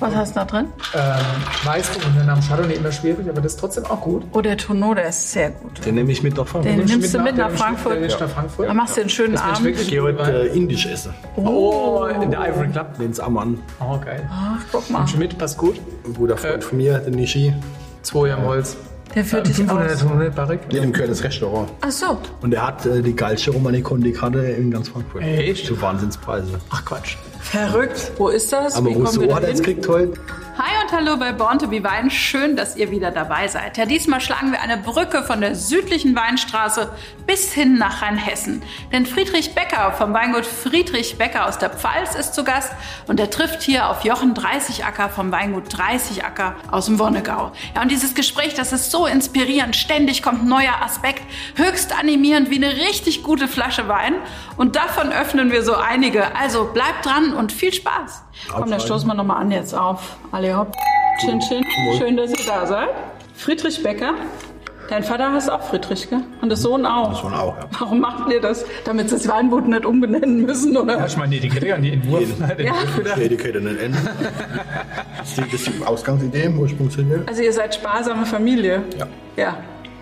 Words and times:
Was 0.00 0.14
hast 0.14 0.30
du 0.36 0.40
da 0.40 0.44
drin? 0.44 0.66
Ähm, 0.94 1.00
Weißburg 1.64 2.06
und 2.06 2.14
der 2.16 2.24
Name 2.24 2.40
Chardonnay 2.40 2.74
immer 2.76 2.92
schwierig, 2.92 3.28
aber 3.28 3.40
das 3.40 3.52
ist 3.54 3.60
trotzdem 3.60 3.84
auch 3.86 4.00
gut. 4.00 4.22
Oh, 4.32 4.40
der 4.40 4.56
Tonneau, 4.56 4.94
der 4.94 5.08
ist 5.08 5.32
sehr 5.32 5.50
gut. 5.50 5.84
Den 5.84 5.96
nehme 5.96 6.12
ich 6.12 6.22
mit 6.22 6.36
nach 6.36 6.46
Frankfurt. 6.46 6.78
Den 6.78 6.84
nimmst 6.86 7.12
du 7.14 7.18
nach- 7.18 7.24
mit 7.24 7.36
nach 7.36 7.46
den 7.48 7.48
nimmst 7.48 7.48
du 7.48 7.48
mit- 7.48 7.58
Frankfurt. 7.58 7.92
den 7.94 8.00
nimmst 8.02 8.20
du 8.20 8.24
nach 8.24 8.30
Frankfurt. 8.32 8.68
Dann 8.68 8.76
machst 8.76 8.96
du 8.96 9.00
einen 9.00 9.10
schönen 9.10 9.32
Das 9.32 9.42
Abend. 9.42 9.66
Ich 9.66 9.88
gehe 9.88 10.02
heute 10.02 10.22
äh, 10.50 10.56
indisch 10.56 10.86
essen. 10.86 11.14
Oh, 11.36 12.04
in 12.22 12.30
der 12.30 12.40
Ivory 12.48 12.68
Club. 12.68 12.86
Lenz 12.98 13.18
Ammann. 13.18 13.58
Oh, 13.80 13.98
geil. 13.98 14.28
Ach, 14.30 14.58
guck 14.70 14.88
mal. 14.90 14.98
Nimmst 15.00 15.14
du 15.14 15.18
mit, 15.18 15.36
passt 15.38 15.58
gut. 15.58 15.80
Ein 16.06 16.14
guter 16.14 16.36
Freund 16.36 16.62
von 16.62 16.78
mir, 16.78 16.98
der 16.98 17.10
Nishi. 17.10 17.52
Zwei 18.02 18.32
am 18.32 18.44
Holz. 18.44 18.76
Der 19.14 19.24
führt 19.24 19.46
dich 19.48 19.56
500 19.56 19.92
aus. 19.92 20.00
500 20.00 20.34
Barrik. 20.34 20.60
Ja, 20.70 20.80
dem 20.80 20.92
gehört 20.92 21.10
das 21.10 21.22
Restaurant. 21.24 21.70
Ach 21.80 21.90
so. 21.90 22.18
Und 22.42 22.52
er 22.54 22.66
hat 22.66 22.84
äh, 22.86 23.00
die 23.02 23.14
geilste 23.16 23.50
Romanikon-Karte 23.50 24.38
in 24.40 24.70
ganz 24.70 24.88
Frankfurt. 24.90 25.22
Echt? 25.22 25.66
Zu 25.66 25.80
Wahnsinnspreise. 25.80 26.58
Ach 26.70 26.84
Quatsch. 26.84 27.16
Verrückt. 27.40 28.12
Wo 28.18 28.28
ist 28.28 28.52
das? 28.52 28.74
Aber 28.74 28.88
Wie 28.90 28.92
kommen 28.94 29.06
wozu 29.06 29.20
wir 29.22 29.28
da 29.28 29.36
hat 29.36 29.42
er 29.44 29.48
jetzt 29.50 29.64
hin? 29.64 29.76
gekriegt 29.76 29.88
heute? 29.88 30.12
Hi 30.60 30.72
und 30.82 30.90
hallo 30.90 31.16
bei 31.16 31.30
Born 31.30 31.60
to 31.60 31.68
be 31.68 31.84
Wein. 31.84 32.10
Schön, 32.10 32.56
dass 32.56 32.74
ihr 32.74 32.90
wieder 32.90 33.12
dabei 33.12 33.46
seid. 33.46 33.76
Ja, 33.76 33.86
diesmal 33.86 34.20
schlagen 34.20 34.50
wir 34.50 34.60
eine 34.60 34.76
Brücke 34.76 35.22
von 35.22 35.40
der 35.40 35.54
südlichen 35.54 36.16
Weinstraße 36.16 36.90
bis 37.28 37.52
hin 37.52 37.78
nach 37.78 38.02
Rheinhessen. 38.02 38.64
Denn 38.90 39.06
Friedrich 39.06 39.54
Becker 39.54 39.92
vom 39.92 40.12
Weingut 40.14 40.44
Friedrich 40.44 41.16
Becker 41.16 41.46
aus 41.46 41.58
der 41.58 41.70
Pfalz 41.70 42.16
ist 42.16 42.34
zu 42.34 42.42
Gast 42.42 42.72
und 43.06 43.20
er 43.20 43.30
trifft 43.30 43.62
hier 43.62 43.88
auf 43.88 44.02
Jochen 44.02 44.34
Dreißigacker 44.34 45.10
vom 45.10 45.30
Weingut 45.30 45.66
Dreißigacker 45.68 46.56
aus 46.72 46.86
dem 46.86 46.98
Wonnegau. 46.98 47.52
Ja, 47.76 47.82
und 47.82 47.92
dieses 47.92 48.16
Gespräch, 48.16 48.54
das 48.54 48.72
ist 48.72 48.90
so 48.90 49.06
inspirierend. 49.06 49.76
Ständig 49.76 50.24
kommt 50.24 50.42
ein 50.42 50.48
neuer 50.48 50.82
Aspekt. 50.82 51.22
Höchst 51.54 51.96
animierend 51.96 52.50
wie 52.50 52.56
eine 52.56 52.74
richtig 52.88 53.22
gute 53.22 53.46
Flasche 53.46 53.86
Wein. 53.86 54.16
Und 54.56 54.74
davon 54.74 55.12
öffnen 55.12 55.52
wir 55.52 55.62
so 55.62 55.76
einige. 55.76 56.34
Also 56.34 56.64
bleibt 56.64 57.06
dran 57.06 57.32
und 57.32 57.52
viel 57.52 57.72
Spaß. 57.72 58.24
Komm, 58.50 58.70
dann 58.70 58.80
stoßen 58.80 59.06
wir 59.08 59.14
nochmal 59.14 59.40
an 59.40 59.52
jetzt 59.52 59.74
auf. 59.74 60.16
Alle 60.32 60.47
hopp. 60.56 60.72
Chin, 61.20 61.40
chin. 61.40 61.64
Schön, 61.98 62.16
dass 62.16 62.30
ihr 62.30 62.46
da 62.46 62.66
seid. 62.66 62.88
Friedrich 63.34 63.82
Becker. 63.82 64.14
Dein 64.88 65.04
Vater 65.04 65.32
heißt 65.32 65.50
auch 65.50 65.60
Friedrich, 65.62 66.08
gell? 66.08 66.20
Und 66.40 66.48
der 66.48 66.56
Sohn 66.56 66.86
auch. 66.86 67.20
Sohn 67.22 67.34
auch, 67.34 67.58
ja. 67.58 67.68
Warum 67.78 68.00
macht 68.00 68.32
ihr 68.32 68.40
das? 68.40 68.64
Damit 68.86 69.10
sie 69.10 69.16
das 69.16 69.28
Weingut 69.28 69.68
nicht 69.68 69.84
umbenennen 69.84 70.46
müssen, 70.46 70.74
oder? 70.76 70.98
Hast 70.98 71.14
du 71.16 71.18
mal 71.18 71.24
eine 71.26 71.36
Etikette 71.36 71.74
an 71.74 71.82
die 71.82 71.92
Entwurf? 71.92 72.22
Den 72.56 72.66
Ja. 72.66 72.72
Die 73.16 73.22
Etikette 73.24 73.60
nicht 73.60 73.80
enden. 73.80 74.08
Das 75.18 75.30
ist 75.30 75.36
die, 75.38 75.50
das 75.50 75.60
ist 75.60 75.70
die 75.80 75.84
Ausgangsidee, 75.84 76.48
Ursprungslinie. 76.48 77.24
Also 77.26 77.42
ihr 77.42 77.52
seid 77.52 77.74
sparsame 77.74 78.24
Familie. 78.24 78.82
Ja. 78.96 79.06
Ja. 79.36 79.56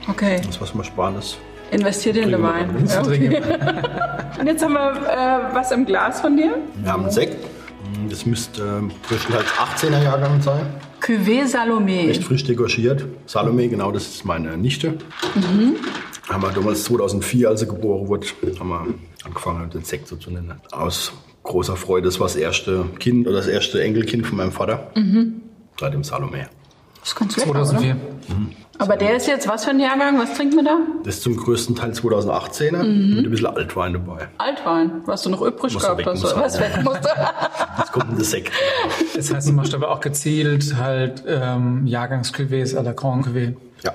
Okay. 0.09 0.41
Das, 0.47 0.61
was 0.61 0.73
man 0.75 0.85
sparen 0.85 1.17
ist. 1.19 1.39
Investiert 1.73 2.17
in 2.19 2.31
den 2.31 2.43
Wein. 2.43 2.87
Ja, 2.87 3.01
okay. 3.05 3.43
Und 4.39 4.47
jetzt 4.47 4.63
haben 4.63 4.75
wir 4.75 4.91
äh, 4.93 5.55
was 5.55 5.73
im 5.73 5.85
Glas 5.85 6.21
von 6.21 6.37
dir. 6.37 6.55
Wir 6.77 6.93
haben 6.93 7.03
einen 7.03 7.11
Sekt. 7.11 7.45
Das 8.09 8.27
müsste 8.27 8.62
ähm, 8.62 8.91
größtenteils 9.09 9.47
18er 9.47 10.03
Jahrgang 10.03 10.41
sein. 10.41 10.67
Cuvée 11.01 11.45
Salomé. 11.47 12.09
Echt 12.09 12.25
frisch 12.25 12.45
degorgiert. 12.45 13.05
Salome, 13.27 13.69
genau, 13.69 13.93
das 13.93 14.06
ist 14.06 14.25
meine 14.25 14.56
Nichte. 14.56 14.95
Haben 16.28 16.43
wir 16.43 16.51
damals 16.51 16.84
2004, 16.84 17.48
als 17.48 17.61
sie 17.61 17.67
geboren 17.67 18.09
wurde, 18.09 18.27
haben 18.59 18.69
wir 18.69 18.87
angefangen, 19.25 19.70
den 19.70 19.84
Sekt 19.84 20.09
so 20.09 20.17
zu 20.17 20.31
nennen. 20.31 20.61
Aus 20.73 21.12
großer 21.43 21.77
Freude. 21.77 22.06
Das 22.06 22.19
war 22.19 22.27
das 22.27 22.37
erste 22.37 22.84
Kind 22.98 23.27
oder 23.27 23.37
das 23.37 23.47
erste 23.47 23.83
Enkelkind 23.83 24.27
von 24.27 24.37
meinem 24.39 24.53
Vater. 24.53 24.91
Seit 25.78 25.93
dem 25.95 26.03
Salome. 26.03 26.48
Das 27.07 27.12
ist 27.12 27.19
ganz 27.21 27.37
lecker, 27.37 27.53
2004. 27.53 27.95
oder? 27.95 28.03
Aber 28.79 28.97
der 28.97 29.17
ist 29.17 29.29
jetzt 29.29 29.47
was 29.47 29.65
für 29.65 29.71
ein 29.71 29.79
Jahrgang? 29.79 30.19
Was 30.19 30.35
trinken 30.35 30.57
wir 30.57 30.65
da? 30.65 30.79
Das 31.05 31.15
ist 31.15 31.23
zum 31.23 31.37
größten 31.37 31.77
Teil 31.77 31.93
2018er 31.93 32.83
mit 32.83 33.25
ein 33.25 33.31
bisschen 33.31 33.47
Altwein 33.47 33.93
dabei. 33.93 34.27
Altwein, 34.39 35.03
was 35.07 35.23
du 35.23 35.31
noch 35.31 35.41
übrig 35.41 35.73
Was 35.73 35.83
gehabt 35.84 36.05
hast. 36.05 36.23
muss, 36.23 36.34
Was 36.34 36.59
ja. 36.59 36.62
weg 36.62 36.81
musste. 36.84 37.09
Jetzt 37.79 37.93
kommt 37.93 38.11
ein 38.11 38.25
Sekt. 38.25 38.53
Das 39.15 39.33
heißt, 39.33 39.49
du 39.49 39.53
machst 39.53 39.73
aber 39.73 39.93
auch 39.93 40.01
gezielt 40.01 40.77
halt 40.77 41.23
ähm, 41.29 41.87
Jahrgangscuvées 41.87 42.77
à 42.77 42.83
la 42.83 42.93
Grand 42.93 43.25
Cuvée. 43.25 43.55
Ja, 43.84 43.94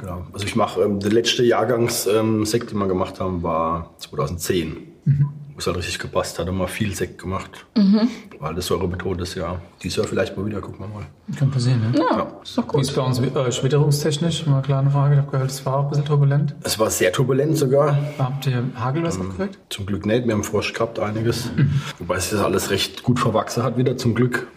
genau. 0.00 0.24
Also 0.32 0.46
ich 0.46 0.54
mache, 0.54 0.80
ähm, 0.82 1.00
der 1.00 1.10
letzte 1.10 1.42
Jahrgangssekt, 1.42 2.14
ähm, 2.14 2.44
den 2.44 2.78
wir 2.78 2.86
gemacht 2.86 3.18
haben, 3.18 3.42
war 3.42 3.94
2010. 3.98 4.76
Wo 5.06 5.12
es 5.58 5.66
halt 5.66 5.76
richtig 5.76 5.98
gepasst 5.98 6.38
hat, 6.38 6.46
haben 6.48 6.58
wir 6.58 6.68
viel 6.68 6.94
Sekt 6.94 7.18
gemacht. 7.20 7.66
Weil 8.40 8.54
das 8.54 8.66
säurebetont 8.66 9.20
ist, 9.20 9.36
ja. 9.36 9.60
Dieses 9.82 9.96
Jahr 9.96 10.06
vielleicht 10.06 10.36
mal 10.36 10.44
wieder, 10.44 10.60
gucken 10.60 10.80
wir 10.80 10.88
mal. 10.88 11.06
Kann 11.38 11.50
passieren, 11.50 11.80
ne? 11.92 11.98
Ja, 11.98 12.26
ist 12.42 12.58
doch 12.58 12.64
Wie 12.64 12.68
gut. 12.68 12.80
ist 12.82 12.94
bei 12.94 13.02
uns 13.02 13.18
äh, 13.18 13.62
witterungstechnisch? 13.62 14.46
Mal 14.46 14.54
eine 14.54 14.62
kleine 14.62 14.90
Frage. 14.90 15.14
Ich 15.14 15.20
habe 15.20 15.30
gehört, 15.30 15.50
es 15.50 15.64
war 15.64 15.76
auch 15.76 15.84
ein 15.84 15.88
bisschen 15.90 16.04
turbulent. 16.04 16.54
Es 16.62 16.78
war 16.78 16.90
sehr 16.90 17.12
turbulent 17.12 17.56
sogar. 17.56 17.96
Habt 18.18 18.46
ihr 18.46 18.64
Hagelwasser 18.76 19.20
gekriegt? 19.20 19.58
Zum 19.70 19.86
Glück 19.86 20.04
nicht. 20.06 20.26
Wir 20.26 20.34
haben 20.34 20.44
Frosch 20.44 20.72
gehabt, 20.72 20.98
einiges. 20.98 21.50
Wobei 21.98 22.18
sich 22.18 22.32
das 22.32 22.40
alles 22.40 22.70
recht 22.70 23.02
gut 23.02 23.18
verwachsen 23.20 23.62
hat 23.62 23.76
wieder, 23.76 23.96
zum 23.96 24.14
Glück. 24.14 24.48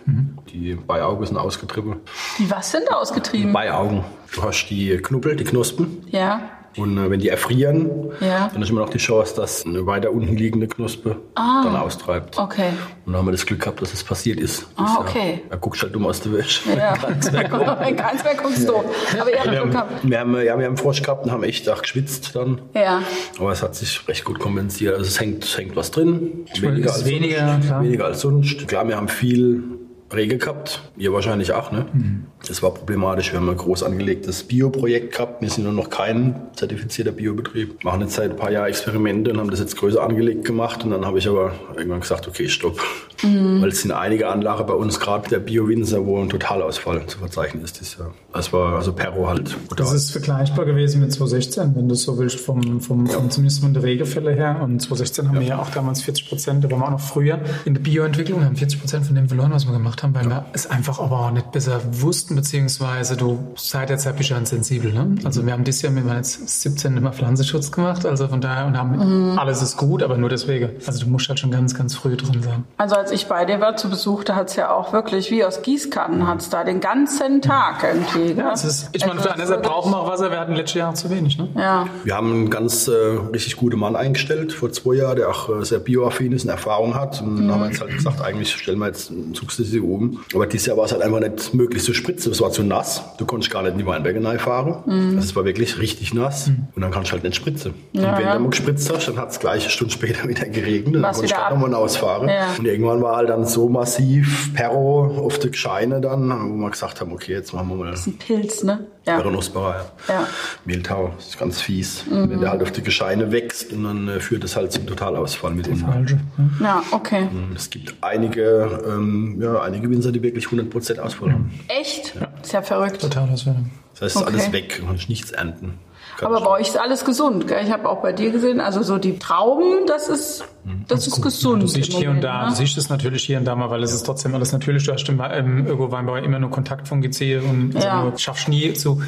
Die 0.52 0.74
Beiaugen 0.75 1.25
sind 1.25 1.38
ausgetrieben. 1.38 1.97
Die 2.40 2.50
was 2.50 2.72
sind 2.72 2.91
ausgetrieben? 2.91 3.53
Beiaugen. 3.53 4.03
Du 4.34 4.44
hast 4.44 4.68
die 4.69 4.97
Knubbel, 4.97 5.35
die 5.35 5.44
Knospen. 5.44 6.03
Ja. 6.09 6.41
Und 6.78 6.98
äh, 6.98 7.10
wenn 7.10 7.20
die 7.20 7.30
erfrieren, 7.30 7.90
Ja. 8.22 8.50
dann 8.54 8.62
ist 8.62 8.70
immer 8.70 8.82
noch 8.82 8.90
die 8.90 8.98
Chance, 9.00 9.36
dass 9.36 9.66
eine 9.66 9.86
weiter 9.86 10.12
unten 10.12 10.38
liegende 10.38 10.68
Knospe 10.68 11.16
dann 11.36 11.76
austreibt. 11.76 12.38
Okay. 12.38 12.70
Und 13.06 13.14
dann 13.14 13.18
haben 13.18 13.26
wir 13.28 13.32
das 13.32 13.46
Glück 13.46 13.62
gehabt, 13.62 13.82
dass 13.82 13.94
es 13.94 14.04
passiert 14.04 14.40
ist. 14.40 14.68
Ah, 14.76 14.84
Das, 14.84 14.98
okay. 15.10 15.42
Ja, 15.46 15.52
er 15.52 15.58
guckt 15.58 15.82
halt 15.82 15.94
dumm 15.96 16.06
aus 16.06 16.22
der 16.22 16.34
Wäsche. 16.34 16.70
Ja. 16.78 16.94
Keins 16.94 17.32
mehr 17.32 18.36
guckst 18.42 18.68
du. 18.70 18.74
Aber 18.76 19.32
ihr 19.32 19.38
habt 19.40 19.46
Wir 19.46 19.52
Glück 19.52 19.60
haben, 19.60 19.72
gehabt. 19.72 19.92
wir, 20.04 20.20
haben, 20.20 20.36
ja, 20.42 20.60
wir 20.60 20.66
haben 20.66 20.78
Frosch 20.78 21.02
gehabt 21.02 21.26
und 21.26 21.32
haben 21.32 21.44
echt 21.44 21.68
auch 21.70 21.82
geschwitzt 21.82 22.36
dann. 22.36 22.62
Ja. 22.74 23.02
Aber 23.40 23.52
es 23.52 23.64
hat 23.64 23.76
sich 23.76 24.08
recht 24.08 24.24
gut 24.26 24.40
kompensiert. 24.40 24.94
Also 24.96 25.06
es 25.08 25.20
hängt, 25.20 25.44
es 25.44 25.58
hängt 25.58 25.76
was 25.76 25.92
drin. 25.92 26.46
Weniger 26.59 26.86
ist 26.90 26.96
als, 26.98 27.06
weniger, 27.06 27.48
sonst. 27.48 27.66
klar. 27.68 27.84
weniger 27.84 28.06
als 28.06 28.22
sonst. 28.22 28.68
Klar, 28.68 28.88
wir 28.88 28.96
haben 28.98 29.08
viel 29.08 29.64
Rege 30.13 30.38
gehabt. 30.38 30.81
Ihr 30.97 31.12
wahrscheinlich 31.12 31.51
auch, 31.51 31.72
ne? 31.72 31.85
Mhm. 31.91 32.25
Das 32.47 32.63
war 32.63 32.73
problematisch. 32.73 33.31
Wir 33.34 33.40
haben 33.40 33.50
ein 33.50 33.57
groß 33.57 33.84
angelegtes 33.84 34.44
Bio-Projekt 34.44 35.13
gehabt. 35.13 35.41
Wir 35.41 35.50
sind 35.50 35.66
nur 35.66 35.73
noch 35.73 35.90
kein 35.90 36.47
zertifizierter 36.56 37.12
Biobetrieb. 37.12 37.84
Machen 37.84 38.01
jetzt 38.01 38.13
seit 38.13 38.31
ein 38.31 38.38
paar 38.38 38.51
Jahren 38.51 38.67
Experimente 38.67 39.31
und 39.31 39.40
haben 39.40 39.51
das 39.51 39.59
jetzt 39.59 39.75
größer 39.75 40.01
angelegt 40.01 40.46
gemacht. 40.46 40.84
Und 40.85 40.91
dann 40.91 41.06
habe 41.06 41.19
ich 41.19 41.28
aber 41.28 41.53
irgendwann 41.75 42.00
gesagt, 42.00 42.28
okay, 42.28 42.47
stopp. 42.47 42.79
Mhm. 43.23 43.62
Weil 43.62 43.69
es 43.69 43.81
sind 43.81 43.91
einige 43.91 44.29
Anlagen 44.29 44.66
bei 44.66 44.73
uns, 44.73 45.00
gerade 45.00 45.28
der 45.29 45.40
Bio-Winzer, 45.40 46.06
wo 46.06 46.22
ein 46.22 46.29
Totalausfall 46.29 47.06
zu 47.07 47.17
verzeichnen 47.19 47.63
ist 47.63 47.79
dieses 47.79 47.97
Jahr. 47.97 48.13
Das 48.31 48.53
war 48.53 48.75
also 48.75 48.94
Perro 48.94 49.28
halt. 49.28 49.57
Das 49.75 49.91
ist 49.91 50.12
vergleichbar 50.12 50.66
gewesen 50.66 51.01
mit 51.01 51.12
2016, 51.12 51.75
wenn 51.75 51.90
du 51.90 51.96
so 51.96 52.17
willst, 52.17 52.40
vom, 52.40 52.79
vom, 52.79 53.07
vom 53.07 53.29
zumindest 53.29 53.62
von 53.62 53.73
der 53.73 53.84
Regefälle 53.84 54.31
her. 54.34 54.62
Und 54.63 54.79
2016 54.79 55.28
haben 55.28 55.40
wir 55.40 55.47
ja 55.47 55.59
auch 55.59 55.69
damals 55.72 56.01
40 56.03 56.29
Prozent, 56.29 56.63
da 56.63 56.72
waren 56.72 56.79
wir 56.79 56.85
auch 56.85 56.91
noch 56.91 57.00
früher 57.00 57.40
in 57.66 57.73
der 57.73 57.81
Bioentwicklung, 57.81 58.46
haben 58.46 58.56
40 58.56 58.79
Prozent 58.79 59.06
von 59.06 59.16
dem 59.16 59.28
verloren, 59.28 59.51
was 59.51 59.66
wir 59.66 59.73
gemacht 59.73 59.97
haben, 60.03 60.16
weil 60.16 60.25
wir 60.30 60.46
es 60.53 60.68
einfach 60.69 61.00
aber 61.00 61.19
auch 61.19 61.31
nicht 61.31 61.52
besser 61.52 61.81
wussten, 61.91 62.35
beziehungsweise 62.35 63.18
du 63.18 63.53
seit 63.56 63.90
der 63.90 63.97
Zeit 63.97 64.18
bist 64.18 64.30
ja 64.30 64.44
sensibel. 64.46 64.94
Ne? 64.94 65.16
Also 65.24 65.46
wir 65.46 65.53
haben 65.53 65.63
dieses 65.63 65.81
Jahr, 65.81 65.96
wir 65.96 66.06
waren 66.06 66.18
jetzt 66.18 66.62
17 66.62 66.97
immer 66.97 67.12
Pflanzenschutz 67.12 67.72
gemacht, 67.72 68.06
also 68.06 68.28
von 68.28 68.41
daher 68.41 68.66
und 68.66 68.78
haben 68.78 69.38
alles 69.38 69.62
ist 69.62 69.78
gut, 69.78 70.03
aber 70.03 70.18
nur 70.18 70.30
deswegen. 70.30 70.69
Also 70.85 71.03
du 71.03 71.09
musst 71.09 71.30
halt 71.30 71.40
schon 71.40 71.52
ganz, 71.52 71.74
ganz 71.75 71.96
früh 71.96 72.16
drin 72.16 72.41
sein. 72.41 72.63
Also 72.78 72.96
als 72.96 73.12
ich 73.12 73.28
bei 73.28 73.46
dir 73.46 73.59
war 73.59 73.75
zu 73.75 73.90
Besuch, 73.90 74.24
da 74.24 74.35
hat's 74.35 74.56
ja 74.56 74.72
auch 74.72 74.94
wirklich 74.94 75.31
wie 75.31 75.44
aus 75.44 75.62
Gießkannen 75.62 76.28
hat's 76.28 76.50
da 76.50 76.64
den 76.64 76.79
ganzen 76.79 77.41
Tag 77.41 77.84
irgendwie. 77.84 78.34
Das 78.35 78.64
ist, 78.64 78.90
ich 78.94 79.02
meine, 79.06 79.19
Also 79.19 79.29
für 79.29 79.35
eine 79.35 79.47
Seite 79.47 79.62
brauchen 79.62 79.91
wir 79.91 80.00
auch 80.00 80.08
Wasser, 80.09 80.31
wir 80.31 80.40
hatten 80.40 80.53
letztes 80.53 80.75
Jahr 80.75 80.94
zu 80.94 81.09
wenig. 81.09 81.38
Ne? 81.38 81.50
Ja. 81.56 81.88
Wir 82.03 82.16
haben 82.16 82.31
einen 82.31 82.50
ganz 82.50 82.88
äh, 82.88 82.91
richtig 83.34 83.56
guten 83.58 83.79
Mann 83.79 83.96
eingestellt 83.96 84.53
vor 84.53 84.72
zwei 84.72 84.96
Jahren, 84.96 85.18
der 85.18 85.29
auch 85.29 85.50
äh, 85.50 85.66
sehr 85.66 85.79
bioaffin 85.79 86.31
ist 86.31 86.44
und 86.44 86.50
Erfahrung 86.50 86.96
hat. 86.96 87.22
Und 87.22 87.38
dann 87.38 87.52
haben 87.52 87.62
wir 87.62 87.68
jetzt 87.68 87.81
halt 87.81 87.91
gesagt, 87.91 88.22
eigentlich 88.22 88.53
stellen 88.53 88.79
wir 88.79 88.88
jetzt 88.88 89.12
sukzessive 89.34 89.85
um. 89.88 90.20
Aber 90.34 90.46
dieses 90.48 90.68
Jahr 90.68 90.78
war 90.78 90.86
es 90.86 90.92
halt 90.92 91.02
einfach 91.02 91.20
nicht 91.20 91.53
möglich 91.53 91.84
zu 91.84 91.94
spritzen. 91.94 92.31
Es 92.31 92.42
war 92.42 92.52
zu 92.52 92.64
nass. 92.64 93.03
Du 93.18 93.25
konntest 93.25 93.52
gar 93.52 93.62
nicht 93.62 93.74
in 93.74 93.78
die 93.80 93.86
Weinberge 93.86 94.22
fahren. 94.40 94.84
Also 95.16 95.20
es 95.20 95.36
war 95.36 95.46
wirklich 95.46 95.80
richtig 95.80 96.14
nass. 96.14 96.52
Und 96.75 96.81
dann 96.81 96.92
kannst 96.92 97.09
du 97.09 97.14
halt 97.14 97.24
nicht 97.24 97.36
spritzen. 97.36 97.74
und 97.94 98.02
wenn 98.02 98.03
ja. 98.03 98.36
du 98.36 98.40
mal 98.40 98.50
gespritzt 98.50 98.92
hast, 98.94 99.08
dann 99.08 99.18
hat 99.18 99.31
es 99.31 99.40
gleich 99.40 99.64
eine 99.64 99.72
Stunde 99.72 99.94
später 99.94 100.28
wieder 100.28 100.46
geregnet. 100.46 100.96
Dann 100.96 101.03
War's 101.03 101.18
konntest 101.18 101.36
du 101.36 101.44
halt 101.44 101.53
nochmal 101.53 101.74
ausfahren. 101.74 102.29
Ja. 102.29 102.56
Und 102.58 102.66
irgendwann 102.66 103.02
war 103.02 103.17
halt 103.17 103.29
dann 103.29 103.46
so 103.46 103.70
massiv 103.70 104.53
Perro 104.53 105.26
auf 105.26 105.40
der 105.40 105.52
Gescheine 105.52 106.02
dann, 106.02 106.29
wo 106.29 106.56
wir 106.56 106.70
gesagt 106.70 107.02
haben, 107.02 107.11
okay, 107.11 107.34
jetzt 107.34 107.53
machen 107.53 107.70
wir 107.70 107.76
mal 107.76 107.94
Ein 107.94 108.17
Pilz, 108.17 108.64
ne? 108.64 108.88
Ja. 109.08 109.16
Peronospora, 109.16 109.86
ja. 110.09 110.14
Ja. 110.14 110.28
Mehltau, 110.66 111.14
das 111.16 111.28
ist 111.30 111.40
ganz 111.40 111.62
fies. 111.62 112.04
Wenn 112.09 112.42
der 112.42 112.52
halt 112.52 112.62
auf 112.62 112.72
die 112.72 112.82
Gescheine 112.82 113.32
wächst 113.32 113.72
und 113.72 113.86
dann 113.86 114.08
äh, 114.09 114.20
führt 114.20 114.44
es 114.44 114.56
halt 114.58 114.74
zum 114.74 114.86
Totalausfall 114.86 115.52
mit 115.54 115.66
ihm. 115.68 115.78
Falsche. 115.78 116.16
Ne? 116.38 116.50
Ja, 116.59 116.84
okay. 116.92 117.30
Es 117.56 117.70
gibt 117.70 117.96
einige, 118.02 118.82
ähm, 118.86 119.38
ja, 119.42 119.62
einige 119.62 119.90
Winzer, 119.90 120.12
die 120.12 120.22
wirklich 120.22 120.46
100% 120.48 121.00
Ausfall 121.00 121.32
haben. 121.32 121.52
Echt? 121.70 122.16
Ist 122.44 122.52
ja 122.54 122.62
verrückt. 122.62 123.00
Total 123.02 123.30
auswählen. 123.30 123.72
Das 123.94 124.02
heißt, 124.02 124.16
es 124.18 124.22
ist 124.22 124.28
Okay. 124.28 124.34
alles 124.38 124.52
weg, 124.52 124.78
du 124.82 124.86
kannst 124.88 125.09
nichts 125.09 125.32
ernten. 125.32 125.80
Kann 126.17 126.34
Aber 126.34 126.43
bei 126.43 126.52
euch 126.52 126.69
ist 126.69 126.79
alles 126.79 127.05
gesund, 127.05 127.47
gell? 127.47 127.64
Ich 127.64 127.72
habe 127.72 127.87
auch 127.87 128.02
bei 128.02 128.11
dir 128.11 128.31
gesehen, 128.31 128.59
also 128.59 128.81
so 128.81 128.97
die 128.97 129.19
Trauben, 129.19 129.85
das 129.85 130.09
ist, 130.09 130.43
das 130.87 131.05
ist 131.05 131.22
gesund. 131.22 131.61
Du 131.61 131.67
siehst 131.67 131.93
hier 131.93 132.09
und 132.09 132.22
da, 132.22 132.43
ne? 132.43 132.49
du 132.49 132.55
siehst 132.55 132.75
es 132.78 132.90
natürlich 132.90 133.23
hier 133.23 133.37
und 133.37 133.46
da 133.46 133.55
mal, 133.55 133.69
weil 133.69 133.84
es 133.84 133.93
ist 133.93 134.03
trotzdem 134.03 134.34
alles 134.34 134.52
natürlich. 134.52 134.84
Du 134.84 134.91
hast 134.91 135.08
im, 135.09 135.22
im 135.22 135.67
Öko-Weinbau 135.67 136.16
immer 136.16 136.40
nur 136.40 136.49
Kontaktfungizid 136.49 137.43
und 137.43 137.75
also 137.75 137.87
Ja. 137.87 138.09
du 138.09 138.17
schaffst 138.17 138.49
nie 138.49 138.73
zu 138.73 139.02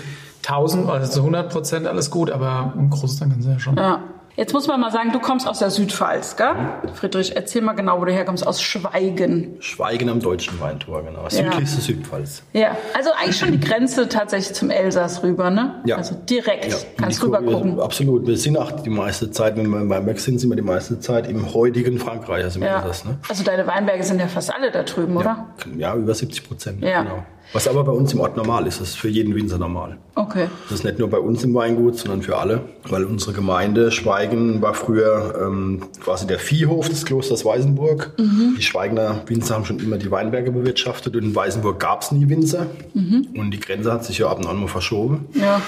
1000, 0.45 0.87
also 0.87 1.11
zu 1.11 1.19
100 1.21 1.51
Prozent 1.51 1.87
alles 1.87 2.11
gut, 2.11 2.29
aber 2.29 2.73
im 2.77 2.91
Großen 2.91 3.23
und 3.23 3.31
Ganzen 3.31 3.51
ja 3.53 3.59
schon. 3.59 3.75
Ja. 3.75 4.03
Jetzt 4.39 4.53
muss 4.53 4.67
man 4.67 4.79
mal 4.79 4.89
sagen, 4.89 5.11
du 5.11 5.19
kommst 5.19 5.45
aus 5.49 5.59
der 5.59 5.69
Südpfalz, 5.69 6.37
gell? 6.37 6.55
Friedrich, 6.93 7.35
erzähl 7.35 7.61
mal 7.61 7.73
genau, 7.73 7.99
wo 7.99 8.05
du 8.05 8.13
herkommst. 8.13 8.47
Aus 8.47 8.61
Schweigen. 8.61 9.57
Schweigen 9.59 10.07
am 10.07 10.21
deutschen 10.21 10.57
Weintor, 10.61 11.03
genau. 11.03 11.27
Südlichste 11.27 11.81
Südpfalz. 11.81 12.43
Ja, 12.53 12.77
also 12.95 13.09
eigentlich 13.19 13.35
schon 13.37 13.51
die 13.51 13.59
Grenze 13.59 14.07
tatsächlich 14.07 14.55
zum 14.55 14.69
Elsass 14.69 15.23
rüber, 15.23 15.49
ne? 15.49 15.81
Ja. 15.83 15.97
Also 15.97 16.15
direkt. 16.15 16.71
Ja, 16.71 16.77
Kannst 16.95 17.21
rüber 17.21 17.41
gucken. 17.41 17.81
Absolut. 17.81 18.27
Wir 18.27 18.37
sind 18.37 18.55
auch 18.55 18.71
die 18.71 18.89
meiste 18.89 19.29
Zeit, 19.29 19.57
wenn 19.57 19.67
wir 19.69 19.83
beim 19.85 20.05
Weg 20.05 20.21
sind, 20.21 20.39
sind 20.39 20.49
wir 20.49 20.55
die 20.55 20.61
meiste 20.61 21.01
Zeit 21.01 21.27
im 21.27 21.53
heutigen 21.53 21.99
Frankreich, 21.99 22.45
also 22.45 22.59
im 22.59 22.65
Ja. 22.65 22.77
Elsass. 22.79 23.03
Ne? 23.03 23.17
Also 23.27 23.43
deine 23.43 23.67
Weinberge 23.67 24.03
sind 24.05 24.21
ja 24.21 24.27
fast 24.27 24.55
alle 24.55 24.71
da 24.71 24.83
drüben, 24.83 25.17
oder? 25.17 25.47
Ja, 25.77 25.93
über 25.95 26.15
70 26.15 26.47
Prozent. 26.47 26.81
Ja. 26.81 27.01
Genau. 27.03 27.25
Was 27.51 27.67
aber 27.67 27.83
bei 27.83 27.91
uns 27.91 28.13
im 28.13 28.19
Ort 28.19 28.37
normal 28.37 28.67
ist, 28.67 28.79
das 28.79 28.89
ist 28.89 28.97
für 28.99 29.09
jeden 29.09 29.33
Winzer 29.35 29.57
normal. 29.57 29.97
Okay. 30.19 30.47
Das 30.69 30.79
ist 30.79 30.83
nicht 30.83 30.99
nur 30.99 31.09
bei 31.09 31.17
uns 31.19 31.43
im 31.45 31.53
Weingut, 31.53 31.97
sondern 31.97 32.21
für 32.21 32.37
alle, 32.37 32.61
weil 32.89 33.05
unsere 33.05 33.31
Gemeinde 33.33 33.91
Schweigen 33.91 34.61
war 34.61 34.73
früher 34.73 35.39
ähm, 35.47 35.83
quasi 36.03 36.27
der 36.27 36.39
Viehhof 36.39 36.89
des 36.89 37.05
Klosters 37.05 37.45
Weißenburg. 37.45 38.11
Mhm. 38.17 38.55
Die 38.57 38.61
Schweigener 38.61 39.21
Winzer 39.27 39.55
haben 39.55 39.63
schon 39.65 39.79
immer 39.79 39.97
die 39.97 40.11
Weinberge 40.11 40.51
bewirtschaftet 40.51 41.15
und 41.15 41.23
in 41.23 41.33
Weißenburg 41.35 41.79
gab 41.79 42.01
es 42.01 42.11
nie 42.11 42.27
Winzer. 42.27 42.67
Und 42.93 43.51
die 43.51 43.59
Grenze 43.59 43.93
hat 43.93 44.03
sich 44.03 44.17
ja 44.17 44.27
ab 44.27 44.39
und 44.39 44.47
an 44.47 44.57
mal 44.59 44.67
verschoben. 44.67 45.25
Mhm. 45.33 45.41
Ja. 45.41 45.61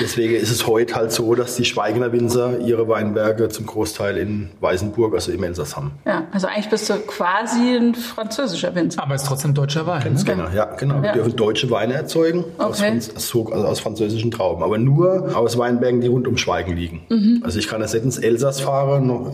Deswegen 0.00 0.34
ist 0.34 0.50
es 0.50 0.66
heute 0.66 0.94
halt 0.94 1.12
so, 1.12 1.34
dass 1.34 1.56
die 1.56 1.64
Schweigener 1.64 2.12
Winzer 2.12 2.58
ihre 2.60 2.88
Weinberge 2.88 3.48
zum 3.48 3.66
Großteil 3.66 4.16
in 4.16 4.48
Weißenburg, 4.60 5.14
also 5.14 5.30
im 5.32 5.42
Elsass 5.44 5.76
haben. 5.76 5.92
ja. 6.06 6.24
Also 6.32 6.46
eigentlich 6.46 6.70
bist 6.70 6.88
du 6.88 6.94
quasi 7.00 7.76
ein 7.76 7.94
französischer 7.94 8.74
Winzer. 8.74 9.02
Aber 9.02 9.14
es 9.14 9.22
ist 9.22 9.28
trotzdem 9.28 9.54
deutscher 9.54 9.86
Wein. 9.86 9.98
Ne? 9.98 10.04
Grenzgänger, 10.04 10.52
ja, 10.54 10.64
genau. 10.76 10.96
Ja. 10.96 11.02
Wir 11.02 11.12
dürfen 11.12 11.36
deutsche 11.36 11.70
Weine 11.70 11.94
erzeugen 11.94 12.44
aus, 12.58 12.78
Okay. 12.80 12.90
Franz- 12.90 13.10
so- 13.28 13.50
also 13.58 13.70
aus 13.70 13.80
französischen 13.80 14.30
Trauben, 14.30 14.62
aber 14.62 14.78
nur 14.78 15.36
aus 15.36 15.58
Weinbergen, 15.58 16.00
die 16.00 16.08
rund 16.08 16.26
um 16.26 16.36
Schweigen 16.36 16.76
liegen. 16.76 17.02
Mhm. 17.08 17.40
Also 17.42 17.58
ich 17.58 17.68
kann 17.68 17.80
jetzt 17.80 17.94
nicht 17.94 18.04
ins 18.04 18.18
Elsass 18.18 18.60
fahren, 18.60 19.06
noch 19.06 19.32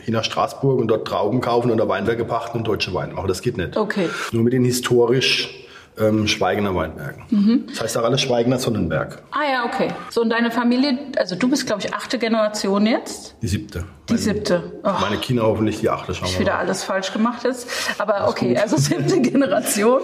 hin 0.00 0.14
nach 0.14 0.24
Straßburg 0.24 0.78
und 0.78 0.88
dort 0.88 1.06
Trauben 1.06 1.40
kaufen 1.40 1.70
und 1.70 1.78
da 1.78 1.88
Weinberge 1.88 2.24
pachten 2.24 2.58
und 2.58 2.66
deutsche 2.66 2.94
Weine 2.94 3.14
machen. 3.14 3.28
Das 3.28 3.42
geht 3.42 3.56
nicht. 3.56 3.76
Okay. 3.76 4.08
Nur 4.32 4.44
mit 4.44 4.52
den 4.52 4.64
historisch 4.64 5.65
ähm, 5.98 6.26
Schweigener 6.28 6.74
Weinbergen. 6.74 7.22
Mhm. 7.30 7.64
Das 7.68 7.80
heißt 7.82 7.98
auch 7.98 8.04
alles 8.04 8.20
Schweigener 8.20 8.58
Sonnenberg. 8.58 9.22
Ah 9.30 9.50
ja, 9.50 9.64
okay. 9.64 9.88
So, 10.10 10.20
und 10.22 10.30
deine 10.30 10.50
Familie, 10.50 10.98
also 11.16 11.36
du 11.36 11.48
bist, 11.48 11.66
glaube 11.66 11.82
ich, 11.82 11.94
achte 11.94 12.18
Generation 12.18 12.86
jetzt? 12.86 13.36
Die 13.42 13.48
siebte. 13.48 13.84
Die 14.08 14.12
Meine- 14.14 14.22
siebte. 14.22 14.72
Oh. 14.84 14.90
Meine 15.00 15.16
Kinder 15.16 15.44
hoffentlich 15.44 15.80
die 15.80 15.88
achte, 15.90 16.14
schauen 16.14 16.28
ich 16.28 16.38
wieder 16.38 16.52
mal. 16.54 16.58
alles 16.60 16.84
falsch 16.84 17.12
gemacht 17.12 17.44
jetzt. 17.44 17.68
Aber 17.98 18.28
okay, 18.28 18.56
also 18.58 18.76
siebte 18.76 19.20
Generation. 19.22 20.00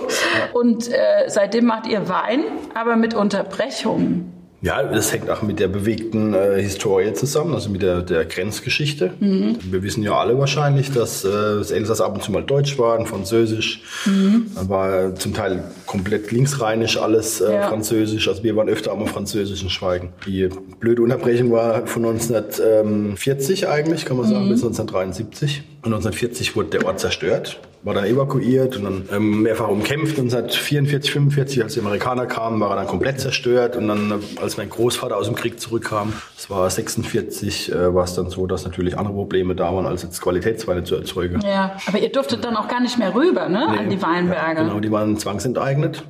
Und 0.52 0.88
äh, 0.88 1.28
seitdem 1.28 1.66
macht 1.66 1.86
ihr 1.86 2.08
Wein, 2.08 2.44
aber 2.74 2.96
mit 2.96 3.14
Unterbrechungen. 3.14 4.32
Ja, 4.64 4.80
das 4.84 5.12
hängt 5.12 5.28
auch 5.28 5.42
mit 5.42 5.58
der 5.58 5.66
bewegten 5.66 6.34
äh, 6.34 6.62
Historie 6.62 7.12
zusammen, 7.14 7.52
also 7.52 7.68
mit 7.68 7.82
der, 7.82 8.00
der 8.02 8.24
Grenzgeschichte. 8.24 9.12
Mhm. 9.18 9.56
Wir 9.60 9.82
wissen 9.82 10.04
ja 10.04 10.14
alle 10.14 10.38
wahrscheinlich, 10.38 10.92
dass 10.92 11.24
äh, 11.24 11.28
das 11.30 11.72
Elsass 11.72 12.00
ab 12.00 12.14
und 12.14 12.22
zu 12.22 12.30
mal 12.30 12.44
Deutsch 12.44 12.78
war 12.78 12.96
und 12.96 13.08
Französisch. 13.08 13.82
Mhm. 14.06 14.46
Dann 14.54 14.68
war 14.68 15.14
zum 15.16 15.34
Teil 15.34 15.64
komplett 15.86 16.30
linksrheinisch 16.30 16.96
alles 16.96 17.40
äh, 17.40 17.52
Ja. 17.52 17.68
Französisch. 17.68 18.28
Also 18.28 18.44
wir 18.44 18.54
waren 18.54 18.68
öfter 18.68 18.92
am 18.92 19.04
französischen 19.08 19.68
Schweigen. 19.68 20.10
Die 20.26 20.48
blöde 20.78 21.02
Unterbrechung 21.02 21.50
war 21.50 21.84
von 21.88 22.04
1940 22.04 23.66
eigentlich, 23.68 24.04
kann 24.04 24.16
man 24.16 24.28
sagen, 24.28 24.44
Mhm. 24.46 24.50
bis 24.50 24.62
1973. 24.62 25.64
Und 25.84 25.92
1940 25.92 26.54
wurde 26.54 26.78
der 26.78 26.86
Ort 26.86 27.00
zerstört, 27.00 27.58
war 27.82 27.92
dann 27.92 28.04
evakuiert 28.04 28.76
und 28.76 28.84
dann 28.84 29.08
ähm, 29.12 29.42
mehrfach 29.42 29.66
umkämpft. 29.66 30.16
Und 30.20 30.30
seit 30.30 30.54
44, 30.54 31.10
45, 31.10 31.60
als 31.64 31.74
die 31.74 31.80
Amerikaner 31.80 32.26
kamen, 32.26 32.60
war 32.60 32.70
er 32.70 32.76
dann 32.76 32.86
komplett 32.86 33.18
zerstört. 33.18 33.74
Und 33.74 33.88
dann, 33.88 34.22
als 34.40 34.56
mein 34.56 34.70
Großvater 34.70 35.16
aus 35.16 35.26
dem 35.26 35.34
Krieg 35.34 35.58
zurückkam, 35.58 36.12
das 36.36 36.48
war 36.50 36.70
46, 36.70 37.72
äh, 37.72 37.92
war 37.92 38.04
es 38.04 38.14
dann 38.14 38.30
so, 38.30 38.46
dass 38.46 38.64
natürlich 38.64 38.96
andere 38.96 39.12
Probleme 39.14 39.56
da 39.56 39.74
waren, 39.74 39.86
als 39.86 40.04
jetzt 40.04 40.20
Qualitätsweine 40.20 40.84
zu 40.84 40.94
erzeugen. 40.94 41.40
Ja. 41.44 41.76
Aber 41.86 41.98
ihr 41.98 42.12
durftet 42.12 42.44
dann 42.44 42.56
auch 42.56 42.68
gar 42.68 42.80
nicht 42.80 42.96
mehr 42.98 43.12
rüber, 43.12 43.48
ne? 43.48 43.66
An 43.66 43.90
die 43.90 44.00
Weinberge. 44.00 44.60
Ja, 44.60 44.64
genau, 44.64 44.78
die 44.78 44.92
waren 44.92 45.18
zwangsenteignet. 45.18 46.04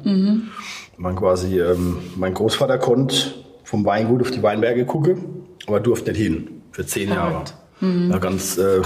Man 0.98 1.16
quasi, 1.16 1.58
ähm, 1.58 1.96
mein 2.16 2.34
Großvater 2.34 2.76
konnte 2.76 3.16
vom 3.64 3.86
Weingut 3.86 4.20
auf 4.20 4.30
die 4.30 4.42
Weinberge 4.42 4.84
gucken, 4.84 5.46
aber 5.66 5.80
durfte 5.80 6.12
nicht 6.12 6.20
hin. 6.20 6.62
Für 6.72 6.84
zehn. 6.84 7.08
Jahre. 7.08 7.44
Ja, 7.80 8.18
ganz 8.18 8.58
äh, 8.58 8.80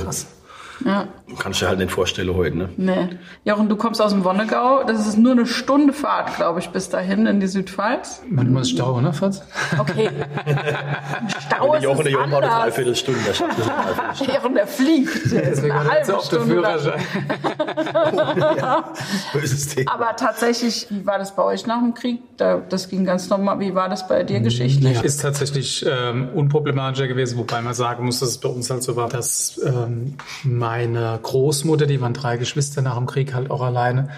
Ja. 0.84 1.08
kannst 1.38 1.61
du 1.61 1.64
dir 1.64 1.70
halt 1.70 1.78
nicht 1.78 1.90
vorstellen 1.90 2.34
heute. 2.34 2.56
Ne? 2.56 2.69
Nee. 2.76 3.08
Jochen, 3.44 3.69
du 3.69 3.76
kommst 3.76 4.00
aus 4.02 4.12
dem 4.12 4.25
Wonnegau. 4.25 4.84
Das 4.84 5.06
ist 5.06 5.17
nur 5.17 5.32
eine 5.32 5.46
Stunde 5.46 5.93
Fahrt, 5.93 6.37
glaube 6.37 6.61
ich, 6.61 6.69
bis 6.70 6.88
dahin 6.88 7.26
in 7.26 7.40
die 7.40 7.46
Südpfalz. 7.46 8.23
Manchmal 8.28 8.62
ist 8.62 8.70
Stau, 8.76 9.00
ne, 9.00 9.12
Fatz? 9.12 9.43
Okay. 9.78 10.11
Stau 11.46 11.75
ist 11.75 11.82
Jochen, 11.82 12.02
der 12.05 12.12
Jochen 12.12 12.31
braucht 12.31 12.43
eine 12.43 12.52
anders. 12.52 12.75
Dreiviertelstunde. 12.75 13.20
Der 13.26 13.34
schafft 13.34 13.58
das 13.58 13.69
eine 13.69 13.76
Dreiviertelstunde. 13.84 14.34
Jochen, 14.34 14.55
der 14.55 14.67
fliegt. 14.67 15.32
Der 15.32 15.43
ist 15.43 15.56
Deswegen 15.56 15.73
eine 15.76 15.90
halbe 15.90 16.12
den 16.12 16.20
Stunde. 16.20 16.46
Führerschein. 16.46 17.00
Böses 19.32 19.69
Thema. 19.69 19.93
Aber 19.94 20.17
tatsächlich, 20.17 20.87
wie 20.90 21.06
war 21.06 21.19
das 21.19 21.34
bei 21.34 21.43
euch 21.43 21.67
nach 21.67 21.78
dem 21.81 21.94
Krieg? 21.94 22.20
Da, 22.37 22.58
das 22.69 22.88
ging 22.88 23.05
ganz 23.05 23.28
normal. 23.28 23.61
Wie 23.61 23.75
war 23.75 23.88
das 23.88 24.06
bei 24.08 24.23
dir 24.23 24.40
geschichtlich? 24.40 25.02
Ist 25.02 25.23
tatsächlich 25.23 25.84
ähm, 25.88 26.28
unproblematischer 26.34 27.08
gewesen, 27.08 27.38
wobei 27.38 27.61
man 27.62 27.75
sagen 27.75 28.05
muss, 28.05 28.20
dass 28.20 28.31
es 28.31 28.38
bei 28.38 28.49
uns 28.49 28.69
halt 28.70 28.82
so 28.82 28.96
war, 28.96 29.08
dass 29.08 29.61
ähm, 29.64 30.17
meine 30.67 31.17
Großmutter, 31.23 31.87
die 31.87 32.01
waren 32.01 32.13
drei 32.13 32.39
Geschwister 32.39 32.83
nach 32.83 32.97
dem 32.97 33.07
Krieg 33.07 33.35
halt 33.35 33.53
auch 33.53 33.63
alleine 33.63 34.09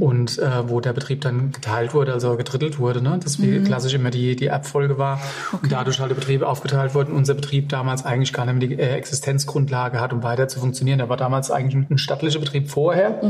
und 0.00 0.38
äh, 0.38 0.66
wo 0.66 0.80
der 0.80 0.94
Betrieb 0.94 1.20
dann 1.20 1.52
geteilt 1.52 1.92
wurde, 1.92 2.14
also 2.14 2.38
gedrittelt 2.38 2.78
wurde, 2.78 3.02
ne? 3.02 3.20
dass 3.22 3.40
wie 3.42 3.62
klassisch 3.62 3.92
immer 3.92 4.08
die, 4.08 4.34
die 4.34 4.46
Erbfolge 4.46 4.96
war 4.96 5.20
und 5.60 5.70
dadurch 5.70 6.00
halt 6.00 6.10
die 6.10 6.14
Betriebe 6.14 6.48
aufgeteilt 6.48 6.94
wurden. 6.94 7.12
Unser 7.12 7.34
Betrieb 7.34 7.68
damals 7.68 8.06
eigentlich 8.06 8.32
gar 8.32 8.46
nicht 8.46 8.58
mehr 8.58 8.68
die 8.68 8.82
äh, 8.82 8.96
Existenzgrundlage 8.96 10.00
hat, 10.00 10.14
um 10.14 10.22
weiter 10.22 10.48
zu 10.48 10.58
funktionieren. 10.58 10.98
Der 10.98 11.10
war 11.10 11.18
damals 11.18 11.50
eigentlich 11.50 11.86
ein, 11.90 11.98
stattlicher 11.98 12.40
Betrieb 12.40 12.70
vorher, 12.70 13.20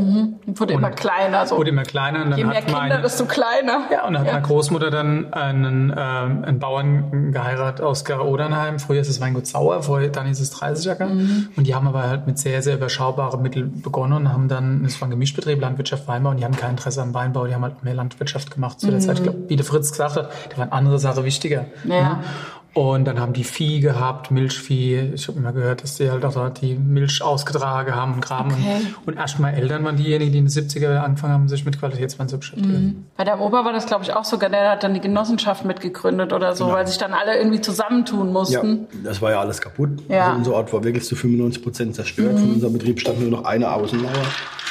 Wurde 0.47 0.75
immer 0.75 0.91
kleiner. 0.91 1.47
So. 1.47 1.57
wurde 1.57 1.71
immer 1.71 1.83
kleiner 1.83 2.23
und 2.23 2.31
dann 2.31 2.39
Je 2.39 2.45
mehr 2.45 2.63
Kinder, 2.63 2.79
meine, 2.79 3.03
desto 3.03 3.25
kleiner. 3.25 3.89
ja, 3.91 4.07
und 4.07 4.13
dann 4.13 4.23
hat 4.23 4.33
meine 4.33 4.47
Großmutter 4.47 4.91
dann 4.93 5.33
einen, 5.33 5.91
ähm, 5.91 6.45
einen 6.45 6.59
Bauern 6.61 7.33
geheiratet 7.33 7.85
aus 7.85 8.05
Gara-Odernheim. 8.05 8.79
Früher 8.79 9.01
ist 9.01 9.09
es 9.09 9.21
Weingut 9.21 9.49
Sauer, 9.49 9.83
vorher, 9.83 10.11
dann 10.11 10.29
ist 10.29 10.39
es 10.39 10.55
30er. 10.55 11.09
Und 11.57 11.67
die 11.67 11.75
haben 11.75 11.89
aber 11.89 12.05
halt 12.05 12.29
mit 12.29 12.39
sehr, 12.39 12.60
sehr 12.63 12.77
überschaubaren 12.77 13.43
Mitteln 13.43 13.83
begonnen 13.83 14.15
und 14.15 14.33
haben 14.33 14.49
dann, 14.49 14.85
es 14.85 15.01
war 15.01 15.09
ein 15.09 15.11
Gemischbetrieb, 15.11 15.61
Landwirtschaft, 15.61 16.09
Weinbau 16.09 16.31
und 16.31 16.39
die 16.39 16.45
haben 16.45 16.57
kein 16.57 16.71
Interesse 16.71 17.03
am 17.03 17.15
Weinbau, 17.15 17.47
die 17.47 17.55
haben 17.55 17.63
halt 17.63 17.83
mehr 17.83 17.95
Landwirtschaft 17.95 18.51
gemacht 18.51 18.81
zu 18.81 18.91
der 18.91 19.01
Zeit. 19.01 19.19
Ich 19.19 19.23
glaube, 19.23 19.39
wie 19.49 19.57
der 19.57 19.65
Fritz 19.65 19.91
gesagt 19.91 20.17
hat, 20.17 20.31
da 20.51 20.59
waren 20.59 20.73
andere 20.73 20.99
Sachen 20.99 21.25
wichtiger. 21.25 21.67
Ja. 21.85 22.15
Ne? 22.15 22.25
Und 22.73 23.05
dann 23.05 23.19
haben 23.19 23.33
die 23.33 23.43
Vieh 23.43 23.81
gehabt, 23.81 24.31
Milchvieh. 24.31 25.11
Ich 25.15 25.27
habe 25.27 25.39
immer 25.39 25.53
gehört, 25.53 25.83
dass 25.83 25.97
die 25.97 26.09
halt 26.09 26.25
auch 26.25 26.51
die 26.51 26.75
Milch 26.75 27.21
ausgetragen 27.21 27.95
haben 27.95 28.15
und 28.15 28.21
graben. 28.21 28.53
Okay. 28.53 28.77
Und, 29.05 29.09
und 29.09 29.17
erst 29.19 29.41
mal 29.41 29.51
Eltern 29.51 29.85
waren 29.85 29.97
diejenigen, 29.97 30.33
die 30.33 30.39
in 30.39 30.47
den 30.47 30.53
70er 30.53 30.99
angefangen 30.99 31.33
haben, 31.33 31.49
sich 31.49 31.65
mit 31.65 31.81
Qualitätswein 31.81 32.29
zu 32.29 32.39
beschäftigen. 32.39 33.07
Bei 33.17 33.25
deinem 33.25 33.41
Opa 33.41 33.65
war 33.65 33.73
das, 33.73 33.87
glaube 33.87 34.05
ich, 34.05 34.13
auch 34.15 34.25
sogar. 34.25 34.51
Der 34.51 34.71
hat 34.71 34.85
dann 34.85 34.95
die 34.95 35.01
Genossenschaft 35.01 35.65
mitgegründet 35.65 36.33
oder 36.33 36.55
so, 36.55 36.69
weil 36.69 36.87
sich 36.87 36.99
dann 36.99 37.13
alle 37.13 37.37
irgendwie 37.39 37.61
zusammentun 37.61 38.29
Ja, 38.29 38.33
mussten. 38.33 38.87
das 39.03 39.21
war 39.21 39.33
ja 39.33 39.41
alles 39.41 39.61
kaputt. 39.61 39.91
Ja. 40.09 40.27
Also 40.27 40.39
unser 40.39 40.55
Ort 40.55 40.73
war 40.73 40.85
wirklich 40.85 41.05
zu 41.05 41.17
95 41.17 41.63
Prozent 41.63 41.95
zerstört. 41.97 42.39
Von 42.39 42.53
unserem 42.53 42.73
Betrieb 42.75 43.01
stand 43.01 43.21
nur 43.21 43.31
noch 43.31 43.45
eine 43.45 43.73
Außenmauer. 43.73 44.13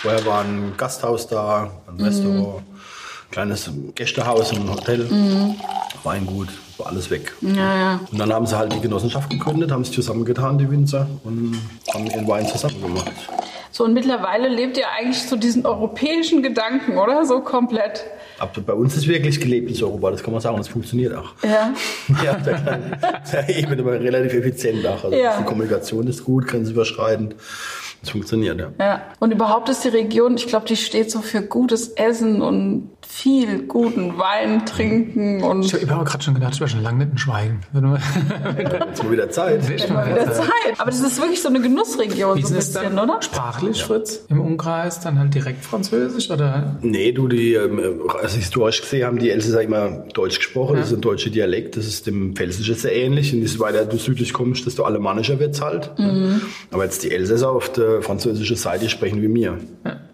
Vorher 0.02 0.26
war 0.26 0.42
ein 0.46 0.74
Gasthaus 0.78 1.28
da, 1.28 1.70
ein 1.88 2.02
Restaurant, 2.02 2.64
kleines 3.32 3.70
Gästehaus, 3.96 4.54
ein 4.54 4.70
Hotel, 4.70 5.06
Weingut, 6.04 6.48
war 6.80 6.88
alles 6.88 7.10
weg. 7.12 7.34
Ja, 7.42 7.76
ja. 7.76 8.00
Und 8.12 8.18
dann 8.18 8.32
haben 8.34 8.46
sie 8.46 8.58
halt 8.58 8.74
die 8.74 8.80
Genossenschaft 8.80 9.30
gegründet, 9.30 9.72
haben 9.72 9.84
sich 9.84 9.94
zusammengetan, 9.94 10.58
die 10.58 10.70
Winzer, 10.70 11.08
und 11.24 11.58
haben 11.94 12.06
ihren 12.08 12.28
Wein 12.28 12.48
zusammen 12.48 12.82
gemacht. 12.82 13.12
So, 13.72 13.84
und 13.86 13.94
mittlerweile 13.94 14.48
lebt 14.48 14.78
ihr 14.78 14.90
eigentlich 14.90 15.24
so 15.24 15.36
diesen 15.36 15.66
europäischen 15.66 16.42
Gedanken, 16.42 16.98
oder? 16.98 17.26
So 17.26 17.42
komplett. 17.42 18.04
Aber 18.40 18.62
bei 18.62 18.74
uns 18.74 18.96
ist 18.96 19.08
wirklich 19.08 19.40
gelebt 19.40 19.70
in 19.70 19.84
Europa, 19.84 20.12
das 20.12 20.24
kann 20.24 20.32
man 20.34 20.42
sagen, 20.42 20.58
das 20.58 20.68
funktioniert 20.70 21.16
auch. 21.16 21.34
Ja. 21.44 21.74
Ja, 22.24 22.34
der 22.34 23.50
Ebene 23.50 23.82
aber 23.82 24.00
relativ 24.00 24.34
effizient 24.34 24.86
auch. 24.88 25.04
Also 25.04 25.16
Ja. 25.16 25.38
Die 25.40 25.46
Kommunikation 25.46 26.08
ist 26.08 26.24
gut, 26.24 26.48
grenzüberschreitend. 26.48 27.36
Das 28.02 28.12
funktioniert, 28.12 28.60
ja. 28.60 28.72
Ja. 28.80 29.02
Und 29.20 29.32
überhaupt 29.32 29.70
ist 29.70 29.84
die 29.84 29.90
Region, 29.90 30.36
ich 30.36 30.48
glaube, 30.48 30.66
die 30.66 30.76
steht 30.76 31.12
so 31.12 31.20
für 31.22 31.42
gutes 31.42 31.90
Essen 31.90 32.42
und 32.42 32.90
viel 33.12 33.64
guten 33.64 34.18
Wein 34.20 34.66
trinken 34.68 35.40
Ich 35.40 35.44
und 35.44 35.74
habe 35.74 35.84
überhaupt 35.84 36.10
gerade 36.10 36.24
schon 36.24 36.36
gedacht, 36.36 36.54
ich 36.54 36.62
war 36.62 36.68
schon 36.68 36.84
lange 36.84 37.00
nicht 37.00 37.12
in 37.14 37.18
Schweigen. 37.18 37.60
Jetzt 37.74 39.04
mal 39.04 39.12
wieder 39.12 39.30
Zeit. 39.32 39.68
immer 39.68 40.06
wieder 40.06 40.32
Zeit. 40.32 40.50
Aber 40.78 40.92
das 40.92 41.02
ist 41.02 41.20
wirklich 41.20 41.42
so 41.42 41.50
eine 41.50 41.60
Genussregion, 41.60 42.38
Wie 42.38 42.44
so 42.44 42.54
ein 42.54 42.60
es 42.60 42.72
bisschen, 42.72 42.96
dann 42.96 43.10
oder? 43.10 43.22
sprachlich, 43.22 43.84
Fritz? 43.84 44.26
Im 44.30 44.40
Umkreis 44.40 45.00
dann 45.00 45.18
halt 45.18 45.34
direkt 45.34 45.66
Französisch 45.66 46.30
oder? 46.30 46.78
Nee, 46.82 47.12
du, 47.12 47.28
die, 47.28 47.56
ähm, 47.56 48.02
also 48.22 48.38
historisch 48.38 48.82
gesehen 48.82 49.08
haben 49.08 49.18
die 49.18 49.32
Elsässer 49.32 49.64
immer 49.64 49.90
Deutsch 50.14 50.38
gesprochen. 50.38 50.78
Das 50.78 50.92
ist 50.92 50.98
ein 50.98 51.02
deutscher 51.02 51.32
Dialekt. 51.32 51.78
Das 51.78 51.88
ist 51.88 52.06
dem 52.06 52.36
Pfälzischen 52.36 52.76
sehr 52.76 52.96
ähnlich. 52.96 53.34
Und 53.34 53.42
je 53.42 53.60
weiter 53.60 53.86
du 53.86 53.98
südlich 53.98 54.34
kommst, 54.34 54.68
desto 54.68 54.84
alemannischer 54.84 55.40
wird's 55.40 55.62
halt. 55.62 55.92
Aber 56.72 56.84
jetzt 56.84 57.04
die 57.04 57.12
Elsässer 57.12 57.50
auf 57.50 57.72
der 57.72 57.89
gleiche 57.90 58.02
französische 58.04 58.56
Seite 58.56 58.90
sprechen 58.90 59.22
wie 59.22 59.28
mir. 59.28 59.58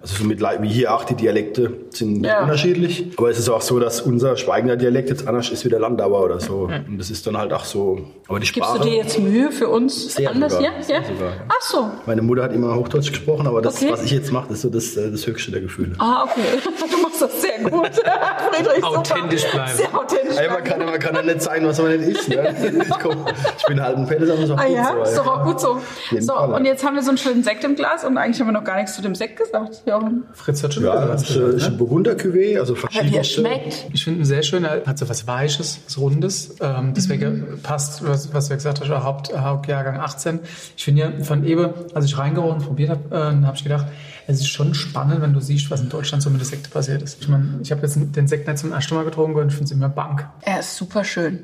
Also 0.02 0.18
so 0.18 0.24
mit, 0.24 0.40
wie 0.62 0.68
hier 0.70 0.94
auch, 0.94 1.04
die 1.04 1.16
Dialekte 1.16 1.72
sind 1.90 2.24
Ja. 2.26 2.42
unterschiedlich. 2.44 3.08
Aber 3.18 3.30
es 3.30 3.40
ist 3.40 3.50
auch 3.50 3.62
so, 3.62 3.80
dass 3.80 4.02
unser 4.02 4.38
Schweigender 4.38 4.76
Dialekt 4.78 5.10
jetzt 5.10 5.28
anders 5.28 5.50
ist 5.50 5.66
wie 5.66 5.70
der 5.70 5.80
Landauer 5.80 6.24
oder 6.24 6.40
so. 6.40 6.70
Und 6.88 6.98
das 7.00 7.10
ist 7.10 7.26
dann 7.26 7.38
halt 7.38 7.52
auch 7.54 7.66
so. 7.66 8.00
Aber 8.28 8.40
die 8.40 8.46
Gibst 8.46 8.58
Sprache. 8.70 8.80
du 8.80 8.86
dir 8.90 8.96
jetzt 8.98 9.20
Mühe 9.20 9.52
für 9.52 9.68
uns 9.68 10.14
Sehr 10.14 10.30
anders? 10.30 10.54
sogar. 10.54 10.76
Ja? 10.76 10.82
Sehr 10.84 10.98
ja? 11.02 11.04
sogar, 11.08 11.30
ja. 11.32 11.42
Ach 11.48 11.62
so. 11.62 11.90
Meine 12.06 12.22
Mutter 12.22 12.44
hat 12.44 12.54
immer 12.54 12.76
Hochdeutsch 12.76 13.10
gesprochen, 13.10 13.48
aber 13.48 13.62
das, 13.62 13.78
Okay. 13.82 13.92
was 13.92 14.04
ich 14.04 14.12
jetzt 14.12 14.32
mache, 14.32 14.54
ist 14.54 14.62
so 14.62 14.70
das, 14.70 14.96
äh, 14.96 15.10
das 15.12 15.26
höchste 15.26 15.52
der 15.52 15.62
Gefühle. 15.62 15.94
Ah, 15.98 16.24
okay. 16.24 16.42
Machst 17.20 17.36
das 17.36 17.42
sehr 17.42 17.60
gut. 17.70 17.92
Friedrich, 18.52 18.76
super. 18.76 19.00
Authentisch 19.00 19.52
bleiben. 19.52 19.72
Sehr 19.78 19.98
authentisch 19.98 20.38
Ey, 20.38 20.50
man, 20.50 20.64
kann, 20.64 20.80
man 20.86 21.00
kann 21.00 21.16
ja 21.16 21.22
nicht 21.22 21.42
zeigen, 21.42 21.66
was 21.68 21.82
man 21.82 21.98
nicht 21.98 22.10
ist. 22.18 22.30
Ne? 22.30 22.56
Ich, 22.86 22.90
komm, 23.00 23.26
ich 23.58 23.66
bin 23.66 23.82
halt 23.82 23.98
ein 23.98 24.06
Pelle, 24.08 24.32
aber 24.32 24.44
ist 24.44 24.52
auch 24.52 24.58
Ah 24.58 24.66
gut 24.66 24.76
ja, 24.76 24.94
so. 24.96 25.04
ist 25.04 25.18
doch 25.18 25.28
auch 25.28 25.44
gut 25.44 25.60
so. 25.60 25.82
So, 26.20 26.34
Fall, 26.34 26.50
ja. 26.50 26.56
und 26.58 26.66
jetzt 26.66 26.86
haben 26.86 26.96
wir 26.96 27.04
so 27.04 27.10
einen 27.10 27.18
schönen 27.18 27.44
Sekt 27.44 27.64
im 27.64 27.76
Glas 27.76 28.04
und 28.04 28.18
eigentlich 28.18 28.40
haben 28.40 28.48
wir 28.48 28.54
noch 28.54 28.64
gar 28.64 28.76
nichts 28.78 28.96
zu 28.96 29.02
dem 29.02 29.16
Sekt 29.16 29.38
gesagt. 29.38 29.84
Jochen. 29.86 30.26
Fritz 30.34 30.64
hat 30.64 30.74
schon 30.74 30.84
Ja, 30.84 31.08
was 31.08 31.22
das 31.22 31.30
ist, 31.30 31.36
gesagt, 31.36 31.54
äh, 31.54 31.56
ist 31.58 31.62
ne? 31.64 31.68
ein 31.70 31.78
Burgunder-Cuvée, 31.78 32.60
also 32.60 32.74
Aber 32.74 32.84
wie 32.84 32.88
verschiedene. 32.88 33.18
er 33.18 33.24
schmeckt. 33.24 33.86
Ich 33.94 34.04
finde 34.04 34.20
ihn 34.20 34.26
sehr 34.26 34.44
schön, 34.44 34.64
er 34.66 34.84
hat 34.86 34.98
so 34.98 35.08
was 35.10 35.28
Weiches, 35.28 35.80
was 35.86 35.98
Rundes. 35.98 36.56
Ähm, 36.62 36.94
deswegen 36.96 37.60
passt, 37.64 38.06
was, 38.08 38.34
was 38.34 38.48
du 38.50 38.56
gesagt 38.56 38.82
hast, 38.82 38.90
Haupt, 38.90 39.36
Hauptjahrgang 39.38 40.00
18. 40.00 40.40
Ich 40.78 40.84
finde 40.84 41.02
ja 41.02 41.24
von 41.24 41.46
Ebe, 41.46 41.74
als 41.94 42.06
ich 42.06 42.18
reingerochen 42.18 42.58
und 42.60 42.66
probiert 42.66 42.90
habe, 42.90 43.02
äh, 43.16 43.46
habe 43.46 43.56
ich 43.56 43.64
gedacht, 43.64 43.86
es 44.28 44.40
ist 44.40 44.48
schon 44.48 44.74
spannend, 44.74 45.22
wenn 45.22 45.34
du 45.34 45.40
siehst, 45.40 45.70
was 45.72 45.82
in 45.82 45.90
Deutschland 45.90 46.24
so 46.24 46.30
mit 46.30 46.40
der 46.40 46.48
Sekte 46.48 46.70
passiert 46.70 47.02
ist. 47.02 47.18
Ich 47.22 47.28
meine, 47.28 47.60
ich 47.62 47.72
habe 47.72 47.82
jetzt 47.82 47.98
den 47.98 48.28
Sekt 48.28 48.48
nicht 48.48 48.58
zum 48.60 48.72
ersten 48.72 48.96
Mal 48.96 49.06
getrunken 49.06 49.40
und 49.40 49.48
ich 49.48 49.54
finde 49.54 49.66
es 49.66 49.72
immer 49.72 49.90
bank. 49.90 50.28
Er 50.42 50.60
ist 50.60 50.76
super 50.76 51.04
schön. 51.04 51.44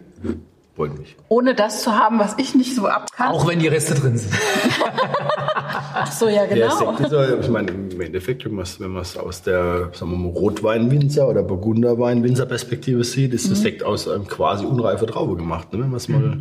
Wollte 0.77 0.99
nicht. 0.99 1.15
Ohne 1.27 1.53
das 1.53 1.83
zu 1.83 1.91
haben, 1.91 2.17
was 2.17 2.35
ich 2.37 2.55
nicht 2.55 2.73
so 2.75 2.87
ab 2.87 3.11
kann. 3.15 3.27
Auch 3.33 3.45
wenn 3.47 3.59
die 3.59 3.67
Reste 3.67 3.93
drin 3.93 4.17
sind. 4.17 4.33
Ach 5.93 6.11
so, 6.11 6.27
ja, 6.29 6.45
Der 6.47 6.55
genau. 6.69 6.77
Sekt 6.95 6.99
ist, 7.01 7.11
ja- 7.11 7.39
ich 7.39 7.49
meine, 7.49 7.71
im 7.71 7.99
Endeffekt, 8.01 8.45
wenn 8.45 8.53
man 8.53 8.63
es 9.01 9.17
aus 9.17 9.43
der 9.43 9.89
sagen 9.93 10.11
wir 10.11 10.17
mal, 10.17 10.29
Rotweinwinzer 10.29 11.27
oder 11.27 11.43
Burgunderweinwinzer-Perspektive 11.43 13.03
sieht, 13.03 13.33
ist 13.33 13.49
der 13.49 13.55
Sekt 13.57 13.83
aus 13.83 14.07
einem 14.07 14.27
quasi 14.27 14.65
unreifer 14.65 15.05
Traube 15.07 15.35
gemacht. 15.35 15.73
Ne? 15.73 15.79
Wenn 15.81 15.91
man's 15.91 16.07
mal, 16.07 16.39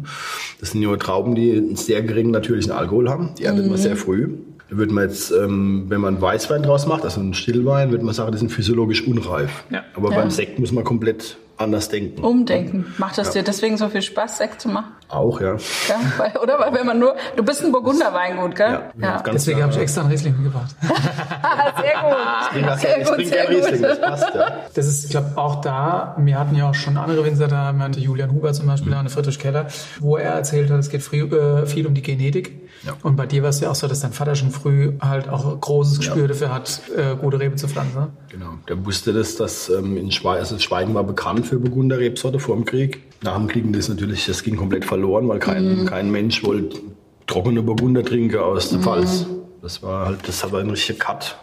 das 0.61 0.71
sind 0.71 0.83
ja 0.83 0.97
Trauben, 0.97 1.35
die 1.35 1.53
einen 1.53 1.77
sehr 1.77 2.03
geringen 2.03 2.31
natürlichen 2.31 2.73
Alkohol 2.73 3.11
haben. 3.11 3.31
Die 3.39 3.45
erntet 3.45 3.67
man 3.69 3.77
sehr 3.79 3.97
früh. 3.97 4.35
Würde 4.71 4.93
man 4.95 5.05
jetzt, 5.05 5.31
ähm, 5.33 5.87
wenn 5.89 6.00
man 6.00 6.21
Weißwein 6.21 6.62
draus 6.62 6.87
macht, 6.87 7.05
also 7.05 7.21
einen 7.21 7.35
Stillwein, 7.35 7.91
würde 7.91 8.05
man 8.05 8.15
sagen, 8.15 8.33
die 8.33 8.39
sind 8.39 8.50
physiologisch 8.50 9.07
unreif. 9.07 9.65
Ja. 9.71 9.83
Aber 9.95 10.11
Ja. 10.11 10.19
beim 10.19 10.31
Sekt 10.31 10.59
muss 10.59 10.73
man 10.73 10.85
komplett 10.85 11.37
anders 11.57 11.89
denken. 11.91 12.23
Umdenken. 12.25 12.87
Macht 12.97 13.19
das 13.19 13.33
dir 13.33 13.43
deswegen 13.43 13.77
so 13.77 13.89
viel 13.91 14.00
Spaß, 14.00 14.39
Sekt 14.39 14.62
zu 14.62 14.69
machen? 14.69 14.93
Auch, 15.09 15.41
ja. 15.43 15.57
Ja, 15.89 16.00
weil, 16.17 16.33
oder? 16.43 16.59
Weil 16.59 16.73
wenn 16.73 16.87
man 16.87 16.99
nur, 16.99 17.17
du 17.37 17.43
bist 17.43 17.62
ein 17.62 17.71
Burgunderweingut, 17.71 18.55
gell? 18.57 18.81
Ja, 18.99 19.21
ganz 19.21 19.45
Deswegen 19.45 19.62
habe 19.62 19.73
ich 19.73 19.79
extra 19.79 20.00
einen 20.03 20.11
Riesling 20.11 20.35
mitgebracht. 20.41 20.75
Ah, 21.43 21.73
sehr 21.81 22.62
gut. 22.62 22.75
Ich 22.75 22.81
Sehr 22.81 23.05
gut, 23.05 23.27
sehr 23.27 23.49
Riesling, 23.49 23.83
das 23.83 24.00
passt, 24.00 24.35
ja. 24.35 24.53
Das 24.75 24.87
ist, 24.87 25.05
ich 25.05 25.11
glaube, 25.11 25.33
auch 25.37 25.61
da, 25.61 26.15
wir 26.19 26.39
hatten 26.39 26.55
ja 26.55 26.71
auch 26.71 26.75
schon 26.75 26.97
andere 26.97 27.25
Winzer 27.25 27.49
da, 27.49 27.73
wir 27.73 27.83
hatten 27.83 27.99
Julian 27.99 28.31
Huber 28.33 28.53
zum 28.53 28.67
Beispiel, 28.67 28.95
eine 28.95 29.09
Friedrich 29.11 29.39
Keller, 29.39 29.67
wo 29.99 30.17
er 30.17 30.33
erzählt 30.35 30.71
hat, 30.71 30.79
es 30.79 30.91
geht 30.91 31.00
äh, 31.12 31.67
viel 31.67 31.87
um 31.87 31.95
die 31.95 32.03
Genetik. 32.03 32.70
Ja. 32.85 32.97
Und 33.03 33.17
bei 33.17 33.27
dir 33.27 33.43
war 33.43 33.51
es 33.51 33.61
ja 33.61 33.71
auch 33.71 33.75
so, 33.75 33.87
dass 33.87 34.01
dein 34.01 34.13
Vater 34.13 34.35
schon 34.35 34.51
früh 34.51 34.93
halt 35.01 35.29
auch 35.29 35.61
großes 35.61 35.99
Gespür 35.99 36.29
dafür 36.29 36.53
hat, 36.53 36.81
äh, 36.97 37.15
gute 37.17 37.39
Rebe 37.39 37.57
zu 37.57 37.69
pflanzen. 37.69 38.09
Genau. 38.31 38.55
Der 38.69 38.85
wusste 38.85 39.13
das, 39.13 39.37
dass 39.37 39.69
ähm, 39.69 39.97
in 39.97 40.11
Schweigen, 40.11 40.41
also 40.41 40.59
Schweigen 40.59 40.95
war 40.95 41.05
bekannt 41.05 41.47
für 41.47 41.59
Burgunder 41.59 41.99
Rebsorte 41.99 42.39
vor 42.39 42.57
dem 42.57 42.65
Krieg. 42.65 43.03
Nach 43.23 43.37
dem 43.37 43.49
Krieg 43.49 43.71
das 43.73 43.89
natürlich, 43.89 44.27
das 44.27 44.43
ging 44.43 44.57
komplett 44.57 44.85
verloren, 44.85 45.29
weil 45.29 45.39
kein, 45.39 45.85
kein 45.87 46.11
Mensch 46.11 46.43
wollte 46.43 46.79
trockene 47.27 47.63
Burgunder 47.63 48.03
trinken 48.03 48.39
aus 48.39 48.71
der 48.71 48.81
Pfalz. 48.81 49.27
Das 49.62 49.83
war 49.83 50.07
halt, 50.07 50.19
das 50.26 50.50
war 50.52 50.61
ein 50.61 50.71
richtiger 50.71 50.99
Cut. 50.99 51.37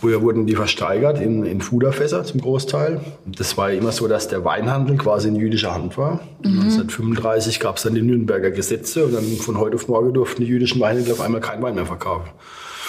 Früher 0.00 0.22
wurden 0.22 0.46
die 0.46 0.56
versteigert 0.56 1.20
in, 1.20 1.44
in 1.44 1.60
Fuderfässer 1.60 2.24
zum 2.24 2.40
Großteil. 2.40 3.00
Das 3.26 3.56
war 3.56 3.70
ja 3.70 3.78
immer 3.78 3.92
so, 3.92 4.08
dass 4.08 4.26
der 4.26 4.44
Weinhandel 4.44 4.96
quasi 4.96 5.28
in 5.28 5.36
jüdischer 5.36 5.72
Hand 5.72 5.96
war. 5.96 6.18
1935 6.44 7.60
gab 7.60 7.76
es 7.76 7.84
dann 7.84 7.94
die 7.94 8.02
Nürnberger 8.02 8.50
Gesetze 8.50 9.04
und 9.04 9.14
dann 9.14 9.24
von 9.36 9.58
heute 9.58 9.76
auf 9.76 9.86
morgen 9.86 10.12
durften 10.12 10.42
die 10.42 10.48
jüdischen 10.48 10.80
Weinhändler 10.80 11.12
auf 11.14 11.20
einmal 11.20 11.40
keinen 11.40 11.62
Wein 11.62 11.76
mehr 11.76 11.86
verkaufen. 11.86 12.28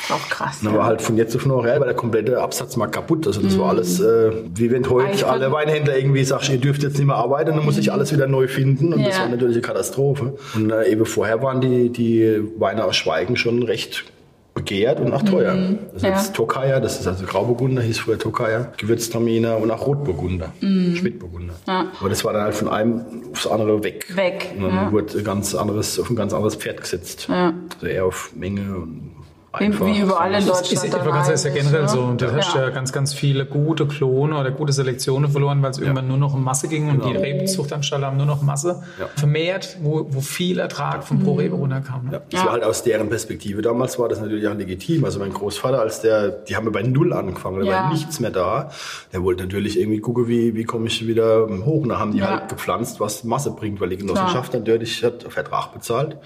Auch 0.09 0.29
krass. 0.29 0.59
Dann 0.63 0.75
war 0.75 0.85
halt 0.87 1.01
von 1.03 1.15
jetzt 1.15 1.35
auf 1.35 1.45
nachher 1.45 1.79
war 1.79 1.85
der 1.85 1.93
komplette 1.95 2.41
Absatzmarkt 2.41 2.95
kaputt. 2.95 3.27
Also 3.27 3.39
das 3.39 3.57
war 3.59 3.69
alles, 3.69 3.99
äh, 3.99 4.31
wie 4.55 4.71
wenn 4.71 4.83
Eigentlich 4.83 4.89
heute 5.23 5.27
alle 5.27 5.43
von- 5.45 5.53
Weinhändler 5.53 5.95
irgendwie 5.95 6.23
sagst, 6.23 6.49
ihr 6.49 6.57
dürft 6.57 6.81
jetzt 6.81 6.97
nicht 6.97 7.05
mehr 7.05 7.17
arbeiten, 7.17 7.51
dann 7.55 7.63
muss 7.63 7.77
ich 7.77 7.91
alles 7.93 8.11
wieder 8.11 8.25
neu 8.25 8.47
finden. 8.47 8.93
Und 8.93 9.05
das 9.05 9.15
Ja. 9.17 9.21
war 9.23 9.29
natürlich 9.29 9.57
eine 9.57 9.61
Katastrophe. 9.61 10.33
Und 10.55 10.71
äh, 10.71 10.89
eben 10.89 11.05
vorher 11.05 11.43
waren 11.43 11.61
die, 11.61 11.89
die 11.91 12.41
Weine 12.57 12.83
aus 12.83 12.95
Schweigen 12.95 13.35
schon 13.37 13.61
recht 13.61 14.05
begehrt 14.53 14.99
und 14.99 15.13
auch 15.13 15.21
teuer. 15.21 15.53
Also 15.93 16.05
Ja. 16.07 16.13
jetzt 16.13 16.33
Tokaja, 16.35 16.79
das 16.79 16.99
ist 16.99 17.07
also 17.07 17.25
Grauburgunder, 17.25 17.81
hieß 17.81 17.99
früher 17.99 18.19
Tokaja, 18.19 18.71
Gewürztraminer 18.77 19.57
und 19.57 19.71
auch 19.71 19.87
Rotburgunder, 19.87 20.51
Spätburgunder. 20.95 21.53
Aber 21.65 22.09
das 22.09 22.25
war 22.25 22.33
dann 22.33 22.43
halt 22.43 22.55
von 22.55 22.67
einem 22.67 23.01
aufs 23.31 23.47
andere 23.47 23.83
weg. 23.83 24.05
Weg, 24.15 24.53
Und 24.57 24.63
dann 24.63 24.75
ja. 24.75 24.91
wurde 24.91 25.23
ganz 25.23 25.55
anderes, 25.55 25.99
auf 25.99 26.09
ein 26.09 26.15
ganz 26.15 26.33
anderes 26.33 26.55
Pferd 26.55 26.81
gesetzt. 26.81 27.27
Ja. 27.29 27.53
Also 27.75 27.87
eher 27.87 28.05
auf 28.05 28.31
Menge 28.35 28.75
und 28.75 29.11
einfach. 29.53 29.85
wie 29.85 29.99
überall 29.99 30.31
in 30.33 30.39
Ist, 30.39 30.47
Deutschland. 30.49 30.71
ist, 30.85 30.91
gerade 30.91 31.11
sagen, 31.23 31.33
ist 31.33 31.45
ja 31.45 31.51
generell 31.51 31.81
ne? 31.83 31.87
so. 31.89 32.01
Und 32.01 32.21
da 32.21 32.31
hast 32.33 32.53
du 32.53 32.59
ja 32.59 32.69
ganz, 32.69 32.91
ganz 32.93 33.13
viele 33.13 33.45
gute 33.45 33.85
Klone 33.87 34.39
oder 34.39 34.51
gute 34.51 34.71
Selektionen 34.73 35.29
verloren, 35.31 35.61
weil 35.61 35.71
es 35.71 35.77
irgendwann 35.79 36.07
nur 36.07 36.17
noch 36.17 36.33
um 36.33 36.43
Masse 36.43 36.67
ging 36.67 36.89
und 36.89 37.03
die 37.05 37.11
Rebzuchtanstalten 37.15 38.05
haben 38.05 38.17
nur 38.17 38.25
noch 38.25 38.41
Masse 38.41 38.81
Ja. 38.99 39.07
vermehrt, 39.15 39.77
wo, 39.81 40.05
wo 40.09 40.21
viel 40.21 40.59
Ertrag 40.59 41.03
vom 41.03 41.19
Mhm. 41.19 41.23
Pro 41.23 41.33
Rebe 41.33 41.55
runterkam. 41.55 42.05
Ne? 42.05 42.11
Ja, 42.13 42.21
das 42.29 42.45
war 42.45 42.51
halt 42.53 42.63
aus 42.63 42.83
deren 42.83 43.09
Perspektive. 43.09 43.61
Damals 43.61 43.99
war 43.99 44.07
das 44.09 44.21
natürlich 44.21 44.47
auch 44.47 44.55
legitim. 44.55 45.03
Also 45.05 45.19
mein 45.19 45.33
Großvater, 45.33 45.79
als 45.81 46.01
der, 46.01 46.29
die 46.29 46.55
haben 46.55 46.65
ja 46.65 46.71
bei 46.71 46.83
Null 46.83 47.13
angefangen, 47.13 47.59
da 47.59 47.65
Ja. 47.65 47.71
war 47.83 47.89
nichts 47.91 48.19
mehr 48.19 48.31
da. 48.31 48.71
Der 49.13 49.23
wollte 49.23 49.43
natürlich 49.43 49.79
irgendwie 49.79 49.99
gucken, 49.99 50.27
wie, 50.27 50.55
wie 50.55 50.63
komme 50.63 50.87
ich 50.87 51.05
wieder 51.05 51.47
hoch. 51.65 51.81
Und 51.83 51.89
da 51.89 51.99
haben 51.99 52.13
die 52.13 52.19
Ja. 52.19 52.29
halt 52.29 52.49
gepflanzt, 52.49 52.99
was 52.99 53.23
Masse 53.23 53.51
bringt, 53.51 53.81
weil 53.81 53.89
die 53.89 53.97
Genossenschaft 53.97 54.53
natürlich 54.53 55.03
hat 55.03 55.23
Vertrag 55.29 55.73
bezahlt. 55.73 56.17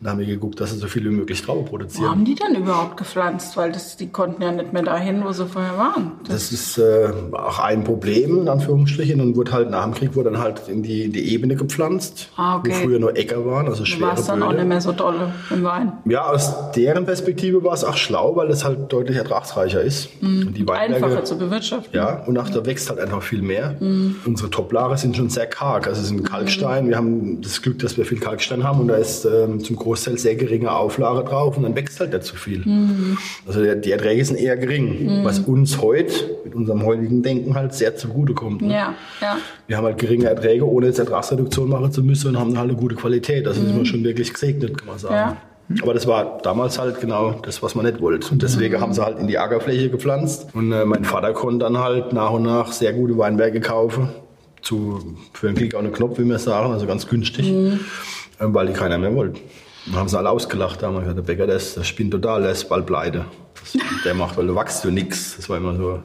Und 0.00 0.04
da 0.04 0.10
haben 0.12 0.18
wir 0.20 0.26
geguckt, 0.26 0.60
dass 0.60 0.70
sie 0.70 0.78
so 0.78 0.86
viel 0.86 1.04
wie 1.04 1.08
möglich 1.08 1.42
Traube 1.42 1.62
Wo 1.62 1.64
produzieren. 1.64 2.08
haben 2.10 2.24
die 2.24 2.36
denn 2.36 2.54
überhaupt 2.54 2.96
gepflanzt? 2.96 3.56
Weil 3.56 3.72
das, 3.72 3.96
die 3.96 4.06
konnten 4.08 4.40
ja 4.42 4.52
nicht 4.52 4.72
mehr 4.72 4.84
dahin, 4.84 5.24
wo 5.24 5.32
sie 5.32 5.44
vorher 5.44 5.76
waren. 5.76 6.12
Das 6.28 6.52
ist 6.52 6.78
äh, 6.78 7.08
auch 7.32 7.58
ein 7.58 7.82
Problem, 7.82 8.42
in 8.42 8.48
Anführungsstrichen. 8.48 9.20
Und 9.20 9.34
wurde 9.34 9.50
halt 9.50 9.70
nach 9.70 9.82
dem 9.84 9.94
Krieg 9.94 10.14
wurde 10.14 10.30
dann 10.30 10.40
halt 10.40 10.62
in 10.68 10.84
die, 10.84 11.02
in 11.06 11.12
die 11.12 11.32
Ebene 11.32 11.56
gepflanzt, 11.56 12.28
Ah, 12.36 12.58
okay. 12.58 12.70
wo 12.70 12.74
früher 12.84 13.00
nur 13.00 13.16
Äcker 13.16 13.44
waren, 13.44 13.66
also 13.66 13.80
Da 13.80 13.86
schwere 13.86 14.10
war 14.10 14.18
es 14.18 14.26
dann 14.26 14.40
auch 14.44 14.52
nicht 14.52 14.66
mehr 14.66 14.80
so 14.80 14.92
dolle 14.92 15.32
im 15.50 15.64
Wein. 15.64 15.92
Ja, 16.04 16.26
aus 16.30 16.70
deren 16.76 17.04
Perspektive 17.04 17.64
war 17.64 17.72
es 17.74 17.82
auch 17.82 17.96
schlau, 17.96 18.36
weil 18.36 18.50
es 18.50 18.64
halt 18.64 18.92
deutlich 18.92 19.16
ertragsreicher 19.16 19.80
ist. 19.82 20.08
Und 20.22 20.54
die 20.54 20.66
Weinberge, 20.68 21.04
Einfacher 21.06 21.24
zu 21.24 21.36
bewirtschaften. 21.36 21.90
ja, 21.92 22.22
und 22.24 22.38
auch 22.38 22.48
da 22.50 22.64
wächst 22.64 22.88
halt 22.88 23.00
einfach 23.00 23.22
viel 23.22 23.42
mehr. 23.42 23.74
Unsere 24.24 24.48
Toplage 24.48 24.96
sind 24.96 25.16
schon 25.16 25.28
sehr 25.28 25.46
karg, 25.48 25.88
also 25.88 26.00
es 26.02 26.06
sind 26.06 26.22
Kalkstein. 26.22 26.88
Wir 26.88 26.96
haben 26.96 27.40
das 27.42 27.60
Glück, 27.62 27.80
dass 27.80 27.96
wir 27.96 28.04
viel 28.04 28.20
Kalkstein 28.20 28.62
haben 28.62 28.78
und 28.80 28.86
da 28.88 28.94
ist 28.94 29.24
ähm, 29.24 29.58
zum 29.58 29.74
Großteil 29.74 29.87
sehr 29.96 30.34
geringe 30.36 30.72
Auflage 30.72 31.28
drauf 31.28 31.56
und 31.56 31.62
dann 31.62 31.74
wächst 31.74 32.00
halt 32.00 32.12
nicht 32.12 32.24
so 32.24 32.36
viel. 32.36 32.64
Also 33.46 33.62
der, 33.62 33.76
die 33.76 33.92
Erträge 33.92 34.24
sind 34.24 34.38
eher 34.38 34.56
gering, 34.56 35.24
was 35.24 35.40
uns 35.40 35.80
heute 35.80 36.12
mit 36.44 36.54
unserem 36.54 36.84
heutigen 36.84 37.22
Denken 37.22 37.54
halt 37.54 37.74
sehr 37.74 37.96
zugute 37.96 38.34
kommt. 38.34 38.62
Ne? 38.62 38.72
Ja, 38.72 38.94
ja. 39.20 39.36
Wir 39.66 39.76
haben 39.76 39.84
halt 39.84 39.98
geringe 39.98 40.26
Erträge, 40.26 40.66
ohne 40.66 40.86
jetzt 40.86 40.98
Ertragsreduktion 40.98 41.68
machen 41.68 41.92
zu 41.92 42.02
müssen 42.02 42.28
und 42.28 42.38
haben 42.38 42.58
halt 42.58 42.70
eine 42.70 42.78
gute 42.78 42.94
Qualität. 42.94 43.46
Also 43.46 43.60
sind 43.62 43.76
wir 43.76 43.84
schon 43.84 44.04
wirklich 44.04 44.32
gesegnet, 44.32 44.78
kann 44.78 44.86
man 44.86 44.98
sagen. 44.98 45.14
Ja. 45.14 45.36
Aber 45.82 45.92
das 45.92 46.06
war 46.06 46.38
damals 46.42 46.78
halt 46.78 47.00
genau 47.00 47.32
das, 47.42 47.62
was 47.62 47.74
man 47.74 47.84
nicht 47.84 48.00
wollte. 48.00 48.30
Und 48.32 48.42
deswegen 48.42 48.80
haben 48.80 48.94
sie 48.94 49.04
halt 49.04 49.18
in 49.18 49.26
die 49.26 49.36
Ackerfläche 49.38 49.90
gepflanzt. 49.90 50.48
Und 50.54 50.72
äh, 50.72 50.86
mein 50.86 51.04
Vater 51.04 51.34
konnte 51.34 51.66
dann 51.66 51.78
halt 51.78 52.12
nach 52.12 52.30
und 52.30 52.42
nach 52.44 52.72
sehr 52.72 52.94
gute 52.94 53.18
Weinberge 53.18 53.60
kaufen. 53.60 54.08
Zu, 54.62 55.16
für 55.34 55.48
einen 55.48 55.56
Klick 55.56 55.74
auch 55.74 55.80
einen 55.80 55.92
Knopf, 55.92 56.18
wie 56.18 56.24
wir 56.24 56.38
sagen, 56.38 56.72
also 56.72 56.86
ganz 56.86 57.06
günstig. 57.06 57.48
Ähm, 57.48 57.80
weil 58.40 58.66
die 58.66 58.72
keiner 58.72 58.98
mehr 58.98 59.14
wollte. 59.14 59.40
Dann 59.90 60.00
haben 60.00 60.08
sie 60.08 60.18
alle 60.18 60.30
ausgelacht. 60.30 60.82
Da 60.82 60.88
haben 60.88 60.94
wir 60.94 61.00
gesagt, 61.00 61.18
der 61.18 61.22
Bäcker, 61.22 61.46
der, 61.46 61.56
ist, 61.56 61.76
der 61.76 61.84
spinnt 61.84 62.10
total, 62.10 62.42
der 62.42 62.52
ist 62.52 62.68
bald 62.68 62.86
pleite. 62.86 63.24
Der 64.04 64.14
macht, 64.14 64.36
weil 64.36 64.46
du 64.46 64.54
wachst 64.54 64.84
du 64.84 64.90
nix. 64.90 65.36
Das 65.36 65.48
war 65.48 65.56
immer 65.56 65.74
so. 65.74 66.02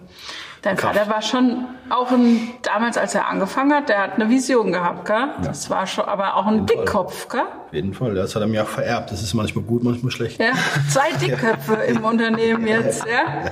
Dein 0.61 0.77
Kraft. 0.77 0.95
Vater 0.95 1.11
war 1.11 1.21
schon 1.21 1.65
auch 1.89 2.09
ein, 2.11 2.53
damals, 2.61 2.97
als 2.97 3.13
er 3.13 3.27
angefangen 3.27 3.73
hat, 3.73 3.89
der 3.89 4.01
hat 4.01 4.13
eine 4.13 4.29
Vision 4.29 4.71
gehabt, 4.71 5.05
gell? 5.05 5.27
Das 5.43 5.69
war 5.69 5.85
schon, 5.85 6.05
aber 6.05 6.37
auch 6.37 6.45
ein. 6.45 6.65
Dickkopf, 6.65 7.27
gell? 7.27 7.41
Auf 7.41 7.73
jeden 7.73 7.93
Fall. 7.93 8.15
Das 8.15 8.33
hat 8.33 8.41
er 8.41 8.47
mir 8.47 8.63
auch 8.63 8.67
vererbt. 8.67 9.11
Das 9.11 9.21
ist 9.21 9.33
manchmal 9.33 9.65
gut, 9.65 9.83
manchmal 9.83 10.11
schlecht. 10.11 10.39
Ja, 10.39 10.53
zwei 10.89 11.11
Dickköpfe 11.21 11.73
im 11.73 12.05
Unternehmen 12.05 12.65
jetzt, 12.65 13.05
ja? 13.05 13.51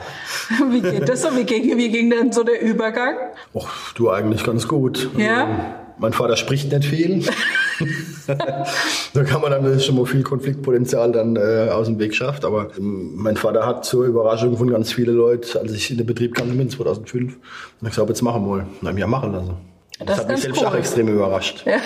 Wie 0.70 0.80
geht 0.80 1.10
das 1.10 1.22
so? 1.24 1.36
Wie 1.36 1.44
ging, 1.44 1.78
wie 1.78 1.90
ging 1.90 2.10
denn 2.10 2.32
so 2.32 2.44
der 2.44 2.62
Übergang? 2.62 3.16
Och, 3.54 3.70
du 3.96 4.10
eigentlich 4.10 4.46
ganz 4.46 4.66
gut. 4.70 5.10
Ja? 5.18 5.44
Also, 5.44 5.54
mein 6.02 6.14
Vater 6.14 6.36
spricht 6.36 6.72
nicht 6.72 6.86
viel. 6.86 7.24
da 9.14 9.24
kann 9.24 9.42
man 9.42 9.52
dann 9.52 9.80
schon 9.80 9.96
mal 9.96 10.06
viel 10.06 10.24
Konfliktpotenzial 10.24 11.12
dann 11.12 11.36
äh, 11.36 11.70
aus 11.72 11.88
dem 11.88 12.00
Weg 12.00 12.16
schafft. 12.16 12.44
Aber 12.44 12.70
ähm, 12.78 13.12
mein 13.16 13.38
Vater 13.38 13.66
hat 13.66 13.86
zur 13.86 14.06
Überraschung 14.06 14.58
von 14.58 14.70
ganz 14.70 14.92
vielen 14.92 15.16
Leuten, 15.16 15.60
als 15.60 15.72
ich 15.72 15.92
in 15.92 15.98
den 15.98 16.08
Betrieb 16.08 16.34
kam 16.34 16.60
in 16.60 16.70
2005, 16.70 17.36
und 17.36 17.40
ich 17.82 17.90
gesagt, 17.90 18.10
jetzt 18.10 18.22
machen 18.24 18.46
wir 18.46 18.66
wir 18.82 19.00
ja 19.00 19.08
machen 19.08 19.32
lassen. 19.32 19.58
Das, 20.00 20.08
Das 20.08 20.18
hat 20.20 20.30
mich 20.30 20.42
selbst 20.42 20.62
cool. 20.62 20.68
auch 20.68 20.76
extrem 20.76 21.08
überrascht. 21.08 21.64
Ja. 21.66 21.78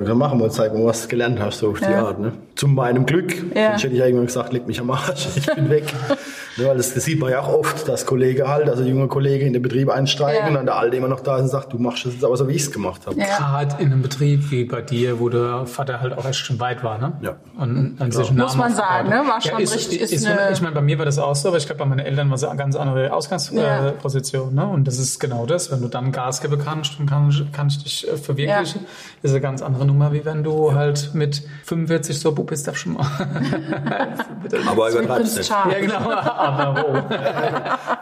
Dann 0.00 0.18
machen 0.18 0.38
wir, 0.40 0.50
zeig 0.50 0.74
mal, 0.74 0.84
was 0.84 1.02
du 1.02 1.08
gelernt 1.08 1.40
hast, 1.40 1.58
so 1.58 1.70
auf 1.70 1.78
die 1.80 1.86
Art. 1.86 2.20
Ne? 2.20 2.32
Zu 2.54 2.68
meinem 2.68 3.06
Glück. 3.06 3.34
Ja. 3.54 3.70
Sonst 3.70 3.84
hätte 3.84 3.94
ich 3.94 4.00
ja 4.00 4.06
irgendwann 4.06 4.26
gesagt, 4.26 4.52
leg 4.52 4.66
mich 4.66 4.80
am 4.80 4.90
Arsch, 4.90 5.26
ich 5.36 5.46
bin 5.46 5.70
weg. 5.70 5.84
ne, 6.58 6.66
weil 6.66 6.76
das, 6.76 6.94
das 6.94 7.04
sieht 7.04 7.18
man 7.20 7.30
ja 7.30 7.40
auch 7.40 7.48
oft, 7.52 7.88
dass 7.88 8.04
Kollege 8.06 8.48
halt, 8.48 8.68
also 8.68 8.82
junge 8.82 9.08
Kollege 9.08 9.44
in 9.46 9.52
den 9.52 9.62
Betrieb 9.62 9.88
einsteigen 9.90 10.40
Ja. 10.42 10.48
und 10.48 10.54
dann 10.54 10.66
der 10.66 10.76
Alte 10.76 10.96
immer 10.96 11.08
noch 11.08 11.20
da 11.20 11.36
ist 11.36 11.42
und 11.42 11.48
sagt, 11.48 11.72
du 11.72 11.78
machst 11.78 12.04
das 12.06 12.14
jetzt 12.14 12.24
aber 12.24 12.36
so, 12.36 12.48
wie 12.48 12.52
ich 12.54 12.62
es 12.62 12.70
gemacht 12.72 13.06
habe. 13.06 13.18
Ja. 13.18 13.36
Gerade 13.38 13.76
in 13.82 13.92
einem 13.92 14.02
Betrieb 14.02 14.50
wie 14.50 14.64
bei 14.64 14.82
dir, 14.82 15.20
wo 15.20 15.28
der 15.28 15.66
Vater 15.66 16.00
halt 16.00 16.16
auch 16.16 16.24
erst 16.24 16.38
schon 16.40 16.60
weit 16.60 16.82
war, 16.84 16.98
ne? 16.98 17.12
Ja. 17.22 17.36
Und 17.56 17.96
an 18.00 18.10
sich 18.10 18.30
Muss 18.32 18.56
man 18.56 18.74
sagen, 18.74 19.08
ne? 19.08 19.22
War 19.26 19.40
schon 19.40 19.60
ist, 19.60 19.74
richtig- 19.74 20.00
Ist, 20.00 20.12
ist 20.12 20.22
ist, 20.22 20.26
eine- 20.26 20.52
ich 20.52 20.60
meine, 20.60 20.74
bei 20.74 20.82
mir 20.82 20.98
war 20.98 21.06
das 21.06 21.18
auch 21.18 21.34
so, 21.34 21.48
aber 21.48 21.56
ich 21.58 21.66
glaube, 21.66 21.78
bei 21.80 21.84
meinen 21.86 22.00
Eltern 22.00 22.28
war 22.28 22.34
es 22.36 22.44
eine 22.44 22.56
ganz 22.56 22.76
andere 22.76 23.12
Ausgangsposition. 23.12 23.64
Ja. 23.84 23.90
Position, 23.92 24.54
ne? 24.54 24.66
Und 24.66 24.84
das 24.88 24.98
ist 24.98 25.18
genau 25.20 25.46
das. 25.46 25.70
Wenn 25.70 25.80
du 25.80 25.88
dann 25.88 26.12
Gas 26.12 26.40
geben 26.40 26.60
kannst 26.64 26.98
und 27.00 27.06
kannst, 27.06 27.42
kannst 27.52 27.84
dich 27.84 28.06
äh, 28.08 28.16
verwirklichen, 28.16 28.86
ist 29.22 29.30
eine 29.30 29.40
ganz 29.40 29.62
andere 29.62 29.84
Nummer, 29.86 30.12
wie 30.12 30.24
wenn 30.24 30.42
du 30.42 30.74
halt 30.74 31.10
mit 31.14 31.42
45 31.64 32.18
so, 32.20 32.36
wo 32.36 32.42
bist 32.44 32.66
du 32.66 32.74
schon 32.74 32.94
mal. 32.94 33.06
Aber 34.68 34.88
Wie 34.88 34.92
übertreib's 34.92 35.06
Prinz 35.34 35.36
nicht. 35.36 35.50
Ja, 35.50 35.78
genau. 35.80 35.94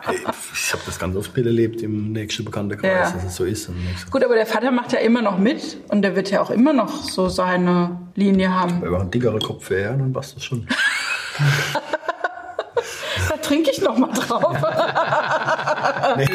Hey, 0.02 0.16
ich 0.54 0.72
habe 0.72 0.82
das 0.86 0.98
ganz 0.98 1.16
oft 1.16 1.36
erlebt 1.36 1.82
im 1.82 2.12
nächsten 2.12 2.44
Bekanntenkreis, 2.44 3.08
Ja. 3.10 3.10
dass 3.14 3.24
es 3.24 3.36
so 3.36 3.44
ist. 3.44 3.70
Gut, 4.10 4.24
aber 4.24 4.34
der 4.34 4.46
Vater 4.46 4.70
macht 4.70 4.92
ja 4.92 4.98
immer 5.00 5.22
noch 5.22 5.38
mit 5.38 5.78
und 5.88 6.02
der 6.02 6.16
wird 6.16 6.30
ja 6.30 6.40
auch 6.40 6.50
immer 6.50 6.72
noch 6.72 6.88
so 7.02 7.28
seine 7.28 7.98
Linie 8.14 8.52
haben. 8.54 8.80
Wenn 8.82 8.90
wir 8.90 9.00
einen 9.00 9.10
dickeren 9.10 9.40
Kopf 9.40 9.70
wäre, 9.70 9.96
dann 9.96 10.12
passt 10.12 10.36
das 10.36 10.44
schon. 10.44 10.66
Trinke 13.46 13.70
ich 13.70 13.80
noch 13.80 13.96
mal 13.96 14.10
drauf. 14.12 14.56
Nee, 16.16 16.26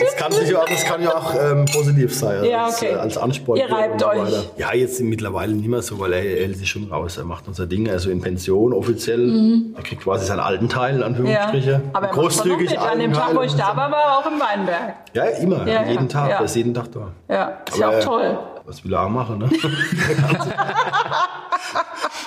das, 0.00 0.16
kann 0.16 0.32
sich 0.32 0.50
ja, 0.50 0.60
das 0.68 0.84
kann 0.84 1.02
ja 1.02 1.14
auch 1.14 1.34
ähm, 1.34 1.64
positiv 1.66 2.14
sein. 2.14 2.44
Ja, 2.44 2.66
als, 2.66 2.76
okay. 2.76 2.92
äh, 2.92 2.96
als 2.96 3.16
Ansporn. 3.16 3.58
Ihr 3.58 3.70
reibt 3.70 4.02
euch. 4.02 4.18
weiter. 4.18 4.42
Ja, 4.56 4.74
jetzt 4.74 5.00
mittlerweile 5.00 5.52
nicht 5.52 5.68
mehr 5.68 5.82
so, 5.82 5.98
weil 5.98 6.12
er, 6.12 6.24
er 6.24 6.46
hält 6.46 6.56
sich 6.56 6.68
schon 6.68 6.84
raus. 6.90 7.16
Er 7.16 7.24
macht 7.24 7.46
unser 7.48 7.66
Ding, 7.66 7.88
also 7.88 8.10
in 8.10 8.20
Pension 8.20 8.72
offiziell. 8.72 9.62
Er 9.76 9.82
kriegt 9.82 10.02
quasi 10.02 10.26
seinen 10.26 10.40
alten 10.40 10.68
Teil, 10.68 10.96
in 10.96 11.02
Mhm. 11.10 11.26
Ja. 11.26 11.80
Aber 11.92 12.08
er 12.08 12.12
mit. 12.56 12.78
An 12.78 12.98
dem 12.98 13.12
Tag, 13.12 13.34
wo 13.34 13.42
ich 13.42 13.54
da 13.54 13.76
war, 13.76 13.90
war 13.90 14.02
er 14.02 14.18
auch 14.18 14.26
im 14.26 14.40
Weinberg. 14.40 14.94
Ja, 15.12 15.24
immer. 15.24 15.66
Ja, 15.66 15.84
jeden 15.84 16.02
ja, 16.02 16.08
Tag. 16.08 16.30
ja. 16.30 16.36
Er 16.38 16.44
ist 16.44 16.56
jeden 16.56 16.74
Tag 16.74 16.86
da. 16.92 17.12
Ja, 17.28 17.58
ist 17.68 17.78
ja 17.78 17.88
Aber, 17.88 17.96
auch 17.96 18.00
äh, 18.00 18.04
toll. 18.04 18.38
Was 18.70 18.84
will 18.84 18.92
er 18.92 19.02
auch 19.04 19.08
machen, 19.08 19.38
ne? 19.40 19.50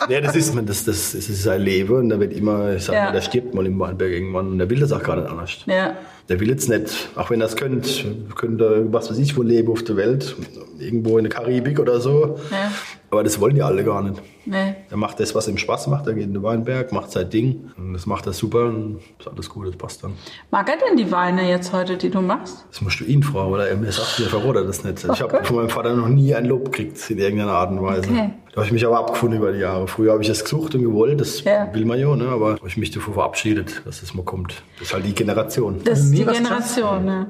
ja, 0.10 0.20
das 0.20 0.36
ist, 0.36 0.54
das, 0.54 0.84
das, 0.84 1.14
das 1.14 1.30
ist 1.30 1.44
sein 1.44 1.62
Leben 1.62 1.96
und 1.96 2.10
der 2.10 2.20
wird 2.20 2.34
immer, 2.34 2.74
ich 2.76 2.84
sag 2.84 2.96
Ja. 2.96 3.06
mal, 3.06 3.12
der 3.14 3.22
stirbt 3.22 3.56
mal 3.56 3.66
im 3.66 3.80
Weinberg 3.80 4.12
irgendwann 4.12 4.48
und 4.52 4.58
der 4.58 4.70
will 4.70 4.78
das 4.82 4.92
auch 4.92 5.02
gar 5.02 5.16
nicht 5.16 5.30
anders. 5.30 5.60
Ja. 5.68 5.96
Der 6.28 6.42
will 6.42 6.50
jetzt 6.50 6.68
nicht, 6.68 7.10
auch 7.16 7.30
wenn 7.30 7.40
er 7.40 7.48
es 7.48 7.56
könnte, 7.56 7.90
könnte, 8.36 8.88
was 8.92 9.10
weiß 9.10 9.20
ich, 9.20 9.38
wo 9.38 9.42
leben 9.42 9.72
auf 9.72 9.86
der 9.86 9.96
Welt, 9.96 10.36
irgendwo 10.80 11.18
in 11.18 11.24
der 11.24 11.32
Karibik 11.34 11.80
oder 11.80 12.02
so. 12.02 12.38
Ja. 12.52 12.72
Aber 13.10 13.24
das 13.24 13.40
wollen 13.40 13.56
die 13.56 13.62
alle 13.64 13.86
gar 13.86 14.04
nicht. 14.04 14.22
Nee. 14.46 14.76
Er 14.90 14.98
macht 14.98 15.20
das, 15.20 15.34
was 15.36 15.48
ihm 15.48 15.58
Spaß 15.58 15.88
macht. 15.88 16.06
Er 16.08 16.14
geht 16.14 16.24
in 16.26 16.34
den 16.34 16.44
Weinberg, 16.44 16.92
macht 16.92 17.12
sein 17.12 17.30
Ding. 17.30 17.72
Und 17.78 17.94
das 17.94 18.06
macht 18.06 18.26
er 18.26 18.34
super 18.34 18.66
und 18.66 19.00
ist 19.20 19.28
alles 19.28 19.50
gut, 19.50 19.68
das 19.68 19.76
passt 19.78 20.04
dann. 20.04 20.14
Mag 20.52 20.70
er 20.70 20.76
denn 20.78 20.98
die 20.98 21.10
Weine 21.12 21.48
jetzt 21.50 21.72
heute, 21.72 21.98
die 21.98 22.10
du 22.10 22.22
machst? 22.22 22.66
Das 22.70 22.82
musst 22.82 23.00
du 23.00 23.06
ihn 23.06 23.24
fragen, 23.24 23.52
weil 23.52 23.68
er 23.68 23.76
mir 23.78 23.92
sagt, 23.92 24.20
mir 24.20 24.26
verrot 24.28 24.56
er 24.58 24.64
das 24.66 24.84
nicht. 24.84 25.04
Ich 25.04 25.22
habe 25.22 25.44
von 25.44 25.56
meinem 25.56 25.70
Vater 25.70 25.96
noch 25.96 26.10
nie 26.10 26.34
ein 26.36 26.46
Lob 26.46 26.66
gekriegt 26.66 27.10
in 27.10 27.18
irgendeiner 27.20 27.54
Art 27.54 27.72
und 27.72 27.82
Weise. 27.82 28.10
Okay. 28.10 28.32
Da 28.52 28.58
habe 28.58 28.66
ich 28.68 28.72
mich 28.72 28.86
aber 28.86 29.00
abgefunden 29.00 29.40
über 29.40 29.52
die 29.52 29.60
Jahre. 29.60 29.88
Früher 29.88 30.12
habe 30.12 30.22
ich 30.22 30.30
es 30.30 30.44
gesucht 30.44 30.76
und 30.76 30.84
gewollt, 30.84 31.20
das 31.20 31.44
Ja. 31.44 31.74
will 31.74 31.86
man 31.86 32.00
ja, 32.00 32.16
ne? 32.16 32.28
aber 32.28 32.52
habe 32.56 32.68
ich 32.68 32.78
mich 32.78 32.92
davor 32.92 33.14
verabschiedet, 33.16 33.82
dass 33.86 34.02
das 34.02 34.14
mal 34.14 34.24
kommt. 34.24 34.62
Das 34.78 34.90
ist 34.90 34.94
halt 34.94 35.06
die 35.06 35.16
Generation. 35.16 35.80
Das 35.84 36.00
ist 36.02 36.12
die 36.12 36.24
Generation, 36.24 37.06
ne? 37.06 37.28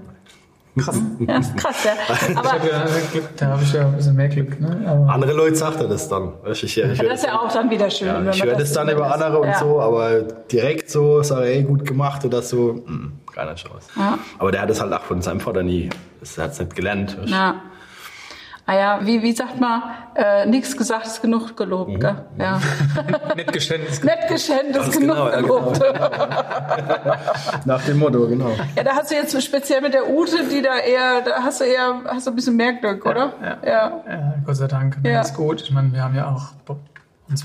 Krass. 0.78 1.00
Ja, 1.20 1.40
krass, 1.56 1.84
ja. 1.84 1.92
Ich 2.30 2.38
Aber 2.38 2.52
hab 2.52 2.66
ja 2.66 2.86
Glück, 3.12 3.38
da 3.38 3.48
habe 3.48 3.64
ich 3.64 3.74
ja 3.74 3.86
ein 3.86 3.96
bisschen 3.96 4.16
mehr 4.16 4.28
Glück. 4.30 4.60
Ne? 4.60 4.84
Aber 4.88 5.14
Andere 5.14 5.34
Leute 5.34 5.56
sagt 5.56 5.80
er 5.80 5.88
das 5.88 6.10
dann. 6.10 6.34
Ich, 6.52 6.64
ich, 6.64 6.78
ich, 6.78 6.98
das 6.98 7.20
ist 7.20 7.26
ja 7.26 7.40
auch 7.40 7.52
dann 7.52 7.70
wieder 7.70 7.90
schön. 7.90 8.08
Ja, 8.08 8.26
wenn 8.26 8.30
ich 8.32 8.40
man 8.40 8.50
höre 8.50 8.58
das 8.58 8.74
dann 8.74 8.90
über 8.90 9.14
andere 9.14 9.40
und 9.40 9.48
ja. 9.48 9.60
so, 9.60 9.80
aber 9.80 10.24
direkt 10.52 10.90
so, 10.90 11.22
sage 11.22 11.46
ey, 11.46 11.64
gut 11.64 11.86
gemacht 11.86 12.26
oder 12.26 12.42
so, 12.42 12.84
mh, 12.86 13.12
keine 13.34 13.56
Chance. 13.56 13.88
Ja. 13.96 14.18
Aber 14.40 14.52
der 14.52 14.62
hat 14.62 14.70
das 14.70 14.82
halt 14.82 14.92
auch 14.94 15.04
von 15.04 15.22
seinem 15.22 15.40
Vater 15.40 15.64
nie, 15.64 15.90
das 16.20 16.38
hat 16.38 16.52
es 16.52 16.60
nicht 16.60 16.76
gelernt. 16.76 17.18
Ja. 17.26 17.62
Ah 18.66 18.76
ja, 18.76 19.00
wie, 19.04 19.22
wie 19.22 19.34
sagt 19.34 19.60
man, 19.60 19.84
äh, 20.16 20.46
nichts 20.46 20.78
gesagt 20.78 21.06
ist 21.06 21.22
genug 21.22 21.50
Mhm. 21.52 21.56
gelobt, 21.58 22.00
gell? 22.00 22.16
Ja. 22.40 22.62
nicht 23.36 23.52
Geständnis. 23.52 24.02
Nett 24.04 24.28
geschenkt 24.30 24.76
ist 24.76 24.94
genug 24.94 25.16
genau, 25.16 25.30
ja, 25.30 25.42
gelobt. 25.42 25.80
Nach 27.66 27.84
dem 27.84 28.00
Motto, 28.00 28.26
genau. 28.28 28.52
Ja, 28.76 28.84
da 28.84 28.92
hast 28.96 29.12
du 29.12 29.16
jetzt 29.16 29.42
speziell 29.44 29.82
mit 29.82 29.94
der 29.94 30.10
Ute, 30.10 30.46
die 30.50 30.62
da 30.62 30.78
eher, 30.78 31.22
da 31.22 31.44
hast 31.44 31.60
du 31.60 31.66
eher, 31.66 32.02
hast 32.08 32.26
du 32.28 32.32
ein 32.32 32.36
bisschen 32.36 32.56
mehr 32.56 32.74
Glück, 32.74 33.06
oder? 33.06 33.34
ja. 33.42 33.58
ja. 33.66 34.02
Ja, 34.08 34.34
Gott 34.46 34.56
sei 34.56 34.68
Dank. 34.68 34.98
Ja. 35.04 35.12
Ja. 35.12 35.22
ist 35.22 35.36
gut. 35.36 35.62
Ich 35.62 35.72
meine, 35.72 35.92
wir 35.92 36.02
haben 36.02 36.16
ja 36.16 36.28
auch, 36.30 36.76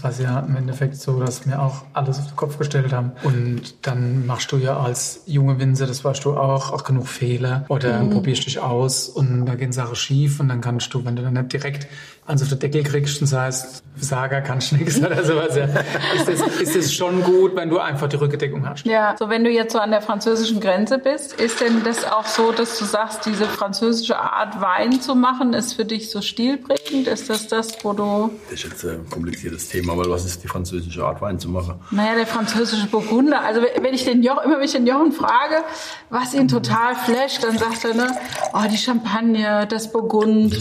war 0.03 0.11
es 0.11 0.19
ja 0.19 0.41
im 0.41 0.57
Endeffekt 0.57 0.97
so, 0.97 1.21
dass 1.21 1.47
wir 1.47 1.63
auch 1.63 1.85
alles 1.93 2.19
auf 2.19 2.27
den 2.27 2.37
Kopf 2.37 2.59
gestellt 2.59 2.93
haben. 2.93 3.13
Und 3.23 3.87
dann 3.87 4.27
machst 4.27 4.51
du 4.53 4.57
ja 4.57 4.77
als 4.79 5.23
junge 5.27 5.59
Winzer, 5.61 5.87
das 5.87 6.05
weißt 6.05 6.25
du 6.25 6.37
auch, 6.37 6.73
auch 6.73 6.85
genug 6.85 7.07
Fehler 7.07 7.65
oder 7.69 8.03
Mhm. 8.03 8.11
probierst 8.11 8.45
dich 8.47 8.59
aus 8.59 9.09
und 9.09 9.47
da 9.47 9.55
gehen 9.55 9.73
Sachen 9.73 9.95
schief 9.95 10.41
und 10.41 10.49
dann 10.49 10.61
kannst 10.61 10.93
du, 10.93 11.05
wenn 11.05 11.17
du 11.17 11.23
dann 11.23 11.35
nicht 11.35 11.53
direkt 11.53 11.87
eins 12.29 12.43
auf 12.43 12.49
den 12.51 12.59
Deckel 12.59 12.83
kriegst 12.83 13.21
und 13.21 13.27
sagst, 13.27 13.83
Sager 14.01 14.41
kannst 14.43 14.73
nichts 14.75 14.99
oder 15.05 15.25
sowas, 15.25 15.57
ja, 15.57 15.65
ist 15.65 16.29
es 16.29 16.41
ist 16.61 16.77
es 16.77 16.95
schon 16.95 17.23
gut, 17.23 17.57
wenn 17.57 17.71
du 17.71 17.79
einfach 17.79 18.09
die 18.09 18.17
Rückendeckung 18.17 18.69
hast. 18.69 18.85
Ja, 18.87 19.17
so 19.19 19.29
wenn 19.29 19.43
du 19.45 19.51
jetzt 19.51 19.73
so 19.73 19.79
an 19.79 19.91
der 19.91 20.03
französischen 20.03 20.61
Grenze 20.61 20.99
bist, 20.99 21.33
ist 21.41 21.61
denn 21.61 21.83
das 21.83 22.05
auch 22.05 22.27
so, 22.27 22.53
dass 22.53 22.79
du 22.79 22.85
sagst, 22.85 23.27
diese 23.27 23.47
französische 23.47 24.19
Art 24.19 24.61
Wein 24.61 25.01
zu 25.01 25.15
machen, 25.15 25.53
ist 25.55 25.73
für 25.75 25.85
dich 25.85 26.11
so 26.11 26.21
stilprägend? 26.21 27.09
Ist 27.09 27.31
das 27.31 27.49
das, 27.49 27.83
wo 27.85 27.93
du, 27.95 28.31
Das 28.51 28.61
ist 28.61 28.71
jetzt 28.71 28.85
ein 28.85 29.09
kompliziertes 29.11 29.69
Thema, 29.69 29.97
weil 29.97 30.11
was 30.11 30.25
ist 30.25 30.45
die 30.45 30.49
französische 30.49 31.05
Art 31.05 31.21
Wein 31.21 31.39
zu 31.39 31.49
machen? 31.49 31.75
naja, 31.91 32.15
der 32.15 32.27
französische 32.27 32.87
Burgunder, 32.87 33.41
also 33.41 33.63
wenn 33.81 33.95
ich 33.95 34.05
den 34.05 34.23
Jochen, 34.23 34.45
immer 34.45 34.59
wenn 34.59 34.65
ich 34.65 34.73
den 34.73 34.87
Jochen 34.87 35.13
frage, 35.13 35.57
was 36.11 36.35
ihn 36.35 36.47
total 36.47 36.95
flasht, 36.95 37.43
dann 37.43 37.57
sagt 37.59 37.85
er, 37.85 37.95
ne, 37.95 38.17
oh, 38.53 38.63
die 38.71 38.77
Champagne, 38.77 39.67
das 39.67 39.91
Burgund. 39.91 40.55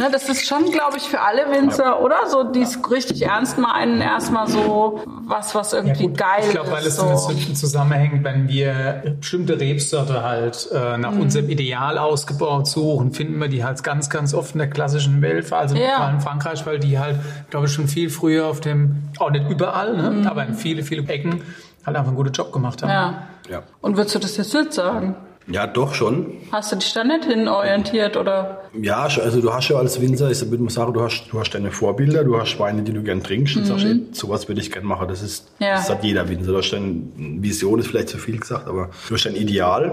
Ne, 0.00 0.08
das 0.10 0.28
ist 0.30 0.46
schon, 0.46 0.70
glaube 0.72 0.96
ich, 0.96 1.02
für 1.02 1.20
alle 1.20 1.42
Winzer, 1.50 2.00
oder? 2.00 2.16
So, 2.26 2.42
die 2.44 2.62
es 2.62 2.78
richtig 2.90 3.20
ernst 3.22 3.58
meinen, 3.58 4.00
erstmal 4.00 4.48
so 4.48 5.02
was, 5.26 5.54
was 5.54 5.74
irgendwie 5.74 6.08
geil 6.08 6.40
Ich 6.42 6.50
glaube, 6.50 6.70
weil 6.70 6.80
es 6.80 6.94
ist. 6.94 6.98
damit 7.00 7.18
So. 7.18 7.28
so 7.32 7.52
zusammenhängt, 7.52 8.24
wenn 8.24 8.48
wir 8.48 9.02
bestimmte 9.20 9.60
Rebsorte 9.60 10.22
halt 10.22 10.68
äh, 10.72 10.96
nach 10.96 11.12
Mhm. 11.12 11.20
unserem 11.20 11.50
Ideal 11.50 11.98
ausgebaut 11.98 12.66
suchen, 12.66 13.12
finden 13.12 13.38
wir 13.40 13.48
die 13.48 13.62
halt 13.62 13.82
ganz, 13.82 14.08
ganz 14.08 14.32
oft 14.32 14.54
in 14.54 14.58
der 14.60 14.70
klassischen 14.70 15.20
Welt, 15.20 15.52
also 15.52 15.76
Ja. 15.76 15.96
vor 15.96 16.04
allem 16.06 16.14
in 16.16 16.20
Frankreich, 16.22 16.64
weil 16.64 16.78
die 16.78 16.98
halt, 16.98 17.16
glaube 17.50 17.66
ich, 17.66 17.72
schon 17.72 17.86
viel 17.86 18.08
früher 18.08 18.46
auf 18.46 18.60
dem, 18.60 19.02
auch 19.18 19.30
nicht 19.30 19.50
überall, 19.50 19.96
ne, 19.98 20.10
Mhm. 20.10 20.26
aber 20.26 20.46
in 20.46 20.54
viele, 20.54 20.82
viele 20.82 21.06
Ecken 21.08 21.42
halt 21.84 21.94
einfach 21.96 22.08
einen 22.08 22.16
guten 22.16 22.32
Job 22.32 22.52
gemacht 22.52 22.82
haben. 22.82 22.90
Ja. 22.90 23.22
Ja. 23.50 23.62
Und 23.82 23.96
würdest 23.98 24.14
du 24.14 24.18
das 24.18 24.36
jetzt 24.38 24.54
nicht 24.54 24.72
sagen? 24.72 25.14
Ja, 25.52 25.66
doch 25.66 25.94
schon. 25.94 26.26
Hast 26.52 26.72
du 26.72 26.76
dich 26.76 26.92
da 26.92 27.02
nicht 27.04 27.24
hinorientiert 27.24 28.16
oder? 28.16 28.62
Ja, 28.80 29.02
also 29.02 29.40
du 29.40 29.52
hast 29.52 29.68
ja 29.68 29.76
als 29.76 30.00
Winzer, 30.00 30.30
ich 30.30 30.40
würde 30.50 30.62
mal 30.62 30.70
sagen, 30.70 30.92
du 30.92 31.00
hast, 31.02 31.26
du 31.30 31.40
hast 31.40 31.50
deine 31.50 31.70
Vorbilder, 31.72 32.22
du 32.24 32.38
hast 32.38 32.58
Weine, 32.58 32.82
die 32.82 32.92
du 32.92 33.02
gern 33.02 33.22
trinkst 33.22 33.56
und 33.56 33.64
sagst, 33.64 33.84
ey, 33.84 34.00
sowas 34.12 34.46
würde 34.48 34.60
ich 34.60 34.70
gern 34.70 34.84
machen. 34.84 35.08
Das 35.08 35.22
ist, 35.22 35.48
Ja. 35.58 35.72
das 35.74 35.90
hat 35.90 36.04
jeder 36.04 36.28
Winzer. 36.28 36.52
Du 36.52 36.58
hast 36.58 36.70
deine 36.70 37.02
Vision, 37.16 37.78
ist 37.80 37.88
vielleicht 37.88 38.08
zu 38.10 38.18
viel 38.18 38.38
gesagt, 38.38 38.68
aber 38.68 38.90
du 39.08 39.14
hast 39.14 39.24
dein 39.24 39.34
Ideal. 39.36 39.90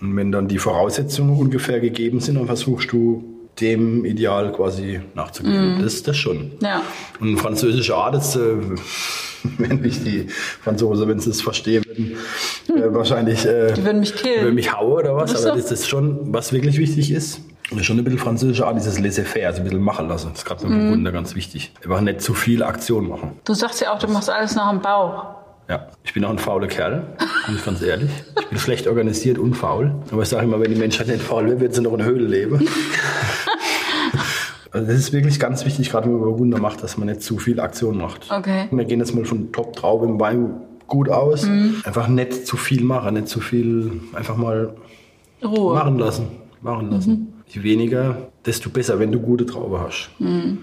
Und 0.00 0.16
wenn 0.16 0.32
dann 0.32 0.48
die 0.48 0.58
Voraussetzungen 0.58 1.36
ungefähr 1.38 1.80
gegeben 1.80 2.20
sind, 2.20 2.36
dann 2.36 2.46
versuchst 2.46 2.90
du 2.92 3.29
dem 3.60 4.04
Ideal 4.04 4.52
quasi 4.52 5.00
nachzugehen. 5.14 5.78
Das 5.82 5.94
ist 5.94 6.08
das 6.08 6.16
schon. 6.16 6.52
Ja. 6.60 6.82
Und 7.20 7.36
französische 7.38 7.94
Art 7.94 8.14
ist, 8.16 8.36
äh, 8.36 8.40
wenn 9.58 9.80
mich 9.80 10.02
die 10.04 10.26
Franzosen, 10.62 11.08
wenn 11.08 11.18
sie 11.20 11.30
es 11.30 11.40
verstehen 11.42 11.84
würden, 11.86 12.12
äh, 12.76 12.94
wahrscheinlich 12.94 13.44
äh, 13.46 13.72
Die 13.72 13.84
würden 13.84 14.00
mich 14.00 14.14
killen. 14.14 14.42
würden 14.42 14.54
mich 14.54 14.72
hauen 14.72 14.92
oder 14.92 15.16
was. 15.16 15.44
Aber 15.46 15.56
das 15.56 15.70
ist 15.72 15.88
schon, 15.88 16.32
was 16.32 16.52
wirklich 16.52 16.78
wichtig 16.78 17.10
ist. 17.10 17.40
Und 17.70 17.84
schon 17.84 17.98
ein 17.98 18.04
bisschen 18.04 18.18
französische 18.18 18.66
Art, 18.66 18.76
dieses 18.76 18.98
Laissez-faire, 18.98 19.46
also 19.46 19.60
ein 19.60 19.64
bisschen 19.64 19.80
machen 19.82 20.08
lassen. 20.08 20.30
Das 20.32 20.40
ist 20.40 20.44
gerade 20.44 20.62
beim 20.64 20.72
Mhm. 20.72 20.86
Burgunder 20.88 21.12
ganz 21.12 21.36
wichtig. 21.36 21.72
Einfach 21.84 22.00
nicht 22.00 22.20
zu 22.20 22.34
viel 22.34 22.64
Aktion 22.64 23.08
machen. 23.08 23.32
Du 23.44 23.54
sagst 23.54 23.80
ja 23.80 23.92
auch, 23.94 23.98
du 24.00 24.08
machst 24.08 24.28
alles 24.28 24.56
nach 24.56 24.70
dem 24.70 24.80
Bauch. 24.80 25.24
Ja, 25.68 25.86
ich 26.02 26.12
bin 26.12 26.24
auch 26.24 26.30
ein 26.30 26.38
fauler 26.40 26.66
Kerl, 26.66 27.04
bin 27.46 27.54
ich 27.54 27.64
ganz 27.64 27.80
ehrlich. 27.80 28.10
Ich 28.40 28.46
bin 28.48 28.58
schlecht 28.58 28.88
organisiert 28.88 29.38
und 29.38 29.54
faul. 29.54 29.94
Aber 30.10 30.22
ich 30.22 30.28
sage 30.28 30.44
immer, 30.46 30.58
wenn 30.58 30.72
die 30.74 30.80
Menschheit 30.80 31.06
nicht 31.06 31.22
faul 31.22 31.46
wird, 31.46 31.60
wird 31.60 31.74
sie 31.76 31.80
noch 31.82 31.92
in 31.94 32.02
Höhle 32.04 32.26
leben. 32.26 32.58
Also 34.72 34.86
das 34.86 34.96
ist 34.96 35.12
wirklich 35.12 35.40
ganz 35.40 35.64
wichtig, 35.64 35.90
gerade 35.90 36.06
wenn 36.06 36.12
man 36.12 36.22
Burgunder 36.22 36.58
macht, 36.60 36.82
dass 36.82 36.96
man 36.96 37.08
nicht 37.08 37.22
zu 37.22 37.38
viel 37.38 37.58
Aktion 37.60 37.98
macht. 37.98 38.30
Okay. 38.30 38.66
Wir 38.70 38.84
gehen 38.84 39.00
jetzt 39.00 39.14
mal 39.14 39.24
von 39.24 39.50
Top 39.52 39.74
Traube 39.74 40.06
im 40.06 40.20
Wein 40.20 40.60
gut 40.86 41.08
aus. 41.08 41.46
Mhm. 41.46 41.76
Einfach 41.84 42.08
nicht 42.08 42.46
zu 42.46 42.56
viel 42.56 42.84
machen, 42.84 43.14
nicht 43.14 43.28
zu 43.28 43.40
viel, 43.40 44.00
einfach 44.12 44.36
mal 44.36 44.74
Ruhe. 45.42 45.74
machen 45.74 45.98
lassen. 45.98 46.26
Machen 46.60 46.90
lassen. 46.90 47.32
Je 47.46 47.62
weniger, 47.62 48.28
desto 48.46 48.70
besser, 48.70 49.00
wenn 49.00 49.10
du 49.10 49.18
gute 49.18 49.44
Traube 49.44 49.80
hast. 49.80 50.10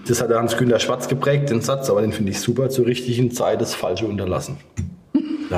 Das 0.06 0.22
hat 0.22 0.30
der 0.30 0.38
Hans-Günter 0.38 0.78
Schwarz 0.78 1.08
geprägt, 1.08 1.50
den 1.50 1.60
Satz, 1.60 1.90
aber 1.90 2.00
den 2.00 2.12
finde 2.12 2.30
ich 2.30 2.40
super. 2.40 2.70
Zur 2.70 2.86
richtigen 2.86 3.30
Zeit 3.30 3.60
das 3.60 3.74
Falsche 3.74 4.06
unterlassen. 4.06 4.56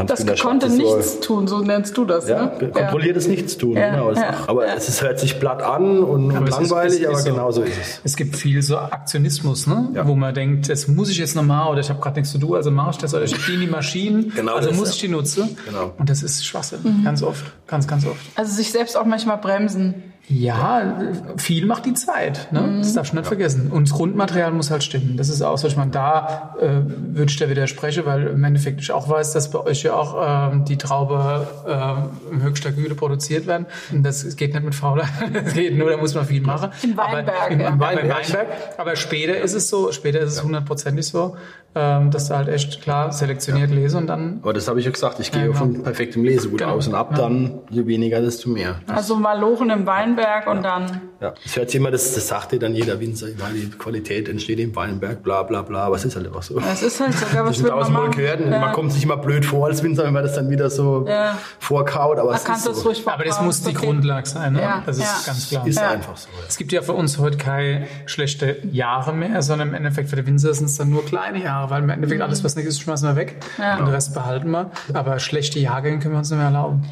Das 0.07 0.25
gekonnte 0.27 0.67
ist 0.67 0.77
Nichtstun, 0.77 1.49
so 1.49 1.59
nennst 1.61 1.97
du 1.97 2.05
das, 2.05 2.29
Ja, 2.29 2.47
ne? 2.61 2.71
kontrolliertes 2.73 3.27
Nichtstun. 3.29 3.77
Ja, 3.77 3.91
Genau. 3.91 4.13
ja, 4.13 4.35
aber 4.47 4.67
ja. 4.67 4.75
es 4.75 4.89
ist, 4.89 5.03
hört 5.03 5.19
sich 5.19 5.39
platt 5.41 5.63
an 5.63 6.01
und, 6.01 6.31
und 6.31 6.49
es 6.49 6.59
ist- 6.59 6.71
langweilig, 6.71 7.01
es 7.01 7.07
aber 7.09 7.17
ist 7.19 7.25
so. 7.25 7.31
genau 7.31 7.51
so 7.51 7.63
ist 7.63 7.77
es. 7.81 8.01
Es 8.05 8.17
gibt 8.17 8.37
viel 8.37 8.63
so 8.63 8.79
Aktionismus, 8.79 9.67
ne? 9.67 9.89
Ja. 9.95 10.07
wo 10.07 10.15
man 10.15 10.35
denkt, 10.35 10.69
das 10.69 10.87
muss 10.89 11.11
ich 11.11 11.19
jetzt 11.19 11.35
nochmal 11.35 11.71
oder 11.71 11.81
ich 11.81 11.89
habe 11.91 12.01
gerade 12.01 12.21
nichts 12.21 12.33
zu 12.33 12.39
tun, 12.39 12.55
also 12.57 12.71
mache 12.71 12.91
ich 12.93 12.99
das 12.99 13.15
oder 13.15 13.25
ich 13.25 13.33
bediene 13.35 13.65
die 13.67 13.71
Maschinen, 13.71 14.33
Genau 14.37 14.55
also 14.55 14.69
das, 14.69 14.79
muss 14.79 14.89
ja. 14.89 14.95
ich 14.95 15.01
die 15.01 15.09
nutzen. 15.09 15.57
Genau. 15.67 15.93
Und 15.99 16.09
das 16.09 16.23
ist 16.23 16.45
Schwachsinn, 16.47 16.79
Mhm. 16.83 17.05
ganz 17.05 17.23
oft, 17.23 17.45
ganz, 17.67 17.87
ganz 17.89 18.07
oft. 18.07 18.21
Also 18.37 18.53
sich 18.55 18.71
selbst 18.71 18.97
auch 18.97 19.05
manchmal 19.07 19.39
bremsen. 19.39 19.95
Ja, 20.31 20.97
viel 21.39 21.67
macht 21.67 21.87
die 21.87 21.95
Zeit, 21.95 22.53
ne? 22.53 22.77
das 22.79 22.95
darfst 22.95 23.13
du 23.13 23.17
nicht 23.17 23.27
vergessen. 23.27 23.71
Und 23.73 23.89
das 23.89 23.97
Grundmaterial 23.97 24.53
muss 24.53 24.71
halt 24.71 24.85
stimmen. 24.85 25.17
Das 25.17 25.29
ist 25.29 25.43
auch 25.43 25.59
so, 25.59 25.67
ich 25.67 25.77
meine, 25.77 25.91
da 25.91 26.55
äh, 26.61 26.69
würde 26.85 27.31
ich 27.31 27.37
dir 27.37 27.51
widersprechen, 27.51 28.07
weil 28.07 28.29
im 28.29 28.45
Endeffekt 28.45 28.81
ich 28.81 28.93
auch 28.93 29.09
weiß, 29.09 29.33
dass 29.33 29.51
bei 29.51 29.59
euch 29.59 29.83
ja 29.83 29.95
auch 29.95 30.53
ähm, 30.53 30.65
die 30.65 30.79
Traube 30.79 31.49
äh, 31.67 32.33
in 32.35 32.43
höchster 32.43 32.71
Güte 32.71 32.95
produziert 32.95 33.49
werden. 33.49 33.67
Und 33.91 34.05
das 34.05 34.37
geht 34.37 34.55
nicht 34.55 34.65
mit 34.65 34.75
Fauler, 34.77 35.09
das 35.33 35.53
geht 35.53 35.77
nur, 35.77 35.91
da 35.91 35.97
muss 35.97 36.15
man 36.15 36.25
viel 36.25 36.43
machen. 36.43 36.71
In 36.85 36.97
Weinberg, 36.97 37.37
Aber, 37.37 37.51
in, 37.51 37.61
ja. 37.61 37.69
in 37.69 37.81
Weinberg. 37.81 38.09
Weinberg. 38.09 38.49
Aber 38.79 38.95
später 38.95 39.37
ist 39.37 39.55
es 39.55 39.69
so, 39.69 39.91
später 39.91 40.21
ist 40.21 40.35
es 40.35 40.45
hundertprozentig 40.45 41.07
so, 41.07 41.37
ähm, 41.75 42.11
dass 42.11 42.29
du 42.29 42.35
halt 42.37 42.49
echt 42.49 42.83
klar 42.83 43.13
selektioniert 43.13 43.71
lese 43.71 43.97
und 43.99 44.07
dann 44.09 44.41
Aber 44.43 44.53
das 44.53 44.67
habe 44.69 44.81
ich 44.81 44.87
ja 44.87 44.91
gesagt, 44.91 45.21
ich 45.21 45.31
gehe 45.31 45.43
Ja, 45.43 45.47
genau. 45.49 45.59
von 45.59 45.83
perfektem 45.83 46.25
Lesegut 46.25 46.59
Genau. 46.59 46.73
aus 46.73 46.89
und 46.89 46.95
ab 46.95 47.11
Ja. 47.13 47.19
dann, 47.19 47.61
je 47.71 47.87
weniger, 47.87 48.21
desto 48.21 48.51
mehr. 48.51 48.77
Also 48.89 49.15
Malochen 49.17 49.71
im 49.71 49.87
Weinberg 49.87 50.47
und 50.49 50.63
dann. 50.65 51.01
Ja, 51.21 51.35
es 51.45 51.55
hört 51.57 51.71
sich 51.71 51.79
immer, 51.79 51.91
das, 51.91 52.15
das 52.15 52.29
sagt 52.29 52.53
dir 52.53 52.59
dann 52.59 52.75
jeder 52.75 52.99
Winzer, 52.99 53.27
weil 53.37 53.53
die 53.53 53.69
Qualität 53.71 54.27
entsteht 54.29 54.59
im 54.59 54.75
Weinberg, 54.75 55.23
bla 55.23 55.43
bla 55.43 55.61
bla, 55.61 55.85
aber 55.85 55.97
es 55.97 56.05
ist 56.07 56.17
halt 56.17 56.27
einfach 56.27 56.43
so. 56.43 56.59
Das 56.59 56.83
ist 56.83 56.99
halt 56.99 57.13
sogar 57.13 57.45
was 57.45 57.49
Das 57.51 57.57
sind 57.57 57.65
will 57.65 57.71
man 57.73 57.79
tausendmal 57.81 58.07
machen. 58.09 58.17
gehört 58.17 58.41
Ja. 58.41 58.59
man 58.59 58.73
kommt 58.73 58.93
sich 58.93 59.03
immer 59.05 59.19
blöd 59.19 59.45
vor 59.45 59.67
als 59.67 59.83
Winzer, 59.83 60.05
wenn 60.05 60.15
man 60.15 60.23
das 60.23 60.35
dann 60.35 60.49
wieder 60.49 60.71
so 60.71 61.05
Ja. 61.07 61.37
vorkaut, 61.59 62.19
aber 62.19 62.33
es 62.35 62.41
ist 62.41 62.49
das 62.49 62.65
so. 62.65 62.89
ruhig 62.89 63.03
Aber 63.07 63.23
das 63.25 63.39
muss 63.43 63.63
die 63.63 63.77
okay. 63.77 63.87
Grundlage 63.87 64.27
sein, 64.27 64.55
ne? 64.55 64.63
Ja, 64.63 64.83
das 64.87 64.97
ist 64.97 65.05
ja. 65.05 65.17
ganz 65.27 65.49
klar. 65.51 65.67
Ist 65.67 65.77
Ja. 65.79 65.91
einfach 65.91 66.17
so. 66.17 66.29
Es 66.49 66.57
gibt 66.57 66.73
ja 66.73 66.81
für 66.81 66.95
uns 66.95 67.19
heute 67.19 67.37
keine 67.37 67.87
schlechte 68.07 68.57
Jahre 68.73 69.13
mehr, 69.13 69.43
sondern 69.43 69.69
im 69.69 69.75
Endeffekt 69.75 70.09
für 70.09 70.17
die 70.17 70.27
Winzer 70.27 70.55
sind 70.55 70.67
es 70.67 70.79
dann 70.79 70.89
nur 70.89 71.05
kleine 71.05 71.43
Jahre, 71.43 71.69
weil 71.71 71.83
im 71.83 71.91
Endeffekt 71.91 72.23
alles, 72.23 72.43
was 72.45 72.57
nicht 72.57 72.65
ist, 72.67 72.81
schmeißen 72.81 73.07
wir 73.09 73.17
weg 73.17 73.37
Ja. 73.59 73.77
und 73.77 73.85
den 73.87 73.95
Rest 73.95 74.15
behalten 74.15 74.51
wir. 74.51 74.71
Aber 74.95 75.19
schlechte 75.19 75.59
Jahrgänge 75.59 75.99
können 75.99 76.15
wir 76.15 76.19
uns 76.19 76.31
nicht 76.31 76.39
mehr 76.39 76.47
erlauben. 76.47 76.83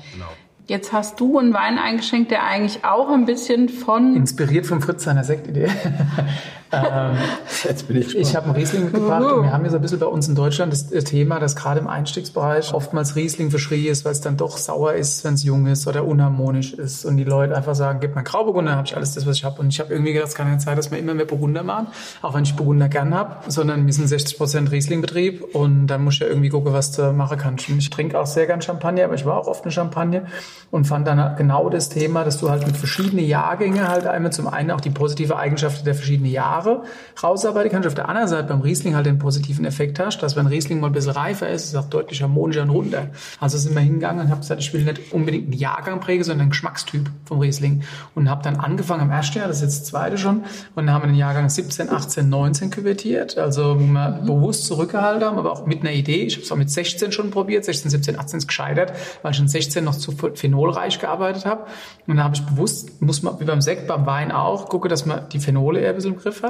Jetzt 0.69 0.93
hast 0.93 1.19
du 1.19 1.39
einen 1.39 1.55
Wein 1.55 1.79
eingeschenkt, 1.79 2.31
der 2.31 2.45
eigentlich 2.45 2.85
auch 2.85 3.09
ein 3.09 3.25
bisschen 3.25 3.71
von. 3.71 4.15
Inspiriert 4.15 4.67
von 4.67 4.83
Fritz 4.83 5.03
seiner 5.05 5.25
Sektidee. 5.25 5.69
ähm, 6.73 7.17
Jetzt 7.65 7.89
bin 7.89 7.97
ich 7.97 8.07
gespannt. 8.07 8.27
ich 8.27 8.37
habe 8.37 8.47
einen 8.47 8.55
Riesling 8.57 8.85
mitgebracht 8.85 9.23
und 9.23 9.43
wir 9.45 9.53
haben 9.53 9.65
jetzt 9.65 9.75
ein 9.75 9.81
bisschen 9.81 9.99
bei 9.99 10.07
uns 10.07 10.29
in 10.29 10.35
Deutschland 10.35 10.73
das 10.73 11.05
Thema, 11.05 11.41
dass 11.41 11.57
gerade 11.57 11.81
im 11.81 11.89
Einstiegsbereich 11.89 12.75
oftmals 12.75 13.17
Riesling 13.17 13.51
verschrien 13.51 13.87
ist, 13.87 14.05
weil 14.05 14.13
es 14.13 14.21
dann 14.21 14.37
doch 14.37 14.57
sauer 14.57 14.93
ist, 14.93 15.25
wenn 15.25 15.35
es 15.35 15.45
jung 15.45 15.67
ist 15.67 15.87
oder 15.87 16.05
unharmonisch 16.05 16.75
ist 16.75 17.05
und 17.05 17.17
die 17.17 17.25
Leute 17.25 17.57
einfach 17.57 17.75
sagen, 17.75 18.01
gib 18.01 18.15
mir 18.15 18.23
Grauburgunder, 18.23 18.77
habe 18.77 18.87
ich 18.87 18.97
alles 18.97 19.15
das, 19.15 19.27
was 19.27 19.37
ich 19.37 19.45
habe. 19.45 19.61
Und 19.61 19.69
ich 19.69 19.81
habe 19.81 19.93
irgendwie 19.93 20.13
gedacht, 20.13 20.29
es 20.29 20.35
kann 20.35 20.51
ja 20.51 20.59
Zeit, 20.59 20.79
dass 20.79 20.91
wir 20.91 20.99
immer 20.99 21.15
mehr 21.15 21.27
Burgunder 21.27 21.63
machen, 21.63 21.89
auch 22.23 22.35
wenn 22.35 22.45
ich 22.45 22.55
Burgunder 22.55 22.89
gern 22.89 23.15
habe, 23.15 23.51
sondern 23.51 23.87
wir 23.87 23.93
sind 23.93 24.09
60% 24.09 24.71
Riesling-Betrieb 24.71 25.55
und 25.55 25.87
dann 25.87 26.05
muss 26.05 26.15
ich 26.15 26.21
ja 26.21 26.27
irgendwie 26.27 26.51
gucken, 26.51 26.73
was 26.73 26.93
du 26.93 27.13
machen 27.13 27.39
kannst. 27.39 27.69
Ich 27.69 27.91
trinke 27.91 28.19
auch 28.19 28.27
sehr 28.27 28.47
gern 28.47 28.63
Champagner, 28.63 29.05
aber 29.05 29.15
ich 29.15 29.25
war 29.25 29.39
auch 29.39 29.47
oft 29.47 29.65
in 29.65 29.71
Champagner 29.71 30.23
und 30.71 30.87
fand 30.87 31.07
dann 31.07 31.37
genau 31.37 31.71
das 31.71 31.89
Thema, 31.89 32.25
dass 32.25 32.39
du 32.39 32.51
halt 32.51 32.67
mit 32.67 32.77
verschiedenen 32.77 33.25
Jahrgängen 33.25 33.89
halt 33.89 34.07
einmal 34.07 34.33
zum 34.33 34.47
einen 34.47 34.71
auch 34.71 34.81
die 34.81 34.91
positive 34.91 35.37
Eigenschaften 35.37 35.85
der 35.85 35.95
verschiedenen 35.95 36.31
Jahre 36.31 36.58
rausarbeiten 37.23 37.71
kannst. 37.71 37.87
Auf 37.87 37.95
der 37.95 38.09
anderen 38.09 38.29
Seite 38.29 38.49
beim 38.49 38.61
Riesling 38.61 38.95
halt 38.95 39.07
den 39.07 39.19
positiven 39.19 39.65
Effekt 39.65 39.99
hast, 39.99 40.23
dass 40.23 40.37
wenn 40.37 40.47
Riesling 40.47 40.81
mal 40.81 40.89
ein 40.89 40.93
bisschen 40.93 41.13
reifer 41.13 41.49
ist, 41.49 41.65
ist 41.65 41.69
es 41.71 41.77
auch 41.77 41.89
deutlich 41.89 42.23
harmonischer 42.23 42.63
und 42.63 42.71
runder. 42.71 43.09
Also 43.41 43.59
sind 43.59 43.75
wir 43.75 43.83
hingegangen 43.83 44.27
und 44.27 44.31
habe 44.31 44.41
gesagt, 44.41 44.61
ich 44.61 44.73
will 44.73 44.85
nicht 44.85 45.13
unbedingt 45.13 45.45
einen 45.45 45.59
Jahrgang 45.59 46.01
prägen, 46.01 46.25
sondern 46.25 46.43
einen 46.43 46.51
Geschmackstyp 46.51 47.11
vom 47.25 47.41
Riesling. 47.41 47.83
Und 48.15 48.31
habe 48.31 48.43
dann 48.43 48.57
angefangen 48.57 49.03
am 49.03 49.11
ersten 49.11 49.39
Jahr, 49.39 49.49
das 49.49 49.59
ist 49.59 49.63
jetzt 49.63 49.81
das 49.81 49.89
zweite 49.89 50.19
schon, 50.19 50.45
und 50.75 50.87
dann 50.87 50.93
haben 50.93 51.03
wir 51.03 51.09
den 51.09 51.17
Jahrgang 51.17 51.49
17, 51.49 51.91
18, 51.91 52.29
19 52.29 52.71
küvertiert, 52.71 53.39
also 53.39 53.79
wo 53.79 53.85
wir 53.85 54.21
bewusst 54.25 54.67
zurückgehalten 54.67 55.25
haben, 55.25 55.39
aber 55.39 55.53
auch 55.53 55.67
mit 55.67 55.81
einer 55.81 55.93
Idee. 55.93 56.23
Ich 56.23 56.35
habe 56.37 56.45
es 56.45 56.53
auch 56.53 56.57
mit 56.57 56.71
16 56.71 57.13
schon 57.13 57.31
probiert, 57.31 57.65
16, 57.65 57.91
17, 57.91 58.19
18 58.19 58.39
ist 58.39 58.49
gescheitert, 58.49 58.93
weil 59.23 59.33
ich 59.33 59.41
in 59.41 59.49
16 59.49 59.85
noch 59.85 59.97
zu 59.97 60.13
phenolreich 60.13 60.99
gearbeitet 60.99 61.45
habe. 61.47 61.63
Und 62.07 62.17
dann 62.17 62.25
habe 62.25 62.35
ich 62.35 62.43
bewusst, 62.43 63.01
muss 63.03 63.23
man 63.23 63.39
wie 63.41 63.45
beim 63.45 63.61
Sekt, 63.61 63.87
beim 63.87 64.07
Wein 64.07 64.33
auch, 64.33 64.69
gucke, 64.69 64.89
dass 64.89 65.07
man 65.07 65.29
die 65.29 65.41
Phenole 65.41 65.81
eher 65.81 65.91
ein 65.91 65.95
bisschen 65.97 66.15
im 66.15 66.19
Griff 66.19 66.43
hat. 66.43 66.48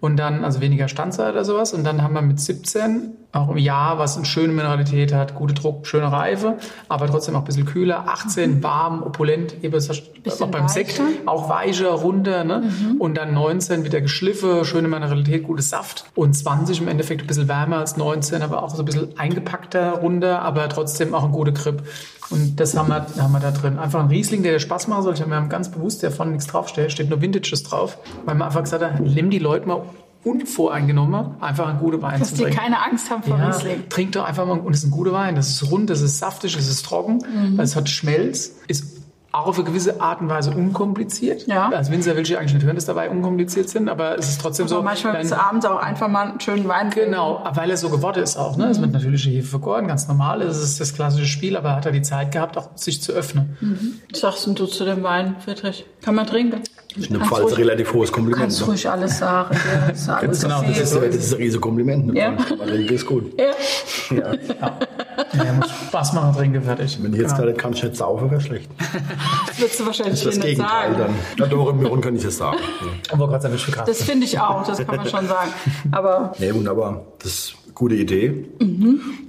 Und 0.00 0.16
dann, 0.16 0.44
also 0.44 0.60
weniger 0.60 0.88
Standzeit 0.88 1.32
oder 1.32 1.44
sowas. 1.44 1.72
Und 1.72 1.84
dann 1.84 2.02
haben 2.02 2.14
wir 2.14 2.22
mit 2.22 2.40
17 2.40 3.12
auch 3.32 3.50
im 3.50 3.58
Jahr, 3.58 3.98
was 3.98 4.16
eine 4.16 4.24
schöne 4.24 4.52
Mineralität 4.54 5.12
hat, 5.12 5.34
gute 5.34 5.52
Druck, 5.52 5.86
schöne 5.86 6.10
Reife, 6.10 6.56
aber 6.88 7.06
trotzdem 7.08 7.36
auch 7.36 7.40
ein 7.40 7.44
bisschen 7.44 7.66
kühler. 7.66 8.08
18 8.08 8.62
warm, 8.62 9.02
opulent, 9.02 9.62
eben 9.62 9.76
auch 9.76 10.48
beim 10.48 10.68
Sekt, 10.68 10.98
weicher. 10.98 11.10
auch 11.26 11.48
weicher, 11.50 11.90
runder. 11.90 12.44
Ne? 12.44 12.96
Und 12.98 13.18
dann 13.18 13.34
19 13.34 13.84
wieder 13.84 14.00
geschliffen, 14.00 14.64
schöne 14.64 14.88
Mineralität, 14.88 15.44
gutes 15.44 15.68
Saft. 15.68 16.06
Und 16.14 16.34
20 16.34 16.80
im 16.80 16.88
Endeffekt 16.88 17.22
ein 17.22 17.26
bisschen 17.26 17.48
wärmer 17.48 17.78
als 17.78 17.98
19, 17.98 18.40
aber 18.40 18.62
auch 18.62 18.70
so 18.74 18.82
ein 18.82 18.86
bisschen 18.86 19.18
eingepackter, 19.18 19.98
runder, 19.98 20.40
aber 20.40 20.68
trotzdem 20.70 21.14
auch 21.14 21.24
ein 21.24 21.32
guter 21.32 21.52
Grip. 21.52 21.82
Und 22.30 22.60
das 22.60 22.76
haben 22.76 22.88
wir, 22.88 23.06
haben 23.22 23.32
wir 23.32 23.40
da 23.40 23.50
drin. 23.52 23.78
Einfach 23.78 24.00
ein 24.00 24.08
Riesling, 24.08 24.42
der 24.42 24.52
dir 24.52 24.60
Spaß 24.60 24.86
machen 24.88 25.02
soll. 25.02 25.16
Wir 25.18 25.34
haben 25.36 25.48
ganz 25.48 25.70
bewusst, 25.70 26.02
der 26.02 26.10
vorne 26.10 26.32
nichts 26.32 26.46
draufsteht, 26.46 26.92
steht 26.92 27.08
nur 27.08 27.20
Vintages 27.22 27.62
drauf. 27.62 27.96
Weil 28.26 28.34
man 28.34 28.48
einfach 28.48 28.62
gesagt 28.62 28.82
hat, 28.84 29.00
nimm 29.00 29.30
die 29.30 29.38
Leute 29.38 29.66
mal 29.66 29.82
unvoreingenommen, 30.24 31.40
einfach 31.40 31.68
einen 31.68 31.78
guten 31.78 32.02
Wein 32.02 32.18
dass 32.20 32.30
zu 32.30 32.36
die 32.36 32.42
trinken. 32.44 32.58
keine 32.58 32.82
Angst 32.82 33.10
haben 33.10 33.22
vor 33.22 33.38
Ja, 33.38 33.46
Riesling. 33.48 33.88
trink 33.88 34.12
doch 34.12 34.24
einfach 34.24 34.46
mal, 34.46 34.58
und 34.58 34.72
es 34.72 34.80
ist 34.80 34.86
ein 34.86 34.90
guter 34.90 35.12
Wein. 35.12 35.36
Das 35.36 35.48
ist 35.48 35.70
rund, 35.70 35.90
das 35.90 36.00
ist 36.00 36.18
saftig, 36.18 36.56
es 36.56 36.68
ist 36.68 36.84
trocken, 36.84 37.18
Mhm. 37.18 37.60
es 37.60 37.76
hat 37.76 37.88
Schmelz, 37.88 38.52
ist 38.66 38.97
auch 39.30 39.46
auf 39.46 39.56
eine 39.56 39.64
gewisse 39.64 40.00
Art 40.00 40.20
und 40.22 40.28
Weise 40.30 40.50
unkompliziert. 40.52 41.46
Ja. 41.46 41.68
Als 41.68 41.90
Winzer 41.90 42.16
will 42.16 42.22
ich 42.22 42.38
eigentlich 42.38 42.54
nicht 42.54 42.64
hören, 42.64 42.76
dass 42.76 42.86
dabei 42.86 43.10
unkompliziert 43.10 43.68
sind, 43.68 43.88
aber 43.88 44.18
es 44.18 44.28
ist 44.28 44.40
trotzdem 44.40 44.64
Aber 44.66 44.76
so. 44.76 44.82
manchmal 44.82 45.12
dann- 45.12 45.28
du 45.28 45.38
abends 45.38 45.66
auch 45.66 45.78
einfach 45.80 46.08
mal 46.08 46.28
einen 46.30 46.40
schönen 46.40 46.66
Wein. 46.66 46.90
Genau, 46.90 47.44
weil 47.52 47.70
er 47.70 47.76
so 47.76 47.90
geworden 47.90 48.22
ist 48.22 48.36
auch. 48.38 48.56
Ne? 48.56 48.66
Es 48.68 48.80
wird 48.80 48.90
natürliche 48.92 49.30
Hefe 49.30 49.48
vergoren, 49.48 49.86
ganz 49.86 50.08
normal. 50.08 50.40
Es 50.42 50.56
ist 50.62 50.80
das 50.80 50.94
klassische 50.94 51.26
Spiel, 51.26 51.56
aber 51.56 51.76
hat 51.76 51.84
er 51.84 51.92
die 51.92 52.02
Zeit 52.02 52.32
gehabt, 52.32 52.56
auch 52.56 52.70
sich 52.74 53.02
zu 53.02 53.12
öffnen. 53.12 53.56
Was 54.10 54.20
sagst 54.20 54.46
du 54.46 54.66
zu 54.66 54.84
dem 54.84 55.02
Wein, 55.02 55.36
Friedrich? 55.44 55.84
Kann 56.02 56.14
man 56.14 56.26
trinken? 56.26 56.62
Das 56.94 57.04
ist 57.04 57.10
eine 57.10 57.18
Kannst 57.18 57.34
Pfalz 57.34 57.50
ruhig- 57.52 57.58
relativ 57.58 57.92
hohes 57.92 58.10
Kompliment. 58.12 58.40
Kannst 58.42 58.60
Ne? 58.60 58.66
ruhig 58.66 58.88
alles 58.90 59.18
sagen. 59.18 59.56
Ja, 59.72 59.88
ist 59.90 60.08
alles 60.08 60.40
genau, 60.40 60.62
das 60.62 60.70
ist, 60.78 60.94
das 60.94 61.04
ist 61.14 61.32
ein 61.34 61.36
riesiges 61.38 61.60
Kompliment. 61.60 62.06
Ne? 62.06 62.18
Ja. 62.18 62.32
Das 62.32 62.68
ist 62.90 63.06
gut. 63.06 63.32
Ja. 63.38 63.52
Ja, 65.34 65.44
er 65.44 65.52
muss 65.52 65.68
Spaß 65.70 66.12
machen, 66.14 66.34
trinken, 66.36 66.62
fertig. 66.62 66.98
Wenn 67.02 67.12
ich 67.12 67.20
jetzt 67.20 67.36
gerade 67.36 67.52
kann 67.54 67.72
ich 67.74 67.82
nicht 67.82 67.96
saufen, 67.96 68.30
wäre 68.30 68.40
schlecht. 68.40 68.70
Das 69.46 69.58
würdest 69.60 69.80
du 69.80 69.86
wahrscheinlich 69.86 70.12
Das 70.14 70.20
ist 70.20 70.26
das 70.38 70.44
nicht 70.44 70.56
Gegenteil 70.56 70.92
sagen. 70.96 70.98
dann. 70.98 71.14
Ja, 71.38 71.46
doch, 71.46 71.68
im 71.70 71.78
Büro 71.78 71.96
kann 71.98 72.16
ich 72.16 72.22
das 72.22 72.36
sagen. 72.38 72.56
Aber 73.10 73.28
Gott 73.28 73.42
sei 73.42 73.48
Dank. 73.50 73.84
Das 73.86 74.02
finde 74.02 74.24
ich 74.24 74.40
auch, 74.40 74.64
das 74.66 74.78
kann 74.78 74.96
man 74.96 75.06
schon 75.06 75.26
sagen. 75.28 75.50
Aber 75.92 76.32
Nee, 76.38 76.54
wunderbar. 76.54 77.02
Das 77.22 77.52
gute 77.78 77.94
Idee. 77.94 78.44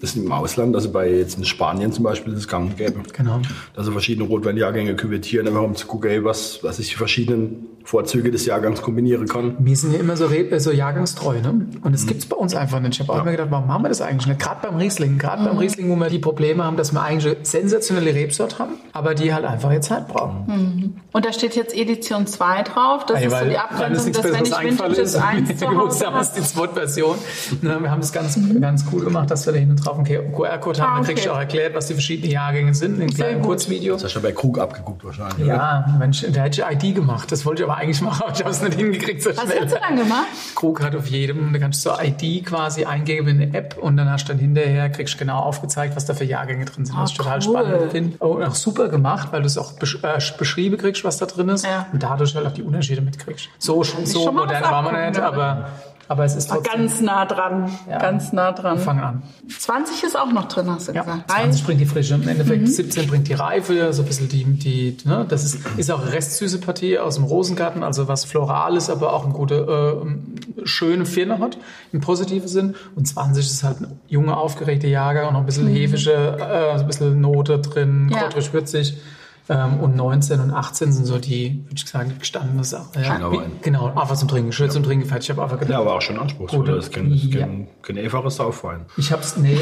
Das 0.01 0.12
ist 0.12 0.15
im 0.17 0.31
Ausland, 0.31 0.75
also 0.75 0.91
bei 0.91 1.09
jetzt 1.12 1.38
in 1.38 1.45
Spanien 1.45 1.91
zum 1.91 2.03
Beispiel, 2.03 2.33
das 2.33 2.47
gang 2.47 2.71
und 2.71 2.77
gäbe. 2.77 2.95
Genau. 3.13 3.39
Also 3.77 3.91
verschiedene 3.91 4.27
Rotweinjahrgänge 4.27 4.95
küvettieren, 4.95 5.47
einfach 5.47 5.62
um 5.62 5.75
zu 5.75 5.85
gucken, 5.85 6.09
ey, 6.09 6.23
was, 6.23 6.59
was 6.63 6.79
ich 6.79 6.89
die 6.89 6.95
verschiedenen 6.95 7.67
Vorzüge 7.83 8.29
des 8.31 8.45
Jahrgangs 8.45 8.81
kombinieren 8.81 9.27
kann. 9.27 9.55
Wir 9.59 9.75
sind 9.75 9.93
ja 9.93 9.99
immer 9.99 10.15
so, 10.17 10.25
re- 10.27 10.49
äh, 10.51 10.59
so 10.59 10.71
jahrgangstreu, 10.71 11.41
ne? 11.41 11.67
Und 11.81 11.91
das 11.93 12.05
gibt's 12.05 12.25
bei 12.25 12.35
uns 12.35 12.53
einfach 12.55 12.79
nicht. 12.79 12.93
Ich 12.95 12.99
habe 12.99 13.13
auch 13.13 13.21
immer 13.21 13.31
gedacht, 13.31 13.47
warum 13.51 13.67
machen 13.67 13.83
wir 13.83 13.89
das 13.89 14.01
eigentlich 14.01 14.27
nicht? 14.27 14.39
Gerade 14.39 14.67
beim 14.67 14.75
Riesling, 14.77 15.17
gerade 15.17 15.43
beim 15.43 15.57
Riesling, 15.57 15.89
wo 15.89 15.95
wir 15.95 16.09
die 16.09 16.19
Probleme 16.19 16.63
haben, 16.63 16.77
dass 16.77 16.91
wir 16.91 17.01
eigentlich 17.01 17.35
sensationelle 17.43 18.13
Rebsort 18.13 18.59
haben, 18.59 18.73
aber 18.93 19.15
die 19.15 19.33
halt 19.33 19.45
einfach 19.45 19.71
jetzt 19.71 19.88
Zeit 19.88 20.07
brauchen. 20.07 20.99
Und 21.12 21.25
da 21.25 21.33
steht 21.33 21.55
jetzt 21.55 21.75
Edition 21.75 22.27
2 22.27 22.63
drauf. 22.63 23.05
Das 23.07 23.19
Ey, 23.21 23.27
ist 23.27 23.39
so 23.39 23.45
die 23.45 23.57
Abgrenzung, 23.57 24.12
es 24.12 24.21
dass 24.21 24.23
wenn 24.33 24.43
ich 24.45 24.59
Vintages 24.71 24.97
ist. 24.99 25.15
1 25.19 25.49
zu 25.57 25.62
Wir 25.62 25.77
Hause 25.77 26.05
haben 26.05 26.19
es 26.19 26.29
habe. 26.29 26.39
die 26.41 26.45
Zweitversion. 26.47 27.17
Ne, 27.62 27.77
Wir 27.81 27.89
haben 27.91 28.01
es 28.01 28.12
ganz, 28.47 28.62
ganz 28.62 28.86
cool 28.91 29.04
gemacht, 29.04 29.30
dass 29.32 29.45
wir 29.45 29.54
da 29.54 29.60
hinten 29.60 29.75
drauf 29.75 29.97
einen 29.97 30.06
QR-Code 30.06 30.82
haben. 30.82 30.91
Ah, 30.91 30.95
Dann 30.97 31.04
kriegst 31.06 31.25
du 31.25 31.30
okay. 31.30 31.36
auch 31.38 31.41
erklärt, 31.41 31.75
was 31.75 31.88
die 31.88 31.93
verschiedenen 31.93 32.32
Jahrgänge 32.32 32.73
sind, 32.73 32.95
in 32.95 33.02
einem 33.02 33.13
kleinen 33.13 33.38
gut. 33.41 33.47
Kurzvideo. 33.49 33.93
Das 33.95 34.04
hast 34.06 34.13
du 34.15 34.19
ja 34.19 34.23
bei 34.23 34.32
Krug 34.32 34.60
abgeguckt 34.60 35.04
wahrscheinlich. 35.04 35.45
oder? 35.45 35.56
Ja, 35.56 35.95
Mensch, 35.99 36.25
da 36.32 36.41
hätte 36.41 36.62
ich 36.62 36.86
ID 36.86 36.95
gemacht. 36.95 37.32
Das 37.32 37.45
wollte 37.45 37.63
ich 37.63 37.69
aber 37.69 37.78
eigentlich 37.78 38.02
machen, 38.02 38.23
aber 38.25 38.34
ich 38.34 38.39
habe 38.39 38.49
es 38.52 38.62
nicht 38.62 38.75
hingekriegt 38.75 39.21
so 39.23 39.30
Was 39.30 39.41
schnell. 39.43 39.62
hast 39.63 39.71
du 39.75 39.80
dann 39.80 39.97
gemacht? 39.97 40.28
Krug 40.56 40.82
hat 40.84 40.95
auf 40.95 41.08
jedem, 41.08 41.52
da 41.54 41.60
kannst 41.60 41.86
du 41.86 41.89
so 41.89 41.95
ID 42.02 42.45
quasi 42.45 42.86
eingeben 42.86 43.28
in 43.28 43.41
eine 43.41 43.54
App 43.58 43.78
und 43.80 43.97
dann 43.97 44.10
hast 44.10 44.25
du 44.25 44.34
dann 44.34 44.39
hinterher, 44.39 44.89
kriegst 44.89 45.15
du 45.15 45.17
genau 45.17 45.39
aufgezeigt, 45.39 45.95
was 45.95 46.06
da 46.06 46.13
für 46.13 46.23
Jahrgänge 46.25 46.65
drin 46.65 46.86
sind, 46.86 46.97
was 46.97 47.12
ich 47.12 47.17
total 47.17 47.39
Ah, 47.39 47.41
cool. 47.45 47.58
spannend 47.58 47.91
finde. 47.91 48.17
Oh, 48.19 48.28
Und 48.36 48.43
auch 48.43 48.56
super 48.56 48.88
gemacht, 48.89 49.30
weil 49.32 49.41
du 49.41 49.47
es 49.47 49.58
auch 49.58 49.73
besch 49.73 49.99
äh, 50.04 50.19
beschrieben 50.38 50.78
kriegst, 50.78 51.04
was 51.04 51.17
da 51.17 51.25
drin 51.25 51.49
ist 51.49 51.65
Ja. 51.65 51.88
und 51.93 52.02
dadurch 52.04 52.36
halt 52.36 52.45
auch 52.47 52.52
die 52.52 52.63
Unterschiede 52.63 53.02
mitkriegst. 53.02 53.49
So, 53.58 53.84
so 53.84 54.32
modern 54.32 54.62
was 54.63 54.71
war 54.71 54.82
man 54.82 55.06
nicht, 55.08 55.17
ja. 55.17 55.28
aber, 55.28 55.69
aber 56.10 56.26
es 56.26 56.36
ist 56.36 56.50
trotzdem. 56.50 56.74
Ganz 56.74 57.00
nah 57.00 57.24
dran. 57.26 57.72
Ja. 57.89 58.00
Ganz 58.00 58.34
nah 58.34 58.52
dran. 58.52 58.78
Wir 58.78 58.84
fangen 58.84 59.00
an. 59.04 59.22
20 59.48 60.04
ist 60.04 60.19
auch 60.19 60.32
noch 60.34 60.48
drin, 60.50 60.69
hast 60.69 60.89
du 60.89 60.91
Ja, 60.91 61.04
gesagt. 61.04 61.32
20 61.32 61.63
bringt 61.65 61.80
die 61.80 61.86
Frische. 61.86 62.15
Im 62.15 62.28
Endeffekt 62.28 62.62
Mhm. 62.63 62.67
17 62.67 63.08
bringt 63.08 63.28
die 63.30 63.34
Reife, 63.36 63.93
so 63.93 64.02
ein 64.02 64.08
bisschen 64.08 64.28
die, 64.28 64.43
die 64.43 64.98
ne, 65.06 65.26
das 65.30 65.45
ist, 65.45 65.60
ist 65.78 65.89
auch 65.91 66.02
eine 66.02 66.12
restsüße 66.12 66.60
Partie 66.60 67.00
aus 67.00 67.15
dem 67.15 67.24
Rosengarten, 67.24 67.84
also 67.84 68.08
was 68.10 68.26
Florales, 68.26 68.89
aber 68.89 69.13
auch 69.13 69.26
ein 69.26 69.32
guter 69.34 70.02
äh, 70.02 70.65
schöne 70.65 71.06
Firma 71.06 71.39
hat, 71.39 71.58
im 71.93 72.02
positiven 72.02 72.48
Sinn. 72.48 72.76
Und 72.95 73.08
20 73.08 73.45
ist 73.45 73.63
halt 73.63 73.80
ein 73.82 74.00
junger, 74.08 74.38
aufgeregter 74.38 74.88
Jahrgang 74.89 75.28
und 75.28 75.34
noch 75.34 75.39
ein 75.41 75.45
bisschen 75.45 75.67
hefische, 75.67 76.12
äh, 76.13 76.80
ein 76.80 76.88
bisschen 76.88 77.22
Note 77.22 77.60
drin, 77.60 78.10
Ja. 78.12 78.19
kräuterisch 78.24 78.52
würzig. 78.52 78.98
Ähm, 79.49 79.79
und 79.79 79.95
19 79.95 80.39
und 80.41 80.51
18 80.51 80.91
sind 80.91 81.05
so 81.05 81.17
die, 81.17 81.63
würde 81.65 81.75
ich 81.75 81.85
sagen, 81.88 82.13
gestandene 82.19 82.63
Sachen. 82.63 83.03
Ja. 83.03 83.19
Genau, 83.63 83.88
einfach 83.88 84.15
zum 84.15 84.27
Trinken, 84.27 84.51
schön 84.51 84.69
zum 84.69 84.83
Trinken, 84.83 85.07
fertig. 85.07 85.29
Ich 85.29 85.35
habe 85.35 85.41
einfach 85.41 85.57
gedacht, 85.57 85.71
Ja, 85.73 85.79
aber 85.79 85.95
auch 85.95 86.01
schon 86.01 86.19
anspruchsvoll. 86.19 86.65
Das 86.67 86.85
ist 86.85 86.93
kein, 86.93 87.12
Ja. 87.12 87.39
kein, 87.39 87.67
kein 87.81 87.97
einfaches 87.97 88.35
Saufwein. 88.35 88.85
Ich 88.97 89.12
hab's, 89.12 89.38
nee, 89.38 89.57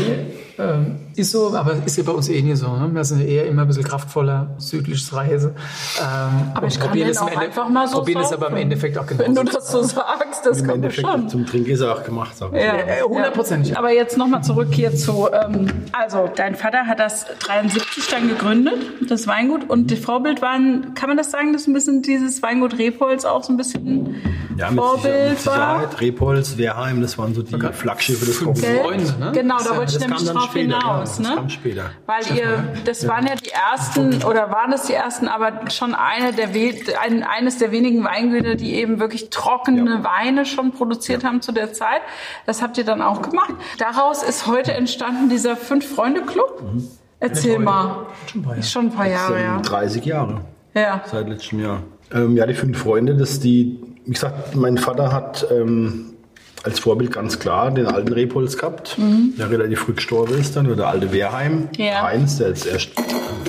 ähm, 0.60 0.98
ist 1.16 1.32
so, 1.32 1.56
aber 1.56 1.78
ist 1.86 1.98
ja 1.98 2.04
bei 2.04 2.12
uns 2.12 2.28
eh 2.28 2.42
nie 2.42 2.56
so. 2.56 2.68
Ne? 2.76 2.90
Wir 2.94 3.04
sind 3.06 3.22
eher 3.22 3.48
immer 3.48 3.62
ein 3.62 3.68
bisschen 3.68 3.86
kraftvoller, 3.86 4.56
südliches 4.58 5.14
Reise. 5.14 5.56
Ähm, 6.00 6.52
Aber 6.54 6.68
ich 6.68 6.78
den 6.78 7.08
es 7.08 7.18
einfach 7.22 7.70
mal 7.70 7.88
so 7.88 8.00
Probieren 8.00 8.24
es 8.24 8.34
aber 8.34 8.50
im 8.50 8.58
Endeffekt 8.58 8.98
auch 8.98 9.06
genau. 9.06 9.24
Wenn 9.24 9.36
du 9.36 9.44
das 9.44 9.72
so 9.72 9.82
sagst, 9.84 10.46
das 10.46 10.60
Im 10.60 10.66
kann 10.68 10.76
Endeffekt 10.76 11.08
schon. 11.08 11.30
zum 11.30 11.46
Trinken 11.46 11.72
ist 11.72 11.80
er 11.82 11.94
auch 11.96 12.04
gemacht. 12.04 12.36
Sag 12.36 12.54
ich. 12.54 12.62
Ja. 12.62 12.76
Äh, 12.76 13.02
hundertprozentig. 13.04 13.78
Aber 13.78 13.92
jetzt 13.94 14.18
nochmal 14.18 14.44
zurück 14.44 14.70
hier 14.72 14.94
zu, 14.94 15.30
ähm, 15.32 15.68
also 15.94 16.30
dein 16.36 16.56
Vater 16.56 16.88
hat 16.88 17.00
das 17.00 17.26
73 17.40 18.08
dann 18.10 18.28
gegründet, 18.28 18.76
das 19.08 19.28
Weingut. 19.28 19.70
Und 19.70 19.77
die 19.86 19.98
Vorbild 19.98 20.42
waren, 20.42 20.96
kann 20.96 21.10
man 21.10 21.18
das 21.18 21.30
sagen, 21.30 21.54
dass 21.54 21.68
ein 21.68 21.74
bisschen 21.74 22.02
dieses 22.02 22.42
Weingut 22.42 22.80
Repolz 22.80 23.24
auch 23.26 23.44
so 23.44 23.54
ein 23.54 23.58
bisschen 23.58 24.16
Ja, 24.58 24.72
mit, 24.72 24.80
Sicher 24.80 24.82
Vorbild 24.82 25.30
mit 25.30 25.46
war? 25.46 25.54
Sicherheit. 25.54 26.02
Repolz, 26.02 26.58
Wehrheim, 26.58 27.02
das 27.02 27.18
waren 27.20 27.36
so 27.36 27.44
die 27.44 27.56
Flaggschiffe 27.74 28.26
des. 28.26 28.38
Freunde, 28.40 29.20
ne? 29.20 29.32
Genau, 29.34 29.58
da 29.60 29.78
wollte 29.78 29.94
ich 29.94 30.00
nämlich 30.00 30.24
drauf 30.26 30.46
später, 30.50 30.78
hinaus. 30.78 30.82
genau, 30.84 31.00
das 31.02 31.20
ne? 31.20 31.36
kam 31.36 31.50
später. 31.50 31.92
Weil 32.08 32.36
ihr, 32.36 32.64
das 32.86 33.08
waren 33.08 33.28
ja 33.28 33.36
die 33.36 33.52
ersten, 33.52 34.24
oder 34.24 34.50
waren 34.50 34.72
das 34.72 34.84
die 34.88 34.94
ersten, 34.94 35.28
aber 35.28 35.70
schon 35.70 35.94
eine 35.94 36.34
der, 36.34 36.54
we- 36.56 36.74
ein, 37.00 37.24
eines 37.24 37.58
der 37.60 37.72
wenigen 37.72 38.04
Weingüter, 38.04 38.56
die 38.56 38.74
eben 38.76 39.00
wirklich 39.00 39.30
trockene 39.30 39.78
Ja. 39.90 40.04
Weine 40.04 40.46
schon 40.46 40.72
produziert 40.72 41.24
haben 41.24 41.42
zu 41.42 41.52
der 41.52 41.74
Zeit. 41.74 42.02
Das 42.46 42.62
habt 42.62 42.78
ihr 42.78 42.84
dann 42.86 43.02
auch 43.02 43.22
gemacht. 43.22 43.54
Daraus 43.78 44.24
ist 44.24 44.48
heute 44.48 44.74
entstanden 44.74 45.30
dieser 45.30 45.56
Fünf-Freunde-Club. 45.56 46.64
Erzähl 47.20 47.60
mal. 47.60 48.08
Schon 48.32 48.42
ein 48.42 48.44
paar 48.44 48.54
Jahre. 48.54 48.60
Ist 48.60 48.72
schon 48.72 48.86
ein 48.86 48.92
paar 48.92 49.06
Das 49.06 49.14
Jahre, 49.14 49.34
sind 49.34 49.44
ja. 49.44 49.60
30 49.62 50.06
Jahre. 50.06 50.42
Ja. 50.76 51.02
seit 51.10 51.28
letztem 51.28 51.60
Jahr. 51.62 51.84
Ähm, 52.14 52.38
ja, 52.38 52.46
die 52.46 52.54
fünf 52.54 52.78
Freunde, 52.78 53.16
das 53.16 53.40
die, 53.40 53.80
wie 54.06 54.12
gesagt, 54.14 54.56
mein 54.56 54.78
Vater 54.78 55.12
hat 55.12 55.48
ähm, 55.52 56.14
als 56.64 56.80
Vorbild 56.80 57.12
ganz 57.14 57.40
klar 57.40 57.72
den 57.72 57.86
alten 57.88 58.14
Repolz 58.14 58.58
gehabt, 58.58 58.98
der 58.98 59.50
relativ 59.50 59.80
früh 59.82 59.94
gestorben 59.94 60.38
ist 60.38 60.56
dann, 60.56 60.68
oder 60.68 60.76
der 60.76 60.88
alte 60.90 61.12
Wehrheim, 61.12 61.70
Ja. 61.78 62.04
Heinz, 62.04 62.38
der 62.38 62.50
jetzt 62.50 62.66
erst 62.66 62.92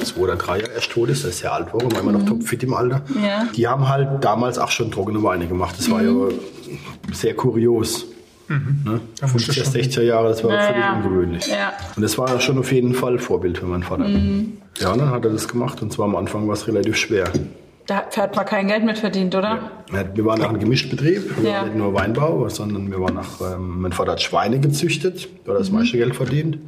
zwei 0.04 0.20
oder 0.20 0.36
drei 0.36 0.60
Jahre 0.60 0.72
erst 0.72 0.90
tot 0.92 1.08
ist, 1.08 1.22
der 1.24 1.30
ist 1.30 1.38
sehr 1.40 1.52
alt 1.52 1.66
geworden, 1.68 1.92
war 1.92 2.00
immer 2.00 2.12
noch 2.12 2.24
topfit 2.24 2.62
im 2.62 2.74
Alter. 2.74 3.02
Ja. 3.22 3.46
Die 3.54 3.66
haben 3.68 3.88
halt 3.88 4.24
damals 4.24 4.58
auch 4.58 4.70
schon 4.70 4.90
trockene 4.90 5.22
Weine 5.22 5.46
gemacht. 5.46 5.74
Das 5.78 5.90
war 5.90 6.02
ja 6.02 6.10
sehr 7.12 7.34
kurios. 7.34 8.06
Ne? 8.48 9.00
Musst 9.32 9.48
du 9.48 9.52
50er, 9.52 9.64
schon- 9.64 9.72
60er 9.74 10.02
Jahre, 10.02 10.28
das 10.30 10.42
war 10.44 10.52
Ja, 10.54 10.60
völlig 10.62 11.04
ungewöhnlich. 11.04 11.46
Ja. 11.48 11.72
Und 11.96 12.02
das 12.02 12.16
war 12.18 12.40
schon 12.40 12.58
auf 12.58 12.72
jeden 12.72 12.94
Fall 12.94 13.18
Vorbild 13.18 13.58
für 13.58 13.66
meinen 13.66 13.82
Vater. 13.82 14.08
Mhm. 14.08 14.54
Ja, 14.80 14.92
und 14.92 14.98
dann 15.00 15.10
hat 15.10 15.24
er 15.24 15.32
das 15.32 15.48
gemacht 15.48 15.82
und 15.82 15.92
zwar 15.92 16.06
am 16.06 16.16
Anfang 16.16 16.46
war 16.46 16.54
es 16.54 16.66
relativ 16.66 16.96
schwer. 16.96 17.30
Da 17.86 18.02
hat 18.16 18.36
man 18.36 18.44
kein 18.44 18.68
Geld 18.68 18.84
mit 18.84 18.98
verdient, 18.98 19.34
oder? 19.34 19.70
Ja, 19.92 20.04
Wir 20.14 20.24
waren 20.26 20.42
auch 20.42 20.50
ein 20.50 20.58
Gemischtbetrieb, 20.58 21.42
wir 21.42 21.50
Ja. 21.50 21.56
waren 21.58 21.68
nicht 21.68 21.78
nur 21.78 21.94
Weinbau, 21.94 22.46
sondern 22.50 22.90
wir 22.90 23.00
waren 23.00 23.16
auch, 23.16 23.40
ähm, 23.54 23.80
mein 23.80 23.92
Vater 23.92 24.12
hat 24.12 24.20
Schweine 24.22 24.60
gezüchtet, 24.60 25.26
da 25.46 25.52
hat 25.54 25.60
das 25.60 25.70
meiste 25.70 25.96
Geld 25.96 26.14
verdient 26.14 26.58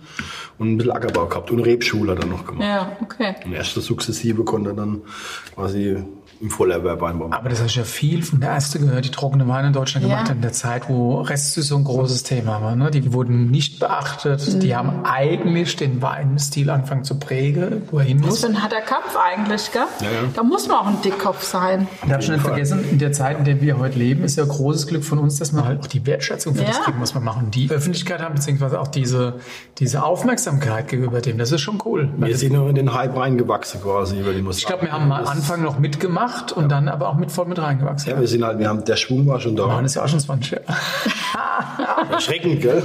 und 0.59 0.73
ein 0.73 0.77
bisschen 0.79 0.93
Ackerbau 0.93 1.27
gehabt 1.27 1.51
und 1.51 1.61
Rebschule 1.61 2.13
hat 2.13 2.21
er 2.21 2.27
noch 2.27 2.47
gemacht. 2.47 2.65
Ja, 2.67 2.97
okay. 3.03 3.35
Und 3.45 3.53
erst 3.53 3.77
das 3.77 3.85
sukzessive 3.85 4.45
konnte 4.45 4.71
er 4.71 4.77
dann 4.77 5.03
quasi 5.55 5.99
im 6.41 6.51
Vollerwerb 6.51 7.01
Weinbau 7.03 7.29
machen. 7.29 7.39
Aber 7.39 7.51
das 7.51 7.63
hast 7.63 7.75
ja 7.75 7.85
viel 7.85 8.23
von 8.23 8.41
der 8.41 8.51
erste 8.51 8.79
gehört, 8.79 9.05
die 9.05 9.11
trockene 9.11 9.47
Weine 9.47 9.69
in 9.69 9.73
Deutschland 9.75 10.07
Ja. 10.07 10.13
gemacht 10.15 10.31
hat, 10.31 10.37
in 10.37 10.43
der 10.43 10.53
Zeit, 10.53 10.89
wo 10.89 11.21
Restsüße 11.21 11.75
ein 11.75 11.85
großes 11.85 12.23
Thema 12.23 12.63
war. 12.63 12.75
Ne? 12.77 12.91
Die 12.91 13.13
wurden 13.13 13.51
nicht 13.51 13.79
beachtet. 13.79 14.55
Mhm. 14.55 14.61
Die 14.61 14.75
haben 14.75 15.05
eigentlich 15.05 15.77
den 15.77 16.01
Weinstil 16.01 16.71
angefangen 16.71 17.05
zu 17.05 17.19
prägen, 17.19 17.83
wo 17.91 17.99
er 17.99 18.05
hin 18.07 18.19
Das 18.19 18.27
muss. 18.31 18.39
ist 18.39 18.45
ein 18.47 18.63
harter 18.63 18.81
Kampf 18.81 19.15
eigentlich, 19.17 19.71
gell? 19.71 19.83
Ja, 20.01 20.07
ja. 20.07 20.11
Da 20.35 20.43
muss 20.43 20.67
man 20.67 20.79
auch 20.79 20.87
ein 20.87 21.03
Dickkopf 21.03 21.43
sein. 21.43 21.87
Ich 22.03 22.29
nicht 22.29 22.41
vergessen, 22.41 22.85
in 22.91 22.99
der 22.99 23.13
Zeit, 23.13 23.39
in 23.39 23.45
der 23.45 23.61
wir 23.61 23.79
heute 23.79 23.99
leben, 23.99 24.25
ist 24.25 24.37
ja 24.37 24.45
großes 24.45 24.87
Glück 24.87 25.05
von 25.05 25.19
uns, 25.19 25.39
dass 25.39 25.53
wir 25.53 25.65
halt 25.67 25.81
auch 25.81 25.87
die 25.89 26.07
Wertschätzung 26.07 26.55
für 26.55 26.65
das 26.65 26.81
kriegen, 26.81 27.01
was 27.03 27.13
wir 27.15 27.21
machen. 27.21 27.51
Die 27.51 27.71
Öffentlichkeit 27.71 28.23
haben, 28.23 28.37
beziehungsweise 28.37 28.81
auch 28.81 28.89
diese, 28.89 29.35
diese 29.79 30.03
Aufmerksamkeit 30.05 30.89
gegenüber 30.89 31.21
dem. 31.21 31.37
Das 31.37 31.53
ist 31.53 31.61
schon 31.61 31.83
cool. 31.85 32.09
Wir 32.17 32.37
sind 32.39 32.55
noch 32.55 32.69
in 32.69 32.75
den 32.77 32.95
Hype 32.95 33.15
reingewachsen 33.15 33.83
quasi 33.83 34.19
über 34.21 34.33
die 34.33 34.41
Musik. 34.41 34.63
Ich 34.63 34.67
glaube, 34.69 34.85
wir 34.85 34.93
haben 34.93 35.13
am 35.13 35.27
Anfang 35.27 35.63
noch 35.63 35.79
mitgemacht 35.79 36.30
und 36.57 36.69
dann 36.71 36.89
aber 36.89 37.09
auch 37.09 37.15
mit 37.15 37.31
voll 37.31 37.47
mit 37.47 37.59
reingewachsen. 37.61 38.11
Ja, 38.11 38.21
wir 38.21 38.29
sind 38.29 38.45
halt, 38.45 38.59
wir 38.59 38.69
haben, 38.69 38.85
der 38.85 38.97
Schwung 38.97 39.27
war 39.27 39.41
schon 39.41 39.57
da. 39.57 39.67
Mann, 39.67 39.85
ist 39.85 39.95
ja 39.97 40.05
auch 40.05 40.09
schon 40.09 40.21
20 40.21 40.53
Jahre. 40.53 40.65
Erschreckend, 42.13 42.61
gell? 42.61 42.83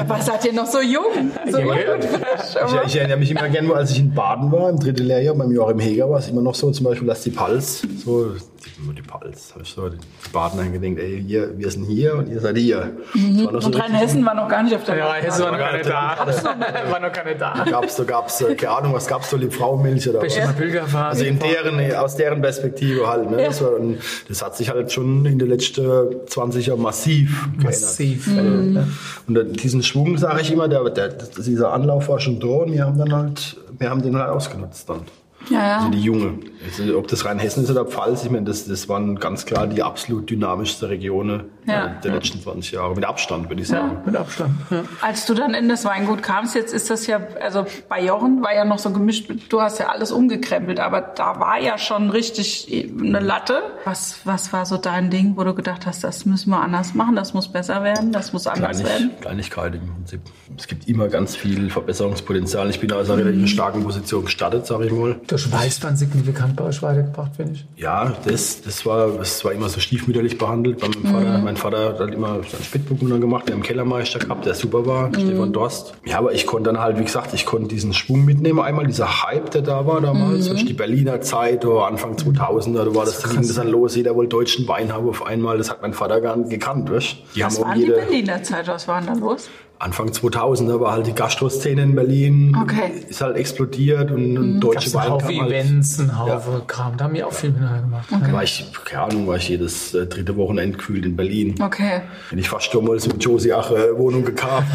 Aber 0.00 0.20
seid 0.20 0.44
ihr 0.44 0.52
noch 0.52 0.66
so 0.66 0.80
jung? 0.80 1.30
So 1.50 1.58
Ja? 1.58 1.76
Ich, 1.96 2.86
ich 2.86 2.96
erinnere 2.96 3.18
mich 3.18 3.30
immer 3.30 3.48
gerne, 3.48 3.74
als 3.74 3.90
ich 3.92 3.98
in 4.00 4.14
Baden 4.14 4.50
war, 4.52 4.70
im 4.70 4.78
dritten 4.78 5.04
Lehrjahr, 5.04 5.34
beim 5.34 5.50
Joachim 5.50 5.78
Heger, 5.80 6.10
war 6.10 6.18
es 6.18 6.28
immer 6.28 6.42
noch 6.42 6.54
so, 6.54 6.70
zum 6.70 6.84
Beispiel, 6.86 7.06
dass 7.06 7.22
die 7.22 7.30
Pals, 7.30 7.82
so, 8.04 8.26
die, 8.26 8.82
immer 8.82 8.94
die 8.94 9.02
Pals, 9.02 9.52
habe 9.52 9.62
ich 9.64 9.70
so, 9.70 9.88
die 9.88 9.98
Badener 10.32 10.64
gedacht, 10.64 10.98
ey, 11.04 11.22
hier, 11.26 11.56
wir 11.58 11.70
sind 11.70 11.84
hier 11.84 12.14
und 12.16 12.28
ihr 12.28 12.40
seid 12.40 12.56
hier. 12.56 12.92
Das 13.14 13.44
war 13.44 13.52
noch 13.52 13.60
so 13.62 13.66
Und 13.68 13.80
Rheinhessen 13.80 14.24
war 14.24 14.34
noch 14.34 14.48
gar 14.48 14.62
nicht 14.62 14.74
auf 14.74 14.84
der 14.84 14.96
Ja, 14.96 15.14
Liste. 15.14 15.26
Hesse 15.28 15.42
war 15.44 15.52
noch 15.52 15.58
Ja, 15.58 15.70
keine 15.70 15.82
da. 15.82 16.90
War 16.90 17.00
noch 17.00 17.12
keine 17.12 17.36
da. 17.36 17.64
gab's, 17.70 17.96
da 17.96 18.04
gab's, 18.04 18.40
äh, 18.40 18.54
keine 18.54 18.76
Ahnung, 18.76 18.94
was 18.94 19.06
gab's 19.06 19.30
da, 19.30 19.36
Liebfraumilch 19.36 20.08
oder 20.08 20.22
was? 20.22 20.34
Pilgerfahrt. 20.56 21.12
Also 21.12 21.24
in 21.24 21.38
deren, 21.38 21.94
aus 21.94 22.16
deren 22.16 22.40
Perspektive 22.40 22.81
halt. 23.06 23.30
Ne? 23.30 23.38
Das, 23.38 23.62
war, 23.62 23.76
und 23.76 23.98
das 24.28 24.42
hat 24.42 24.56
sich 24.56 24.70
halt 24.70 24.92
schon 24.92 25.24
in 25.26 25.38
den 25.38 25.48
letzten 25.48 25.86
20 26.26 26.66
Jahren 26.66 26.82
massiv 26.82 27.48
geändert. 27.52 27.64
Massiv. 27.64 28.26
Mhm. 28.26 28.92
Und 29.26 29.34
dann 29.34 29.52
diesen 29.52 29.82
Schwung, 29.82 30.18
sage 30.18 30.40
ich 30.42 30.52
immer, 30.52 30.68
der, 30.68 30.88
der, 30.90 31.08
dieser 31.08 31.72
Anlauf 31.72 32.08
war 32.08 32.20
schon 32.20 32.40
da 32.40 32.46
und 32.46 32.72
wir 32.72 32.84
haben 32.84 32.98
dann 32.98 33.12
halt, 33.12 33.56
wir 33.78 33.90
haben 33.90 34.02
den 34.02 34.16
halt 34.16 34.30
ausgenutzt 34.30 34.88
dann. 34.88 35.02
Ja, 35.50 35.66
ja. 35.66 35.76
Also 35.78 35.90
die 35.90 36.00
Junge. 36.02 36.34
Also 36.64 36.96
ob 36.96 37.08
das 37.08 37.24
Rheinhessen 37.24 37.64
ist 37.64 37.70
oder 37.70 37.84
Pfalz, 37.84 38.24
ich 38.24 38.30
meine, 38.30 38.44
das, 38.44 38.66
das 38.66 38.88
waren 38.88 39.16
ganz 39.18 39.44
klar 39.46 39.66
die 39.66 39.82
absolut 39.82 40.30
dynamischste 40.30 40.88
Regionen 40.88 41.44
Ja. 41.66 41.86
äh, 41.86 42.00
der 42.04 42.12
letzten 42.14 42.40
20 42.40 42.72
Jahre. 42.72 42.94
Mit 42.94 43.04
Abstand, 43.04 43.48
würde 43.48 43.62
ich 43.62 43.68
sagen. 43.68 43.98
Mit 44.06 44.14
Abstand. 44.16 44.52
Ja. 44.70 44.82
Als 45.00 45.26
du 45.26 45.34
dann 45.34 45.54
in 45.54 45.68
das 45.68 45.84
Weingut 45.84 46.22
kamst, 46.22 46.54
jetzt 46.54 46.72
ist 46.72 46.88
das 46.90 47.06
ja, 47.08 47.20
also 47.40 47.66
bei 47.88 48.04
Jochen 48.04 48.42
war 48.42 48.54
ja 48.54 48.64
noch 48.64 48.78
so 48.78 48.90
gemischt, 48.90 49.30
du 49.48 49.60
hast 49.60 49.78
ja 49.80 49.88
alles 49.88 50.12
umgekrempelt, 50.12 50.78
aber 50.78 51.00
da 51.00 51.40
war 51.40 51.60
ja 51.60 51.78
schon 51.78 52.10
richtig 52.10 52.68
eine 53.00 53.18
Latte. 53.20 53.60
Was, 53.84 54.20
was 54.24 54.52
war 54.52 54.64
so 54.64 54.76
dein 54.76 55.10
Ding, 55.10 55.32
wo 55.36 55.42
du 55.44 55.54
gedacht 55.54 55.86
hast, 55.86 56.04
das 56.04 56.24
müssen 56.26 56.50
wir 56.50 56.60
anders 56.60 56.94
machen, 56.94 57.16
das 57.16 57.34
muss 57.34 57.48
besser 57.48 57.82
werden, 57.82 58.12
das 58.12 58.32
muss 58.32 58.46
anders 58.46 58.78
Kleinig, 58.80 58.86
werden? 58.86 59.10
Kleinigkeit 59.20 59.74
im 59.74 59.80
Prinzip. 59.94 60.20
Es 60.56 60.68
gibt 60.68 60.88
immer 60.88 61.08
ganz 61.08 61.34
viel 61.34 61.70
Verbesserungspotenzial. 61.70 62.70
Ich 62.70 62.78
bin 62.80 62.92
also 62.92 63.14
relativ 63.14 63.40
in 63.40 63.48
starken 63.48 63.82
Position 63.82 64.24
gestartet, 64.24 64.66
sage 64.66 64.86
ich 64.86 64.92
mal. 64.92 65.16
Durch 65.32 65.50
Weißwein 65.50 65.96
signifikant 65.96 66.56
bei 66.56 66.64
euch 66.64 66.82
weitergebracht, 66.82 67.36
finde 67.36 67.54
ich. 67.54 67.64
Ja, 67.76 68.12
das, 68.26 68.60
das, 68.60 68.84
war, 68.84 69.12
das 69.12 69.42
war 69.46 69.52
immer 69.52 69.70
so 69.70 69.80
stiefmütterlich 69.80 70.36
behandelt 70.36 70.78
bei 70.78 70.88
meinem 70.88 71.06
Vater. 71.06 71.38
Mein 71.38 71.56
Vater 71.56 71.88
hat 71.88 72.00
halt 72.00 72.12
immer 72.12 72.42
seinen 72.42 72.62
Spätburgunder 72.62 73.18
gemacht, 73.18 73.48
der 73.48 73.54
einen 73.54 73.62
Kellermeister 73.62 74.18
gehabt, 74.18 74.44
der 74.44 74.52
super 74.52 74.84
war, 74.84 75.08
Stefan 75.08 75.54
Dorst. 75.54 75.94
Ja, 76.04 76.18
aber 76.18 76.34
ich 76.34 76.46
konnte 76.46 76.70
dann 76.70 76.82
halt, 76.82 76.98
wie 76.98 77.04
gesagt, 77.04 77.32
ich 77.32 77.46
konnte 77.46 77.68
diesen 77.68 77.94
Schwung 77.94 78.26
mitnehmen. 78.26 78.60
Einmal 78.60 78.86
dieser 78.86 79.22
Hype, 79.22 79.50
der 79.52 79.62
da 79.62 79.86
war 79.86 80.02
damals, 80.02 80.50
du, 80.50 80.54
die 80.54 80.74
Berliner 80.74 81.22
Zeit, 81.22 81.64
oder 81.64 81.86
Anfang 81.86 82.14
2000er, 82.16 82.84
da 82.84 82.94
war 82.94 83.06
das, 83.06 83.20
da 83.20 83.30
ging 83.30 83.40
das 83.40 83.54
dann 83.54 83.68
los, 83.68 83.96
jeder 83.96 84.14
wollte 84.14 84.36
deutschen 84.36 84.68
Wein 84.68 84.92
haben 84.92 85.08
auf 85.08 85.24
einmal. 85.24 85.56
Das 85.56 85.70
hat 85.70 85.80
mein 85.80 85.94
Vater 85.94 86.20
gar 86.20 86.36
nicht 86.36 86.50
gekannt, 86.50 86.90
weißt. 86.90 87.16
Die 87.34 87.42
Was 87.42 87.54
haben 87.54 87.64
war 87.64 87.70
auch 87.70 87.74
die 87.74 87.80
jede, 87.80 87.94
Berliner 87.94 88.42
Zeit, 88.42 88.68
was 88.68 88.86
war 88.86 89.00
denn 89.00 89.14
da 89.14 89.14
los? 89.14 89.48
Anfang 89.82 90.10
2000er 90.10 90.78
war 90.80 90.92
halt 90.92 91.06
die 91.08 91.12
Gastroszene 91.14 91.82
in 91.82 91.94
Berlin, 91.96 92.56
Okay. 92.62 92.92
ist 93.08 93.20
halt 93.20 93.36
explodiert 93.36 94.12
und, 94.12 94.38
und 94.38 94.60
deutsche 94.60 94.94
Wein 94.94 95.10
Haufen 95.10 95.28
kam 95.28 95.40
halt. 95.40 95.52
Events, 95.52 95.98
einen 95.98 96.18
Haufen 96.18 96.66
Kram. 96.68 96.96
Da 96.96 97.04
haben 97.04 97.14
wir 97.14 97.26
auch 97.26 97.32
viel 97.32 97.50
miteinander 97.50 97.80
gemacht. 97.82 98.06
Da 98.10 98.32
war 98.32 98.42
ich, 98.44 98.66
keine 98.84 99.02
Ahnung, 99.04 99.26
war 99.26 99.36
ich 99.36 99.48
jedes 99.48 99.92
äh, 99.94 100.06
dritte 100.06 100.36
Wochenende 100.36 100.78
gefühlt 100.78 101.04
in 101.04 101.16
Berlin. 101.16 101.54
Okay. 101.60 102.02
Bin 102.30 102.38
ich 102.38 102.48
fast 102.48 102.72
damals 102.72 103.08
mit 103.08 103.22
Josie 103.24 103.52
auch 103.52 103.72
äh, 103.72 103.96
Wohnung 103.98 104.24
gekauft. 104.24 104.66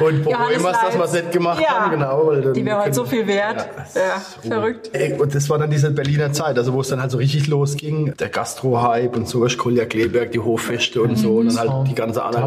und 0.00 0.06
und 0.06 0.24
bereuen 0.24 0.40
Johannes 0.40 0.62
was, 0.64 0.80
dass 0.80 0.94
wir 0.96 1.04
es 1.04 1.12
nicht 1.12 1.32
gemacht 1.32 1.60
Ja. 1.60 1.68
haben. 1.80 1.90
Genau, 1.90 2.26
weil 2.26 2.40
dann 2.42 2.54
Die 2.54 2.64
wäre 2.64 2.76
heute 2.76 2.84
können- 2.84 2.94
so 2.94 3.04
viel 3.04 3.26
wert. 3.26 3.68
Ja, 3.94 4.00
Ja, 4.00 4.50
verrückt. 4.56 4.90
Ey, 4.94 5.12
Und 5.18 5.34
das 5.34 5.50
war 5.50 5.58
dann 5.58 5.70
diese 5.70 5.90
Berliner 5.90 6.32
Zeit, 6.32 6.56
also 6.56 6.72
wo 6.72 6.80
es 6.80 6.88
dann 6.88 7.00
halt 7.02 7.10
so 7.10 7.18
richtig 7.18 7.48
losging. 7.48 8.14
Der 8.18 8.28
Gastro-Hype 8.28 9.14
und 9.16 9.28
so, 9.28 9.46
Kolja 9.58 9.84
Kleberg, 9.84 10.32
die 10.32 10.38
Hoffeste 10.40 11.02
und 11.02 11.16
so. 11.16 11.36
Und 11.38 11.54
dann 11.54 11.68
halt 11.68 11.88
die 11.88 11.94
ganze 11.94 12.20
Da 12.20 12.46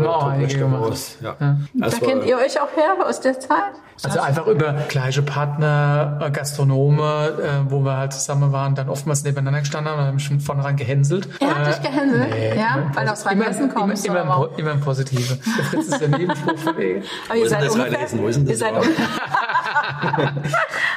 Top-Restaurants. 0.95 1.17
Ja. 1.21 1.36
Da 1.39 1.58
Das 1.86 2.01
war- 2.01 2.10
kennt 2.10 2.25
ihr 2.25 2.38
euch 2.38 2.60
auch 2.60 2.75
her 2.75 2.95
aus 3.05 3.19
der 3.21 3.39
Zeit? 3.39 3.73
Also 4.03 4.19
einfach 4.19 4.45
über 4.47 4.73
gleiche 4.89 5.21
Partner, 5.21 6.19
äh, 6.21 6.29
Gastronome, 6.29 7.34
äh, 7.41 7.71
wo 7.71 7.79
wir 7.79 7.97
halt 7.97 8.13
zusammen 8.13 8.51
waren, 8.51 8.75
dann 8.75 8.89
oftmals 8.89 9.23
nebeneinander 9.23 9.62
gestanden 9.62 9.91
haben, 9.93 10.01
haben 10.01 10.19
schon 10.19 10.39
vornherein 10.41 10.75
gehänselt. 10.75 11.29
Er 11.39 11.55
hat 11.55 11.67
dich 11.67 11.81
gehänselt? 11.81 12.27
Ja, 12.58 12.75
immer 12.75 12.86
im 12.89 12.95
weil 12.95 13.08
Posi- 13.08 13.12
aus 13.12 13.25
Rheinhessen 13.25 13.73
kommst 13.73 14.05
du 14.05 14.10
immer, 14.12 14.21
immer, 14.21 14.49
immer 14.58 14.71
im 14.73 14.81
Positive. 14.81 15.38
Der 15.58 15.63
Fritz 15.65 15.88
ist 15.88 16.01
der 16.01 16.10
Nebenspruch 16.10 16.58
von 16.58 16.79
eh. 16.79 17.01
Aber 17.29 17.38
ihr 17.38 17.49
seid 17.49 17.63
Rheinhessen? 17.77 18.21
Wo 18.21 18.27
ist 18.27 18.36
denn 18.36 18.45
das 18.47 18.60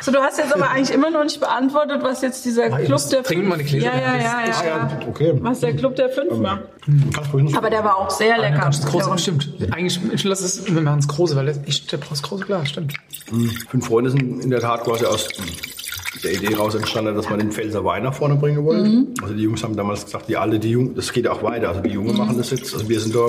so, 0.01 0.11
du 0.13 0.19
hast 0.21 0.39
jetzt 0.39 0.55
aber 0.55 0.71
eigentlich 0.71 0.93
immer 0.93 1.11
noch 1.11 1.25
nicht 1.25 1.41
beantwortet, 1.41 2.03
was 2.03 2.21
jetzt 2.23 2.45
dieser 2.45 2.65
Ah, 2.73 2.79
ihr 2.79 2.87
Club 2.87 3.01
der 3.11 3.25
Fünf... 3.25 3.49
mal 3.49 3.55
eine 3.55 3.65
Gläser 3.65 3.87
ja, 3.87 3.93
ja, 4.01 4.17
ja, 4.17 4.47
Das 4.47 4.63
ja, 4.63 4.69
ja. 4.69 4.89
Okay. 5.09 5.35
Was 5.41 5.61
der 5.61 5.75
Club 5.77 5.97
der 5.97 6.09
Fünf 6.09 6.39
du 7.33 7.39
nicht. 7.41 7.57
Aber 7.57 7.71
der 7.71 7.85
war 7.85 7.97
auch 7.99 8.11
sehr 8.11 8.35
Ah, 8.35 8.39
lecker. 8.41 8.61
du 8.61 8.67
das 8.67 8.87
große, 8.87 9.11
Ja, 9.11 9.19
stimmt. 9.19 9.49
Eigentlich, 9.73 10.01
ich 10.13 10.25
lass 10.25 10.41
es, 10.41 10.73
wir 10.73 10.81
machen 10.81 11.01
es 11.01 11.09
große, 11.09 11.37
weil 11.37 11.55
ich, 11.67 11.87
der 11.87 11.99
braucht 11.99 12.13
das 12.13 12.23
große 12.23 12.45
Glas, 12.45 12.69
stimmt. 12.71 12.88
Fünf 13.69 13.87
Freunde 13.87 14.11
sind 14.11 14.43
in 14.43 14.51
der 14.51 14.61
Tat 14.61 14.85
quasi 14.85 15.05
aus 15.05 15.29
der 16.25 16.33
Idee 16.33 16.55
raus 16.55 16.75
entstanden, 16.75 17.15
dass 17.15 17.29
man 17.31 17.39
den 17.39 17.53
Pfälzer 17.53 17.85
Wein 17.85 18.03
nach 18.03 18.15
vorne 18.15 18.35
bringen 18.37 18.65
wollen. 18.65 19.15
Also 19.23 19.35
die 19.35 19.43
Jungs 19.43 19.63
haben 19.63 19.77
damals 19.77 20.05
gesagt, 20.05 20.29
die 20.29 20.37
alte, 20.37 20.59
die 20.59 20.71
Jungen, 20.71 20.95
das 20.95 21.13
geht 21.13 21.29
auch 21.29 21.43
weiter. 21.43 21.69
Also 21.69 21.81
die 21.83 21.91
Jungen 21.91 22.17
machen 22.17 22.37
das 22.39 22.51
jetzt. 22.51 22.73
Also 22.75 22.89
wir 22.89 22.99
sind 23.01 23.15
da. 23.15 23.27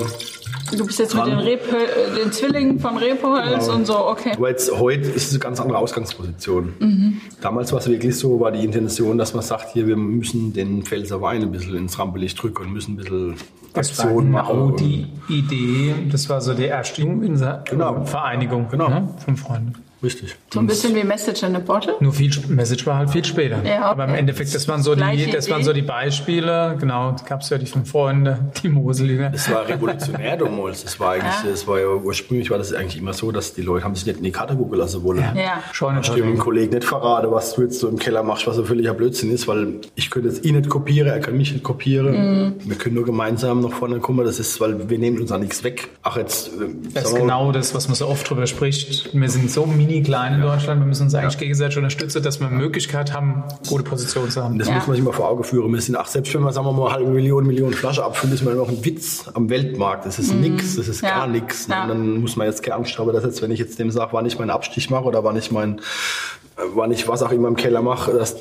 Du 0.76 0.86
bist 0.86 1.00
jetzt 1.00 1.16
mit 1.16 1.26
den, 1.26 1.40
Rep 1.40 1.62
äh, 1.72 2.20
den 2.24 2.32
Zwillingen 2.32 2.80
von 2.80 2.98
Repohals 2.98 3.66
Genau. 3.66 3.78
und 3.78 3.86
so, 3.88 4.08
okay. 4.08 4.32
Aber 4.36 4.50
jetzt 4.50 4.72
heute 4.72 5.10
ist 5.10 5.28
es 5.28 5.32
eine 5.32 5.40
ganz 5.40 5.60
andere 5.60 5.78
Ausgangsposition. 5.78 7.20
Damals 7.42 7.72
war 7.72 7.80
es 7.80 7.88
wirklich 7.90 8.16
so, 8.18 8.40
war 8.40 8.52
die 8.52 8.64
Intention, 8.64 9.18
dass 9.18 9.34
man 9.34 9.44
sagt, 9.44 9.74
hier, 9.74 9.88
wir 9.88 9.98
müssen 9.98 10.54
den 10.54 10.84
Pfälzer 10.84 11.22
Wein 11.22 11.42
ein 11.42 11.52
bisschen 11.52 11.76
ins 11.76 11.98
Rampenlicht 12.00 12.42
drücken 12.42 12.64
und 12.64 12.74
müssen 12.74 12.94
ein 12.94 12.98
bisschen 12.98 13.36
Das 13.74 13.98
war 14.00 14.08
genau 14.08 14.22
machen. 14.24 14.76
die 14.78 15.08
Idee, 15.28 15.94
das 16.12 16.30
war 16.30 16.40
so 16.42 16.54
die 16.54 16.66
erste 16.66 17.02
Genau. 17.04 18.06
Vereinigung 18.06 18.68
Genau. 18.70 18.90
ne? 18.90 19.10
fünf 19.24 19.42
Freunde. 19.42 19.74
Richtig. 20.02 20.36
So 20.54 20.60
ein 20.60 20.68
bisschen 20.68 20.96
wie 20.96 21.04
Message 21.04 21.44
in 21.44 21.56
a 21.56 21.60
Bottle. 21.60 21.96
Nur 22.00 22.14
viel 22.14 22.32
Message 22.48 22.86
war 22.88 22.98
halt 22.98 23.10
viel 23.10 23.26
später. 23.26 23.64
Ja, 23.66 23.82
Aber 23.82 24.06
im 24.06 24.12
okay. 24.12 24.20
Endeffekt, 24.20 24.56
das 24.56 24.68
waren 24.68 24.82
so 24.82 24.96
die, 24.96 25.02
Gleiche 25.02 25.30
das 25.32 25.46
Idee. 25.46 25.54
waren 25.54 25.64
so 25.64 25.74
die 25.74 25.82
Beispiele. 25.82 26.78
Genau, 26.80 27.12
da 27.12 27.24
gab 27.28 27.42
es 27.42 27.50
ja 27.50 27.58
die 27.58 27.66
fünf 27.66 27.92
Freunde, 27.92 28.40
die 28.64 28.70
Moselinger. 28.70 29.30
Das 29.32 29.52
war 29.52 29.68
revolutionär 29.68 30.38
damals. 30.38 30.84
Das 30.84 31.00
war 31.00 31.12
eigentlich, 31.14 31.34
Ja. 31.44 31.50
das 31.52 31.68
war 31.68 31.80
ja 31.80 31.88
ursprünglich 31.88 32.50
war 32.50 32.58
das 32.58 32.74
eigentlich 32.74 32.98
immer 32.98 33.14
so, 33.14 33.32
dass 33.32 33.54
die 33.54 33.62
Leute 33.62 33.84
haben 33.84 33.96
sich 33.96 34.06
nicht 34.06 34.18
in 34.18 34.24
die 34.24 34.32
Karte 34.32 34.56
gucken 34.56 34.78
lassen 34.78 35.04
wollen. 35.04 35.20
Ja. 35.36 35.62
Schon 35.74 36.00
Ich 36.00 36.10
dem 36.10 36.38
Kollegen 36.38 36.74
nicht 36.74 36.86
verrate, 36.86 37.30
was 37.32 37.54
du 37.56 37.64
jetzt 37.64 37.80
so 37.80 37.88
im 37.90 38.00
Keller 38.00 38.24
machst, 38.24 38.48
was 38.48 38.56
so 38.56 38.64
völliger 38.64 38.94
Blödsinn 38.94 39.32
ist, 39.32 39.48
weil 39.48 39.76
ich 39.96 40.10
könnte 40.10 40.30
jetzt 40.30 40.46
ihn 40.46 40.56
nicht 40.56 40.70
kopieren, 40.70 41.10
er 41.10 41.20
kann 41.20 41.36
mich 41.38 41.52
nicht 41.52 41.64
kopieren. 41.64 42.46
Mhm. 42.46 42.54
Wir 42.66 42.78
können 42.78 42.96
nur 42.96 43.06
gemeinsam 43.06 43.62
nach 43.62 43.72
vorne 43.74 44.00
kommen. 44.00 44.26
Das 44.26 44.40
ist, 44.40 44.60
weil 44.62 44.90
wir 44.90 44.98
nehmen 44.98 45.20
uns 45.20 45.30
da 45.30 45.38
nichts 45.38 45.64
weg. 45.64 45.90
Ach 46.04 46.16
jetzt. 46.18 46.48
äh, 46.50 46.68
Das 46.94 47.06
ist 47.10 47.16
genau 47.16 47.52
das, 47.52 47.76
was 47.76 47.88
man 47.88 47.96
so 47.96 48.08
oft 48.08 48.30
drüber 48.30 48.48
spricht. 48.48 49.14
Wir 49.14 49.30
sind 49.30 49.52
so 49.52 49.66
mini 49.90 50.04
klein 50.04 50.36
in 50.36 50.42
Deutschland, 50.42 50.80
wir 50.82 50.86
müssen 50.86 51.04
uns 51.04 51.16
eigentlich 51.16 51.38
gegenseitig 51.38 51.78
unterstützen, 51.78 52.22
dass 52.22 52.40
wir 52.40 52.48
Möglichkeit 52.50 53.14
haben, 53.14 53.44
gute 53.68 53.84
Position 53.84 54.30
zu 54.30 54.44
haben. 54.44 54.60
Das 54.60 54.68
Ja. 54.68 54.76
muss 54.76 54.88
man 54.88 54.96
sich 54.96 55.04
mal 55.04 55.14
vor 55.14 55.28
Augen 55.30 55.44
führen. 55.44 55.74
Wir 55.74 55.82
sind, 55.82 55.96
ach, 55.96 56.08
selbst 56.08 56.34
wenn 56.34 56.42
wir, 56.44 56.54
sagen 56.54 56.68
wir 56.68 56.74
mal, 56.74 56.92
halbe 56.92 57.10
Million, 57.10 57.46
Millionen 57.46 57.74
Flaschen 57.74 58.04
abfüllen, 58.04 58.34
ist 58.36 58.44
man 58.44 58.56
noch 58.56 58.70
ein 58.70 58.84
Witz 58.86 59.26
am 59.34 59.50
Weltmarkt. 59.50 60.06
Das 60.06 60.20
ist 60.20 60.34
nix, 60.34 60.76
das 60.76 60.88
ist 60.88 61.02
Mhm. 61.02 61.08
Ja. 61.08 61.18
gar 61.20 61.28
nichts. 61.28 61.68
Ja. 61.68 61.88
Dann 61.88 62.22
muss 62.22 62.36
man 62.36 62.46
jetzt 62.48 62.62
keine 62.64 62.76
Angst 62.76 62.98
haben, 63.00 63.12
dass 63.12 63.24
jetzt, 63.24 63.42
wenn 63.42 63.52
ich 63.52 63.60
jetzt 63.60 63.80
dem 63.80 63.90
sage, 63.92 64.10
wann 64.14 64.26
ich 64.26 64.38
meinen 64.38 64.52
Abstich 64.52 64.90
mache 64.90 65.06
oder 65.06 65.24
wann 65.24 65.36
ich 65.38 65.52
mein, 65.52 65.80
äh, 66.58 66.62
wann 66.76 66.92
ich 66.92 67.08
was 67.08 67.24
auch 67.24 67.32
immer 67.32 67.48
im 67.48 67.56
Keller 67.56 67.82
mache, 67.82 68.12
dass 68.14 68.36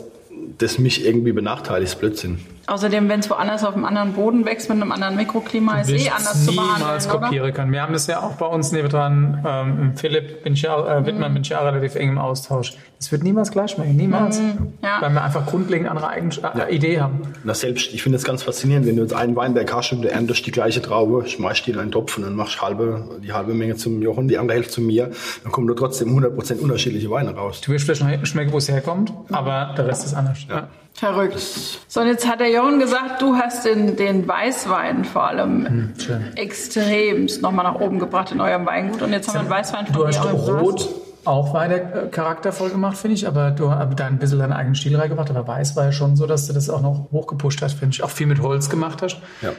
das 0.59 0.79
mich 0.79 1.05
irgendwie 1.07 1.33
benachteiligt, 1.33 1.93
ist 1.93 1.99
Blödsinn. 2.01 2.39
Außerdem, 2.69 3.09
wenn 3.09 3.21
es 3.21 3.31
woanders 3.31 3.65
auf 3.65 3.75
einem 3.75 3.87
anderen 3.87 4.13
Boden 4.13 4.45
wächst, 4.45 4.69
mit 4.69 4.81
einem 4.81 4.93
anderen 4.93 5.17
Mikroklima, 5.17 5.81
ist 5.81 5.89
eh 5.89 6.11
anders 6.11 6.45
zu 6.45 6.51
niemals 6.51 7.07
behandeln, 7.07 7.11
oder? 7.11 7.27
kopieren 7.27 7.55
können. 7.55 7.73
Wir 7.73 7.81
haben 7.81 7.95
das 7.95 8.07
ja 8.07 8.21
auch 8.21 8.33
bei 8.33 8.45
uns 8.45 8.73
nebenan. 8.73 9.43
Ähm, 9.47 9.93
Philipp 9.97 10.43
bin 10.45 10.53
ich 10.53 10.63
ja, 10.63 10.99
äh, 10.99 11.07
Wittmann 11.07 11.33
bin 11.33 11.43
ich 11.43 11.49
ja 11.49 11.61
relativ 11.61 11.95
eng 11.95 12.11
im 12.11 12.19
Austausch. 12.19 12.75
Es 13.01 13.11
wird 13.11 13.23
niemals 13.23 13.53
gleich 13.53 13.71
schmecken, 13.71 13.97
niemals. 13.97 14.39
Mhm. 14.39 14.75
Ja. 14.83 15.01
Weil 15.01 15.11
wir 15.13 15.25
einfach 15.25 15.47
grundlegend 15.47 15.89
andere 15.89 16.09
Eigen 16.09 16.31
äh, 16.43 16.75
Idee 16.75 17.01
haben. 17.01 17.23
Na 17.43 17.55
selbst, 17.55 17.95
ich 17.95 18.03
finde 18.03 18.17
es 18.17 18.25
ganz 18.25 18.43
faszinierend, 18.43 18.87
wenn 18.87 18.97
du 18.97 19.03
jetzt 19.03 19.15
einen 19.15 19.35
Weinberg 19.35 19.73
hast 19.73 19.93
und 19.93 20.03
du 20.03 20.11
erntest 20.11 20.45
die 20.47 20.51
gleiche 20.51 20.83
Traube, 20.83 21.27
schmeißt 21.27 21.67
die 21.67 21.71
in 21.71 21.79
einen 21.79 21.91
Topf 21.91 22.19
und 22.19 22.25
dann 22.25 22.35
machst 22.35 22.59
du 22.59 22.61
halbe, 22.61 23.19
die 23.23 23.33
halbe 23.33 23.55
Menge 23.55 23.77
zum 23.77 24.03
Jochen, 24.03 24.29
die 24.29 24.37
andere 24.37 24.57
Hälfte 24.57 24.73
zu 24.75 24.81
mir, 24.83 25.11
dann 25.43 25.53
kommen 25.53 25.69
da 25.69 25.75
trotzdem 25.75 26.11
100% 26.11 26.59
unterschiedliche 26.59 27.09
Weine 27.09 27.35
raus. 27.35 27.63
Du 27.63 27.73
wirst 27.73 27.87
vielleicht 27.87 28.03
noch 28.03 28.27
schmecken, 28.27 28.53
wo 28.53 28.59
es 28.59 28.69
herkommt, 28.69 29.13
aber 29.31 29.75
der 29.77 29.87
Rest 29.87 30.05
ist 30.05 30.13
anders. 30.13 30.41
Ja. 30.51 30.69
Verrückt. 30.99 31.39
So, 31.87 32.01
und 32.01 32.09
jetzt 32.09 32.27
hat 32.29 32.41
der 32.41 32.51
Jochen 32.51 32.81
gesagt, 32.81 33.23
du 33.23 33.37
hast 33.37 33.65
den, 33.65 33.97
den 33.97 34.27
Weißwein 34.27 35.05
vor 35.05 35.29
allem 35.29 35.67
Hm, 35.67 35.95
schön. 35.99 36.37
extremst 36.37 37.41
nochmal 37.41 37.65
nach 37.65 37.81
oben 37.81 37.99
gebracht 37.99 38.33
in 38.33 38.41
eurem 38.41 38.67
Weingut. 38.67 39.03
Und 39.03 39.13
jetzt 39.13 39.29
haben 39.29 39.35
wir 39.35 39.41
einen 39.41 39.51
Weißwein 39.51 39.87
von 39.87 39.95
Du 39.95 40.07
hast. 40.07 40.25
Rot 40.25 40.89
auch 41.25 41.53
weiter 41.53 42.07
charaktervoll 42.07 42.71
gemacht, 42.71 42.97
finde 42.97 43.15
ich, 43.15 43.29
aber 43.29 43.51
du 43.51 43.71
hast 43.71 44.01
da 44.01 44.07
ein 44.07 44.19
bisschen 44.19 44.39
deinen 44.39 44.53
eigenen 44.55 44.75
Stil 44.75 44.97
reingebracht. 44.97 45.29
Aber 45.31 45.47
Weiß 45.47 45.77
war 45.77 45.85
ja 45.85 45.93
schon 45.93 46.17
so, 46.17 46.27
dass 46.27 46.47
du 46.47 46.53
das 46.55 46.71
auch 46.71 46.81
noch 46.81 47.09
hochgepusht 47.13 47.61
hast, 47.63 47.75
finde 47.75 47.95
ich. 47.95 48.03
Auch 48.03 48.11
viel 48.11 48.27
mit 48.27 48.41
Holz 48.41 48.71
gemacht 48.71 49.03
hast. 49.03 49.19
Ja. 49.43 49.51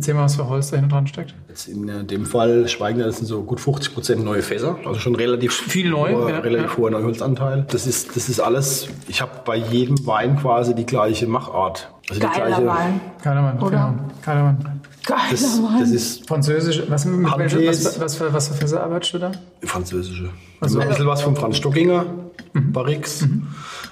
Erzähl 0.00 0.14
mal, 0.14 0.22
was 0.24 0.36
für 0.36 0.48
Holz 0.48 0.70
da 0.70 0.76
hinten 0.76 0.92
dran 0.92 1.06
steckt. 1.06 1.34
Jetzt 1.46 1.68
in 1.68 1.86
äh, 1.86 2.02
dem 2.04 2.24
Fall 2.24 2.66
Schweigner, 2.68 3.04
das 3.04 3.18
sind 3.18 3.26
so 3.26 3.42
gut 3.42 3.60
50% 3.60 4.16
neue 4.16 4.40
Fässer, 4.40 4.78
also 4.86 4.98
schon 4.98 5.14
relativ 5.14 5.52
Viel 5.52 5.90
neu, 5.90 6.14
hoher, 6.14 6.30
ja, 6.30 6.38
relativ 6.38 6.70
ja. 6.70 6.76
hoher 6.78 6.90
Neuholzanteil. 6.92 7.66
Das 7.70 7.86
ist, 7.86 8.16
das 8.16 8.30
ist 8.30 8.40
alles, 8.40 8.88
ich 9.08 9.20
habe 9.20 9.32
bei 9.44 9.56
jedem 9.56 10.06
Wein 10.06 10.38
quasi 10.38 10.74
die 10.74 10.86
gleiche 10.86 11.26
Machart. 11.26 11.92
Also 12.08 12.18
die 12.18 12.26
Geiler 12.26 12.46
gleiche, 12.46 12.66
Wein. 12.66 13.00
Keiner 13.22 13.42
Mann. 13.42 13.58
Oder? 13.58 13.70
Genau. 13.70 13.94
Keiner 14.22 14.42
Mann. 14.44 14.80
Geiler 15.04 15.20
Das, 15.32 15.42
Wein. 15.62 15.80
das 15.80 15.90
ist 15.90 16.26
Französisch, 16.26 16.82
was, 16.88 17.04
mit 17.04 17.38
welcher, 17.38 17.66
was, 17.66 18.00
was, 18.00 18.16
für, 18.16 18.32
was 18.32 18.48
für 18.48 18.54
Fässer 18.54 18.82
arbeitest 18.82 19.12
du 19.12 19.18
da? 19.18 19.32
französische. 19.64 20.30
Also- 20.62 20.80
ein 20.80 20.88
bisschen 20.88 21.06
was 21.08 21.20
von 21.20 21.36
Franz 21.36 21.58
Stockinger, 21.58 22.06
Barrix, 22.54 23.26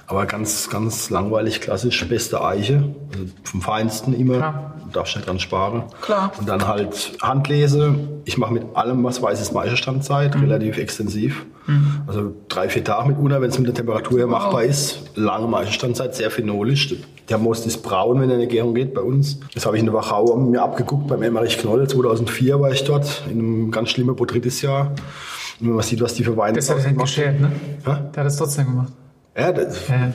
aber 0.07 0.25
ganz, 0.25 0.71
ganz 0.71 1.11
langweilig, 1.11 1.61
klassisch, 1.61 2.03
beste 2.09 2.42
Eiche, 2.42 2.94
also 3.12 3.27
vom 3.44 3.61
Feinsten 3.61 4.14
immer, 4.14 4.38
Klar. 4.38 4.75
Darfst 4.92 5.16
nicht 5.16 5.29
dran 5.29 5.38
sparen. 5.38 5.85
Klar. 6.01 6.33
Und 6.38 6.48
dann 6.48 6.66
halt 6.66 7.12
Handlese, 7.22 7.94
ich 8.24 8.38
mache 8.38 8.53
mit 8.53 8.64
allem, 8.74 9.03
was 9.05 9.22
weiß 9.22 9.40
ist, 9.40 9.53
Maischestandzeit, 9.53 10.35
relativ 10.37 10.79
extensiv. 10.79 11.46
Also 12.07 12.35
drei, 12.48 12.70
vier 12.70 12.83
Tage 12.83 13.09
mit 13.09 13.18
Una, 13.18 13.42
wenn 13.42 13.51
es 13.51 13.59
mit 13.59 13.68
der 13.68 13.74
Temperatur 13.74 14.18
her 14.18 14.27
machbar 14.27 14.64
ist. 14.64 15.03
Lange 15.16 15.46
Maischestandzeit, 15.46 16.14
sehr 16.14 16.31
phenolisch. 16.31 16.94
Der 17.29 17.37
Most 17.37 17.66
ist 17.66 17.83
braun, 17.83 18.20
wenn 18.22 18.31
er 18.31 18.37
in 18.37 18.40
die 18.40 18.48
Gärung 18.48 18.74
geht 18.74 18.94
bei 18.94 19.03
uns. 19.03 19.38
Das 19.53 19.66
habe 19.66 19.77
ich 19.77 19.81
in 19.81 19.87
der 19.87 19.94
Wachau 19.94 20.35
mir 20.37 20.62
abgeguckt 20.62 21.09
beim 21.09 21.22
Emmerich 21.22 21.59
Knoll. 21.59 21.87
2004 21.87 22.59
war 22.59 22.70
ich 22.70 22.85
dort, 22.85 23.24
in 23.31 23.38
einem 23.38 23.70
ganz 23.70 23.90
schlimmen 23.90 24.16
Botrytis-Jahr. 24.16 24.92
Und 25.61 25.66
wenn 25.66 25.74
man 25.74 25.85
sieht, 25.85 26.01
was 26.01 26.14
die 26.14 26.24
für 26.24 26.37
Weine 26.38 26.57
Das 26.57 26.70
hat 26.70 26.79
er 26.79 26.90
nicht 26.90 27.01
geschert, 27.01 27.38
ne? 27.38 27.53
Ja? 27.85 27.96
Der 27.96 28.24
hat 28.24 28.31
es 28.31 28.37
trotzdem 28.37 28.66
gemacht. 28.66 28.92
Ja, 29.38 29.53
das, 29.53 29.87
Ja. 29.88 30.12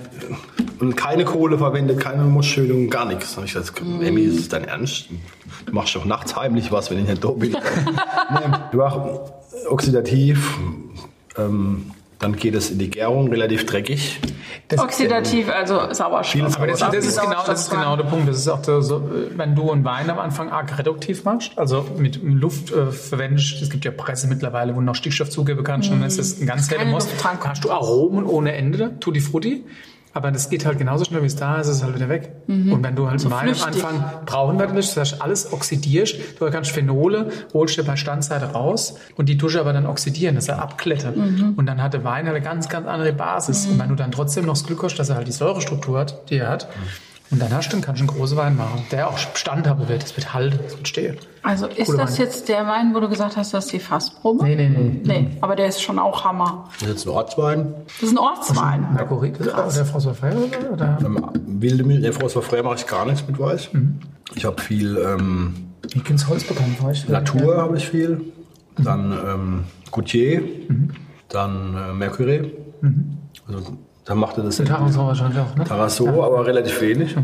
und 0.79 0.97
keine 0.97 1.23
Kohle 1.23 1.57
verwendet, 1.57 1.99
keine 1.99 2.23
Moschölung, 2.23 2.89
gar 2.89 3.05
nichts. 3.05 3.35
Habe 3.37 3.45
ich 3.45 3.53
gesagt, 3.53 3.81
Emmy, 4.01 4.21
ist 4.21 4.37
das 4.39 4.49
dein 4.49 4.65
Ernst? 4.65 5.05
Du 5.65 5.73
machst 5.73 5.95
doch 5.95 6.03
nachts 6.05 6.35
heimlich 6.35 6.71
was, 6.71 6.91
wenn 6.91 6.99
ich 6.99 7.07
nicht 7.07 7.23
da 7.23 7.29
bin. 7.29 7.51
nee, 7.51 7.57
du 8.71 8.77
machst 8.77 8.99
oxidativ, 9.69 10.57
ähm, 11.37 11.91
dann 12.23 12.37
geht 12.37 12.55
es 12.55 12.71
in 12.71 12.79
die 12.79 12.89
Gärung, 12.89 13.29
relativ 13.29 13.65
dreckig. 13.65 14.19
Das, 14.69 14.79
Oxidativ, 14.79 15.49
also 15.49 15.93
Sauerstoff. 15.93 16.55
Aber 16.55 16.67
das, 16.67 16.81
Oder 16.81 16.91
das, 16.91 17.05
ist 17.05 17.19
genau, 17.19 17.43
das 17.45 17.63
ist 17.63 17.69
genau 17.69 17.97
der 17.97 18.05
Punkt. 18.05 18.29
Das 18.29 18.37
ist 18.37 18.47
auch 18.47 18.63
so, 18.63 18.79
so, 18.79 19.09
wenn 19.35 19.55
du 19.55 19.69
einen 19.69 19.83
Wein 19.83 20.09
am 20.09 20.19
Anfang 20.19 20.49
arg 20.49 20.77
reduktiv 20.77 21.25
machst, 21.25 21.57
also 21.57 21.85
mit 21.97 22.23
Luft 22.23 22.71
äh, 22.71 22.91
verwendest, 22.91 23.61
es 23.61 23.69
gibt 23.69 23.83
ja 23.83 23.91
Presse 23.91 24.27
mittlerweile, 24.27 24.73
wo 24.73 24.79
du 24.79 24.85
noch 24.85 24.95
Stickstoff 24.95 25.29
zugeben 25.29 25.63
kannst, 25.63 25.91
und 25.91 25.99
dann 25.99 26.07
ist 26.07 26.17
das 26.17 26.39
ein 26.39 26.47
ganz 26.47 26.71
heller 26.71 26.85
Most. 26.85 27.09
Dann 27.21 27.37
hast 27.43 27.65
du 27.65 27.71
Aromen 27.71 28.25
ohne 28.25 28.53
Ende, 28.53 28.97
Tutti 28.99 29.19
Frutti. 29.19 29.65
Aber 30.13 30.31
das 30.31 30.49
geht 30.49 30.65
halt 30.65 30.77
genauso 30.77 31.05
schnell, 31.05 31.23
wie 31.23 31.27
es 31.27 31.35
da 31.35 31.59
ist, 31.59 31.67
ist 31.67 31.77
es 31.77 31.83
halt 31.83 31.95
wieder 31.95 32.07
weg. 32.07 32.31
Und 32.47 32.83
wenn 32.83 32.95
du 32.95 33.09
halt 33.09 33.21
einen 33.21 33.31
Wein 33.31 33.49
am. 33.49 33.63
Anfang 33.63 34.03
brauchen 34.25 34.59
willst, 34.59 34.95
das 34.95 35.13
heißt, 35.13 35.21
alles 35.21 35.51
oxidierst, 35.51 36.15
du 36.39 36.49
kannst 36.51 36.71
Phenole, 36.71 37.29
holst 37.53 37.77
dir 37.77 37.83
bei 37.83 37.95
Standseite 37.95 38.45
raus 38.45 38.95
und 39.15 39.27
die 39.27 39.37
Dusche 39.37 39.59
aber 39.59 39.73
dann 39.73 39.87
oxidieren, 39.87 40.35
dass 40.35 40.47
er 40.47 40.61
abklettert. 40.61 41.15
Und 41.17 41.65
dann 41.65 41.81
hat 41.81 41.93
der 41.93 42.03
Wein 42.03 42.25
halt 42.27 42.35
eine 42.35 42.45
ganz, 42.45 42.69
ganz 42.69 42.87
andere 42.87 43.11
Basis. 43.13 43.65
Und 43.65 43.79
wenn 43.79 43.89
du 43.89 43.95
dann 43.95 44.11
trotzdem 44.11 44.45
noch 44.45 44.53
das 44.53 44.65
Glück 44.65 44.83
hast, 44.83 44.95
dass 44.97 45.09
er 45.09 45.15
halt 45.15 45.27
die 45.27 45.31
Säurestruktur 45.31 45.97
hat, 45.99 46.29
die 46.29 46.37
er 46.37 46.49
hat, 46.49 46.67
und 47.33 47.41
dann 47.41 47.51
hast 47.51 47.69
du, 47.69 47.71
dann 47.71 47.81
kannst 47.81 47.99
du 47.99 48.07
einen 48.07 48.15
großen 48.15 48.37
Wein 48.37 48.55
machen, 48.55 48.85
der 48.91 49.09
auch 49.09 49.17
standhaben 49.17 49.89
wird, 49.89 50.03
das 50.03 50.15
wird 50.15 50.35
halten, 50.35 50.59
das 50.63 50.77
wird 50.77 50.87
stehen. 50.87 51.17
Also 51.41 51.65
ist 51.65 51.87
Cooler 51.87 52.03
das 52.03 52.19
Wein. 52.19 52.25
jetzt 52.25 52.47
der 52.47 52.67
Wein, 52.67 52.93
wo 52.93 52.99
du 52.99 53.09
gesagt 53.09 53.37
hast, 53.37 53.55
das 53.55 53.65
ist 53.65 53.73
die 53.73 53.79
Fassprobe? 53.79 54.45
Nee, 54.45 54.55
nee, 54.55 54.69
nee. 54.69 55.01
Nee, 55.03 55.37
aber 55.41 55.55
der 55.55 55.65
ist 55.65 55.81
schon 55.81 55.97
auch 55.97 56.23
Hammer. 56.23 56.69
Das 56.73 56.83
ist 56.83 56.87
jetzt 56.89 57.07
ein 57.07 57.09
Ortswein. 57.09 57.73
Das 57.87 58.03
ist 58.03 58.11
ein 58.11 58.19
Ortswein. 58.19 58.93
Marguerite, 58.93 59.43
der 59.43 59.85
François 59.87 60.13
Feier, 60.13 60.35
oder? 60.71 60.99
Wilde 61.45 61.83
Milch, 61.83 62.03
der 62.03 62.21
war 62.21 62.29
frei, 62.29 62.61
mache 62.61 62.75
ich 62.75 62.85
gar 62.85 63.05
nichts 63.07 63.27
mit 63.27 63.39
Weiß. 63.39 63.69
Ich 64.35 64.45
habe 64.45 64.61
viel 64.61 64.95
ähm, 64.97 65.73
kennst 66.03 66.27
Holz 66.27 66.43
bekommen, 66.43 66.77
war 66.81 66.91
ich? 66.91 67.07
Latour, 67.07 67.57
habe 67.57 67.77
ich 67.77 67.89
viel. 67.89 68.21
Dann 68.77 69.11
ähm, 69.11 69.63
Goutier, 69.89 70.43
dann 71.29 71.75
äh, 71.75 71.93
Mercury. 71.93 72.53
Also, 73.47 73.77
macht 74.15 74.37
er 74.37 74.43
das 74.43 74.57
Den 74.57 74.65
Taranson 74.65 75.07
wahrscheinlich 75.07 75.39
auch, 75.39 75.55
ne? 75.55 75.63
Tarasso, 75.63 76.23
aber 76.23 76.45
relativ 76.45 76.81
wenig. 76.81 77.15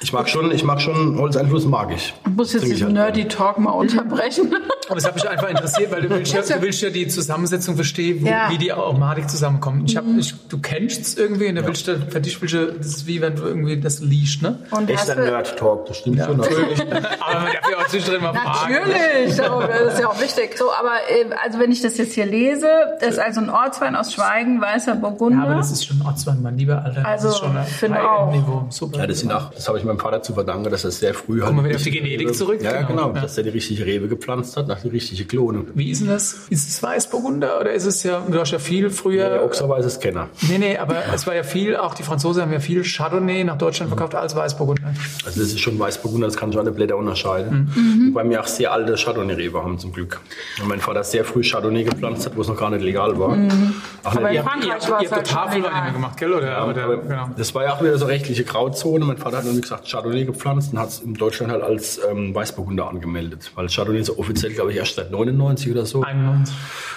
Ich 0.00 0.12
mag 0.12 0.28
schon, 0.28 0.50
ich 0.52 0.62
mag 0.64 0.80
schon 0.80 1.18
Holzeinfluss, 1.18 1.64
mag 1.66 1.90
ich. 1.94 2.14
Ich 2.24 2.32
muss 2.32 2.52
jetzt 2.52 2.64
diesen 2.66 2.86
halt 2.86 2.94
Nerdy 2.94 3.26
Talk 3.28 3.58
mal 3.58 3.70
unterbrechen. 3.72 4.54
Aber 4.88 4.96
es 4.96 5.04
hat 5.04 5.14
mich 5.16 5.28
einfach 5.28 5.48
interessiert, 5.50 5.90
weil 5.90 6.02
du 6.02 6.10
willst 6.10 6.32
ja, 6.32 6.40
du 6.40 6.62
willst 6.62 6.80
ja 6.82 6.90
die 6.90 7.08
Zusammensetzung 7.08 7.74
verstehen, 7.74 8.22
wo, 8.22 8.28
Ja. 8.28 8.48
wie 8.50 8.58
die 8.58 8.72
Aromatik 8.72 9.28
zusammenkommt. 9.28 9.90
Ich 9.90 9.96
hab, 9.96 10.04
ich, 10.16 10.34
du 10.48 10.58
kennst 10.60 11.00
es 11.02 11.16
irgendwie 11.16 11.48
und 11.48 11.56
da 11.56 11.66
willst 11.66 11.88
du, 11.88 11.98
für 12.08 12.20
dich 12.20 12.40
willst 12.40 12.54
du, 12.54 12.72
das 12.72 12.86
ist 12.86 13.06
wie 13.06 13.20
wenn 13.20 13.34
du 13.36 13.42
irgendwie 13.42 13.78
das 13.80 14.00
liest, 14.00 14.40
ne? 14.42 14.60
Und 14.70 14.90
hast 14.92 15.08
Echter 15.08 15.16
du, 15.16 15.22
Nerd-Talk, 15.30 15.86
das 15.86 15.96
stimmt 15.98 16.22
schon. 16.24 16.36
Natürlich. 16.38 16.80
Aber 17.20 17.40
man 17.40 17.52
darf 17.52 17.70
ja 17.70 17.76
auch 17.78 17.88
zwischendrin 17.88 18.22
mal 18.22 18.34
fragen. 18.34 18.74
Natürlich, 18.74 19.36
darum- 19.36 19.64
das 19.68 19.94
ist 19.94 20.00
ja 20.00 20.08
auch 20.08 20.20
wichtig. 20.20 20.56
So, 20.56 20.64
aber 20.72 20.92
äh, 21.10 21.34
also 21.44 21.58
wenn 21.58 21.70
ich 21.72 21.82
das 21.82 21.98
jetzt 21.98 22.14
hier 22.14 22.26
lese, 22.26 22.68
das 23.00 23.10
ist 23.14 23.18
also 23.18 23.40
ein 23.40 23.50
Ortswein 23.50 23.94
aus 23.96 24.12
Schweigen, 24.14 24.60
weißer 24.60 24.94
Burgunder. 24.94 25.38
Ja, 25.38 25.44
aber 25.44 25.54
das 25.56 25.70
ist 25.70 25.84
schon 25.84 26.00
Ortswein, 26.02 26.40
mein 26.42 26.56
lieber 26.56 26.82
Alter. 26.84 27.04
Also, 27.04 27.26
das 27.28 27.34
ist 27.34 27.40
schon 27.40 27.56
ein 27.56 27.66
finde 27.66 28.10
auch. 28.10 28.32
Niveau. 28.32 28.64
Super. 28.70 28.98
Ja, 29.00 29.06
das, 29.06 29.18
sind 29.20 29.32
auch, 29.32 29.50
das 29.50 29.68
habe 29.68 29.78
ich 29.78 29.84
meinem 29.88 29.98
Vater 29.98 30.22
zu 30.22 30.34
verdanken, 30.34 30.70
dass 30.70 30.84
er 30.84 30.90
sehr 30.92 31.14
früh 31.14 31.40
halt. 31.40 31.46
Kommen 31.48 31.58
wir 31.64 31.68
wieder 31.70 31.76
auf 31.76 31.82
die 31.82 31.90
Genetik 31.90 32.20
Rebe- 32.28 32.32
zurück, 32.32 32.62
Ja, 32.62 32.82
genau. 32.82 32.88
genau. 32.88 33.14
Ja. 33.16 33.22
Dass 33.22 33.36
er 33.36 33.42
die 33.44 33.50
richtige 33.50 33.84
Rebe 33.84 34.08
gepflanzt 34.08 34.56
hat, 34.56 34.68
nach 34.68 34.80
die 34.80 34.88
richtige 34.88 35.24
Klone. 35.24 35.64
Wie 35.74 35.90
ist 35.90 36.00
denn 36.02 36.08
das? 36.08 36.34
Ist 36.50 36.68
es 36.68 36.82
Weißburgunder 36.82 37.60
oder 37.60 37.72
ist 37.72 37.84
es 37.86 38.02
ja, 38.04 38.22
du 38.28 38.38
hast 38.38 38.52
ja 38.52 38.58
viel 38.58 38.90
früher. 38.90 39.28
Der 39.30 39.44
Ochser 39.44 39.68
weiß 39.68 39.84
es 39.84 39.98
Kenner. 40.00 40.28
Nee, 40.48 40.58
nee, 40.58 40.76
aber 40.78 40.96
es 41.14 41.26
war 41.26 41.34
ja 41.34 41.42
viel, 41.42 41.76
auch 41.76 41.94
die 41.94 42.02
Franzosen 42.02 42.42
haben 42.42 42.52
ja 42.52 42.60
viel 42.60 42.82
Chardonnay 42.84 43.44
nach 43.44 43.58
Deutschland 43.58 43.88
verkauft 43.90 44.14
als 44.14 44.36
Weißburgunder. 44.36 44.82
Also 45.24 45.40
das 45.40 45.48
ist 45.50 45.60
schon 45.60 45.78
Weißburgunder, 45.78 46.26
das 46.26 46.36
kann 46.36 46.52
schon 46.52 46.60
alle 46.60 46.72
Blätter 46.72 46.96
unterscheiden. 46.96 47.70
Mhm. 47.74 48.10
Wobei 48.14 48.28
wir 48.28 48.40
auch 48.40 48.46
sehr 48.46 48.72
alte 48.72 48.94
Chardonnay-Rebe 48.96 49.62
haben 49.62 49.78
zum 49.78 49.92
Glück. 49.92 50.20
Und 50.60 50.68
mein 50.68 50.80
Vater 50.80 51.02
sehr 51.04 51.24
früh 51.24 51.42
Chardonnay 51.42 51.84
gepflanzt 51.84 52.26
hat, 52.26 52.36
wo 52.36 52.42
es 52.42 52.48
noch 52.48 52.56
gar 52.56 52.70
nicht 52.70 52.82
legal 52.82 53.18
war. 53.18 53.30
Ach, 53.32 53.36
Mhm. 53.38 53.74
Aber 54.04 54.20
nicht, 54.20 54.28
in 54.30 54.34
Ihr 54.34 54.44
habt, 54.44 54.50
Frankreich 54.50 54.84
ihr 54.84 54.90
war 54.90 55.00
ihr 55.02 55.06
es 55.06 55.12
habt 55.12 55.16
halt 55.16 55.26
doch 55.26 55.30
schon 55.30 55.38
Tafelwein 55.38 55.62
legal. 55.72 55.82
immer 55.84 55.92
gemacht, 55.92 56.16
gell? 56.18 56.32
Oder? 56.32 56.68
Oder, 56.68 56.84
aber 56.84 56.96
genau. 56.98 57.30
Das 57.36 57.54
war 57.54 57.64
ja 57.64 57.74
auch 57.74 57.82
wieder 57.82 57.98
so 57.98 58.06
rechtliche 58.06 58.44
Grauzone. 58.44 59.04
Mein 59.04 59.16
Vater 59.18 59.38
hat 59.38 59.46
dann, 59.46 59.56
wie 59.56 59.60
gesagt, 59.60 59.77
Chardonnay 59.86 60.24
gepflanzt 60.24 60.72
und 60.72 60.78
hat 60.78 60.88
es 60.88 61.00
in 61.00 61.14
Deutschland 61.14 61.52
halt 61.52 61.62
als 61.62 62.00
ähm, 62.10 62.34
Weißburgunder 62.34 62.88
angemeldet. 62.88 63.52
Weil 63.54 63.68
Chardonnay 63.68 64.00
ist 64.00 64.10
offiziell, 64.10 64.52
glaube 64.52 64.72
ich, 64.72 64.78
erst 64.78 64.96
seit 64.96 65.10
99 65.10 65.70
oder 65.72 65.86
so. 65.86 66.02
91. 66.02 66.54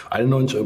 91, 0.09 0.59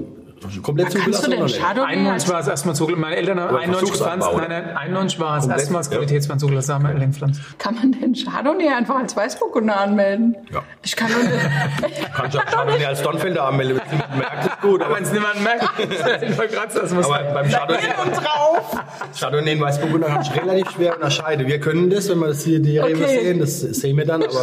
komplett 0.62 0.93
Kannst 0.93 1.20
du 1.20 1.30
zugelassen 1.30 1.32
denn? 1.32 1.62
Chardonnay 1.62 1.91
91 1.93 2.30
war 2.30 2.39
es 2.39 2.48
erstmal 2.48 2.76
zugelassen. 2.76 3.02
Meine 3.02 3.16
Eltern 3.18 3.39
haben 3.39 3.50
Aber 3.50 3.60
91 3.60 3.91
gepflanzt. 3.91 4.28
Versuchsanbau, 4.28 4.48
Nein, 4.50 4.66
nein, 4.66 4.78
91 4.78 5.20
war 5.20 5.38
es 5.38 5.48
erstmals. 5.48 5.89
Qualitätswein 5.89 6.39
zugelassen, 6.39 6.74
haben 6.76 6.84
wir 6.84 6.91
Eltern. 7.02 7.38
Kann 7.58 7.76
man 7.76 7.91
denn 7.91 8.14
Chardonnay 8.14 8.70
einfach 8.70 8.96
als 8.96 9.16
Weißburgunder 9.16 9.80
anmelden? 9.80 10.36
Ja. 10.52 10.62
Ich 10.84 10.96
kann 10.96 11.12
nur 11.12 11.24
nicht. 11.24 12.14
Kannst 12.16 12.36
du 12.36 12.39
auch 12.39 12.46
Chardonnay 12.46 12.86
als 12.86 13.02
Donfelder 13.02 13.43
anmelden. 13.46 13.82
Merkt 14.18 14.46
es 14.46 14.62
gut. 14.62 14.82
Aber, 14.82 14.96
Wenn 14.96 15.04
es 15.04 15.12
niemand 15.12 15.43
merkt, 15.43 15.64
ich 15.80 16.38
wollte 16.38 16.56
gerade 16.56 16.74
das 16.80 16.91
muss 16.93 17.06
aber 17.10 17.24
beim 17.34 17.50
Chardonnay, 17.50 17.82
drauf! 18.14 18.80
Chardonnay 19.20 19.52
in 19.54 19.62
Weißburgunder 19.62 20.08
kannst 20.08 20.36
du 20.36 20.39
relativ 20.41 20.72
schwer 20.72 20.96
unterscheiden. 20.96 21.48
Wir 21.48 21.60
können 21.60 21.89
das, 21.89 22.10
wenn 22.10 22.20
wir 22.20 22.28
das 22.28 22.43
hier 22.43 22.60
die 22.60 22.78
Rebe 22.78 23.04
Okay. 23.04 23.20
sehen, 23.24 23.39
das 23.39 23.60
sehen 23.62 23.98
wir 23.98 24.06
dann. 24.06 24.24
Aber 24.24 24.34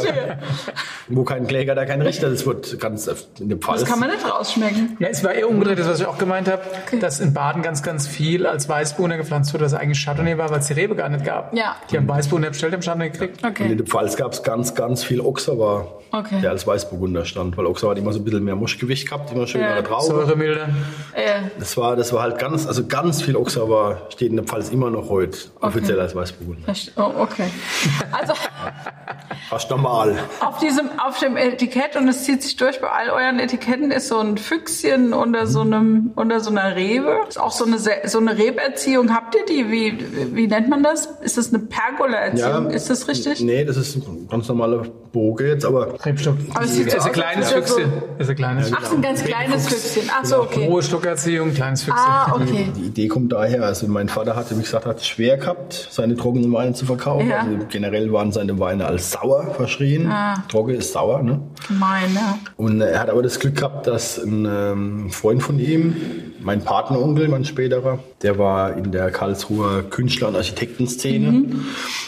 wo 1.08 1.24
kein 1.24 1.46
Kläger, 1.46 1.74
da 1.74 1.84
kein 1.84 2.00
Richter. 2.02 2.30
Das 2.30 2.46
wird 2.46 2.78
ganz 2.80 3.08
in 3.38 3.48
dem 3.48 3.60
Fall. 3.60 3.78
Das 3.78 3.84
kann 3.88 3.98
man 3.98 4.10
nicht 4.10 4.24
rausschmecken. 4.30 4.96
Ja, 4.98 5.08
es 5.08 5.22
war 5.24 5.32
eher 5.32 5.48
umgedreht, 5.48 5.78
das 5.78 5.88
was 5.92 6.00
ich 6.00 6.06
auch 6.06 6.18
gemeint 6.18 6.48
habe, 6.48 6.62
dass 7.00 7.20
in 7.20 7.32
Baden 7.34 7.62
ganz, 7.62 7.82
ganz 7.82 8.06
viel 8.06 8.46
als 8.46 8.68
Weißburgunder 8.68 9.16
gepflanzt 9.16 9.52
wurde, 9.54 9.64
was 9.64 9.74
eigentlich 9.74 10.04
Chardonnay 10.04 10.38
war, 10.38 10.50
weil 10.50 10.58
es 10.60 10.66
die 10.66 10.72
Rebe 10.72 10.94
gar 10.96 11.08
nicht 11.08 11.24
gab. 11.24 11.54
Ja. 11.56 11.76
Die 11.90 11.96
haben 11.96 12.08
Weißburgunder 12.08 12.48
bestellt, 12.50 12.72
haben 12.72 12.82
Chardonnay 12.82 13.10
gekriegt. 13.10 13.42
Und 13.42 13.50
Okay. 13.50 13.70
in 13.70 13.76
der 13.78 13.86
Pfalz 13.86 14.16
gab 14.16 14.32
es 14.32 14.42
ganz, 14.42 14.74
ganz 14.74 15.04
viel 15.04 15.20
Oxauer, 15.20 16.00
Okay. 16.10 16.40
der 16.42 16.50
als 16.50 16.66
Weißburgunder 16.66 17.24
stand. 17.24 17.56
Weil 17.56 17.66
Oxauer 17.66 17.92
hat 17.92 17.98
immer 17.98 18.12
so 18.12 18.18
ein 18.20 18.24
bisschen 18.24 18.44
mehr 18.44 18.56
Muschgewicht 18.56 19.06
gehabt, 19.08 19.30
immer 19.32 19.46
schönere 19.46 19.76
Ja. 19.76 19.82
Traube. 19.82 20.04
Säuremilder. 20.06 20.68
Äh, 21.14 21.42
Das 21.58 21.76
war, 21.76 21.96
das 21.96 22.12
war 22.12 22.22
halt 22.22 22.38
ganz, 22.38 22.66
also 22.66 22.86
ganz 22.86 23.22
viel 23.22 23.36
Oxauer 23.36 24.02
steht 24.10 24.30
in 24.30 24.36
der 24.36 24.44
Pfalz 24.44 24.70
immer 24.70 24.90
noch 24.90 25.08
heute 25.08 25.38
offiziell 25.60 26.00
als 26.00 26.14
Weißburgunder. 26.14 26.72
oh, 26.96 27.12
okay. 27.18 27.46
Also 28.12 28.32
Fast 29.48 29.70
normal. 29.70 30.18
auf 30.40 30.58
diesem, 30.58 30.88
auf 30.98 31.18
dem 31.18 31.36
Etikett 31.36 31.96
und 31.96 32.08
es 32.08 32.24
zieht 32.24 32.42
sich 32.42 32.56
durch 32.56 32.80
bei 32.80 32.88
all 32.88 33.10
euren 33.10 33.38
Etiketten 33.38 33.90
ist 33.90 34.08
so 34.08 34.18
ein 34.18 34.38
Füchschen 34.38 35.12
unter 35.12 35.46
so 35.46 35.60
einem, 35.60 36.12
unter 36.16 36.40
so 36.40 36.50
einer 36.50 36.74
Rebe. 36.76 37.20
Ist 37.28 37.38
auch 37.40 37.50
so 37.52 37.64
eine, 37.64 37.78
so 37.78 38.18
eine 38.18 38.38
Reberziehung. 38.38 39.14
Habt 39.14 39.34
ihr 39.34 39.44
die? 39.44 39.70
Wie, 39.70 40.34
wie 40.34 40.46
nennt 40.46 40.68
man 40.68 40.82
das? 40.82 41.06
Ist 41.22 41.36
das 41.38 41.52
eine 41.52 41.62
Pergola-Erziehung? 41.64 42.70
Ist 42.70 42.88
das 42.90 43.08
richtig? 43.08 43.40
Nee, 43.40 43.64
das 43.64 43.76
ist 43.76 43.96
ein 43.96 44.28
ganz 44.30 44.48
normaler 44.48 44.84
Boge 45.12 45.48
jetzt, 45.48 45.64
aber 45.66 45.94
Rebstock. 46.04 46.36
Aber 46.54 46.64
es 46.64 46.74
sieht 46.74 46.90
so 46.90 46.96
ist 46.96 47.02
ein 47.04 47.10
aus, 47.10 47.12
kleines 47.12 47.52
als 47.52 47.54
wäre 47.54 47.66
so- 47.66 47.74
Füchschen. 47.74 47.92
Ist 48.18 48.30
ein 48.30 48.36
kleines 48.36 48.72
Ach, 48.74 48.84
so 48.86 48.96
ein 48.96 49.02
ganz 49.02 49.24
kleines 49.24 49.68
Füchschen. 49.68 50.10
Ach 50.18 50.24
so, 50.24 50.36
okay. 50.42 50.68
Hohe 50.68 50.82
Stockerziehung, 50.82 51.52
kleines 51.52 51.82
Füchschen. 51.82 52.00
Ah, 52.06 52.32
okay. 52.34 52.68
die 52.74 52.84
Idee 52.86 53.08
kommt 53.08 53.32
daher, 53.32 53.64
also 53.64 53.86
mein 53.88 54.08
Vater 54.08 54.34
hatte, 54.36 54.56
wie 54.56 54.62
gesagt, 54.62 54.86
hat 54.86 54.98
es 54.98 55.06
schwer 55.06 55.36
gehabt, 55.36 55.88
seine 55.90 56.16
trockenen 56.16 56.50
Weine 56.52 56.72
zu 56.72 56.86
verkaufen. 56.86 57.28
Ja. 57.28 57.40
Also 57.40 57.66
generell 57.68 58.12
waren 58.12 58.32
seine 58.32 58.58
Weine 58.58 58.86
als 58.86 59.10
sauer 59.10 59.31
verschrien. 59.56 60.06
Ah. 60.10 60.44
Trocken 60.48 60.74
ist 60.74 60.92
sauer, 60.92 61.22
ne? 61.22 61.40
Meine. 61.68 62.38
Und 62.56 62.80
er 62.80 63.00
hat 63.00 63.10
aber 63.10 63.22
das 63.22 63.38
Glück 63.38 63.56
gehabt, 63.56 63.86
dass 63.86 64.18
ein 64.18 64.46
ähm, 64.50 65.10
Freund 65.10 65.42
von 65.42 65.58
ihm, 65.58 65.94
mein 66.40 66.62
Partneronkel, 66.62 67.28
mein 67.28 67.44
späterer, 67.44 67.98
der 68.22 68.38
war 68.38 68.76
in 68.76 68.92
der 68.92 69.10
Karlsruher 69.10 69.82
Künstler- 69.82 70.28
und 70.28 70.36
Architektenszene. 70.36 71.32
Mhm. 71.32 71.64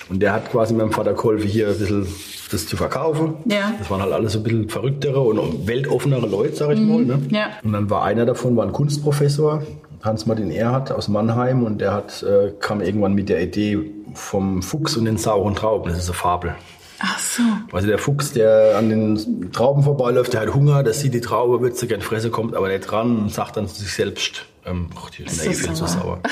Und 0.08 0.20
der 0.20 0.32
hat 0.32 0.50
quasi 0.50 0.74
meinem 0.74 0.92
Vater 0.92 1.14
geholfen, 1.14 1.48
hier 1.48 1.68
ein 1.68 1.78
bisschen 1.78 2.06
das 2.50 2.66
zu 2.66 2.76
verkaufen. 2.76 3.34
Ja. 3.46 3.72
Das 3.78 3.90
waren 3.90 4.00
halt 4.02 4.12
alles 4.12 4.32
so 4.32 4.40
ein 4.40 4.42
bisschen 4.42 4.68
verrücktere 4.68 5.20
und 5.20 5.66
weltoffenere 5.66 6.26
Leute, 6.26 6.54
sag 6.56 6.72
ich 6.72 6.80
mal. 6.80 7.04
Ne? 7.04 7.16
Mhm. 7.16 7.30
Ja. 7.30 7.46
Und 7.62 7.72
dann 7.72 7.90
war 7.90 8.04
einer 8.04 8.26
davon, 8.26 8.56
war 8.56 8.64
ein 8.64 8.72
Kunstprofessor, 8.72 9.62
Hans-Martin 10.02 10.50
Erhardt 10.50 10.92
aus 10.92 11.08
Mannheim. 11.08 11.64
Und 11.64 11.80
der 11.80 11.92
hat, 11.92 12.22
äh, 12.22 12.52
kam 12.60 12.80
irgendwann 12.80 13.14
mit 13.14 13.28
der 13.28 13.42
Idee 13.42 13.78
vom 14.14 14.62
Fuchs 14.62 14.96
und 14.96 15.06
den 15.06 15.16
sauren 15.16 15.54
Trauben. 15.54 15.90
Das 15.90 15.98
ist 15.98 16.08
eine 16.08 16.14
Fabel. 16.14 16.54
Ach 16.98 17.18
so. 17.18 17.42
Also 17.72 17.86
der 17.86 17.98
Fuchs, 17.98 18.32
der 18.32 18.76
an 18.76 18.88
den 18.88 19.52
Trauben 19.52 19.82
vorbeiläuft, 19.82 20.32
der 20.32 20.42
hat 20.42 20.54
Hunger, 20.54 20.82
der 20.82 20.94
sieht 20.94 21.14
die 21.14 21.20
Traube, 21.20 21.60
wird 21.60 21.76
sie 21.76 21.88
gern 21.88 22.00
fressen, 22.00 22.30
kommt 22.30 22.54
aber 22.54 22.68
nicht 22.68 22.90
dran 22.90 23.16
und 23.16 23.32
sagt 23.32 23.56
dann 23.56 23.68
zu 23.68 23.82
sich 23.82 23.92
selbst, 23.92 24.46
ähm, 24.66 24.88
ach, 24.96 25.10
die 25.10 25.24
ist 25.24 25.38
das 25.40 25.46
nee, 25.46 25.54
zu 25.54 25.74
sauer? 25.74 25.88
sauer. 25.88 26.20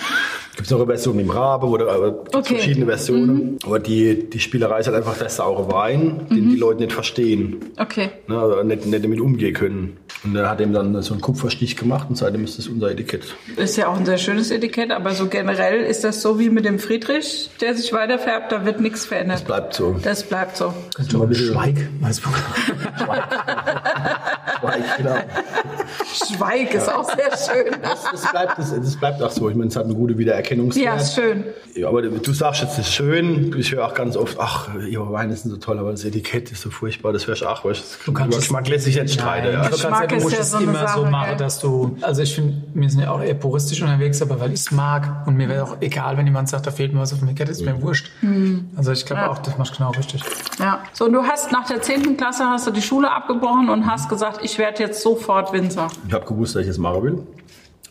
Gibt 0.56 0.70
noch 0.70 0.78
eine 0.80 0.86
Version 0.86 1.16
mit 1.16 1.24
dem 1.24 1.30
Rabe 1.30 1.66
oder 1.66 1.86
Okay. 1.96 2.36
Mhm. 2.36 2.42
verschiedene 2.44 2.86
Versionen. 2.86 3.58
Aber 3.64 3.78
die, 3.78 4.28
die 4.28 4.38
Spielerei 4.38 4.80
ist 4.80 4.86
halt 4.86 4.96
einfach 4.98 5.16
der 5.16 5.30
saure 5.30 5.72
Wein, 5.72 6.26
den 6.30 6.44
Mhm. 6.46 6.50
die 6.50 6.56
Leute 6.56 6.80
nicht 6.82 6.92
verstehen, 6.92 7.56
Okay. 7.78 8.10
ne, 8.28 8.38
also 8.38 8.62
nicht, 8.62 8.84
nicht 8.84 9.02
damit 9.04 9.18
umgehen 9.20 9.54
können. 9.54 9.96
Und 10.24 10.36
er 10.36 10.50
hat 10.50 10.60
ihm 10.60 10.72
dann 10.74 11.00
so 11.02 11.14
einen 11.14 11.22
Kupferstich 11.22 11.76
gemacht 11.76 12.06
und 12.10 12.16
seitdem 12.16 12.44
ist 12.44 12.58
das 12.58 12.68
unser 12.68 12.90
Etikett. 12.90 13.34
Ist 13.56 13.76
ja 13.76 13.88
auch 13.88 13.96
ein 13.96 14.04
sehr 14.04 14.18
schönes 14.18 14.50
Etikett, 14.50 14.90
aber 14.90 15.12
so 15.14 15.26
generell 15.28 15.80
ist 15.82 16.04
das 16.04 16.20
so 16.20 16.38
wie 16.38 16.50
mit 16.50 16.64
dem 16.66 16.78
Friedrich, 16.78 17.50
der 17.62 17.74
sich 17.74 17.92
weiterfärbt, 17.94 18.52
da 18.52 18.64
wird 18.66 18.78
nichts 18.80 19.06
verändert. 19.06 19.46
Bleibt 19.46 19.72
so. 19.74 19.96
Das 20.02 20.22
bleibt 20.22 20.56
so. 20.58 20.66
Mal 21.14 21.22
ein 21.22 21.28
bisschen- 21.30 21.52
Schweig, 21.54 21.76
Weißburgunder. 22.00 22.44
genau. 24.98 25.16
Schweig 26.14 26.74
ist 26.74 26.88
auch 26.92 27.04
sehr 27.04 27.30
schön. 27.36 27.72
Das 27.82 28.21
bleibt, 28.30 28.58
das, 28.58 28.74
das 28.74 28.96
bleibt 28.96 29.22
auch 29.22 29.30
so. 29.30 29.48
Ich 29.50 29.56
meine, 29.56 29.68
es 29.68 29.76
hat 29.76 29.84
einen 29.84 29.94
guten 29.94 30.18
Wiedererkennungswert. 30.18 30.84
Ja, 30.84 30.94
ist 30.96 31.14
schön. 31.14 31.44
Ja, 31.74 31.88
aber 31.88 32.02
du 32.02 32.32
sagst 32.32 32.62
jetzt, 32.62 32.78
das 32.78 32.86
ist 32.86 32.94
schön. 32.94 33.54
Ich 33.56 33.72
höre 33.72 33.86
auch 33.86 33.94
ganz 33.94 34.16
oft, 34.16 34.36
ach, 34.38 34.68
ihre 34.88 35.10
Weine 35.12 35.34
sind 35.36 35.50
so 35.50 35.56
toll, 35.56 35.78
aber 35.78 35.90
das 35.92 36.04
Etikett 36.04 36.52
ist 36.52 36.62
so 36.62 36.70
furchtbar. 36.70 37.12
Das 37.12 37.26
hörst 37.26 37.42
du 37.42 37.46
auch, 37.46 37.64
weil 37.64 37.72
das 37.72 37.98
Du 38.04 38.12
kannst 38.12 38.28
über 38.28 38.36
es- 38.38 38.42
Geschmack 38.44 38.68
lässt 38.68 38.84
sich 38.84 39.00
nicht 39.00 39.14
streiten. 39.14 39.52
Ja. 39.52 39.64
Du 39.64 39.70
Geschmack 39.70 40.08
kannst 40.08 40.12
ja, 40.12 40.18
du 40.20 40.26
ist 40.26 40.32
ja 40.34 40.40
es 40.40 40.50
so 40.50 40.56
eine 40.58 40.66
immer 40.66 40.80
so 40.88 41.00
Sache, 41.02 41.10
machen, 41.10 41.28
gell? 41.30 41.36
dass 41.38 41.60
du, 41.60 41.96
also 42.02 42.22
ich 42.22 42.34
finde, 42.34 42.54
wir 42.74 42.90
sind 42.90 43.00
ja 43.00 43.10
auch 43.10 43.22
eher 43.22 43.34
puristisch 43.34 43.80
unterwegs, 43.82 44.20
aber 44.22 44.38
weil 44.40 44.52
ich 44.52 44.60
es 44.60 44.70
mag 44.70 45.26
und 45.26 45.36
mir 45.36 45.48
wäre 45.48 45.64
auch 45.64 45.76
egal, 45.80 46.16
wenn 46.16 46.26
jemand 46.26 46.48
sagt, 46.48 46.66
da 46.66 46.70
fehlt 46.70 46.92
mir 46.92 47.00
was 47.00 47.12
auf 47.12 47.20
dem 47.20 47.28
Etikett, 47.28 47.48
ist 47.48 47.64
mir 47.64 47.80
wurscht. 47.80 48.10
Also 48.76 48.92
ich 48.92 49.06
glaube 49.06 49.22
Ja. 49.22 49.30
auch, 49.30 49.38
das 49.38 49.56
machst 49.58 49.72
du 49.74 49.78
genau 49.78 49.90
richtig. 49.92 50.22
Ja. 50.58 50.80
So, 50.92 51.06
und 51.06 51.12
du 51.12 51.22
hast 51.22 51.52
nach 51.52 51.66
der 51.66 51.80
10. 51.80 52.16
Klasse 52.16 52.44
hast 52.44 52.66
du 52.66 52.70
die 52.70 52.82
Schule 52.82 53.10
abgebrochen 53.10 53.68
und 53.70 53.86
hast 53.90 54.08
gesagt, 54.08 54.40
ich 54.42 54.58
werde 54.58 54.82
jetzt 54.82 55.02
sofort 55.02 55.52
Winzer. 55.52 55.88
Ich 56.06 56.12
habe 56.12 56.26
gewusst, 56.26 56.54
dass 56.54 56.62
ich 56.62 56.68
das 56.68 56.78
machen 56.78 57.02
will. 57.02 57.18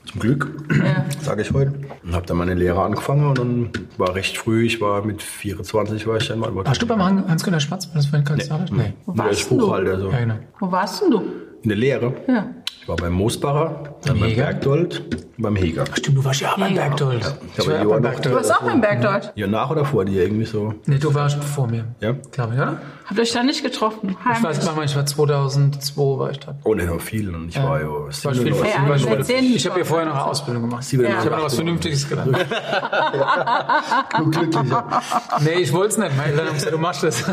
Zum 0.05 0.19
Glück, 0.19 0.49
Ja. 0.83 1.05
sage 1.21 1.41
ich 1.43 1.51
heute. 1.53 1.73
Und 2.03 2.13
habe 2.15 2.25
dann 2.25 2.37
meine 2.37 2.53
Lehre 2.55 2.81
angefangen 2.81 3.27
und 3.27 3.37
dann 3.37 3.69
war 3.97 4.15
recht 4.15 4.37
früh, 4.37 4.65
ich 4.65 4.81
war 4.81 5.03
mit 5.05 5.21
24, 5.21 6.05
war 6.07 6.17
ich 6.17 6.27
dann 6.27 6.39
mal. 6.39 6.53
Warst 6.53 6.81
du 6.81 6.87
beim 6.87 7.03
Han- 7.03 7.27
Hans-Günter 7.29 7.59
Schwarz, 7.59 7.91
das 7.93 8.07
vorhin 8.07 8.25
gerade 8.25 8.39
gesagt 8.41 8.61
hast? 8.63 8.71
Nee. 8.73 8.93
Wo 9.05 9.17
warst 9.17 9.49
du? 9.51 9.57
Buchhalter. 9.57 9.99
So. 9.99 10.09
Ja, 10.09 10.19
genau. 10.19 10.35
Wo 10.59 10.71
warst 10.71 11.01
denn 11.01 11.11
du? 11.11 11.21
In 11.63 11.69
der 11.69 11.77
Lehre. 11.77 12.13
Ja. 12.27 12.47
Ich 12.81 12.87
war 12.87 12.95
beim 12.95 13.13
Moosbacher, 13.13 13.95
dann 14.05 14.19
beim 14.19 14.29
Heger? 14.29 14.43
Bergdold 14.45 15.03
und 15.11 15.41
beim 15.43 15.55
Heger. 15.55 15.85
Stimmt, 15.95 16.17
du 16.17 16.25
warst 16.25 16.41
ja 16.41 16.51
auch 16.53 16.57
beim 16.57 16.73
Ja. 16.75 16.81
Bergdold. 16.87 17.35
Ich 17.53 17.59
Ich 17.59 17.67
war 17.69 17.75
auch 17.79 17.83
Johann 17.83 18.01
beim 18.01 18.11
noch- 18.13 18.19
Du 18.19 18.29
Bergdold. 18.29 18.35
warst 18.35 18.53
auch 18.55 18.61
beim 18.65 18.81
Bergdeutsch. 18.81 19.27
Ja, 19.35 19.47
nach 19.47 19.69
oder 19.69 19.85
vor 19.85 20.03
dir 20.05 20.23
irgendwie 20.23 20.45
so. 20.45 20.73
Nee, 20.87 20.97
du 20.97 21.13
warst 21.13 21.43
vor 21.43 21.67
mir. 21.67 21.85
Ja? 21.99 22.13
Glaube 22.31 22.53
ich, 22.55 22.59
oder? 22.59 22.77
Habt 23.05 23.17
ihr 23.19 23.21
euch 23.23 23.31
da 23.33 23.43
nicht 23.43 23.63
getroffen? 23.63 24.09
Ich 24.09 24.15
weiß 24.25 24.37
Heimlich. 24.43 24.75
nicht, 24.75 24.85
ich 24.91 24.95
war 24.95 25.05
2002 25.05 26.19
war 26.19 26.31
ich 26.31 26.39
da. 26.39 26.55
Oh, 26.63 26.73
ne, 26.73 26.85
noch 26.85 27.01
viel. 27.01 27.33
Und 27.35 27.49
ich 27.49 27.57
war 27.61 27.81
ja 27.81 27.87
War 27.87 28.09
ich 28.09 28.15
97. 28.15 28.55
viel 28.55 28.55
Ja, 28.65 28.95
ich 28.95 29.05
war 29.05 29.19
ich 29.19 29.55
Ich 29.55 29.65
habe 29.65 29.75
hier 29.75 29.85
vorher 29.85 30.07
noch 30.07 30.15
eine 30.15 30.25
Ausbildung 30.25 30.63
gemacht. 30.63 30.81
Ich 30.83 30.87
87. 30.89 31.25
habe 31.25 31.35
noch 31.37 31.45
was 31.45 31.55
Vernünftiges 31.55 32.09
gelernt. 32.09 32.37
Du 34.17 34.29
Glücklicher. 34.29 35.01
Nee, 35.41 35.49
ich 35.61 35.73
wollte 35.73 35.89
es 35.89 35.97
nicht. 35.97 36.17
Meine 36.17 36.31
Eltern 36.31 36.47
haben 36.47 36.53
gesagt, 36.55 36.73
du 36.73 36.77
machst 36.77 37.03
das. 37.03 37.23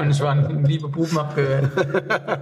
Und 0.00 0.10
ich 0.10 0.20
war 0.20 0.32
ein 0.32 0.64
liebe 0.64 0.88
Buben 0.88 1.18
abgewählt. 1.18 1.70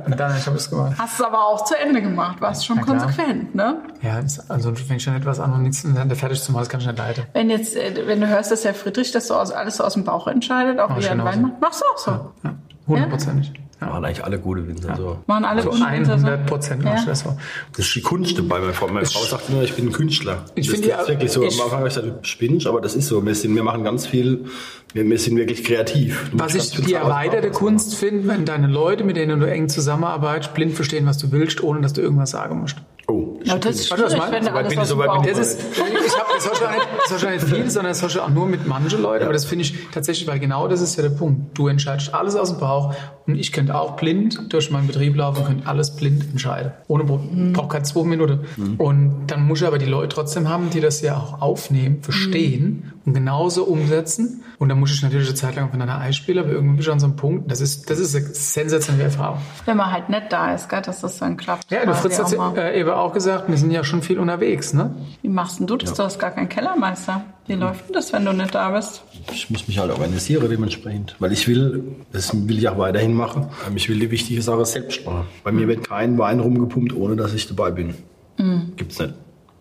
Und 0.06 0.18
dann 0.18 0.30
habe 0.32 0.38
ich 0.38 0.46
es 0.62 0.70
gemacht. 0.70 0.92
Hast 0.98 1.14
es 1.20 1.24
aber 1.26 1.46
auch 1.46 1.64
zu 1.64 1.74
Ende 1.78 2.02
gemacht, 2.02 2.36
warst 2.44 2.66
schon 2.66 2.80
klar. 2.80 2.98
konsequent, 2.98 3.54
ne? 3.54 3.78
Ja, 4.02 4.20
also 4.48 4.70
du 4.70 4.76
fängst 4.76 5.04
schon 5.04 5.14
etwas 5.14 5.40
an 5.40 5.52
und 5.52 5.62
nichts 5.62 5.84
und 5.84 5.94
dann 5.94 6.08
der 6.08 6.16
fertig 6.16 6.40
zu 6.42 6.52
machen, 6.52 6.62
das 6.62 6.68
kann 6.68 6.80
nicht 6.80 6.98
leiden. 6.98 7.24
Wenn 7.32 7.50
jetzt, 7.50 7.76
äh, 7.76 8.06
wenn 8.06 8.20
du 8.20 8.28
hörst, 8.28 8.50
dass 8.52 8.64
Herr 8.64 8.74
Friedrich 8.74 9.12
das 9.12 9.26
so 9.28 9.34
aus, 9.34 9.50
alles 9.50 9.76
so 9.78 9.84
aus 9.84 9.94
dem 9.94 10.04
Bauch 10.04 10.26
entscheidet, 10.26 10.78
auch 10.78 10.96
wie 10.96 11.04
er 11.04 11.12
einen 11.12 11.20
genauso. 11.20 11.36
Wein 11.36 11.42
macht, 11.42 11.60
machst 11.60 11.80
du 11.80 11.84
auch 11.92 11.98
so. 11.98 12.10
Ja, 12.44 12.54
hundertprozentig. 12.86 13.52
Ja. 13.54 13.60
Machen 13.86 14.04
eigentlich 14.04 14.24
alle 14.24 14.38
gute 14.38 14.66
Winzer 14.66 14.96
so. 14.96 15.18
Machen 15.26 15.44
alle 15.44 15.62
Also 15.62 15.72
so. 15.72 15.84
100 15.84 16.46
Prozent 16.46 16.84
machst 16.84 17.04
du 17.06 17.10
das. 17.10 17.24
Das 17.24 17.86
ist 17.86 17.94
die 17.94 18.00
Kunst 18.02 18.38
dabei. 18.38 18.58
Meine 18.60 18.72
Frau, 18.72 18.88
meine 18.88 19.06
Frau 19.06 19.20
sagt 19.24 19.48
immer, 19.48 19.62
ich 19.62 19.74
bin 19.74 19.86
ein 19.88 19.92
Künstler. 19.92 20.44
Ich 20.54 20.66
das 20.66 20.74
finde 20.76 20.88
ist 20.90 21.00
ja- 21.00 21.08
wirklich 21.08 21.32
so. 21.32 21.42
ich- 21.42 21.54
Am 21.54 21.64
Anfang 21.64 21.78
habe 21.80 21.88
ich 21.88 21.94
gesagt, 21.94 22.12
du 22.24 22.28
spinnst, 22.28 22.66
aber 22.66 22.80
das 22.80 22.94
ist 22.94 23.08
so. 23.08 23.24
Wir, 23.24 23.34
sind, 23.34 23.54
wir 23.54 23.62
machen 23.62 23.84
ganz 23.84 24.06
viel, 24.06 24.44
wir, 24.92 25.04
wir 25.08 25.18
sind 25.18 25.36
wirklich 25.36 25.64
kreativ. 25.64 26.30
Du 26.30 26.38
Was 26.38 26.54
ich 26.54 26.70
die 26.70 26.94
erweiterte. 26.94 27.50
Kunst 27.50 27.94
finde, 27.94 28.28
wenn 28.28 28.44
deine 28.44 28.66
Leute, 28.68 29.04
mit 29.04 29.16
denen 29.16 29.40
du 29.40 29.46
eng 29.50 29.68
zusammenarbeitest, 29.68 30.54
blind 30.54 30.74
verstehen, 30.74 31.06
was 31.06 31.18
du 31.18 31.30
willst, 31.32 31.62
ohne 31.62 31.80
dass 31.80 31.92
du 31.92 32.00
irgendwas 32.00 32.30
sagen 32.30 32.60
musst. 32.60 32.76
Oh, 33.06 33.38
Ja, 33.44 33.58
das 33.58 33.76
ist 33.80 33.88
schwierig, 33.88 34.12
wenn 34.30 34.48
alles 34.48 34.68
bin 34.72 34.80
ich, 34.80 34.88
so 34.88 34.96
weit. 34.96 35.10
Das 35.28 35.36
ist, 35.38 35.60
ich 35.72 36.18
hab, 36.18 36.26
das 36.34 36.48
hast 36.50 36.60
du 36.62 36.64
auch 36.64 36.70
nicht, 36.70 37.26
auch 37.26 37.30
nicht 37.30 37.44
viel, 37.54 37.70
sondern 37.70 37.90
das 37.92 38.02
hast 38.02 38.14
du 38.14 38.20
auch 38.22 38.30
nur 38.30 38.46
mit 38.46 38.66
manchen 38.66 39.02
Leuten. 39.02 39.24
Aber 39.24 39.34
das 39.34 39.44
finde 39.44 39.64
ich 39.66 39.74
tatsächlich, 39.92 40.26
weil 40.26 40.38
genau 40.38 40.68
das 40.68 40.80
ist 40.80 40.96
ja 40.96 41.02
der 41.02 41.10
Punkt. 41.10 41.58
Du 41.58 41.68
entscheidest 41.68 42.14
alles 42.14 42.34
aus 42.34 42.48
dem 42.50 42.60
Bauch 42.60 42.94
und 43.26 43.34
ich 43.34 43.52
könnte 43.52 43.73
auch 43.80 43.96
blind 43.96 44.52
durch 44.52 44.70
meinen 44.70 44.86
Betrieb 44.86 45.16
laufen 45.16 45.40
und 45.40 45.46
könnte 45.46 45.66
alles 45.66 45.94
blind 45.96 46.24
entscheiden. 46.30 46.72
Ohne 46.88 47.04
Pro- 47.04 47.20
braucht 47.52 47.70
keine 47.70 47.84
zwei 47.84 48.04
Minuten. 48.04 48.40
Und 48.78 49.26
dann 49.28 49.46
muss 49.46 49.60
ich 49.60 49.66
aber 49.66 49.78
die 49.78 49.86
Leute 49.86 50.08
trotzdem 50.14 50.48
haben, 50.48 50.70
die 50.70 50.80
das 50.80 51.00
ja 51.00 51.16
auch 51.16 51.40
aufnehmen, 51.42 52.02
verstehen 52.02 52.92
und 53.04 53.14
genauso 53.14 53.64
umsetzen. 53.64 54.42
Und 54.58 54.68
dann 54.68 54.78
muss 54.78 54.92
ich 54.92 55.02
natürlich 55.02 55.26
eine 55.26 55.34
Zeit 55.34 55.56
lang 55.56 55.66
aufeinander 55.66 55.98
einspielen, 55.98 56.42
aber 56.44 56.52
irgendwann 56.52 56.76
bin 56.76 56.82
ich 56.84 56.90
an 56.90 57.00
so 57.00 57.06
einem 57.06 57.16
Punkt, 57.16 57.50
das 57.50 57.60
ist, 57.60 57.90
das 57.90 57.98
ist 57.98 58.14
eine 58.14 58.24
sensationelle 58.32 59.04
Erfahrung. 59.04 59.38
Wenn 59.64 59.76
man 59.76 59.90
halt 59.90 60.08
nicht 60.08 60.32
da 60.32 60.54
ist, 60.54 60.68
gell, 60.68 60.80
dass 60.80 61.00
das 61.00 61.18
dann 61.18 61.36
klappt. 61.36 61.70
Ja, 61.70 61.84
du 61.84 61.94
Fritz 61.94 62.18
hat 62.18 62.56
äh, 62.56 62.78
eben 62.80 62.90
auch 62.90 63.12
gesagt, 63.12 63.48
wir 63.48 63.56
sind 63.56 63.72
ja 63.72 63.82
schon 63.84 64.00
viel 64.00 64.18
unterwegs, 64.18 64.72
ne? 64.72 64.94
Wie 65.22 65.28
machst 65.28 65.58
denn 65.58 65.66
du 65.66 65.76
das? 65.76 65.92
Du 65.94 66.02
hast 66.04 66.18
gar 66.18 66.30
keinen 66.30 66.48
Kellermeister. 66.48 67.22
Wie 67.46 67.54
läuft 67.54 67.86
denn 67.86 67.92
das, 67.92 68.12
wenn 68.12 68.24
du 68.24 68.32
nicht 68.32 68.54
da 68.54 68.70
bist? 68.70 69.02
Ich 69.32 69.50
muss 69.50 69.68
mich 69.68 69.78
halt 69.78 69.90
organisieren 69.90 70.48
dementsprechend. 70.48 71.14
Weil 71.18 71.32
ich 71.32 71.46
will, 71.46 71.96
das 72.12 72.32
will 72.48 72.58
ich 72.58 72.68
auch 72.68 72.78
weiterhin 72.78 73.14
machen, 73.14 73.48
ähm, 73.66 73.76
ich 73.76 73.88
will 73.88 73.98
die 73.98 74.10
wichtige 74.10 74.40
Sache 74.40 74.64
selbst 74.64 75.04
machen. 75.04 75.26
Bei 75.42 75.52
mir 75.52 75.68
wird 75.68 75.86
kein 75.86 76.16
Wein 76.18 76.40
rumgepumpt, 76.40 76.94
ohne 76.94 77.16
dass 77.16 77.34
ich 77.34 77.46
dabei 77.46 77.70
bin. 77.70 77.94
Gibt's 78.76 78.98
nicht. 78.98 79.14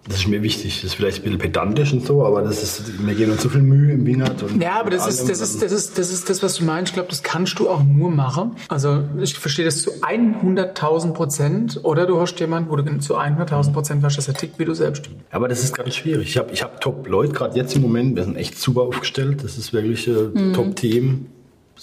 Das 0.07 0.17
ist 0.17 0.27
mir 0.27 0.43
wichtig. 0.43 0.81
Das 0.81 0.83
ist 0.83 0.93
vielleicht 0.95 1.19
ein 1.19 1.23
bisschen 1.23 1.39
pedantisch 1.39 1.93
und 1.93 2.05
so, 2.05 2.25
aber 2.25 2.41
das 2.41 2.61
ist, 2.61 3.05
wir 3.05 3.13
geben 3.15 3.31
uns 3.31 3.41
so 3.41 3.49
viel 3.49 3.61
Mühe 3.61 3.93
im 3.93 4.05
Wingert. 4.05 4.43
Und 4.43 4.61
Ja, 4.61 4.79
aber 4.79 4.89
das 4.89 5.07
ist, 5.07 5.29
das 5.29 5.39
ist, 5.39 5.61
das 5.61 5.71
ist, 5.71 5.97
das 5.97 6.11
ist 6.11 6.29
das, 6.29 6.43
was 6.43 6.55
du 6.55 6.65
meinst. 6.65 6.89
Ich 6.89 6.93
glaube, 6.93 7.09
das 7.09 7.23
kannst 7.23 7.57
du 7.59 7.69
auch 7.69 7.83
nur 7.83 8.11
machen. 8.11 8.55
Also 8.67 9.03
ich 9.21 9.37
verstehe 9.39 9.63
das 9.63 9.81
zu 9.81 9.91
100.000 10.01 11.13
Prozent. 11.13 11.79
Oder 11.83 12.05
du 12.05 12.19
hast 12.19 12.37
jemanden, 12.39 12.69
wo 12.69 12.75
du 12.75 12.99
zu 12.99 13.17
100.000 13.17 13.71
Prozent 13.71 14.03
weißt, 14.03 14.17
dass 14.17 14.27
er 14.27 14.33
tickt 14.33 14.59
wie 14.59 14.65
du 14.65 14.73
selbst. 14.73 15.09
Aber 15.31 15.47
das 15.47 15.63
ist 15.63 15.75
ganz 15.75 15.95
schwierig. 15.95 16.27
Ich 16.27 16.37
habe 16.37 16.51
ich 16.51 16.61
hab 16.61 16.81
Top-Leute, 16.81 17.31
gerade 17.31 17.55
jetzt 17.55 17.75
im 17.75 17.81
Moment, 17.81 18.17
wir 18.17 18.25
sind 18.25 18.35
echt 18.35 18.59
super 18.59 18.81
aufgestellt. 18.81 19.43
Das 19.43 19.57
ist 19.57 19.71
wirklich 19.71 20.07
äh, 20.07 20.51
Top-Team. 20.53 21.27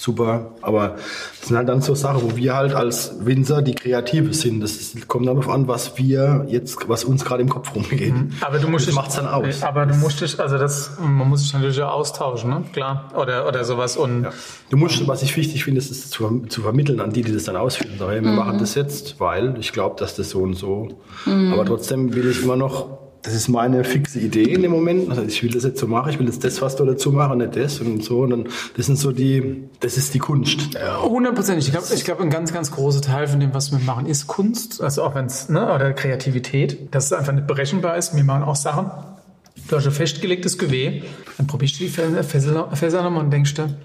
Super. 0.00 0.52
Aber 0.62 0.96
das 1.40 1.48
sind 1.48 1.58
halt 1.58 1.68
dann 1.68 1.82
so 1.82 1.94
Sachen, 1.94 2.22
wo 2.22 2.34
wir 2.34 2.54
halt 2.54 2.72
als 2.74 3.16
Winzer 3.20 3.60
die 3.60 3.74
Kreative 3.74 4.32
sind. 4.32 4.60
Das 4.62 4.72
ist, 4.76 5.08
kommt 5.08 5.26
darauf 5.26 5.46
an, 5.50 5.68
was 5.68 5.98
wir 5.98 6.46
jetzt, 6.48 6.88
was 6.88 7.04
uns 7.04 7.22
gerade 7.22 7.42
im 7.42 7.50
Kopf 7.50 7.74
rumgeht. 7.74 8.14
Aber 8.40 8.58
du 8.58 8.68
musst 8.68 8.86
das 8.86 8.94
dich, 8.94 8.94
macht's 8.94 9.16
dann 9.16 9.28
aus. 9.28 9.62
Aber 9.62 9.84
du 9.84 9.94
musst 9.96 10.22
dich, 10.22 10.40
also 10.40 10.56
das, 10.56 10.92
man 10.98 11.28
muss 11.28 11.42
sich 11.42 11.52
natürlich 11.52 11.82
auch 11.82 11.92
austauschen, 11.92 12.48
ne? 12.48 12.64
Klar. 12.72 13.10
Oder, 13.14 13.46
oder 13.46 13.62
sowas. 13.64 13.98
Und 13.98 14.22
Ja. 14.22 14.32
Du 14.70 14.78
musst, 14.78 15.06
was 15.06 15.22
ich 15.22 15.36
wichtig 15.36 15.64
finde, 15.64 15.80
ist 15.80 15.90
es 15.90 16.08
zu, 16.08 16.46
zu 16.48 16.62
vermitteln 16.62 17.00
an 17.00 17.12
die, 17.12 17.20
die 17.20 17.34
das 17.34 17.44
dann 17.44 17.56
ausführen. 17.56 17.98
Sagen, 17.98 18.24
wir 18.24 18.32
machen 18.32 18.58
das 18.58 18.74
jetzt, 18.76 19.20
weil 19.20 19.58
ich 19.60 19.70
glaube, 19.72 19.96
dass 19.98 20.16
das 20.16 20.30
so 20.30 20.38
und 20.38 20.54
so. 20.54 20.88
Aber 21.26 21.66
trotzdem 21.66 22.14
will 22.14 22.30
ich 22.30 22.42
immer 22.42 22.56
noch, 22.56 22.98
das 23.22 23.34
ist 23.34 23.48
meine 23.48 23.84
fixe 23.84 24.18
Idee 24.18 24.44
in 24.44 24.62
dem 24.62 24.70
Moment. 24.70 25.10
Also 25.10 25.22
ich 25.22 25.42
will 25.42 25.50
das 25.50 25.64
jetzt 25.64 25.78
so 25.78 25.86
machen, 25.86 26.10
ich 26.10 26.18
will 26.18 26.26
jetzt 26.26 26.42
das, 26.42 26.62
was 26.62 26.76
du 26.76 26.84
dazu 26.84 27.12
machen, 27.12 27.38
nicht 27.38 27.56
das 27.56 27.80
und 27.80 28.02
so. 28.02 28.20
Und 28.20 28.30
dann, 28.30 28.44
das 28.76 28.86
sind 28.86 28.96
so 28.96 29.12
die, 29.12 29.64
das 29.80 29.96
ist 29.96 30.14
die 30.14 30.18
Kunst. 30.18 30.70
Hundertprozentig. 31.02 31.66
Ich 31.66 31.72
glaube, 31.72 31.86
ich 31.94 32.22
ein 32.22 32.30
ganz, 32.30 32.52
ganz 32.52 32.70
großer 32.70 33.02
Teil 33.02 33.26
von 33.26 33.40
dem, 33.40 33.52
was 33.52 33.72
wir 33.72 33.78
machen, 33.80 34.06
ist 34.06 34.26
Kunst. 34.26 34.80
Also 34.82 35.02
auch 35.02 35.14
wenn 35.14 35.26
es, 35.26 35.48
ne, 35.48 35.72
oder 35.72 35.92
Kreativität, 35.92 36.94
dass 36.94 37.06
es 37.06 37.12
einfach 37.12 37.32
nicht 37.32 37.46
berechenbar 37.46 37.96
ist. 37.96 38.16
Wir 38.16 38.24
machen 38.24 38.42
auch 38.42 38.56
Sachen. 38.56 38.90
Du 39.68 39.76
hast 39.76 39.86
ein 39.86 39.92
festgelegtes 39.92 40.58
Gewehr, 40.58 41.02
dann 41.36 41.46
probierst 41.46 41.78
du 41.78 41.84
die 41.84 41.90
Fässer 41.90 43.02
nochmal 43.02 43.24
und 43.24 43.30
denkst 43.30 43.54
dir, 43.54 43.76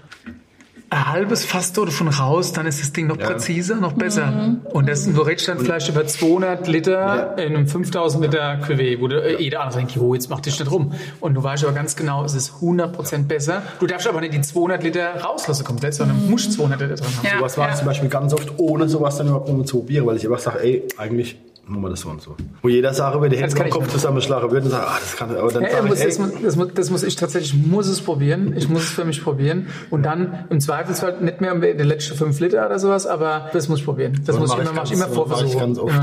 ein 0.88 1.12
halbes 1.12 1.44
Fass 1.44 1.72
dort 1.72 1.92
von 1.92 2.08
raus, 2.08 2.52
dann 2.52 2.66
ist 2.66 2.80
das 2.80 2.92
Ding 2.92 3.08
noch 3.08 3.18
präziser, 3.18 3.76
noch 3.76 3.94
besser. 3.94 4.56
Und 4.72 4.88
das, 4.88 5.04
du 5.04 5.20
redest 5.20 5.48
dann 5.48 5.58
vielleicht 5.58 5.88
über 5.88 6.06
200 6.06 6.68
Liter 6.68 7.36
in 7.38 7.56
einem 7.56 7.66
5000 7.66 8.24
Liter 8.24 8.60
Cuvée, 8.60 9.00
wo 9.00 9.08
du, 9.08 9.20
äh, 9.20 9.42
jeder 9.42 9.62
andere 9.62 9.78
denkt, 9.78 9.96
jo, 9.96 10.14
jetzt 10.14 10.30
mach 10.30 10.40
dich 10.40 10.58
nicht 10.58 10.70
rum. 10.70 10.92
Und 11.20 11.34
du 11.34 11.42
weißt 11.42 11.64
aber 11.64 11.72
ganz 11.72 11.96
genau, 11.96 12.24
es 12.24 12.34
ist 12.34 12.52
100% 12.60 13.26
besser. 13.26 13.62
Du 13.80 13.86
darfst 13.86 14.06
aber 14.06 14.20
nicht 14.20 14.34
die 14.34 14.40
200 14.40 14.82
Liter 14.84 15.20
rauslassen 15.20 15.64
komplett, 15.64 15.94
sondern 15.94 16.30
musst 16.30 16.52
200 16.52 16.80
Liter 16.80 16.94
drin 16.94 17.16
haben. 17.16 17.26
Ja. 17.26 17.38
Sowas 17.38 17.58
war 17.58 17.70
ich 17.70 17.76
zum 17.76 17.86
Beispiel 17.86 18.08
ganz 18.08 18.32
oft, 18.32 18.52
ohne 18.58 18.88
sowas 18.88 19.16
dann 19.16 19.26
überhaupt 19.26 19.48
nochmal 19.48 19.66
zu 19.66 19.78
probieren, 19.78 20.06
weil 20.06 20.16
ich 20.16 20.24
einfach 20.24 20.38
sage, 20.38 20.60
ey, 20.62 20.84
eigentlich 20.98 21.36
machen 21.66 21.82
wir 21.82 21.90
das 21.90 22.00
so 22.00 22.08
und 22.10 22.22
so. 22.22 22.36
Wo 22.62 22.68
jeder 22.68 22.94
Sache 22.94 23.16
über 23.18 23.28
die 23.28 23.36
Hände 23.36 23.56
im 23.62 23.70
Kopf 23.70 23.88
zusammenschlagen 23.88 24.50
würde 24.50 24.66
und 24.66 24.70
sagt, 24.70 24.86
ah, 24.88 24.96
das 25.00 25.16
kann, 25.16 25.36
aber 25.36 25.52
dann 25.52 25.62
Ja, 25.64 25.70
sage 25.72 25.86
muss, 25.88 25.98
ich, 25.98 26.04
das, 26.16 26.16
das, 26.42 26.56
muss, 26.56 26.68
das 26.74 26.90
muss 26.90 27.02
ich 27.02 27.16
tatsächlich, 27.16 27.54
ich 27.54 27.66
muss 27.66 27.86
es 27.88 28.00
probieren. 28.00 28.54
Ich 28.56 28.68
muss 28.68 28.82
es 28.84 28.90
für 28.90 29.04
mich 29.04 29.22
probieren. 29.22 29.66
Und 29.90 30.02
dann 30.04 30.46
im 30.50 30.60
Zweifelsfall 30.60 31.20
nicht 31.20 31.40
mehr 31.40 31.54
die 31.54 31.82
letzten 31.82 32.16
fünf 32.16 32.38
Liter 32.40 32.64
oder 32.66 32.78
sowas, 32.78 33.06
aber 33.06 33.50
das 33.52 33.68
muss 33.68 33.80
ich 33.80 33.84
probieren. 33.84 34.20
Das 34.24 34.36
So 34.36 34.40
muss 34.40 34.52
ich 34.52 34.58
immer, 34.58 34.64
ich 34.70 34.72
mach 34.76 34.84
ich 34.84 34.90
ganz- 34.90 34.90
immer 34.92 35.00
mach 35.06 35.10
ich 35.10 35.14
vorversuchen. 35.16 35.58
ganz 35.60 35.78
oft. 35.78 35.94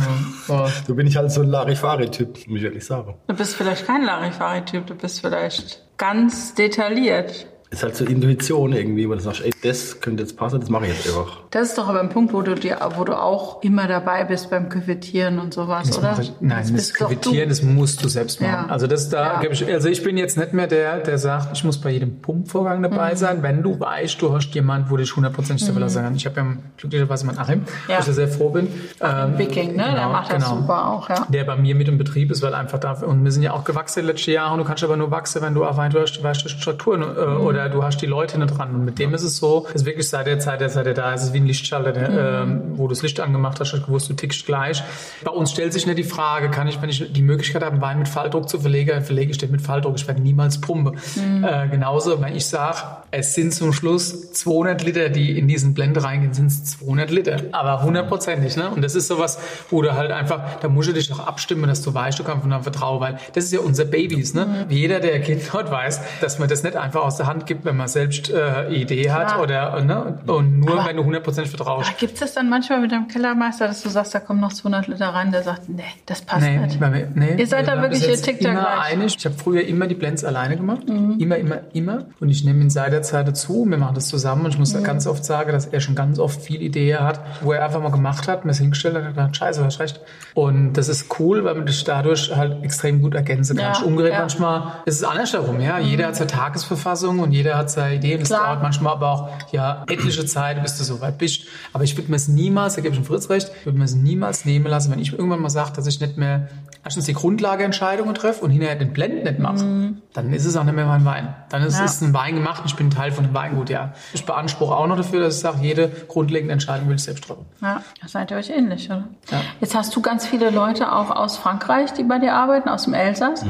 Ja. 0.49 0.67
so 0.87 0.95
bin 0.95 1.07
ich 1.07 1.15
halt 1.17 1.31
so 1.31 1.41
ein 1.41 1.47
Larifari-Typ, 1.49 2.47
muss 2.47 2.57
ich 2.57 2.63
wirklich 2.63 2.85
sagen. 2.85 3.15
Du 3.27 3.33
bist 3.35 3.55
vielleicht 3.55 3.87
kein 3.87 4.03
Larifari-Typ, 4.05 4.87
du 4.87 4.95
bist 4.95 5.21
vielleicht 5.21 5.81
ganz 5.97 6.53
detailliert. 6.55 7.47
Ist 7.73 7.81
halt 7.81 7.95
so 7.95 8.05
Intuition 8.05 8.71
irgendwie, 8.71 9.09
wo 9.09 9.13
du 9.15 9.19
sagst, 9.19 9.41
ey, 9.43 9.51
das 9.63 9.99
könnte 9.99 10.21
jetzt 10.21 10.37
passen, 10.37 10.59
das 10.59 10.69
mache 10.69 10.85
ich 10.85 10.93
jetzt 10.93 11.07
einfach. 11.07 11.39
Das 11.49 11.69
ist 11.69 11.77
doch 11.77 11.87
aber 11.87 12.01
ein 12.01 12.09
Punkt, 12.09 12.31
wo 12.31 12.41
du 12.43 12.53
dir, 12.53 12.77
wo 12.97 13.03
du 13.03 13.13
auch 13.19 13.63
immer 13.63 13.87
dabei 13.87 14.23
bist 14.25 14.51
beim 14.51 14.69
Küvettieren 14.69 15.39
und 15.39 15.55
sowas, 15.55 15.87
Das 15.87 15.97
oder? 15.97 16.15
ich, 16.21 16.31
nein, 16.39 16.59
das 16.61 16.71
das. 16.71 16.93
Küvettieren, 16.93 17.49
das 17.49 17.63
musst 17.63 18.03
du 18.03 18.09
selbst 18.09 18.39
machen. 18.41 18.51
Ja. 18.53 18.65
Also 18.67 18.85
das 18.85 19.09
da 19.09 19.41
Ja. 19.41 19.49
ich, 19.49 19.65
also 19.73 19.89
ich 19.89 20.03
bin 20.03 20.17
jetzt 20.17 20.37
nicht 20.37 20.53
mehr 20.53 20.67
der, 20.67 20.99
der 20.99 21.17
sagt, 21.17 21.57
ich 21.57 21.63
muss 21.63 21.79
bei 21.81 21.89
jedem 21.89 22.21
Pumpvorgang 22.21 22.77
Mhm. 22.79 22.83
dabei 22.83 23.15
sein, 23.15 23.41
wenn 23.41 23.63
du 23.63 23.79
weißt, 23.79 24.21
du 24.21 24.31
hast 24.35 24.53
jemanden, 24.53 24.91
wo 24.91 24.97
dich 24.97 25.15
hundertprozentig 25.15 25.67
mhm. 25.67 25.71
verlassen 25.73 26.03
kann. 26.03 26.15
Ich 26.15 26.25
habe 26.27 26.35
ja 26.39 26.45
glücklicherweise 26.77 27.25
meinen 27.25 27.39
Achim, 27.39 27.63
Ja. 27.87 27.95
wo 27.95 27.99
ich 28.01 28.05
da 28.05 28.13
sehr 28.13 28.27
froh 28.27 28.49
bin. 28.49 28.67
Ähm, 29.01 29.37
Viking, 29.39 29.71
ne? 29.75 29.83
der 29.83 29.93
genau, 29.93 30.11
macht 30.11 30.31
das 30.31 30.43
genau. 30.43 30.57
super 30.57 30.87
auch, 30.91 31.09
ja. 31.09 31.25
der 31.29 31.43
bei 31.45 31.55
mir 31.55 31.73
mit 31.73 31.87
im 31.87 31.97
Betrieb 31.97 32.29
ist, 32.29 32.43
weil 32.43 32.53
einfach 32.53 32.77
da, 32.79 32.93
und 33.01 33.23
wir 33.23 33.31
sind 33.31 33.41
ja 33.41 33.53
auch 33.53 33.63
gewachsen 33.63 34.05
letzte 34.05 34.31
Jahre 34.31 34.53
und 34.53 34.59
du 34.59 34.65
kannst 34.65 34.83
aber 34.83 34.95
nur 34.95 35.09
wachsen, 35.09 35.41
wenn 35.41 35.55
du 35.55 35.63
einfach, 35.63 35.89
du 35.89 35.99
hast, 35.99 36.13
du 36.13 36.21
weißt 36.23 36.47
Strukturen 36.49 37.01
äh, 37.01 37.25
Mhm. 37.25 37.41
oder 37.41 37.62
du 37.69 37.83
hast 37.83 38.01
die 38.01 38.05
Leute 38.05 38.37
nicht 38.39 38.57
dran. 38.57 38.73
Und 38.73 38.85
mit 38.85 38.99
dem 38.99 39.13
ist 39.13 39.23
es 39.23 39.37
so, 39.37 39.65
ist 39.73 39.85
wirklich 39.85 40.07
seit 40.09 40.27
der 40.27 40.39
Zeit, 40.39 40.61
der 40.61 40.69
seit 40.69 40.85
er 40.87 40.93
da 40.93 41.13
ist, 41.13 41.21
ist 41.21 41.27
es 41.29 41.33
wie 41.33 41.39
ein 41.39 41.45
Lichtschalter, 41.45 41.91
der, 41.91 42.09
Mhm. 42.45 42.51
ähm, 42.51 42.61
wo 42.77 42.83
du 42.87 42.93
das 42.93 43.01
Licht 43.01 43.19
angemacht 43.19 43.59
hast, 43.59 43.73
hast 43.73 43.81
du 43.81 43.85
gewusst, 43.85 44.09
du 44.09 44.13
tickst 44.13 44.45
gleich. 44.45 44.83
Bei 45.23 45.31
uns 45.31 45.51
stellt 45.51 45.73
sich 45.73 45.85
nicht 45.85 45.97
die 45.97 46.03
Frage, 46.03 46.49
kann 46.49 46.67
ich, 46.67 46.81
wenn 46.81 46.89
ich 46.89 47.11
die 47.11 47.21
Möglichkeit 47.21 47.61
habe, 47.63 47.73
einen 47.73 47.81
Wein 47.81 47.99
mit 47.99 48.07
Falldruck 48.07 48.49
zu 48.49 48.59
verlegen, 48.59 49.01
verlege 49.03 49.31
ich 49.31 49.37
den 49.37 49.51
mit 49.51 49.61
Falldruck, 49.61 49.95
ich 49.95 50.07
werde 50.07 50.21
niemals 50.21 50.59
pumpe. 50.61 50.93
Mhm. 51.15 51.43
Äh, 51.43 51.67
genauso, 51.69 52.21
wenn 52.21 52.35
ich 52.35 52.45
sage, 52.45 52.77
es 53.15 53.35
sind 53.35 53.53
zum 53.53 53.73
Schluss 53.73 54.31
200 54.31 54.83
Liter, 54.83 55.09
die 55.09 55.37
in 55.37 55.47
diesen 55.47 55.73
Blende 55.73 56.03
reingehen, 56.03 56.33
sind 56.33 56.47
es 56.47 56.63
200 56.79 57.11
Liter. 57.11 57.37
Aber 57.51 57.83
hundertprozentig, 57.83 58.57
ne? 58.57 58.69
Und 58.71 58.81
das 58.83 58.95
ist 58.95 59.07
sowas, 59.07 59.37
wo 59.69 59.81
du 59.81 59.93
halt 59.95 60.11
einfach, 60.11 60.59
da 60.61 60.67
musst 60.67 60.89
du 60.89 60.93
dich 60.93 61.11
auch 61.13 61.19
abstimmen, 61.25 61.67
dass 61.67 61.81
du 61.83 61.93
weißt, 61.93 62.17
du 62.19 62.23
kannst 62.23 62.41
von 62.43 62.51
einem 62.51 62.63
vertrauen, 62.63 62.99
weil 62.99 63.17
das 63.33 63.45
ist 63.45 63.53
ja 63.53 63.59
unser 63.59 63.85
Babys, 63.85 64.33
ne? 64.33 64.65
Wie 64.67 64.79
jeder, 64.79 64.99
der 64.99 65.21
Kind 65.21 65.43
dort 65.53 65.69
weiß, 65.71 66.01
dass 66.21 66.39
man 66.39 66.49
das 66.49 66.63
nicht 66.63 66.75
einfach 66.75 67.01
aus 67.03 67.17
der 67.17 67.27
Hand 67.27 67.45
gibt, 67.45 67.65
wenn 67.65 67.77
man 67.77 67.87
selbst 67.87 68.29
äh, 68.31 68.69
Idee 68.73 69.11
hat 69.11 69.27
Klar. 69.27 69.41
oder, 69.43 69.81
ne? 69.83 70.19
Und 70.27 70.59
nur, 70.59 70.79
Aber- 70.79 70.89
wenn 70.89 70.97
du 70.97 71.03
hundertprozentig 71.03 71.55
vertraust. 71.55 71.97
Gibt 71.99 72.13
es 72.15 72.19
das 72.19 72.33
dann 72.33 72.49
manchmal 72.49 72.81
mit 72.81 72.91
dem 72.91 73.07
Kellermeister, 73.07 73.67
dass 73.67 73.83
du 73.83 73.89
sagst, 73.89 74.15
da 74.15 74.19
kommen 74.19 74.39
noch 74.39 74.53
200 74.53 74.87
Liter 74.87 75.09
rein, 75.09 75.31
der 75.31 75.43
sagt, 75.43 75.69
nee, 75.69 75.83
das 76.05 76.21
passt 76.21 76.41
Nee, 76.41 76.57
nicht. 76.57 76.79
mir, 76.79 77.07
nee. 77.13 77.35
Ihr 77.37 77.47
seid 77.47 77.67
da 77.67 77.81
wirklich, 77.81 78.07
ihr 78.07 78.15
tickt 78.15 78.43
da 78.43 78.51
gleich. 78.51 78.63
Mhm. 78.63 79.01
einig. 79.01 79.15
Ich 79.17 79.25
habe 79.25 79.35
früher 79.35 79.61
immer 79.65 79.87
die 79.87 79.95
Blends 79.95 80.23
alleine 80.23 80.57
gemacht. 80.57 80.81
Immer, 80.87 81.37
immer, 81.37 81.59
immer. 81.73 82.05
Und 82.19 82.29
ich 82.29 82.43
nehme 82.43 82.61
ihn 82.61 82.69
Zeit 83.03 83.27
dazu. 83.27 83.65
Wir 83.67 83.77
machen 83.77 83.95
das 83.95 84.07
zusammen. 84.07 84.45
Und 84.45 84.51
ich 84.51 84.59
muss 84.59 84.73
Mhm. 84.73 84.83
ganz 84.83 85.05
oft 85.07 85.23
sagen, 85.23 85.51
dass 85.51 85.65
er 85.67 85.79
schon 85.81 85.95
ganz 85.95 86.17
oft 86.19 86.41
viel 86.41 86.61
Idee 86.61 86.95
hat, 86.95 87.19
wo 87.41 87.51
er 87.53 87.63
einfach 87.63 87.81
mal 87.81 87.91
gemacht 87.91 88.27
hat, 88.27 88.45
mir 88.45 88.51
es 88.51 88.57
hingestellt 88.57 88.95
hat 88.95 89.03
und 89.03 89.09
gedacht, 89.09 89.35
scheiße, 89.37 89.59
du 89.59 89.65
hast 89.65 89.79
recht. 89.79 90.01
Und 90.33 90.73
das 90.73 90.89
ist 90.89 91.19
cool, 91.19 91.43
weil 91.43 91.55
man 91.55 91.65
dich 91.65 91.83
dadurch 91.83 92.35
halt 92.35 92.63
extrem 92.63 93.01
gut 93.01 93.13
ergänzen 93.15 93.57
kann. 93.57 93.73
Ja, 93.73 93.81
Umgerät 93.81 94.11
ja. 94.13 94.17
Mhm. 94.17 94.21
manchmal 94.23 94.63
ist 94.85 94.95
es 94.95 95.03
andersherum, 95.03 95.59
ja. 95.61 95.79
Jeder 95.79 96.07
hat 96.07 96.15
seine 96.15 96.27
Tagesverfassung 96.31 97.19
und 97.19 97.31
jeder 97.31 97.57
hat 97.57 97.69
seine 97.69 97.95
Ideen. 97.95 98.21
Es 98.21 98.29
Klar. 98.29 98.45
dauert 98.47 98.63
manchmal 98.63 98.93
aber 98.93 99.11
auch, 99.11 99.29
ja, 99.51 99.83
etliche 99.87 100.25
Zeit, 100.25 100.61
bis 100.63 100.77
du 100.77 100.83
so 100.83 101.01
weit 101.01 101.17
bist. 101.17 101.43
Aber 101.73 101.83
ich 101.83 101.95
würde 101.97 102.09
mir 102.09 102.15
es 102.17 102.27
niemals, 102.27 102.75
da 102.75 102.81
gebe 102.81 102.93
ich 102.95 102.99
dem 103.01 103.05
Fritz 103.05 103.29
recht, 103.29 103.51
ich 103.59 103.65
würde 103.65 103.77
mir 103.77 103.85
es 103.85 103.95
niemals 103.95 104.45
nehmen 104.45 104.65
lassen, 104.67 104.91
wenn 104.91 104.99
ich 104.99 105.11
irgendwann 105.13 105.41
mal 105.41 105.49
sage, 105.49 105.71
dass 105.75 105.85
ich 105.87 105.99
nicht 105.99 106.17
mehr 106.17 106.47
erstens 106.83 107.05
die 107.05 107.13
Grundlageentscheidungen 107.13 108.13
treffe 108.15 108.43
und 108.43 108.51
hinterher 108.51 108.75
den 108.75 108.93
Blend 108.93 109.23
nicht 109.23 109.39
mache, 109.39 109.93
dann 110.13 110.33
ist 110.33 110.45
es 110.45 110.55
auch 110.57 110.63
nicht 110.63 110.75
mehr 110.75 110.85
mein 110.85 111.05
Wein. 111.05 111.33
Dann 111.49 111.63
ist 111.63 111.77
Ja. 111.79 111.85
es 111.85 112.01
ein 112.01 112.13
Wein 112.13 112.35
gemacht 112.35 112.61
und 112.61 112.67
ich 112.67 112.75
bin 112.75 112.89
Teil 112.89 113.11
von 113.11 113.23
dem 113.25 113.33
Weingut, 113.33 113.69
ja. 113.69 113.93
Ich 114.13 114.25
beanspruche 114.25 114.75
auch 114.75 114.87
noch 114.87 114.97
dafür, 114.97 115.21
dass 115.21 115.35
ich 115.35 115.41
sage, 115.41 115.57
jede 115.61 115.89
grundlegende 116.07 116.53
Entscheidung 116.53 116.87
will 116.89 116.95
ich 116.95 117.03
selbst 117.03 117.23
treffen. 117.25 117.45
Ja, 117.61 117.81
das 118.01 118.11
seid 118.11 118.31
ihr 118.31 118.37
euch 118.37 118.49
ähnlich, 118.49 118.87
oder? 118.89 119.07
Ja. 119.31 119.41
Jetzt 119.61 119.75
hast 119.75 119.95
du 119.95 120.01
ganz 120.01 120.25
viele 120.27 120.49
Leute 120.49 120.91
auch 120.91 121.09
aus 121.11 121.37
Frankreich, 121.37 121.93
die 121.93 122.03
bei 122.03 122.19
dir 122.19 122.33
arbeiten, 122.33 122.69
aus 122.69 122.83
dem 122.83 122.93
Elsass. 122.93 123.45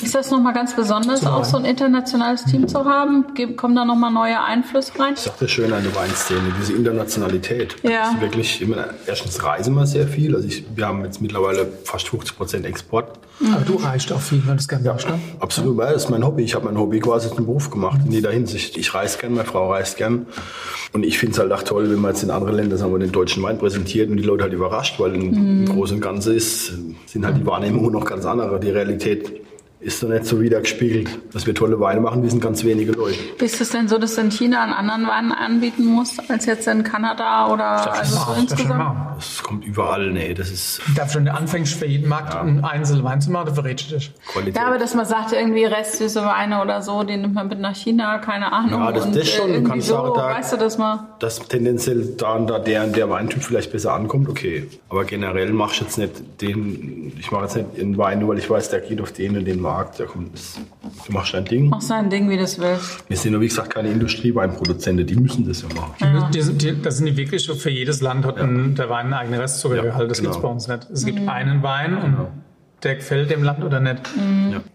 Ist 0.00 0.14
das 0.14 0.30
nochmal 0.30 0.52
ganz 0.52 0.74
besonders, 0.74 1.24
auch 1.24 1.44
so 1.44 1.56
ein 1.58 1.64
internationales 1.64 2.44
Team 2.44 2.66
zu 2.68 2.84
haben? 2.84 3.34
Ge- 3.34 3.54
Kommen 3.54 3.76
da 3.76 3.84
nochmal 3.84 4.10
neue 4.10 4.42
Einflüsse 4.42 4.98
rein? 4.98 5.14
Das 5.14 5.26
ist 5.26 5.32
auch 5.32 5.38
das 5.38 5.50
Schöne 5.50 5.76
an 5.76 5.82
der 5.84 5.94
Weinszene, 5.94 6.40
diese 6.60 6.72
Internationalität. 6.72 7.76
Ja. 7.82 8.02
Das 8.04 8.14
ist 8.14 8.20
wirklich, 8.20 8.62
immer, 8.62 8.86
erstens 9.06 9.42
reisen 9.44 9.74
wir 9.74 9.86
sehr 9.86 10.08
viel. 10.08 10.34
Also 10.34 10.48
ich, 10.48 10.64
wir 10.74 10.86
haben 10.86 11.04
jetzt 11.04 11.20
mittlerweile 11.22 11.66
fast 11.84 12.08
50 12.08 12.36
Prozent 12.36 12.66
Export. 12.72 13.18
Aber 13.52 13.64
du 13.64 13.74
reichst 13.76 14.12
auch 14.12 14.20
viel, 14.20 14.42
weil 14.46 14.54
du 14.54 14.60
es 14.60 14.68
gerne 14.68 14.88
machst, 14.88 15.08
ne? 15.08 15.18
Absolut, 15.40 15.76
weil 15.76 15.92
das 15.92 16.04
ist 16.04 16.10
mein 16.10 16.24
Hobby. 16.24 16.42
Ich 16.42 16.54
habe 16.54 16.64
mein 16.64 16.78
Hobby 16.78 17.00
quasi 17.00 17.28
zum 17.28 17.46
Beruf 17.46 17.70
gemacht 17.70 18.00
in 18.04 18.12
jeder 18.12 18.30
Hinsicht. 18.30 18.76
Ich 18.76 18.94
reise 18.94 19.18
gern, 19.18 19.34
meine 19.34 19.46
Frau 19.46 19.70
reist 19.70 19.96
gern. 19.96 20.26
Und 20.92 21.04
ich 21.04 21.18
finde 21.18 21.32
es 21.32 21.38
halt 21.38 21.52
auch 21.52 21.62
toll, 21.62 21.90
wenn 21.90 21.98
man 21.98 22.12
jetzt 22.12 22.22
in 22.22 22.30
anderen 22.30 22.56
Ländern 22.56 22.78
sagen 22.78 22.92
wir, 22.92 22.98
den 22.98 23.12
deutschen 23.12 23.42
Wein 23.42 23.58
präsentiert 23.58 24.10
und 24.10 24.16
die 24.16 24.22
Leute 24.22 24.44
halt 24.44 24.52
überrascht, 24.52 24.98
weil 25.00 25.14
im, 25.14 25.32
im 25.32 25.66
Großen 25.66 25.96
und 25.96 26.02
Ganzen 26.02 26.34
ist, 26.34 26.72
sind 27.06 27.26
halt 27.26 27.36
die 27.36 27.46
Wahrnehmungen 27.46 27.92
noch 27.92 28.04
ganz 28.04 28.24
andere. 28.24 28.60
Die 28.60 28.70
Realität 28.70 29.41
ist 29.82 30.02
doch 30.02 30.08
nicht 30.08 30.24
so 30.26 30.40
wiedergespiegelt. 30.40 31.08
Dass 31.32 31.46
wir 31.46 31.54
tolle 31.54 31.78
Weine 31.80 32.00
machen, 32.00 32.22
wissen 32.22 32.40
ganz 32.40 32.64
wenige 32.64 32.92
Leute. 32.92 33.16
Ist 33.42 33.60
es 33.60 33.70
denn 33.70 33.88
so, 33.88 33.98
dass 33.98 34.14
du 34.14 34.20
in 34.22 34.30
China 34.30 34.62
einen 34.62 34.72
anderen 34.72 35.06
Wein 35.06 35.32
anbieten 35.32 35.84
musst, 35.86 36.20
als 36.30 36.46
jetzt 36.46 36.66
in 36.68 36.82
Kanada 36.84 37.52
oder 37.52 37.92
also 37.92 38.14
so 38.16 38.20
Mach, 38.20 38.38
insgesamt? 38.38 38.96
Das 39.16 39.42
kommt 39.42 39.64
überall, 39.64 40.10
nee, 40.12 40.34
das 40.34 40.50
ist 40.50 40.80
Darf 40.96 41.12
schon, 41.12 41.24
du 41.24 41.34
anfängst 41.34 41.74
für 41.74 41.86
jeden 41.86 42.08
Markt 42.08 42.34
einen 42.34 42.64
einzelnen 42.64 43.04
Wein 43.04 43.20
zu 43.20 43.30
machen, 43.30 43.46
dann 43.46 43.54
verrätst 43.54 43.90
du 43.90 43.94
dich. 43.96 44.12
Qualität. 44.26 44.56
Ja, 44.56 44.66
aber 44.66 44.78
dass 44.78 44.94
man 44.94 45.04
sagt, 45.06 45.32
irgendwie 45.32 45.64
restsüße 45.64 46.22
Weine 46.24 46.60
oder 46.62 46.82
so, 46.82 47.02
die 47.02 47.16
nimmt 47.16 47.34
man 47.34 47.48
mit 47.48 47.58
nach 47.60 47.74
China, 47.76 48.18
keine 48.18 48.52
Ahnung. 48.52 48.80
Ja, 48.80 48.92
das- 48.92 49.06
und 49.06 49.16
das 49.16 49.28
schon. 49.28 49.44
äh, 49.44 49.48
Du 49.48 49.54
irgendwie 49.54 49.70
kannst 49.70 49.88
so, 49.88 49.94
sagen, 49.94 50.12
da- 50.16 50.28
weißt 50.36 50.52
du, 50.52 50.56
dass 50.58 50.78
man... 50.78 51.00
dass 51.18 51.38
tendenziell 51.48 52.14
da 52.16 52.34
und 52.34 52.46
da 52.48 52.58
der 52.58 52.84
und 52.84 52.96
der 52.96 53.10
Weintyp 53.10 53.42
vielleicht 53.42 53.72
besser 53.72 53.94
ankommt, 53.94 54.28
okay. 54.28 54.68
Aber 54.88 55.04
generell 55.04 55.52
machst 55.52 55.80
du 55.80 55.84
jetzt 55.84 55.98
nicht 55.98 56.40
den, 56.40 57.12
ich 57.18 57.30
mache 57.30 57.44
jetzt 57.44 57.56
nicht 57.56 57.66
einen 57.80 57.96
Wein, 57.98 58.20
nur 58.20 58.30
weil 58.30 58.38
ich 58.38 58.48
weiß, 58.48 58.70
der 58.70 58.80
geht 58.80 59.00
auf 59.00 59.12
den 59.12 59.36
und 59.36 59.44
den 59.44 59.60
Markt. 59.60 59.71
Der 59.98 60.06
kommt, 60.06 60.34
das, 60.34 60.58
du 61.06 61.12
machst 61.12 61.34
dein 61.34 61.44
Ding. 61.44 61.68
Mach 61.68 61.80
sein 61.80 62.10
Ding, 62.10 62.28
wie 62.30 62.36
du 62.36 62.42
es 62.42 62.58
willst. 62.58 63.04
Wir 63.08 63.16
sind 63.16 63.32
ja, 63.32 63.40
wie 63.40 63.48
gesagt, 63.48 63.70
keine 63.70 63.88
Industrieweinproduzenten, 63.90 65.06
die 65.06 65.16
müssen 65.16 65.46
das 65.46 65.62
ja 65.62 65.68
machen. 65.74 65.94
Die, 66.00 66.32
die, 66.38 66.42
sind- 66.42 66.62
die, 66.62 66.80
das 66.82 66.96
sind 66.98 67.06
die 67.06 67.16
wirklich 67.16 67.42
so 67.44 67.54
für 67.54 67.70
jedes 67.70 68.00
Land 68.00 68.24
hat 68.26 68.38
ein, 68.38 68.74
der 68.74 68.88
Wein 68.90 69.06
einen 69.06 69.14
eigenen 69.14 69.40
Restzuckergehalt. 69.40 70.02
Ja, 70.02 70.06
das 70.08 70.18
genau. 70.18 70.30
gibt's 70.30 70.42
bei 70.42 70.48
uns 70.48 70.68
nicht. 70.68 70.90
Es 70.92 71.04
gibt 71.04 71.28
einen 71.28 71.62
Wein 71.62 71.96
und 71.96 72.16
der 72.82 72.96
gefällt 72.96 73.30
dem 73.30 73.42
Land 73.42 73.64
oder 73.64 73.80
nicht. 73.80 74.02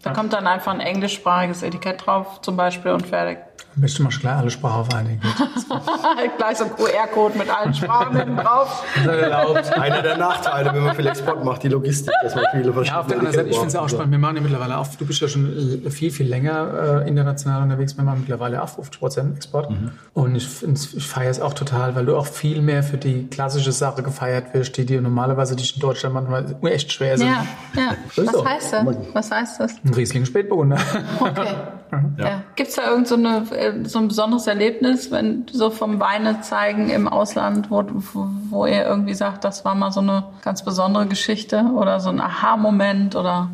Da 0.02 0.12
kommt 0.12 0.32
dann 0.32 0.46
einfach 0.46 0.72
ein 0.72 0.80
englischsprachiges 0.80 1.62
Etikett 1.62 2.06
drauf, 2.06 2.40
zum 2.40 2.56
Beispiel, 2.56 2.92
und 2.92 3.06
fertig. 3.06 3.38
Besten 3.80 4.02
machst 4.02 4.18
du 4.18 4.22
gleich 4.22 4.36
alle 4.36 4.50
Sprachen 4.50 4.80
auf 4.80 4.94
einen. 4.94 5.20
Gleich 6.38 6.58
so 6.58 6.64
ein 6.64 6.70
QR-Code 6.70 7.38
mit 7.38 7.48
allen 7.48 7.72
Sprachen 7.74 8.16
hinten 8.16 8.36
drauf. 8.36 8.84
Das 8.94 9.04
ist 9.04 9.22
erlaubt. 9.22 9.72
Einer 9.78 10.02
der 10.02 10.16
Nachteile, 10.16 10.74
wenn 10.74 10.84
man 10.84 10.96
viel 10.96 11.06
Export 11.06 11.44
macht, 11.44 11.62
die 11.62 11.68
Logistik, 11.68 12.12
dass 12.22 12.34
man 12.34 12.44
viele 12.50 12.72
verschiedene 12.72 12.86
Ja, 12.86 13.00
auf 13.00 13.06
der 13.06 13.18
anderen 13.18 13.34
Seite, 13.34 13.48
ich 13.48 13.54
finde 13.54 13.68
es 13.68 13.74
ja 13.74 13.80
auch 13.80 13.88
spannend. 13.88 14.12
Wir 14.12 14.18
machen 14.18 14.36
ja 14.36 14.42
mittlerweile 14.42 14.78
auch, 14.78 14.86
du 14.98 15.06
bist 15.06 15.20
ja 15.20 15.28
schon 15.28 15.84
äh, 15.84 15.90
viel, 15.90 16.10
viel 16.10 16.26
länger 16.26 17.04
äh, 17.04 17.08
international 17.08 17.62
unterwegs. 17.62 17.96
Wir 17.96 18.04
machen 18.04 18.20
mittlerweile 18.20 18.62
auch 18.62 18.68
50 18.68 18.98
Prozent 18.98 19.36
Export. 19.36 19.72
Und 20.14 20.34
ich, 20.34 20.48
ich 20.62 21.06
feiere 21.06 21.30
es 21.30 21.40
auch 21.40 21.54
total, 21.54 21.94
weil 21.94 22.06
du 22.06 22.16
auch 22.16 22.26
viel 22.26 22.62
mehr 22.62 22.82
für 22.82 22.96
die 22.96 23.28
klassische 23.28 23.72
Sache 23.72 24.02
gefeiert 24.02 24.54
wirst, 24.54 24.76
die 24.76 24.86
dir 24.86 25.00
normalerweise 25.00 25.54
dich 25.54 25.76
in 25.76 25.80
Deutschland 25.80 26.14
manchmal 26.14 26.56
echt 26.72 26.92
schwer 26.92 27.16
sind. 27.18 27.28
Ja, 27.28 27.46
ja. 27.76 27.94
Was 28.16 28.32
so. 28.32 28.44
heißt 28.44 28.72
das? 28.72 28.86
Was 29.12 29.30
heißt 29.30 29.60
das? 29.60 29.76
Ein 29.84 29.94
Riesling 29.94 30.24
Spätburgunder. 30.24 30.78
Okay. 31.20 31.54
Ja. 32.18 32.42
Gibt 32.54 32.68
es 32.68 32.76
da 32.76 32.90
irgend 32.90 33.08
so, 33.08 33.14
eine, 33.14 33.50
äh, 33.50 33.84
so 33.84 33.98
ein 33.98 34.08
besonderes 34.08 34.46
Erlebnis, 34.46 35.10
wenn 35.10 35.46
so 35.50 35.70
vom 35.70 36.00
Weine 36.00 36.42
zeigen 36.42 36.90
im 36.90 37.08
Ausland, 37.08 37.70
wo, 37.70 37.82
wo, 38.12 38.26
wo 38.50 38.66
ihr 38.66 38.84
irgendwie 38.84 39.14
sagt, 39.14 39.44
das 39.44 39.64
war 39.64 39.74
mal 39.74 39.90
so 39.90 40.00
eine 40.00 40.24
ganz 40.42 40.62
besondere 40.62 41.06
Geschichte 41.06 41.62
oder 41.74 41.98
so 42.00 42.10
ein 42.10 42.20
Aha-Moment 42.20 43.16
oder 43.16 43.48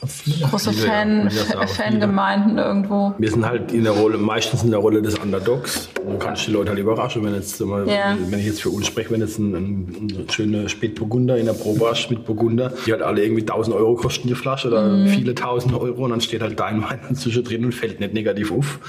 große 0.00 0.72
Viele, 0.72 0.86
ja. 0.86 0.92
Fan, 0.92 1.18
Kann 1.18 1.26
ich 1.28 1.34
sagen, 1.40 1.68
Fangemeinden 1.68 2.58
irgendwo? 2.58 3.14
Wir 3.18 3.30
sind 3.30 3.46
halt 3.46 3.72
in 3.72 3.84
der 3.84 3.92
Rolle, 3.92 4.18
meistens 4.18 4.62
in 4.62 4.70
der 4.70 4.80
Rolle 4.80 5.02
des 5.02 5.18
Underdogs. 5.18 5.88
Und 6.04 6.10
dann 6.12 6.18
kannst 6.18 6.42
du 6.46 6.50
die 6.50 6.56
Leute 6.56 6.70
halt 6.70 6.78
überraschen, 6.78 7.24
wenn 7.24 7.34
jetzt, 7.34 7.58
Ja. 7.60 8.16
wenn 8.28 8.38
ich 8.38 8.46
jetzt 8.46 8.62
für 8.62 8.70
uns 8.70 8.86
spreche, 8.86 9.10
wenn 9.10 9.20
jetzt 9.20 9.38
ein, 9.38 9.54
ein, 9.54 10.08
ein 10.20 10.30
schöner 10.30 10.68
Spätburgunder 10.68 11.36
in 11.38 11.46
der 11.46 11.54
Probe 11.54 11.88
hast 11.90 12.08
mit 12.10 12.24
Burgunder, 12.24 12.72
die 12.86 12.92
halt 12.92 13.02
alle 13.02 13.22
irgendwie 13.22 13.42
1000 13.42 13.74
Euro 13.76 13.94
kosten 13.94 14.28
die 14.28 14.34
Flasche 14.34 14.68
oder 14.68 14.86
Mhm. 14.86 15.08
viele 15.08 15.34
tausend 15.34 15.74
Euro 15.74 16.04
und 16.04 16.10
dann 16.10 16.20
steht 16.20 16.42
halt 16.42 16.58
dein 16.60 16.82
Wein 16.82 16.98
inzwischen 17.08 17.42
drin 17.44 17.64
und 17.64 17.72
fällt 17.72 18.00
nicht 18.00 18.14
negativ 18.14 18.52
auf. 18.52 18.78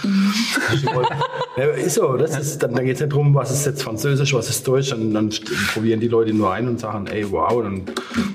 Ja, 1.57 1.63
ist 1.69 1.95
so, 1.95 2.15
das 2.17 2.37
ist, 2.37 2.61
dann, 2.61 2.75
dann 2.75 2.85
geht 2.85 2.95
es 2.97 3.01
nicht 3.01 3.11
darum, 3.11 3.33
was 3.33 3.49
ist 3.49 3.65
jetzt 3.65 3.81
Französisch, 3.81 4.31
was 4.35 4.47
ist 4.47 4.67
Deutsch, 4.67 4.91
dann, 4.91 5.11
dann 5.11 5.31
probieren 5.73 5.99
die 5.99 6.07
Leute 6.07 6.31
nur 6.31 6.51
ein 6.51 6.67
und 6.67 6.79
sagen, 6.79 7.07
ey, 7.07 7.25
wow, 7.31 7.63
dann, 7.63 7.81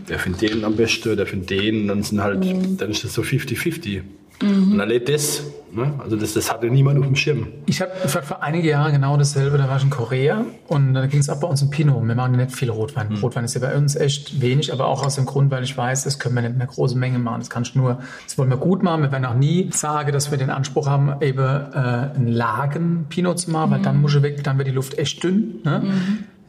der 0.08 0.18
findet 0.18 0.42
den 0.42 0.64
am 0.64 0.74
besten, 0.74 1.16
der 1.16 1.24
findet 1.26 1.50
den 1.50 1.82
und 1.82 1.88
dann 1.88 2.02
sind 2.02 2.20
halt, 2.20 2.44
Mhm. 2.62 2.76
dann 2.76 2.90
ist 2.90 3.04
das 3.04 3.14
so 3.14 3.22
50-50. 3.22 4.02
Und 4.42 4.78
dann 4.78 4.88
lädt 4.88 5.08
das, 5.08 5.44
ne? 5.72 5.94
also 5.98 6.16
das, 6.16 6.34
das 6.34 6.52
hatte 6.52 6.66
niemand 6.68 6.98
auf 6.98 7.06
dem 7.06 7.14
Schirm. 7.14 7.48
Ich 7.66 7.76
ich 7.76 7.80
hatte 7.80 8.22
vor 8.22 8.42
einige 8.42 8.68
Jahre 8.68 8.90
genau 8.90 9.16
dasselbe, 9.16 9.56
da 9.56 9.68
war 9.68 9.76
ich 9.76 9.84
in 9.84 9.90
Korea 9.90 10.44
und 10.68 10.94
da 10.94 11.06
ging 11.06 11.20
es 11.20 11.30
auch 11.30 11.38
bei 11.38 11.46
uns 11.46 11.62
um 11.62 11.70
Pinot. 11.70 12.06
Wir 12.06 12.14
machen 12.14 12.36
nicht 12.36 12.52
viel 12.52 12.70
Rotwein. 12.70 13.12
Rotwein 13.22 13.44
ist 13.44 13.54
ja 13.54 13.60
bei 13.60 13.76
uns 13.76 13.94
echt 13.94 14.40
wenig, 14.40 14.72
aber 14.72 14.86
auch 14.86 15.04
aus 15.04 15.14
dem 15.14 15.26
Grund, 15.26 15.50
weil 15.50 15.62
ich 15.62 15.76
weiß, 15.76 16.04
das 16.04 16.18
können 16.18 16.34
wir 16.34 16.42
nicht 16.42 16.54
in 16.54 16.60
einer 16.60 16.70
großen 16.70 16.98
Menge 16.98 17.18
machen. 17.18 17.40
Das 17.40 17.50
kannst 17.50 17.74
du 17.74 17.78
nur, 17.78 18.00
das 18.24 18.36
wollen 18.36 18.50
wir 18.50 18.56
gut 18.56 18.82
machen. 18.82 19.02
Wir 19.02 19.12
werden 19.12 19.24
auch 19.24 19.34
nie 19.34 19.68
sagen, 19.72 20.12
dass 20.12 20.30
wir 20.30 20.38
den 20.38 20.50
Anspruch 20.50 20.88
haben, 20.88 21.14
eben 21.20 21.38
äh, 21.38 21.76
einen 22.16 22.28
Lagen-Pinot 22.28 23.38
zu 23.38 23.50
machen, 23.50 23.70
weil 23.70 23.80
dann 23.80 24.00
muss 24.00 24.14
er 24.14 24.22
weg, 24.22 24.42
dann 24.42 24.58
wird 24.58 24.68
die 24.68 24.72
Luft 24.72 24.98
echt 24.98 25.22
dünn. 25.22 25.60
Ne? 25.64 25.82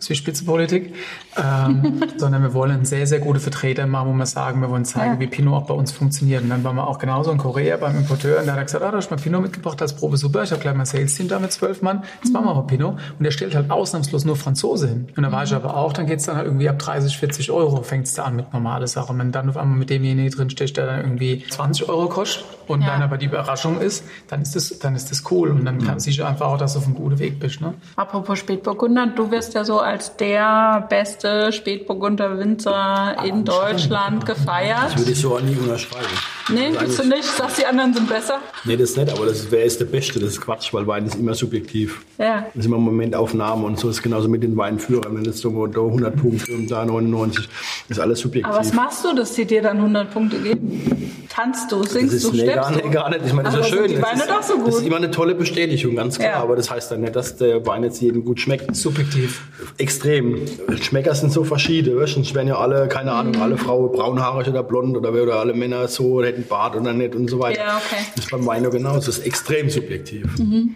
Ist 0.04 0.10
wie 0.10 0.16
Spitzenpolitik. 0.16 0.94
Ähm, 1.38 2.02
sondern 2.18 2.44
wir 2.44 2.54
wollen 2.54 2.86
sehr, 2.86 3.08
sehr 3.08 3.20
gute 3.20 3.40
Vertreter 3.40 3.88
machen, 3.88 4.10
wo 4.10 4.14
wir 4.14 4.26
sagen, 4.26 4.62
wir 4.62 4.70
wollen 4.70 4.86
zeigen, 4.86 5.14
Ja. 5.16 5.20
wie 5.20 5.28
Pinot 5.28 5.54
auch 5.64 5.66
bei 5.68 5.74
uns 5.74 5.92
funktioniert. 5.92 6.44
Und 6.44 6.50
dann 6.50 6.64
waren 6.64 6.76
wir 6.76 6.88
auch 6.88 7.00
genauso 7.00 7.32
in 7.32 7.38
Korea 7.38 7.78
beim 7.78 7.98
Importeur 7.98 8.40
und 8.40 8.46
da 8.48 8.52
hat 8.54 8.60
er 8.60 8.66
gesagt, 8.66 8.84
ah, 8.84 8.92
da 8.92 8.98
hast 8.98 9.10
du 9.10 9.16
mal 9.16 9.22
Pinot 9.22 9.42
mitgebracht 9.42 9.82
als 9.82 9.96
Probe, 9.96 10.18
super. 10.18 10.44
Ich 10.44 10.52
habe 10.52 10.62
gleich 10.62 10.76
mal 10.76 10.86
Sales-Team 10.86 11.28
da 11.30 11.40
mit 11.40 11.52
zwölf 11.52 11.82
Mann. 11.82 12.04
Jetzt 12.24 12.34
machen 12.34 12.46
wir 12.46 12.54
mal 12.54 12.62
Pinot. 12.64 12.96
Und 13.18 13.24
der 13.24 13.32
stellt 13.32 13.56
halt 13.56 13.72
ausnahmslos 13.72 14.26
nur 14.26 14.36
Franzose 14.36 14.88
hin. 14.90 15.08
Und 15.16 15.24
da 15.24 15.32
war 15.32 15.44
ich 15.44 15.54
aber 15.54 15.76
auch, 15.78 15.94
dann 15.94 16.06
geht's 16.06 16.26
dann 16.26 16.36
halt 16.36 16.46
irgendwie 16.48 16.68
ab 16.70 16.80
30, 16.80 17.18
40 17.18 17.52
Euro 17.52 17.82
fängt's 17.84 18.14
da 18.14 18.24
an 18.24 18.36
mit 18.36 18.52
normale 18.54 18.88
Sachen. 18.88 19.14
Und 19.14 19.20
wenn 19.20 19.32
dann 19.32 19.50
auf 19.50 19.58
einmal 19.58 19.78
mit 19.78 19.90
demjenigen 19.90 20.32
drin 20.32 20.50
steht, 20.50 20.76
der 20.78 20.86
dann 20.86 21.00
irgendwie 21.02 21.44
20 21.50 21.88
Euro 21.90 22.08
kostet 22.10 22.44
und 22.68 22.82
Ja. 22.82 22.88
dann 22.88 23.02
aber 23.02 23.18
die 23.18 23.26
Überraschung 23.28 23.80
ist, 23.80 24.04
dann 24.28 24.42
ist 24.42 24.56
das, 24.56 24.78
dann 24.80 24.96
ist 24.96 25.12
das 25.12 25.24
cool. 25.32 25.50
Und 25.52 25.66
dann 25.66 25.84
kann 25.84 26.00
siehst 26.00 26.20
du 26.20 26.24
einfach 26.26 26.48
auch, 26.48 26.58
dass 26.58 26.74
du 26.74 26.80
auf 26.80 26.86
einem 26.86 26.96
guten 26.96 27.20
Weg 27.20 27.40
bist. 27.40 27.62
Ne? 27.62 27.74
Apropos 27.96 28.40
Spätburgunder, 28.40 29.08
du 29.08 29.32
wirst 29.32 29.54
ja 29.54 29.64
so 29.64 29.80
als 29.80 29.93
der 30.20 30.86
beste 30.90 31.52
Spätburgunder 31.52 32.38
Winzer 32.40 33.16
in 33.26 33.46
Deutschland 33.46 34.26
gefeiert. 34.26 34.86
Das 34.86 34.98
würde 34.98 35.12
ich 35.12 35.20
so 35.20 35.36
auch 35.36 35.42
nie 35.42 35.56
unterschreiben. 35.56 36.06
Nee, 36.50 36.68
Also 36.68 36.82
willst 36.82 37.00
du 37.00 37.08
nicht? 37.08 37.24
Sagst 37.24 37.60
die 37.60 37.66
anderen 37.66 37.94
sind 37.94 38.10
besser? 38.10 38.40
Nee, 38.66 38.76
das 38.76 38.96
nicht, 38.98 39.10
aber 39.12 39.26
das, 39.28 39.50
wer 39.50 39.64
ist 39.64 39.80
der 39.80 39.86
Beste? 39.86 40.20
Das 40.20 40.30
ist 40.30 40.42
Quatsch, 40.42 40.74
weil 40.74 40.86
Wein 40.88 41.06
ist 41.06 41.16
immer 41.16 41.34
subjektiv. 41.34 42.02
Ja. 42.18 42.42
Das 42.54 42.62
ist 42.62 42.66
immer 42.66 42.78
Momentaufnahme 42.78 43.66
und 43.66 43.80
so 43.80 43.90
ist 43.90 44.02
genauso 44.04 44.28
mit 44.28 44.44
den 44.44 44.58
Weinführern. 44.58 45.16
Wenn 45.16 45.24
jetzt 45.26 45.40
so 45.40 45.68
da 45.68 45.80
100 45.82 46.16
Punkte 46.16 46.52
und 46.54 46.70
da 46.70 46.86
99, 46.86 47.48
ist 47.90 48.00
alles 48.00 48.20
subjektiv. 48.20 48.50
Aber 48.52 48.60
was 48.60 48.74
machst 48.74 49.06
du, 49.06 49.16
dass 49.16 49.36
sie 49.36 49.46
dir 49.46 49.62
dann 49.62 49.78
100 49.78 50.12
Punkte 50.12 50.38
geben? 50.40 51.26
Tanzt 51.30 51.72
du, 51.72 51.82
das 51.82 51.94
singst 51.94 52.14
ist 52.14 52.26
du, 52.26 52.32
nee, 52.32 52.46
gar, 52.46 52.70
du? 52.72 52.76
nicht, 52.78 52.92
gar 52.92 53.10
nicht. 53.10 53.22
Ich 53.26 53.34
meine, 53.34 53.46
das 53.48 53.56
Aber 53.56 53.66
ist 53.66 53.72
ja 53.72 53.78
schön. 53.78 53.88
die 53.88 53.96
Das 53.96 54.04
Weine 54.04 54.22
ist, 54.22 54.30
doch 54.30 54.44
so 54.44 54.54
Das 54.56 54.64
gut? 54.66 54.74
ist 54.82 54.86
immer 54.86 54.98
eine 54.98 55.10
tolle 55.12 55.34
Bestätigung, 55.34 55.96
ganz 55.96 56.20
klar. 56.20 56.30
Ja. 56.32 56.36
Aber 56.42 56.56
das 56.56 56.70
heißt 56.70 56.92
dann 56.92 57.02
nicht, 57.02 57.16
dass 57.16 57.38
der 57.38 57.66
Wein 57.66 57.84
jetzt 57.84 58.02
jedem 58.02 58.24
gut 58.24 58.40
schmeckt. 58.40 58.76
Subjektiv. 58.76 59.42
Extrem. 59.78 60.38
Schmecker 60.82 61.16
sind 61.16 61.32
so 61.32 61.44
verschieden. 61.44 61.98
Weißt? 61.98 62.16
Und 62.18 62.26
es 62.28 62.34
werden 62.36 62.48
ja 62.48 62.58
alle, 62.58 62.88
keine 62.88 63.12
Ahnung, 63.12 63.34
Mhm. 63.36 63.42
alle 63.42 63.58
Frauen 63.58 63.92
braunhaarig 63.92 64.48
oder 64.48 64.62
blond 64.64 64.96
oder, 64.96 65.12
oder 65.12 65.40
alle 65.40 65.54
Männer 65.54 65.88
so 65.88 66.06
oder 66.14 66.28
hätten 66.28 66.44
Bart 66.48 66.76
oder 66.76 66.94
nicht 66.94 67.16
und 67.16 67.30
so 67.30 67.40
weiter. 67.40 67.60
Ja, 67.62 67.78
okay. 67.78 68.02
Mhm. 68.02 68.06
Das 68.16 68.26
ist 68.26 68.32
beim 68.32 68.46
Wein 68.46 68.64
ja 68.64 68.70
genauso. 68.70 68.98
Das 69.08 69.18
ist 69.18 69.26
extrem 69.26 69.70
subjektiv. 69.70 70.26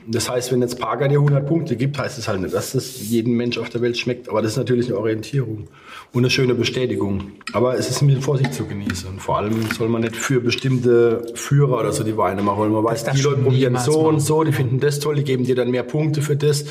Das 0.08 0.30
heißt, 0.30 0.52
wenn 0.52 0.62
jetzt 0.62 0.80
Parker 0.80 1.08
dir 1.08 1.20
100 1.20 1.46
Punkte 1.48 1.76
gibt, 1.76 1.98
heißt 1.98 2.18
es 2.18 2.28
halt 2.28 2.42
nicht, 2.42 2.54
dass 2.54 2.72
das 2.72 3.08
jedem 3.10 3.34
Mensch 3.38 3.58
auf 3.58 3.70
der 3.70 3.82
Welt 3.82 3.98
schmeckt. 3.98 4.30
Aber 4.30 4.42
das 4.42 4.52
ist 4.52 4.58
natürlich 4.58 4.88
eine 4.88 4.98
Orientierung 4.98 5.68
und 6.14 6.20
eine 6.22 6.30
schöne 6.30 6.56
Bestätigung. 6.56 7.32
Aber 7.54 7.78
es 7.78 7.90
ist 7.90 8.02
mit 8.02 8.24
Vorsicht 8.24 8.54
zu 8.54 8.66
genießen. 8.66 9.10
Und 9.10 9.22
vor 9.22 9.38
allem 9.38 9.54
soll 9.78 9.90
man 9.90 10.02
nicht 10.02 10.16
für 10.16 10.42
bestimmte 10.42 11.26
Führer 11.36 11.80
oder 11.80 11.92
so 11.92 12.04
die 12.04 12.18
Weine 12.18 12.42
machen, 12.42 12.60
weil 12.62 12.70
man 12.70 12.84
weiß, 12.84 13.04
Das 13.04 13.16
die 13.16 13.22
Leute 13.22 13.42
probieren 13.42 13.78
so 13.78 14.00
und 14.00 14.06
machen. 14.16 14.20
so, 14.22 14.44
die 14.44 14.52
finden 14.52 14.80
das 14.80 15.00
toll, 15.00 15.16
die 15.16 15.24
geben 15.24 15.44
dir 15.44 15.56
dann 15.56 15.70
mehr 15.70 15.84
Punkte 15.84 16.22
für 16.22 16.36
das. 16.36 16.66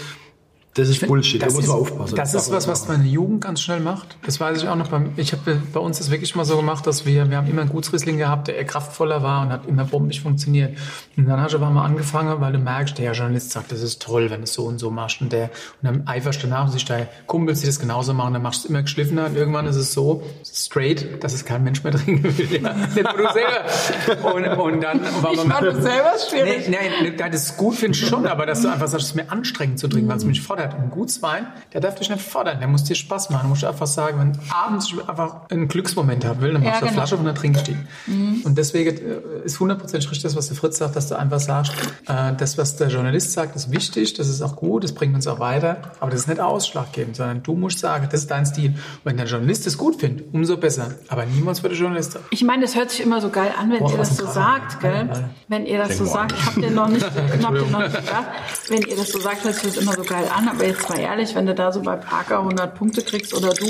Das 0.77 0.91
ist 0.91 1.07
Bullshit, 1.07 1.41
da 1.41 1.47
Das 1.47 1.55
muss 1.55 1.65
ist, 1.65 1.71
man 1.71 1.79
aufpassen. 1.79 2.17
Das 2.17 2.35
ist 2.35 2.53
was, 2.53 2.69
was 2.69 2.87
meine 2.87 3.05
Jugend 3.05 3.41
ganz 3.41 3.63
schnell 3.63 3.81
macht. 3.81 4.19
Das 4.27 4.39
weiß 4.39 4.63
ich 4.63 4.69
auch 4.69 4.77
noch. 4.77 4.89
Beim, 4.89 5.15
ich 5.17 5.33
habe 5.33 5.61
bei 5.73 5.81
uns 5.81 5.97
das 5.97 6.11
wirklich 6.11 6.37
mal 6.37 6.45
so 6.45 6.57
gemacht, 6.57 6.87
dass 6.87 7.07
wir, 7.07 7.31
wir 7.31 7.39
haben 7.39 7.49
immer 7.49 7.63
einen 7.63 7.71
Gutsriesling 7.71 8.19
gehabt, 8.19 8.49
der 8.49 8.57
eher 8.57 8.67
kraftvoller 8.67 9.23
war 9.23 9.43
und 9.43 9.49
hat 9.53 9.67
immer 9.67 9.87
bombig 9.87 10.21
funktioniert. 10.21 10.77
Und 11.17 11.27
dann 11.27 11.41
hast 11.41 11.53
du 11.53 11.57
aber 11.57 11.71
mal 11.71 11.87
angefangen, 11.87 12.43
weil 12.43 12.53
du 12.53 12.59
merkst, 12.59 12.99
der 12.99 13.13
Journalist 13.13 13.53
sagt, 13.53 13.73
das 13.73 13.81
ist 13.81 14.03
toll, 14.03 14.29
wenn 14.29 14.41
du 14.41 14.45
es 14.45 14.53
so 14.53 14.65
und 14.65 14.79
so 14.79 14.91
machst. 14.91 15.23
Und, 15.23 15.33
der, 15.33 15.45
und 15.45 15.51
dann 15.83 16.07
eiferst 16.07 16.43
du 16.43 16.47
nach 16.47 16.67
und 16.67 16.73
sich 16.73 16.85
deine 16.85 17.09
Kumpels, 17.27 17.61
die 17.61 17.67
das 17.67 17.81
genauso 17.81 18.13
machen, 18.13 18.35
dann 18.35 18.43
machst 18.43 18.65
du 18.65 18.67
es 18.67 18.71
immer 18.71 18.83
geschliffener 18.83 19.27
und 19.27 19.37
irgendwann 19.37 19.67
ist 19.67 19.77
es 19.77 19.95
so 19.95 20.23
straight, 20.45 21.25
dass 21.25 21.33
es 21.33 21.47
kein 21.47 21.65
Mensch 21.65 21.83
mehr 21.85 21.93
trinken 21.93 22.37
will. 22.37 22.47
Ja. 22.57 22.73
Nicht 22.73 22.97
nur 22.97 23.13
du 23.13 23.33
selber. 23.33 24.35
Und, 24.35 24.47
und 24.47 24.81
dann 24.81 25.01
war 25.21 25.33
Ich 25.33 25.39
man 25.39 25.51
fand 25.51 25.67
das 25.67 25.83
selber 25.83 26.13
schwierig. 26.31 26.69
Nee, 26.69 27.13
das 27.17 27.35
ist 27.35 27.57
gut, 27.57 27.75
finde 27.75 27.99
ich 27.99 28.07
schon, 28.07 28.27
aber 28.27 28.47
dass 28.47 28.63
du 28.63 28.69
einfach 28.69 28.89
sagst, 28.89 29.05
es 29.05 29.11
ist 29.11 29.17
mir 29.17 29.31
anstrengend 29.31 29.79
zu 29.79 29.89
trinken, 29.89 30.09
weil 30.09 30.17
es 30.17 30.25
mich 30.25 30.41
fordert. 30.41 30.66
Ein 30.75 30.91
Gutswein, 30.91 31.47
der 31.73 31.81
darf 31.81 31.95
dich 31.97 32.11
nicht 32.11 32.23
fordern, 32.23 32.59
der 32.59 32.69
muss 32.69 32.85
dir 32.85 32.95
Spaß 32.95 33.31
machen. 33.31 33.45
Du 33.45 33.49
musst 33.51 33.65
einfach 33.65 33.87
sagen, 33.87 34.19
wenn 34.19 34.39
abends 34.51 34.93
ich 34.93 35.09
einfach 35.09 35.49
einen 35.51 35.69
Glücksmoment 35.69 36.25
haben 36.25 36.41
will, 36.41 36.53
dann 36.53 36.63
machst 36.63 36.81
du 36.83 36.87
Ja, 36.87 36.91
eine 36.91 36.91
genau. 36.91 37.01
Flasche 37.07 37.17
und 37.17 37.25
dann 37.25 37.35
trinkst 37.35 37.69
du 37.69 37.73
die. 37.73 38.43
Und 38.45 38.59
deswegen 38.59 38.97
äh, 38.97 39.45
ist 39.45 39.61
hundertprozentig 39.61 40.11
richtig 40.11 40.25
das, 40.25 40.37
was 40.37 40.49
der 40.49 40.57
Fritz 40.57 40.79
sagt, 40.79 40.97
dass 40.97 41.09
du 41.09 41.19
einfach 41.19 41.41
sagst, 41.41 41.73
äh, 42.09 42.33
das, 42.37 42.59
was 42.59 42.77
der 42.77 42.89
Journalist 42.89 43.33
sagt, 43.33 43.57
ist 43.57 43.71
wichtig, 43.71 44.15
das 44.15 44.29
ist 44.29 44.43
auch 44.43 44.57
gut, 44.57 44.85
das 44.85 44.93
bringt 44.93 45.15
uns 45.15 45.27
auch 45.27 45.39
weiter, 45.41 45.79
aber 46.01 46.11
das 46.11 46.21
ist 46.21 46.29
nicht 46.29 46.41
ausschlaggebend, 46.41 47.17
sondern 47.17 47.43
du 47.43 47.55
musst 47.55 47.79
sagen, 47.79 48.09
das 48.11 48.21
ist 48.23 48.31
dein 48.31 48.47
Stil. 48.47 48.71
Und 48.71 48.77
wenn 49.05 49.17
der 49.17 49.27
Journalist 49.27 49.67
es 49.67 49.77
gut 49.79 50.01
findet, 50.01 50.33
umso 50.33 50.57
besser. 50.57 50.91
Aber 51.09 51.25
niemals 51.27 51.63
wird 51.63 51.73
der 51.73 51.81
Journalist 51.81 52.13
sagen. 52.13 52.25
Ich 52.31 52.45
meine, 52.45 52.65
es 52.65 52.75
hört 52.75 52.91
sich 52.91 53.01
immer 53.01 53.21
so 53.21 53.31
geil 53.31 53.53
an, 53.59 53.71
wenn 53.71 53.81
Boah, 53.81 53.93
ihr 53.93 53.99
das 53.99 54.17
so 54.17 54.27
sagt, 54.27 54.81
gell? 54.81 55.09
Alle. 55.11 55.31
Wenn 55.49 55.67
ihr 55.67 55.79
das 55.79 55.97
so 55.99 56.05
Denk 56.05 56.17
mal 56.17 56.29
sagt, 56.29 56.33
ich 56.33 56.47
hab 56.47 56.55
dir 56.55 56.71
noch 56.71 56.89
nicht, 56.89 57.05
habt 57.05 57.57
ihr 57.57 57.67
noch 57.71 57.79
nicht 57.81 57.97
gesagt. 58.01 58.29
Wenn 58.69 58.83
ihr 58.83 58.97
das 58.97 59.09
so 59.09 59.21
sagt, 59.21 59.45
hört 59.45 59.55
sich 59.55 59.65
das 59.65 59.77
immer 59.77 59.93
so 59.93 60.03
geil 60.03 60.29
an. 60.35 60.49
Aber 60.57 60.65
jetzt 60.65 60.89
mal 60.89 60.99
ehrlich, 60.99 61.35
wenn 61.35 61.45
du 61.45 61.55
da 61.55 61.71
so 61.71 61.83
bei 61.83 61.97
Parker 61.97 62.39
100 62.39 62.75
Punkte 62.75 63.03
kriegst 63.03 63.35
oder 63.35 63.51
du 63.51 63.67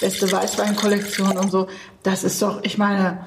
beste 0.00 0.30
Weißweinkollektion 0.30 1.36
und 1.36 1.50
so, 1.50 1.66
das 2.04 2.22
ist 2.22 2.40
doch, 2.40 2.62
ich 2.62 2.78
meine, 2.78 3.18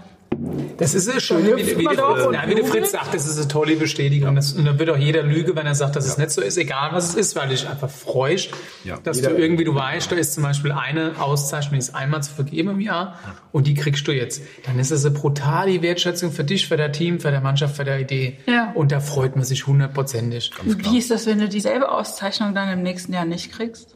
Das 0.78 0.96
ist 0.96 1.08
ja 1.08 1.20
schön, 1.20 1.46
Da 1.46 1.58
wie, 1.58 1.78
wie, 1.78 1.84
ja, 1.84 2.44
wie 2.48 2.56
der. 2.56 2.66
Fritz 2.66 2.92
sagt, 2.92 3.14
das 3.14 3.28
ist 3.28 3.38
eine 3.38 3.48
tolle 3.48 3.76
Bestätigung. 3.76 4.36
Das, 4.36 4.54
und 4.54 4.66
dann 4.66 4.80
wird 4.80 4.90
auch 4.90 4.98
jeder 4.98 5.22
lüge, 5.22 5.56
wenn 5.56 5.68
er 5.68 5.76
sagt, 5.76 5.96
dass 5.96 6.08
es 6.08 6.18
nicht 6.18 6.32
so 6.32 6.42
ist, 6.42 6.58
egal 6.58 6.90
was 6.94 7.10
es 7.10 7.16
ist, 7.16 7.36
weil 7.36 7.50
du 7.50 7.54
dich 7.54 7.68
einfach 7.70 7.90
freust, 7.90 8.50
Ja. 8.84 8.98
dass 9.04 9.18
Jeder- 9.18 9.32
du 9.32 9.38
irgendwie, 9.38 9.64
du 9.64 9.76
weißt, 9.76 10.12
da 10.12 10.16
ist 10.16 10.34
zum 10.34 10.44
Beispiel 10.44 10.72
eine 10.72 11.14
Auszeichnung, 11.20 11.74
die 11.74 11.80
ist 11.80 11.94
einmal 11.94 12.24
zu 12.24 12.34
vergeben 12.34 12.70
im 12.70 12.80
Jahr 12.80 13.20
und 13.52 13.68
die 13.68 13.76
kriegst 13.76 14.08
du 14.08 14.12
jetzt. 14.12 14.42
Dann 14.66 14.80
ist 14.80 14.90
es 14.92 15.06
eine 15.06 15.14
brutale 15.14 15.82
Wertschätzung 15.84 16.32
für 16.32 16.44
dich, 16.44 16.68
für 16.68 16.78
dein 16.78 16.94
Team, 16.94 17.20
für 17.20 17.30
der 17.30 17.42
Mannschaft, 17.42 17.76
für 17.76 17.84
der 17.84 18.00
Idee. 18.00 18.38
Ja. 18.48 18.72
Und 18.74 18.92
da 18.92 19.00
freut 19.02 19.36
man 19.36 19.46
sich 19.46 19.68
hundertprozentig. 19.68 20.52
wie 20.64 20.98
ist 20.98 21.12
das, 21.12 21.28
wenn 21.28 21.38
du 21.40 21.48
dieselbe 21.50 21.92
Auszeichnung 21.92 22.56
dann 22.56 22.70
im 22.72 22.82
nächsten 22.82 23.14
Jahr 23.14 23.26
nicht 23.26 23.52
kriegst? 23.52 23.96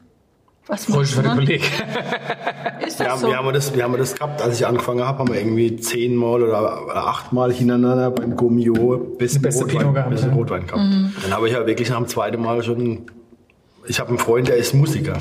Was 0.67 0.85
den 0.85 1.23
dann? 1.23 1.37
Kollegen. 1.37 1.63
Ist 2.85 2.99
Wir 2.99 3.05
das 3.05 3.13
haben, 3.13 3.21
so? 3.21 3.27
wir, 3.27 3.37
haben 3.37 3.53
das, 3.53 3.75
wir 3.75 3.83
haben 3.83 3.97
das 3.97 4.15
gehabt, 4.15 4.41
als 4.41 4.59
ich 4.59 4.65
angefangen 4.65 5.05
habe, 5.05 5.19
haben 5.19 5.29
wir 5.29 5.39
irgendwie 5.39 5.75
zehnmal 5.75 6.41
oder 6.41 6.83
oder 6.85 7.07
achtmal 7.07 7.53
hintereinander 7.53 8.11
beim 8.11 8.35
Gomio 8.35 8.97
besten 9.17 9.41
Beste 9.41 9.63
Rotwein, 9.63 9.93
gehabt, 9.93 10.09
besten 10.09 10.29
ja. 10.29 10.33
Rotwein 10.35 10.65
gehabt. 10.65 10.81
Mhm. 10.81 11.13
Dann 11.21 11.33
habe 11.33 11.47
ich 11.47 11.53
ja 11.53 11.65
wirklich 11.67 11.89
nach 11.89 11.97
dem 11.97 12.07
zweiten 12.07 12.41
Mal 12.41 12.63
schon, 12.63 13.05
ich 13.87 13.99
habe 13.99 14.09
einen 14.09 14.17
Freund, 14.19 14.47
der 14.47 14.57
ist 14.57 14.73
Musiker. 14.73 15.13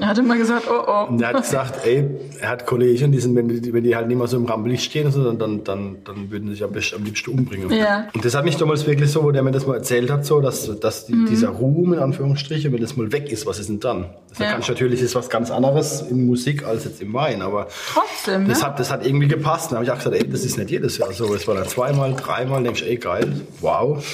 Er 0.00 0.08
hat 0.08 0.18
immer 0.18 0.36
gesagt, 0.36 0.66
oh 0.70 0.82
oh. 0.86 1.06
Und 1.08 1.18
der 1.20 1.28
hat 1.28 1.42
gesagt, 1.42 1.86
ey, 1.86 2.04
er 2.40 2.48
hat 2.50 2.66
Kollegen, 2.66 3.12
die 3.12 3.18
sind, 3.20 3.34
wenn 3.36 3.48
die, 3.48 3.72
wenn 3.72 3.84
die 3.84 3.94
halt 3.96 4.08
nicht 4.08 4.16
mehr 4.18 4.26
so 4.26 4.36
im 4.36 4.44
Rampenlicht 4.46 4.84
stehen, 4.84 5.10
sondern 5.10 5.38
dann, 5.38 5.64
dann, 5.64 5.96
dann 6.04 6.30
würden 6.30 6.48
sie 6.48 6.54
sich 6.56 6.94
am, 6.94 7.04
liebsten 7.04 7.30
umbringen. 7.30 7.70
Ja. 7.70 8.08
Und 8.14 8.24
das 8.24 8.34
hat 8.34 8.44
mich 8.44 8.56
damals 8.56 8.86
wirklich 8.86 9.10
so, 9.10 9.22
wo 9.24 9.30
der 9.30 9.42
mir 9.42 9.52
das 9.52 9.66
mal 9.66 9.74
erzählt 9.76 10.10
hat, 10.10 10.24
so, 10.26 10.40
dass, 10.40 10.78
dass 10.80 11.06
die, 11.06 11.14
Mhm. 11.14 11.26
dieser 11.26 11.48
Ruhm, 11.48 11.92
in 11.94 11.98
Anführungsstrichen, 12.00 12.72
wenn 12.72 12.80
das 12.80 12.96
mal 12.96 13.10
weg 13.12 13.30
ist, 13.32 13.46
was 13.46 13.58
ist 13.58 13.68
denn 13.68 13.80
dann? 13.80 14.06
Das 14.30 14.38
Ja. 14.38 14.50
kann 14.52 14.60
ich 14.60 14.68
natürlich, 14.68 15.00
ist 15.00 15.14
was 15.14 15.30
ganz 15.30 15.50
anderes 15.50 16.02
in 16.02 16.26
Musik 16.26 16.64
als 16.66 16.84
jetzt 16.84 17.00
im 17.00 17.12
Wein, 17.14 17.40
aber 17.42 17.68
Trotzdem, 17.94 18.48
das 18.48 18.60
ne? 18.60 18.66
hat, 18.66 18.78
das 18.80 18.90
hat 18.90 19.06
irgendwie 19.06 19.28
gepasst. 19.28 19.70
Dann 19.70 19.76
habe 19.76 19.84
ich 19.84 19.90
auch 19.90 19.96
gesagt, 19.98 20.14
ey, 20.16 20.28
das 20.28 20.44
ist 20.44 20.58
nicht 20.58 20.70
jedes 20.70 20.98
Jahr 20.98 21.12
so. 21.12 21.32
Es 21.34 21.46
war 21.48 21.54
dann 21.54 21.66
zweimal, 21.68 22.12
dreimal, 22.14 22.62
denke 22.62 22.80
ich, 22.80 22.86
ey, 22.90 22.96
geil, 22.96 23.40
wow, 23.60 24.04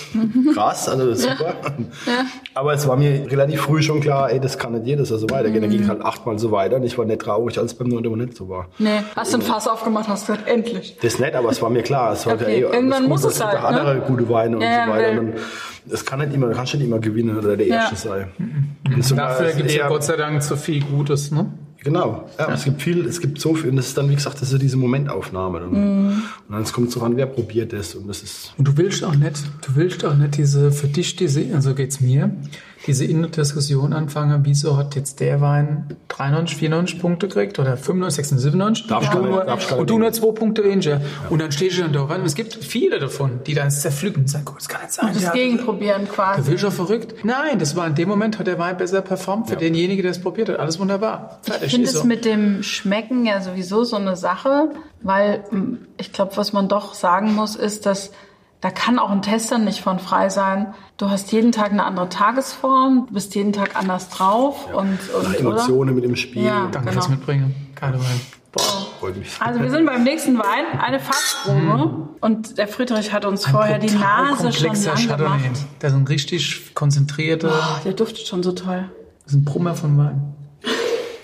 krass, 0.54 0.88
also 0.88 1.12
super. 1.14 1.54
Aber 2.54 2.74
es 2.74 2.86
war 2.86 2.96
mir 2.96 3.26
relativ 3.30 3.61
früh 3.62 3.82
schon 3.82 4.00
klar, 4.00 4.30
ey, 4.30 4.40
das 4.40 4.58
kann 4.58 4.72
nicht 4.72 4.86
jedes 4.86 5.10
Jahr 5.10 5.18
so 5.18 5.28
weitergehen. 5.30 5.62
Dann 5.62 5.70
ging 5.70 5.82
es 5.82 5.88
halt 5.88 6.02
achtmal 6.02 6.38
so 6.38 6.50
weiter 6.50 6.76
und 6.76 6.82
ich 6.84 6.96
war 6.98 7.04
nicht 7.04 7.20
traurig, 7.20 7.58
als 7.58 7.72
es 7.72 7.78
beim 7.78 7.88
neunten 7.88 8.10
Mal 8.10 8.24
nicht 8.24 8.36
so 8.36 8.48
war. 8.48 8.68
Nee, 8.78 9.00
hast 9.16 9.32
du 9.32 9.38
ein 9.38 9.42
Fass 9.42 9.66
aufgemacht, 9.68 10.08
hast 10.08 10.26
gesagt, 10.26 10.48
endlich. 10.48 10.96
Das 11.00 11.18
nicht, 11.18 11.34
aber 11.34 11.50
es 11.50 11.62
war 11.62 11.70
mir 11.70 11.82
klar. 11.82 12.12
Es 12.12 12.26
war 12.26 12.34
Okay, 12.34 12.44
ey, 12.46 12.64
alles 12.64 12.74
irgendwann 12.76 13.00
gut, 13.02 13.08
muss 13.10 13.24
es 13.24 13.38
gibt 13.38 13.46
halt, 13.52 13.64
andere 13.64 13.94
ne? 13.96 14.02
gute 14.06 14.28
Weine 14.28 14.56
und 14.56 14.62
Ja, 14.62 14.84
so 14.86 14.90
weiter. 14.92 15.10
Und 15.10 15.16
dann, 15.16 15.32
es 15.90 16.04
kann 16.04 16.18
nicht 16.20 16.32
immer, 16.34 16.46
du 16.48 16.54
kannst 16.54 16.74
nicht 16.74 16.84
immer 16.84 16.98
gewinnen 16.98 17.36
oder 17.38 17.56
der 17.56 17.66
Ja. 17.66 17.74
Erste 17.76 17.96
sein. 17.96 18.28
Sogar 19.00 19.28
Dafür 19.30 19.46
es 19.46 19.56
gibt 19.56 19.68
es 19.70 19.76
ja 19.76 19.88
Gott 19.88 20.04
sei 20.04 20.16
Dank 20.16 20.42
so 20.42 20.56
viel 20.56 20.82
Gutes, 20.84 21.30
ne? 21.30 21.46
Genau, 21.84 22.28
ja, 22.38 22.52
es 22.52 22.62
gibt 22.62 22.80
viel, 22.80 23.04
es 23.06 23.18
gibt 23.20 23.40
so 23.40 23.54
viel 23.56 23.70
und 23.70 23.74
das 23.76 23.88
ist 23.88 23.98
dann, 23.98 24.08
wie 24.08 24.14
gesagt, 24.14 24.40
das 24.40 24.52
ist 24.52 24.62
diese 24.62 24.76
Momentaufnahme. 24.76 25.64
Und, 25.64 25.72
Mhm. 25.72 26.22
und 26.48 26.54
dann 26.54 26.64
kommt 26.72 26.86
es 26.88 26.94
so 26.94 27.00
an, 27.00 27.16
wer 27.16 27.26
probiert 27.26 27.72
es 27.72 27.96
und 27.96 28.06
das 28.06 28.22
ist, 28.22 28.52
Und 28.56 28.68
du 28.68 28.76
willst 28.76 29.02
auch 29.02 29.16
nicht, 29.16 29.42
du 29.66 29.74
willst 29.74 30.04
auch 30.04 30.14
nicht 30.14 30.36
diese, 30.36 30.70
für 30.70 30.86
dich 30.86 31.16
diese, 31.16 31.44
also 31.52 31.74
geht's 31.74 32.00
mir, 32.00 32.30
diese 32.86 33.04
innere 33.04 33.30
Diskussion 33.30 33.92
anfangen, 33.92 34.40
wieso 34.44 34.76
hat 34.76 34.94
jetzt 34.96 35.20
der 35.20 35.40
Wein 35.40 35.96
93, 36.08 36.56
94 36.58 37.00
Punkte 37.00 37.28
gekriegt 37.28 37.58
oder 37.58 37.76
95, 37.76 38.26
96, 38.26 38.52
97 38.52 38.86
Darf 38.88 39.14
und, 39.14 39.22
du 39.22 39.28
nur, 39.30 39.44
darf 39.44 39.72
und 39.72 39.90
du 39.90 39.98
nur 39.98 40.12
zwei 40.12 40.32
Punkte 40.32 40.64
weniger. 40.64 41.00
Und 41.30 41.40
dann 41.40 41.52
stehst 41.52 41.78
du 41.78 41.82
dann 41.82 41.92
da, 41.92 42.08
weil 42.08 42.22
es 42.24 42.34
gibt 42.34 42.54
viele 42.54 42.98
davon, 42.98 43.40
die 43.46 43.54
dann 43.54 43.70
zerpflücken 43.70 44.22
und 44.22 44.28
sagen, 44.28 44.44
Gott, 44.44 44.56
das 44.58 44.68
kann 44.68 44.80
nicht 44.82 44.92
sein. 44.92 45.08
Das 45.12 45.18
der 45.20 45.28
hat- 45.28 45.34
Gegenprobieren 45.34 46.06
Du 46.06 46.12
quasi. 46.12 46.50
willst 46.50 46.64
doch 46.64 46.72
verrückt? 46.72 47.24
Nein, 47.24 47.58
das 47.58 47.76
war 47.76 47.86
in 47.86 47.94
dem 47.94 48.08
Moment, 48.08 48.38
hat 48.38 48.46
der 48.46 48.58
Wein 48.58 48.76
besser 48.76 49.00
performt 49.02 49.48
für 49.48 49.56
denjenigen, 49.56 50.02
der 50.02 50.10
es 50.10 50.20
probiert 50.20 50.48
hat. 50.48 50.58
Alles 50.58 50.78
wunderbar. 50.78 51.38
Fertig, 51.42 51.66
Ich 51.66 51.72
finde 51.72 51.86
es 51.88 51.94
so. 51.94 52.04
mit 52.04 52.24
dem 52.24 52.62
Schmecken 52.62 53.24
ja 53.26 53.40
sowieso 53.40 53.84
so 53.84 53.96
eine 53.96 54.16
Sache, 54.16 54.70
weil 55.02 55.44
m, 55.52 55.86
ich 55.98 56.12
glaube, 56.12 56.36
was 56.36 56.52
man 56.52 56.68
doch 56.68 56.94
sagen 56.94 57.34
muss, 57.34 57.56
ist, 57.56 57.86
dass 57.86 58.10
da 58.62 58.70
kann 58.70 58.98
auch 58.98 59.10
ein 59.10 59.22
Tester 59.22 59.58
nicht 59.58 59.80
von 59.80 59.98
frei 59.98 60.28
sein. 60.30 60.72
Du 60.96 61.10
hast 61.10 61.32
jeden 61.32 61.50
Tag 61.52 61.72
eine 61.72 61.84
andere 61.84 62.08
Tagesform, 62.08 63.06
du 63.08 63.14
bist 63.14 63.34
jeden 63.34 63.52
Tag 63.52 63.76
anders 63.76 64.08
drauf 64.08 64.72
und, 64.72 64.98
und 65.14 65.22
nach 65.24 65.34
Emotionen 65.34 65.94
mit 65.94 66.04
dem 66.04 66.14
Spiel. 66.16 66.44
Ja. 66.44 66.68
Danke 66.70 66.78
genau. 66.78 66.92
fürs 66.92 67.08
Mitbringen. 67.08 67.54
Geile 67.74 67.98
Wein. 67.98 68.20
Boah. 68.52 68.62
Freut 69.00 69.16
mich. 69.16 69.30
Also 69.40 69.60
wir 69.60 69.70
sind 69.70 69.84
beim 69.84 70.04
nächsten 70.04 70.38
Wein, 70.38 70.78
eine 70.80 71.00
Fassprobe. 71.00 72.08
Und 72.20 72.56
der 72.56 72.68
Friedrich 72.68 73.12
hat 73.12 73.24
uns 73.24 73.46
vorher 73.46 73.78
die 73.80 73.90
Nase 73.90 74.52
schon 74.52 74.68
komplexer 74.68 74.94
lang 74.94 75.08
Chardonnay. 75.08 75.38
gemacht. 75.42 75.60
Der 75.80 75.88
ist 75.88 75.96
ein 75.96 76.06
richtig 76.06 76.74
konzentrierter, 76.74 77.50
Oh, 77.52 77.82
der 77.84 77.94
duftet 77.94 78.26
schon 78.28 78.44
so 78.44 78.52
toll. 78.52 78.88
das 79.24 79.32
ist 79.32 79.38
ein 79.40 79.44
Brummer 79.44 79.74
von 79.74 79.98
Wein. 79.98 80.34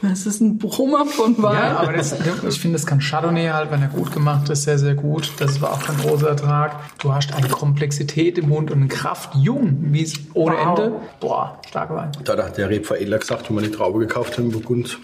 Das 0.02 0.26
ist 0.26 0.40
ein 0.40 0.58
Brummer 0.58 1.06
von 1.06 1.40
Wein. 1.42 1.54
Ja, 1.56 1.78
aber 1.78 1.92
das, 1.92 2.14
ich 2.48 2.60
finde, 2.60 2.76
das 2.76 2.86
kann 2.86 3.00
Chardonnay 3.00 3.48
halt, 3.48 3.70
wenn 3.70 3.82
er 3.82 3.88
gut 3.88 4.12
gemacht 4.12 4.48
ist, 4.48 4.62
sehr, 4.62 4.78
sehr 4.78 4.94
gut. 4.94 5.32
Das 5.38 5.60
war 5.60 5.72
auch 5.72 5.82
kein 5.82 5.96
großer 5.98 6.28
Ertrag. 6.28 6.76
Du 6.98 7.12
hast 7.12 7.34
eine 7.34 7.48
Komplexität 7.48 8.38
im 8.38 8.48
Mund 8.48 8.70
und 8.70 8.78
eine 8.78 8.88
Kraft, 8.88 9.34
jung, 9.34 9.76
wie 9.90 10.02
es 10.02 10.14
ohne 10.34 10.56
Wow. 10.56 10.78
Ende. 10.78 10.92
Boah, 11.20 11.58
starker 11.68 11.96
Wein. 11.96 12.12
Da 12.24 12.36
hat 12.36 12.56
der 12.56 12.68
Rebveredler 12.70 13.18
gesagt, 13.18 13.48
wenn 13.48 13.56
wir 13.56 13.62
die 13.62 13.70
Traube 13.70 13.98
gekauft 13.98 14.38
haben 14.38 14.50
Burgund, 14.52 14.98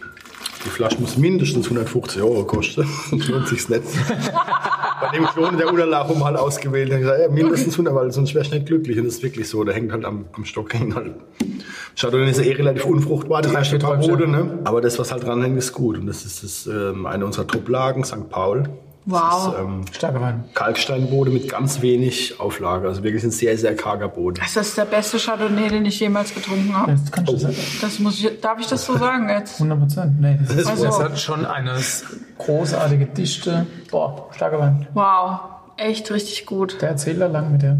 die 0.65 0.71
Flasche 0.71 1.01
muss 1.01 1.17
mindestens 1.17 1.67
150 1.67 2.23
Euro 2.23 2.45
kosten. 2.45 2.87
Lohnt 3.29 3.49
sich's 3.49 3.69
nicht. 3.69 3.83
Bei 5.01 5.09
dem 5.17 5.27
schon 5.35 5.59
der 5.59 5.69
Unterlagen 5.69 6.19
mal 6.19 6.37
ausgewählt. 6.37 6.91
Und 6.91 7.01
gesagt, 7.01 7.21
ja, 7.21 7.29
mindestens 7.29 7.75
100, 7.75 7.95
weil 7.95 8.13
sonst 8.13 8.35
wärst 8.35 8.53
du 8.53 8.57
nicht 8.57 8.67
glücklich. 8.67 8.99
Und 8.99 9.05
das 9.05 9.15
ist 9.17 9.23
wirklich 9.23 9.49
so. 9.49 9.65
Der 9.65 9.75
hängt 9.75 9.93
halt 9.93 10.05
am, 10.05 10.25
am 10.33 10.45
Stock. 10.45 10.73
Hängt 10.73 10.95
halt. 10.95 11.13
Chardonnay 11.97 12.31
ist 12.31 12.39
ja 12.41 12.47
eh 12.47 12.53
relativ 12.53 12.87
unfruchtbar, 12.87 13.43
das 13.43 13.69
vier 13.69 13.79
Parode, 13.79 14.07
Träubchen. 14.07 14.31
ne? 14.31 14.59
Aber 14.65 14.81
das, 14.81 14.99
was 14.99 15.13
halt 15.13 15.25
dranhängt, 15.25 15.59
ist 15.59 15.73
gut. 15.73 15.99
Und 15.99 16.07
das 16.07 16.25
ist 16.25 16.43
das, 16.43 16.67
ähm, 16.67 17.07
eine 17.07 17.25
unserer 17.25 17.47
Top-Lagen, 17.47 18.05
St. 18.05 18.29
Paul. 18.31 18.69
Wow. 19.07 19.21
Das 19.21 19.55
ist, 19.55 19.61
ähm, 19.61 19.85
Starker 19.93 20.21
Wein. 20.23 20.45
Kalksteinboden 20.55 21.33
mit 21.35 21.49
ganz 21.51 21.83
wenig 21.83 22.41
Auflage. 22.41 22.89
Also 22.89 23.03
wirklich 23.03 23.23
ein 23.23 23.31
sehr, 23.31 23.57
sehr 23.59 23.77
karger 23.77 24.09
Boden. 24.09 24.41
Das 24.41 24.57
ist 24.57 24.79
der 24.79 24.87
beste 24.87 25.19
Chardonnay, 25.19 25.69
den 25.69 25.85
ich 25.85 26.01
jemals 26.01 26.35
getrunken 26.35 26.75
habe. 26.75 26.93
Das 26.93 27.13
kannst 27.13 27.33
du 27.33 27.37
sagen. 27.37 27.57
Das 27.83 27.99
muss 27.99 28.19
ich, 28.25 28.41
darf 28.41 28.59
ich 28.61 28.67
das 28.67 28.85
so 28.87 28.97
sagen 28.97 29.29
jetzt? 29.29 29.55
100 29.61 29.79
Prozent. 29.79 30.21
Nee, 30.21 30.39
das, 30.47 30.57
ist, 30.57 30.67
Also- 30.67 30.85
das 30.87 31.01
hat 31.01 31.19
schon 31.19 31.45
eine 31.45 31.77
großartige 32.39 33.07
Dichte. 33.07 33.67
Boah, 33.91 34.29
starker 34.35 34.59
Wein. 34.59 34.87
Wow, 34.95 35.41
echt 35.77 36.11
richtig 36.11 36.47
gut. 36.47 36.81
Der 36.81 36.91
erzählt 36.91 37.21
da 37.21 37.27
lang 37.27 37.53
mit 37.53 37.63
der. 37.63 37.77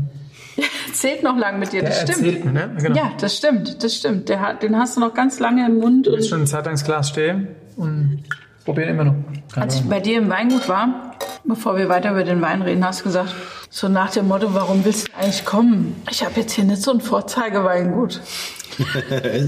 Zählt 0.93 1.23
noch 1.25 1.37
lang 1.37 1.59
mit 1.59 1.73
dir, 1.73 1.81
Der 1.81 1.91
das 1.91 2.03
stimmt. 2.03 2.19
erzählt 2.27 2.45
mir, 2.45 2.53
ne? 2.53 2.77
Genau. 2.81 2.97
Ja, 2.97 3.11
das 3.19 3.37
stimmt, 3.37 3.83
das 3.83 3.95
stimmt. 3.97 4.29
Der, 4.29 4.55
den 4.55 4.77
hast 4.79 4.97
du 4.97 5.01
noch 5.01 5.13
ganz 5.13 5.41
lange 5.41 5.67
im 5.67 5.79
Mund. 5.79 6.07
Ich 6.07 6.13
Und 6.13 6.25
schon 6.27 6.39
eine 6.39 6.47
Zeit 6.47 6.67
lang 6.67 6.77
Glas 6.77 7.09
stehen 7.09 7.49
und 7.77 8.23
probieren 8.65 8.91
immer 8.91 9.05
noch. 9.05 9.15
Keine 9.53 9.67
als 9.67 9.77
ich 9.77 9.83
bei 9.89 10.01
dir 10.01 10.19
im 10.19 10.31
Weingut 10.31 10.69
war, 10.69 11.13
bevor 11.45 11.77
wir 11.77 11.89
weiter 11.89 12.11
über 12.13 12.25
den 12.25 12.41
Wein 12.43 12.63
reden, 12.63 12.85
hast 12.85 13.01
du 13.01 13.05
gesagt, 13.05 13.35
so 13.71 13.89
nach 13.89 14.11
dem 14.11 14.29
Motto, 14.29 14.55
warum 14.55 14.85
willst 14.85 15.09
du 15.09 15.13
eigentlich 15.19 15.45
kommen? 15.45 15.97
Ich 16.11 16.25
habe 16.25 16.41
jetzt 16.41 16.53
hier 16.53 16.65
nicht 16.65 16.83
so 16.83 16.93
ein 16.93 17.01
Vorzeigeweingut. 17.01 18.21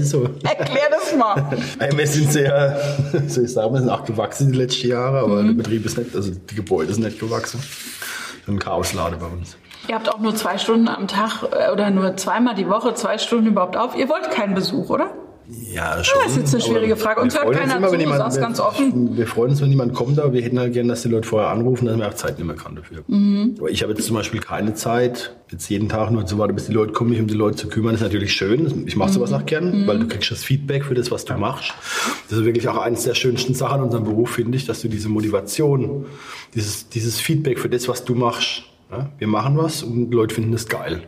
So. 0.03 0.23
Erklär 0.43 0.87
das 0.89 1.13
mal. 1.17 1.49
Ey, 1.79 1.97
Wir 1.97 2.07
sind 2.07 2.31
sehr, 2.31 2.79
soll 3.27 3.43
ich 3.43 3.51
sagen, 3.51 3.73
wir 3.73 3.81
sind 3.81 3.89
auch 3.89 4.05
gewachsen 4.05 4.53
die 4.53 4.57
letzten 4.57 4.87
Jahre, 4.87 5.19
aber 5.19 5.41
Mhm. 5.41 5.47
der 5.47 5.53
Betrieb 5.55 5.85
ist 5.85 5.97
nicht, 5.97 6.15
also 6.15 6.31
die 6.31 6.55
Gebäude 6.55 6.93
sind 6.93 7.03
nicht 7.03 7.19
gewachsen. 7.19 7.59
Ein 8.47 8.57
Chaoslade 8.59 9.17
bei 9.17 9.25
uns. 9.25 9.57
Ihr 9.89 9.95
habt 9.95 10.07
auch 10.13 10.19
nur 10.19 10.33
zwei 10.35 10.57
Stunden 10.57 10.87
am 10.87 11.09
Tag 11.09 11.43
äh, 11.51 11.71
oder 11.73 11.89
nur 11.89 12.15
zweimal 12.15 12.55
die 12.55 12.69
Woche 12.69 12.93
zwei 12.93 13.17
Stunden 13.17 13.47
überhaupt 13.47 13.75
auf. 13.75 13.97
Ihr 13.97 14.07
wollt 14.07 14.31
keinen 14.31 14.53
Besuch, 14.53 14.89
oder? 14.89 15.09
Ja, 15.73 16.03
schon. 16.03 16.19
Das 16.23 16.31
ist 16.33 16.37
jetzt 16.39 16.53
eine 16.55 16.63
schwierige 16.63 16.93
aber 16.93 17.01
Frage. 17.01 17.21
Uns 17.21 17.33
wir 17.33 17.39
hört 17.41 17.47
freuen 17.55 17.63
uns 17.63 17.71
keiner 17.73 17.77
immer, 17.79 17.91
wenn 17.93 17.99
zu, 17.99 18.05
jemand- 18.05 18.35
wir- 18.35 18.41
ganz 18.41 18.59
offen. 18.59 19.15
Wir 19.17 19.27
freuen 19.27 19.51
uns, 19.51 19.61
wenn 19.61 19.69
jemand 19.69 19.93
kommt, 19.93 20.19
aber 20.19 20.33
wir 20.33 20.41
hätten 20.41 20.59
halt 20.59 20.73
gerne, 20.73 20.89
dass 20.89 21.03
die 21.03 21.07
Leute 21.07 21.27
vorher 21.27 21.49
anrufen, 21.49 21.85
dass 21.85 21.97
wir 21.97 22.07
auch 22.07 22.13
Zeit 22.15 22.37
mehr 22.43 22.55
kann 22.55 22.75
dafür. 22.75 23.03
Mhm. 23.07 23.55
Aber 23.59 23.69
ich 23.69 23.81
habe 23.81 23.93
jetzt 23.93 24.05
zum 24.05 24.15
Beispiel 24.17 24.41
keine 24.41 24.73
Zeit, 24.73 25.35
jetzt 25.49 25.69
jeden 25.69 25.87
Tag 25.87 26.11
nur 26.11 26.25
zu 26.25 26.37
warten, 26.37 26.53
bis 26.53 26.65
die 26.65 26.73
Leute 26.73 26.91
kommen, 26.91 27.11
mich 27.11 27.19
um 27.21 27.27
die 27.27 27.33
Leute 27.33 27.55
zu 27.55 27.69
kümmern. 27.69 27.93
Das 27.93 28.01
ist 28.01 28.07
natürlich 28.07 28.33
schön. 28.33 28.83
Ich 28.87 28.97
mache 28.97 29.11
sowas 29.13 29.29
Mhm. 29.31 29.35
auch 29.37 29.45
gern, 29.45 29.87
weil 29.87 29.99
du 29.99 30.07
kriegst 30.07 30.29
das 30.31 30.43
Feedback 30.43 30.83
für 30.83 30.95
das, 30.95 31.11
was 31.11 31.23
du 31.23 31.33
machst. 31.35 31.73
Das 32.29 32.39
ist 32.39 32.43
wirklich 32.45 32.67
auch 32.67 32.77
eines 32.77 33.03
der 33.03 33.13
schönsten 33.15 33.53
Sachen 33.53 33.75
an 33.75 33.83
unserem 33.85 34.03
Beruf, 34.03 34.31
finde 34.31 34.57
ich, 34.57 34.65
dass 34.65 34.81
du 34.81 34.89
diese 34.89 35.07
Motivation, 35.07 36.05
dieses, 36.55 36.89
dieses 36.89 37.21
Feedback 37.21 37.57
für 37.59 37.69
das, 37.69 37.87
was 37.87 38.03
du 38.03 38.15
machst. 38.15 38.63
Ja? 38.91 39.09
Wir 39.17 39.27
machen 39.27 39.57
was 39.57 39.81
und 39.83 40.09
die 40.09 40.15
Leute 40.15 40.35
finden 40.35 40.53
es 40.53 40.67
geil. 40.67 41.03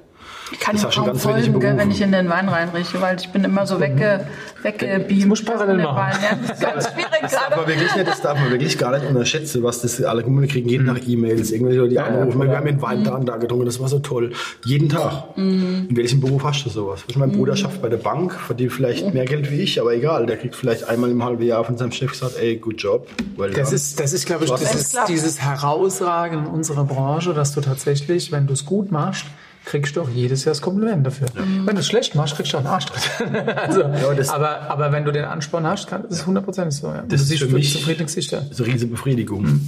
Ich 0.52 0.60
kann 0.60 0.76
Das 0.76 0.84
ganz 0.96 1.26
wenig 1.28 1.46
folgen, 1.46 1.60
gell, 1.60 1.78
wenn 1.78 1.92
ich 1.92 2.02
in 2.02 2.12
den 2.12 2.30
Wein 2.30 2.50
reinrieche, 2.50 3.02
weil 3.02 3.18
ich 3.20 3.30
bin 3.30 3.44
immer 3.44 3.66
so 3.68 3.80
wegge, 3.80 4.26
weggebeamt. 4.62 5.28
muss 5.28 5.44
parallel 5.44 5.78
machen. 5.78 5.98
Wein. 5.98 6.16
Ja, 6.22 6.38
das 6.42 6.58
ist 6.58 6.62
ganz 6.62 6.88
schwierig 6.92 7.10
Das 7.22 7.32
darf 7.32 7.50
gerade. 7.50 7.56
man 7.62 7.68
wirklich 7.68 7.96
nicht, 7.96 8.08
das 8.08 8.22
darf 8.22 8.40
man 8.40 8.52
wirklich 8.52 8.78
gar 8.78 8.98
nicht 8.98 9.06
unterschätzen, 9.08 9.64
was 9.64 9.82
das 9.82 10.02
alle 10.04 10.26
wir 10.26 10.48
kriegen 10.48 10.70
jeden 10.70 10.88
Tag 10.88 11.08
E-Mails, 11.08 11.52
irgendwelche 11.52 11.80
Leute, 11.80 11.90
die 11.90 11.96
Ja, 11.96 12.08
ja, 12.10 12.22
anrufen, 12.22 12.42
wir 12.42 12.56
haben 12.56 12.66
den 12.66 12.82
Wein 12.82 13.04
da 13.04 13.16
und 13.16 13.26
da 13.26 13.38
getrunken, 13.38 13.66
das 13.66 13.80
war 13.80 13.88
so 13.90 14.00
toll. 14.00 14.32
Jeden 14.66 14.90
Tag. 14.90 15.24
In 15.36 15.88
welchem 15.92 16.22
Beruf 16.22 16.44
hast 16.44 16.66
du 16.66 16.70
sowas? 16.70 17.04
Du, 17.08 17.20
Mein 17.20 17.32
Bruder 17.32 17.56
schafft 17.56 17.82
bei 17.82 17.90
der 17.90 17.98
Bank, 17.98 18.34
verdient 18.34 18.72
vielleicht 18.72 19.14
mehr 19.14 19.26
Geld 19.26 19.52
wie 19.52 19.62
ich, 19.62 19.80
aber 19.80 19.94
egal, 19.94 20.26
der 20.26 20.38
kriegt 20.38 20.56
vielleicht 20.56 20.88
einmal 20.88 21.10
im 21.10 21.24
halben 21.24 21.44
Jahr 21.44 21.64
von 21.64 21.78
seinem 21.78 21.92
Chef 21.92 22.12
gesagt, 22.12 22.36
ey, 22.40 22.58
good 22.58 22.82
job. 22.82 23.08
Well 23.38 23.52
Das 23.52 23.72
ist, 23.74 24.00
das 24.00 24.14
ist, 24.14 24.26
glaube 24.26 24.46
ich, 24.46 24.52
das 24.52 24.76
ist 24.76 24.98
dieses 25.08 25.42
Herausragen 25.42 26.40
in 26.40 26.46
unserer 26.46 26.86
Branche, 26.86 27.34
dass 27.34 27.54
du 27.54 27.62
tatsächlich, 27.62 28.32
wenn 28.32 28.48
du 28.48 28.54
es 28.54 28.66
gut 28.66 28.92
machst, 28.92 29.26
kriegst 29.70 29.96
du 29.96 30.02
auch 30.02 30.10
jedes 30.10 30.46
Jahr 30.46 30.52
das 30.54 30.62
Kompliment 30.62 31.06
dafür. 31.06 31.28
Wenn 31.36 31.76
du 31.76 31.80
es 31.82 31.88
schlecht 31.88 32.16
machst, 32.16 32.36
kriegst 32.36 32.52
du 32.54 32.58
auch 32.58 32.62
einen 32.62 32.70
Arschtritt. 32.70 33.04
also, 33.56 33.84
das- 34.18 34.30
aber, 34.30 34.62
aber 34.62 34.92
wenn 34.92 35.06
du 35.06 35.12
den 35.12 35.26
Ansporn 35.26 35.66
hast, 35.68 35.88
kann, 35.88 36.02
das 36.10 36.20
ist 36.20 36.26
hundertprozentig 36.26 36.76
so. 36.80 36.88
Ja. 36.88 37.04
Das 37.08 37.28
du 37.28 37.34
ist 37.36 37.44
für 37.44 37.48
mich- 37.50 37.86
Gesichter. 37.98 38.42
Das 38.50 38.60
eine 38.60 38.68
riesige 38.74 38.92
Befriedigung. 38.92 39.62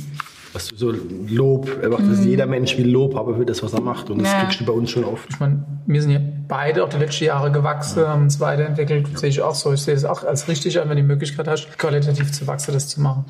Was 0.53 0.67
du 0.67 0.75
so 0.75 0.93
Lob, 1.29 1.69
einfach, 1.83 1.99
dass 2.01 2.25
jeder 2.25 2.45
Mensch 2.45 2.77
will 2.77 2.89
Lob 2.89 3.15
haben 3.15 3.35
für 3.37 3.45
das, 3.45 3.63
was 3.63 3.73
er 3.73 3.81
macht. 3.81 4.09
Und 4.09 4.19
das 4.21 4.31
Ja. 4.31 4.39
kriegst 4.43 4.59
du 4.59 4.65
bei 4.65 4.73
uns 4.73 4.89
schon 4.89 5.03
oft. 5.05 5.27
Ich 5.29 5.39
meine, 5.39 5.63
wir 5.85 6.01
sind 6.01 6.11
ja 6.11 6.19
beide 6.47 6.83
auch 6.83 6.89
die 6.89 6.97
letzten 6.97 7.23
Jahre 7.23 7.51
gewachsen, 7.51 8.05
haben 8.05 8.23
uns 8.23 8.39
weiterentwickelt. 8.41 9.17
Sehe 9.17 9.29
ich 9.29 9.41
auch 9.41 9.55
so. 9.55 9.71
Ich 9.71 9.81
sehe 9.83 9.93
es 9.93 10.03
auch 10.03 10.23
als 10.25 10.49
richtig 10.49 10.77
an, 10.81 10.89
wenn 10.89 10.97
du 10.97 11.03
die 11.03 11.07
Möglichkeit 11.07 11.47
hast, 11.47 11.77
qualitativ 11.79 12.31
zu 12.33 12.45
wachsen, 12.47 12.73
das 12.73 12.89
zu 12.89 12.99
machen. 12.99 13.23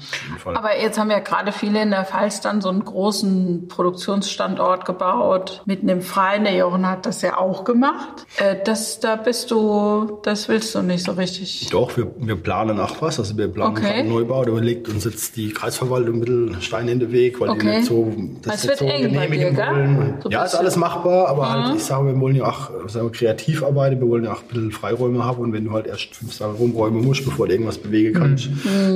Aber 0.46 0.80
jetzt 0.82 0.98
haben 0.98 1.12
ja 1.12 1.20
gerade 1.20 1.52
viele 1.52 1.82
in 1.84 1.92
der 1.92 2.06
Pfalz 2.06 2.42
dann 2.42 2.62
so 2.62 2.70
einen 2.70 2.84
großen 2.84 3.68
Produktionsstandort 3.68 4.86
gebaut, 4.86 5.62
mitten 5.66 5.88
im 5.90 6.02
Freien. 6.02 6.44
Der 6.44 6.56
Jochen 6.56 6.88
hat 6.90 7.06
das 7.06 7.22
ja 7.22 7.38
auch 7.38 7.64
gemacht. 7.64 8.26
Äh, 8.38 8.56
das, 8.66 9.00
da 9.00 9.16
bist 9.16 9.52
du, 9.52 10.20
das 10.24 10.50
willst 10.50 10.74
du 10.76 10.82
nicht 10.82 11.06
so 11.06 11.12
richtig. 11.14 11.68
Doch, 11.72 11.96
wir, 11.98 12.08
wir 12.18 12.36
planen 12.36 12.80
auch 12.80 13.02
was. 13.02 13.20
Also 13.20 13.38
wir 13.38 13.48
planen 13.48 13.78
Okay. 13.78 13.94
einen 14.00 14.10
Neubau. 14.10 14.44
Da 14.44 14.52
legt 14.54 14.90
uns 14.90 15.04
jetzt 15.06 15.36
die 15.38 15.50
Kreisverwaltung 15.50 16.16
ein 16.16 16.20
bisschen 16.22 16.62
Steine 16.62 16.92
in 16.92 17.00
Weg, 17.12 17.40
weil 17.40 17.50
die 17.50 17.54
Okay. 17.56 17.78
nicht 17.78 17.88
so, 17.88 18.12
das 18.42 18.56
Es 18.56 18.62
nicht 18.64 18.70
wird 18.70 18.80
so 18.80 18.86
eng 18.86 19.02
genehmigen 19.04 19.56
dir, 19.56 19.68
wollen. 19.68 20.14
So 20.24 20.30
ja, 20.30 20.44
ist 20.44 20.56
alles 20.56 20.76
machbar, 20.76 21.28
aber 21.28 21.50
halt, 21.52 21.76
ich 21.78 21.84
sage, 21.84 22.08
wir 22.08 22.20
wollen 22.20 22.36
ja 22.36 22.46
auch 22.50 22.72
sagen 22.88 23.08
wir, 23.08 23.12
kreativ 23.12 23.64
arbeiten, 23.64 24.00
wir 24.00 24.08
wollen 24.08 24.24
ja 24.24 24.34
auch 24.34 24.42
ein 24.42 24.48
bisschen 24.48 24.72
Freiräume 24.72 25.24
haben 25.24 25.40
und 25.42 25.54
wenn 25.54 25.66
du 25.66 25.72
halt 25.72 25.88
erst 25.88 26.16
fünf 26.16 26.38
Tage 26.38 26.54
rumräumen 26.54 27.04
musst, 27.04 27.24
bevor 27.26 27.48
du 27.48 27.54
irgendwas 27.54 27.78
bewegen 27.78 28.14
kannst, 28.14 28.50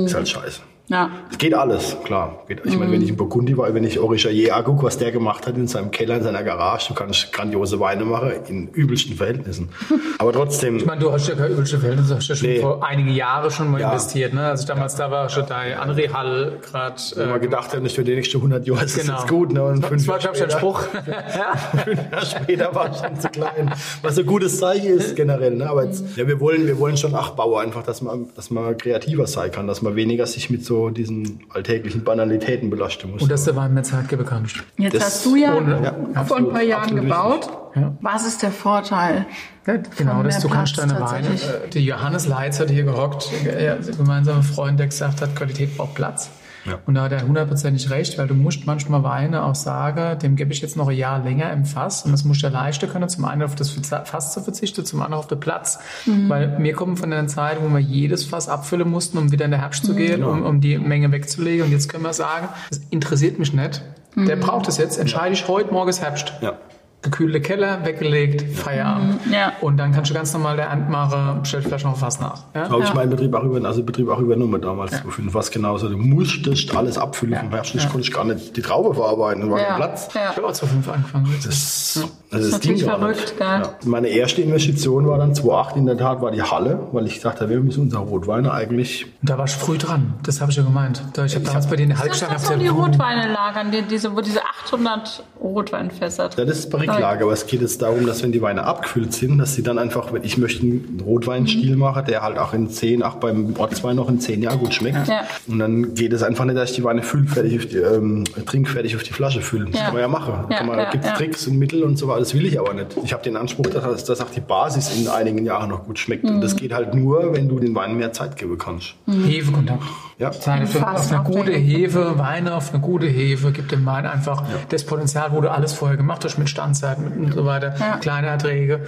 ist 0.04 0.14
halt 0.14 0.28
scheiße. 0.28 0.60
Ja. 0.88 1.10
Es 1.30 1.38
geht 1.38 1.52
alles, 1.52 1.96
klar. 2.04 2.44
Geht, 2.46 2.60
ich 2.64 2.76
meine, 2.78 2.92
wenn 2.92 3.02
ich 3.02 3.08
in 3.08 3.16
Burgundi 3.16 3.56
war, 3.58 3.72
wenn 3.74 3.82
ich 3.82 3.98
Orichayer 3.98 4.54
angucke, 4.56 4.84
was 4.84 4.98
der 4.98 5.10
gemacht 5.10 5.46
hat 5.46 5.56
in 5.56 5.66
seinem 5.66 5.90
Keller, 5.90 6.16
in 6.16 6.22
seiner 6.22 6.44
Garage, 6.44 6.88
du 6.88 6.94
kannst 6.94 7.32
grandiose 7.32 7.80
Weine 7.80 8.04
machen, 8.04 8.30
in 8.48 8.68
übelsten 8.68 9.16
Verhältnissen. 9.16 9.68
Aber 10.18 10.32
trotzdem, 10.32 10.76
Ich 10.76 10.86
meine, 10.86 11.00
du 11.00 11.10
hast 11.12 11.28
ja 11.28 11.34
keine 11.34 11.48
übliche 11.54 11.78
Verhältnisse, 11.78 12.10
du 12.10 12.16
hast 12.16 12.28
ja 12.28 12.36
schon 12.36 12.48
Nee. 12.48 12.60
vor 12.60 12.86
einigen 12.86 13.08
Jahren 13.10 13.50
schon 13.50 13.70
mal 13.70 13.80
Ja. 13.80 13.88
investiert. 13.88 14.32
Ne? 14.32 14.42
Als 14.46 14.60
ich 14.60 14.66
damals 14.66 14.94
da 14.94 15.10
war, 15.10 15.28
schon 15.28 15.44
da 15.46 15.60
André 15.62 16.12
Hall 16.12 16.52
gerade. 16.62 16.94
wenn 17.16 17.28
man 17.30 17.36
Äh, 17.38 17.40
gedacht 17.40 17.72
hat, 17.74 17.82
nicht 17.82 17.96
für 17.96 18.04
die 18.04 18.14
nächsten 18.14 18.38
100 18.38 18.64
Jahre 18.66 18.84
ist 18.84 18.94
genau. 19.00 19.12
das 19.14 19.22
jetzt 19.22 19.30
gut. 19.30 19.52
Ne? 19.52 19.64
Und 19.64 19.82
das 19.82 19.88
fünf 19.90 20.06
war, 20.08 20.18
glaube 20.18 20.36
ich, 20.36 20.42
ein 20.44 20.50
später- 20.50 20.58
Spruch. 20.60 20.82
Fünf 21.84 22.00
Jahre 22.12 22.26
später 22.26 22.74
war 22.74 22.90
ich 22.92 22.96
schon 22.98 23.20
zu 23.20 23.28
klein. 23.28 23.74
Was 24.02 24.18
ein 24.18 24.26
gutes 24.26 24.58
Zeichen 24.60 24.86
ist 24.98 25.16
generell. 25.16 25.56
Ne? 25.56 25.68
Aber 25.68 25.84
jetzt, 25.84 26.16
ja, 26.16 26.26
wir 26.28 26.38
wollen, 26.38 26.66
wir 26.66 26.78
wollen 26.78 26.96
schon 26.96 27.14
Achbauer 27.14 27.60
einfach, 27.60 27.82
dass 27.82 28.02
man, 28.02 28.28
dass 28.36 28.50
man 28.50 28.76
kreativer 28.78 29.26
sein 29.26 29.50
kann, 29.50 29.66
dass 29.66 29.82
man 29.82 29.96
weniger 29.96 30.26
sich 30.26 30.48
mit 30.48 30.64
so 30.64 30.75
diesen 30.90 31.40
alltäglichen 31.50 32.04
Banalitäten 32.04 32.70
belasten 32.70 33.10
muss. 33.10 33.22
Und 33.22 33.30
dass 33.30 33.44
der 33.44 33.56
Wein 33.56 33.74
mehr 33.74 33.82
Zeit 33.82 34.08
geben 34.08 34.24
kannst. 34.24 34.56
Jetzt 34.78 34.94
Das- 34.94 35.04
hast 35.04 35.26
du 35.26 35.36
ja, 35.36 35.54
ohne- 35.54 35.82
ja, 35.82 35.92
vor 35.92 36.06
ein 36.08 36.16
absolut, 36.16 36.52
paar 36.52 36.62
Jahren 36.62 36.96
gebaut. 36.96 37.48
Ja. 37.74 37.94
Was 38.00 38.26
ist 38.26 38.42
der 38.42 38.50
Vorteil? 38.52 39.26
Ja, 39.66 39.76
genau, 39.96 40.22
dass 40.22 40.40
du 40.40 40.48
kannst 40.48 40.78
deine 40.78 40.98
Weine. 41.00 41.28
die 41.72 41.84
Johannes 41.84 42.26
Leitz 42.26 42.58
hat 42.60 42.70
hier 42.70 42.84
gehockt, 42.84 43.28
ein 43.44 43.96
gemeinsamer 43.96 44.42
Freund, 44.42 44.78
der 44.78 44.86
gesagt 44.86 45.20
hat, 45.20 45.34
Qualität 45.36 45.76
braucht 45.76 45.94
Platz. 45.94 46.30
Ja. 46.66 46.78
Und 46.86 46.94
da 46.94 47.04
hat 47.04 47.12
er 47.12 47.22
hundertprozentig 47.22 47.90
recht, 47.90 48.18
weil 48.18 48.26
du 48.26 48.34
musst 48.34 48.66
manchmal 48.66 49.02
Weine 49.02 49.44
auch 49.44 49.54
sagen, 49.54 50.18
dem 50.18 50.36
gebe 50.36 50.52
ich 50.52 50.60
jetzt 50.60 50.76
noch 50.76 50.88
ein 50.88 50.96
Jahr 50.96 51.22
länger 51.22 51.52
im 51.52 51.64
Fass 51.64 52.04
und 52.04 52.12
das 52.12 52.24
musst 52.24 52.42
du 52.42 52.46
ja 52.48 52.52
leichter 52.52 52.86
können, 52.86 53.08
zum 53.08 53.24
einen 53.24 53.42
auf 53.42 53.54
das 53.54 53.70
Fass 53.70 54.32
zu 54.32 54.40
verzichten, 54.42 54.84
zum 54.84 55.00
anderen 55.02 55.20
auf 55.20 55.26
den 55.26 55.40
Platz. 55.40 55.78
Mhm. 56.06 56.28
Weil 56.28 56.56
wir 56.58 56.72
kommen 56.74 56.96
von 56.96 57.12
einer 57.12 57.26
Zeit, 57.28 57.58
wo 57.62 57.68
wir 57.68 57.80
jedes 57.80 58.24
Fass 58.24 58.48
abfüllen 58.48 58.90
mussten, 58.90 59.18
um 59.18 59.32
wieder 59.32 59.44
in 59.44 59.50
den 59.52 59.60
Herbst 59.60 59.84
zu 59.84 59.94
gehen, 59.94 60.24
um, 60.24 60.44
um 60.44 60.60
die 60.60 60.78
Menge 60.78 61.12
wegzulegen. 61.12 61.66
Und 61.66 61.72
jetzt 61.72 61.88
können 61.88 62.04
wir 62.04 62.12
sagen, 62.12 62.48
das 62.68 62.80
interessiert 62.90 63.38
mich 63.38 63.52
nicht. 63.52 63.82
Mhm. 64.14 64.26
Der 64.26 64.36
braucht 64.36 64.66
es 64.68 64.78
jetzt, 64.78 64.98
entscheide 64.98 65.34
ich 65.34 65.46
heute, 65.48 65.72
morgen 65.72 65.90
ist 65.90 66.00
Herbst 66.02 66.32
Ja. 66.40 66.54
gekühlte 67.02 67.40
Keller, 67.40 67.84
weggelegt, 67.84 68.56
Feierabend. 68.56 69.20
Ja. 69.30 69.52
Und 69.60 69.76
dann 69.78 69.92
kannst 69.92 70.10
du 70.10 70.14
ganz 70.14 70.32
normal 70.32 70.56
der 70.56 70.70
Endmacher, 70.70 71.40
stellt 71.44 71.64
vielleicht 71.64 71.84
noch 71.84 72.00
was 72.00 72.20
nach. 72.20 72.40
Ja? 72.54 72.68
Habe 72.68 72.82
ich 72.84 72.94
meinen 72.94 73.10
Betrieb 73.10 73.34
auch 73.34 73.42
über, 73.44 73.64
also 73.66 73.82
Betrieb 73.82 74.08
auch 74.08 74.18
übernommen 74.18 74.60
damals. 74.60 74.92
Ja. 74.92 74.98
Für 75.10 75.34
was 75.34 75.50
genauso. 75.50 75.88
Du 75.88 75.96
musstest 75.96 76.74
alles 76.76 76.98
abfüllen 76.98 77.38
vom 77.38 77.50
Herbst. 77.50 77.74
Ich 77.74 77.88
konnte 77.88 78.00
ich 78.06 78.12
gar 78.12 78.24
nicht 78.24 78.56
die 78.56 78.62
Traube 78.62 78.94
verarbeiten. 78.94 79.42
Da 79.42 79.50
war 79.50 79.58
kein 79.58 79.66
Ja. 79.68 79.76
Platz. 79.76 80.08
Ja. 80.14 80.30
Ich 80.30 80.36
habe 80.36 80.46
auch 80.48 80.52
zu 80.52 80.66
fünf 80.66 80.88
angefangen. 80.88 81.26
Das, 81.44 81.96
also 81.96 82.08
Das 82.30 82.40
ist 82.40 82.52
das 82.54 82.60
ging 82.60 82.72
natürlich 82.72 82.86
gar 82.86 82.98
verrückt, 82.98 83.20
nicht. 83.20 83.38
gell? 83.38 83.46
Ja. 83.46 83.70
Meine 83.84 84.08
erste 84.08 84.42
Investition 84.42 85.06
war 85.06 85.18
dann 85.18 85.34
2008 85.34 85.76
in 85.76 85.86
der 85.86 85.96
Tat, 85.96 86.20
war 86.20 86.30
die 86.30 86.42
Halle, 86.42 86.80
weil 86.92 87.06
ich 87.06 87.14
gesagt 87.14 87.40
habe, 87.40 87.50
wir 87.50 87.60
müssen 87.60 87.82
unser 87.82 87.98
Rotweine 87.98 88.52
eigentlich 88.52 89.04
Und 89.22 89.30
da 89.30 89.38
warst 89.38 89.56
du 89.60 89.64
früh 89.64 89.78
dran. 89.78 90.14
Das 90.24 90.40
habe 90.40 90.50
ich 90.50 90.56
ja 90.56 90.62
gemeint. 90.64 91.02
Da, 91.14 91.24
ich 91.24 91.34
habe 91.34 91.44
damals 91.44 91.66
bei 91.68 91.76
dir 91.76 91.84
in 91.84 91.88
der 91.90 91.98
Halle 91.98 92.08
Das 92.10 92.20
gestanden. 92.20 92.36
ist 92.42 92.46
so 92.46 92.52
hab 92.54 92.60
die 92.60 92.68
Rotweine 92.68 93.32
lagern, 93.32 93.70
die, 93.70 93.82
diese, 93.82 94.14
wo 94.14 94.20
diese 94.20 94.40
800 94.64 95.22
Rotweinfässer 95.40 96.28
drin 96.28 96.38
Ja, 96.46 96.50
das 96.50 96.58
ist 96.60 96.70
Barriklage, 96.70 97.24
aber 97.24 97.32
es 97.32 97.46
geht 97.46 97.60
jetzt 97.60 97.80
darum, 97.82 98.06
dass 98.06 98.22
wenn 98.22 98.32
die 98.32 98.42
Weine 98.42 98.64
abgefüllt 98.64 99.12
sind, 99.12 99.38
dass 99.46 99.54
sie 99.54 99.62
dann 99.62 99.78
einfach, 99.78 100.12
wenn 100.12 100.24
ich 100.24 100.38
möchte 100.38 100.62
einen 100.62 101.00
Rotweinstil 101.04 101.76
machen, 101.76 102.04
der 102.08 102.22
halt 102.22 102.36
auch 102.36 102.52
in 102.52 102.68
10, 102.68 103.02
auch 103.04 103.14
beim 103.16 103.54
Ortswein 103.56 103.94
noch 103.96 104.08
in 104.08 104.18
10 104.18 104.42
Jahren 104.42 104.58
gut 104.58 104.74
schmeckt. 104.74 105.06
Ja. 105.06 105.20
Und 105.46 105.60
dann 105.60 105.94
geht 105.94 106.12
es 106.12 106.22
einfach 106.24 106.44
nicht, 106.44 106.56
dass 106.58 106.70
ich 106.70 106.76
die 106.76 106.84
Weine 106.84 107.02
füllfertig 107.02 107.56
auf 107.58 107.66
die, 107.66 107.76
ähm, 107.78 108.24
trinkfertig 108.44 108.96
auf 108.96 109.04
die 109.04 109.12
Flasche 109.12 109.40
fülle. 109.40 109.66
Das 109.66 109.76
Ja. 109.80 109.84
kann 109.86 109.94
man 109.94 110.02
ja 110.02 110.08
machen. 110.08 110.34
Ja, 110.50 110.56
kann 110.58 110.66
man, 110.66 110.78
ja, 110.78 110.84
da 110.86 110.90
gibt 110.90 111.04
es 111.04 111.10
ja. 111.10 111.16
Tricks 111.16 111.46
und 111.46 111.58
Mittel 111.58 111.84
und 111.84 111.96
so 111.96 112.08
weiter. 112.08 112.18
Das 112.20 112.34
will 112.34 112.44
ich 112.44 112.58
aber 112.58 112.74
nicht. 112.74 112.96
Ich 113.04 113.12
habe 113.12 113.22
den 113.22 113.36
Anspruch, 113.36 113.66
dass, 113.68 114.04
dass 114.04 114.20
auch 114.20 114.30
die 114.30 114.40
Basis 114.40 114.96
in 115.00 115.06
einigen 115.08 115.44
Jahren 115.46 115.70
noch 115.70 115.84
gut 115.84 115.98
schmeckt. 115.98 116.24
Und 116.24 116.36
Mhm. 116.38 116.40
das 116.40 116.56
geht 116.56 116.72
halt 116.74 116.94
nur, 116.94 117.32
wenn 117.34 117.48
du 117.48 117.60
den 117.60 117.74
Wein 117.74 117.96
mehr 117.96 118.12
Zeit 118.12 118.36
geben 118.36 118.58
kannst. 118.58 118.94
Hefekontakt. 119.06 119.82
Ja. 120.18 120.32
Zeit 120.32 120.62
auf, 120.62 120.70
Fass 120.70 121.12
auf 121.12 121.12
eine 121.12 121.22
gute. 121.24 121.52
Hefe, 121.52 122.18
Weine 122.18 122.54
auf 122.54 122.72
eine 122.72 122.80
gute 122.82 123.06
Hefe, 123.06 123.52
gibt 123.52 123.70
dem 123.70 123.84
Wein 123.86 124.06
einfach 124.06 124.42
das 124.70 124.82
Potenzial, 124.84 125.30
wo 125.32 125.40
du 125.42 125.50
alles 125.50 125.72
vorher 125.74 125.96
gemacht 125.98 126.24
hast, 126.24 126.38
mit 126.38 126.48
Standzeit 126.48 126.98
mit 126.98 127.16
und 127.16 127.34
so 127.34 127.44
weiter, 127.44 127.74
Ja. 127.78 127.98
kleine 127.98 128.28
Erträge 128.28 128.80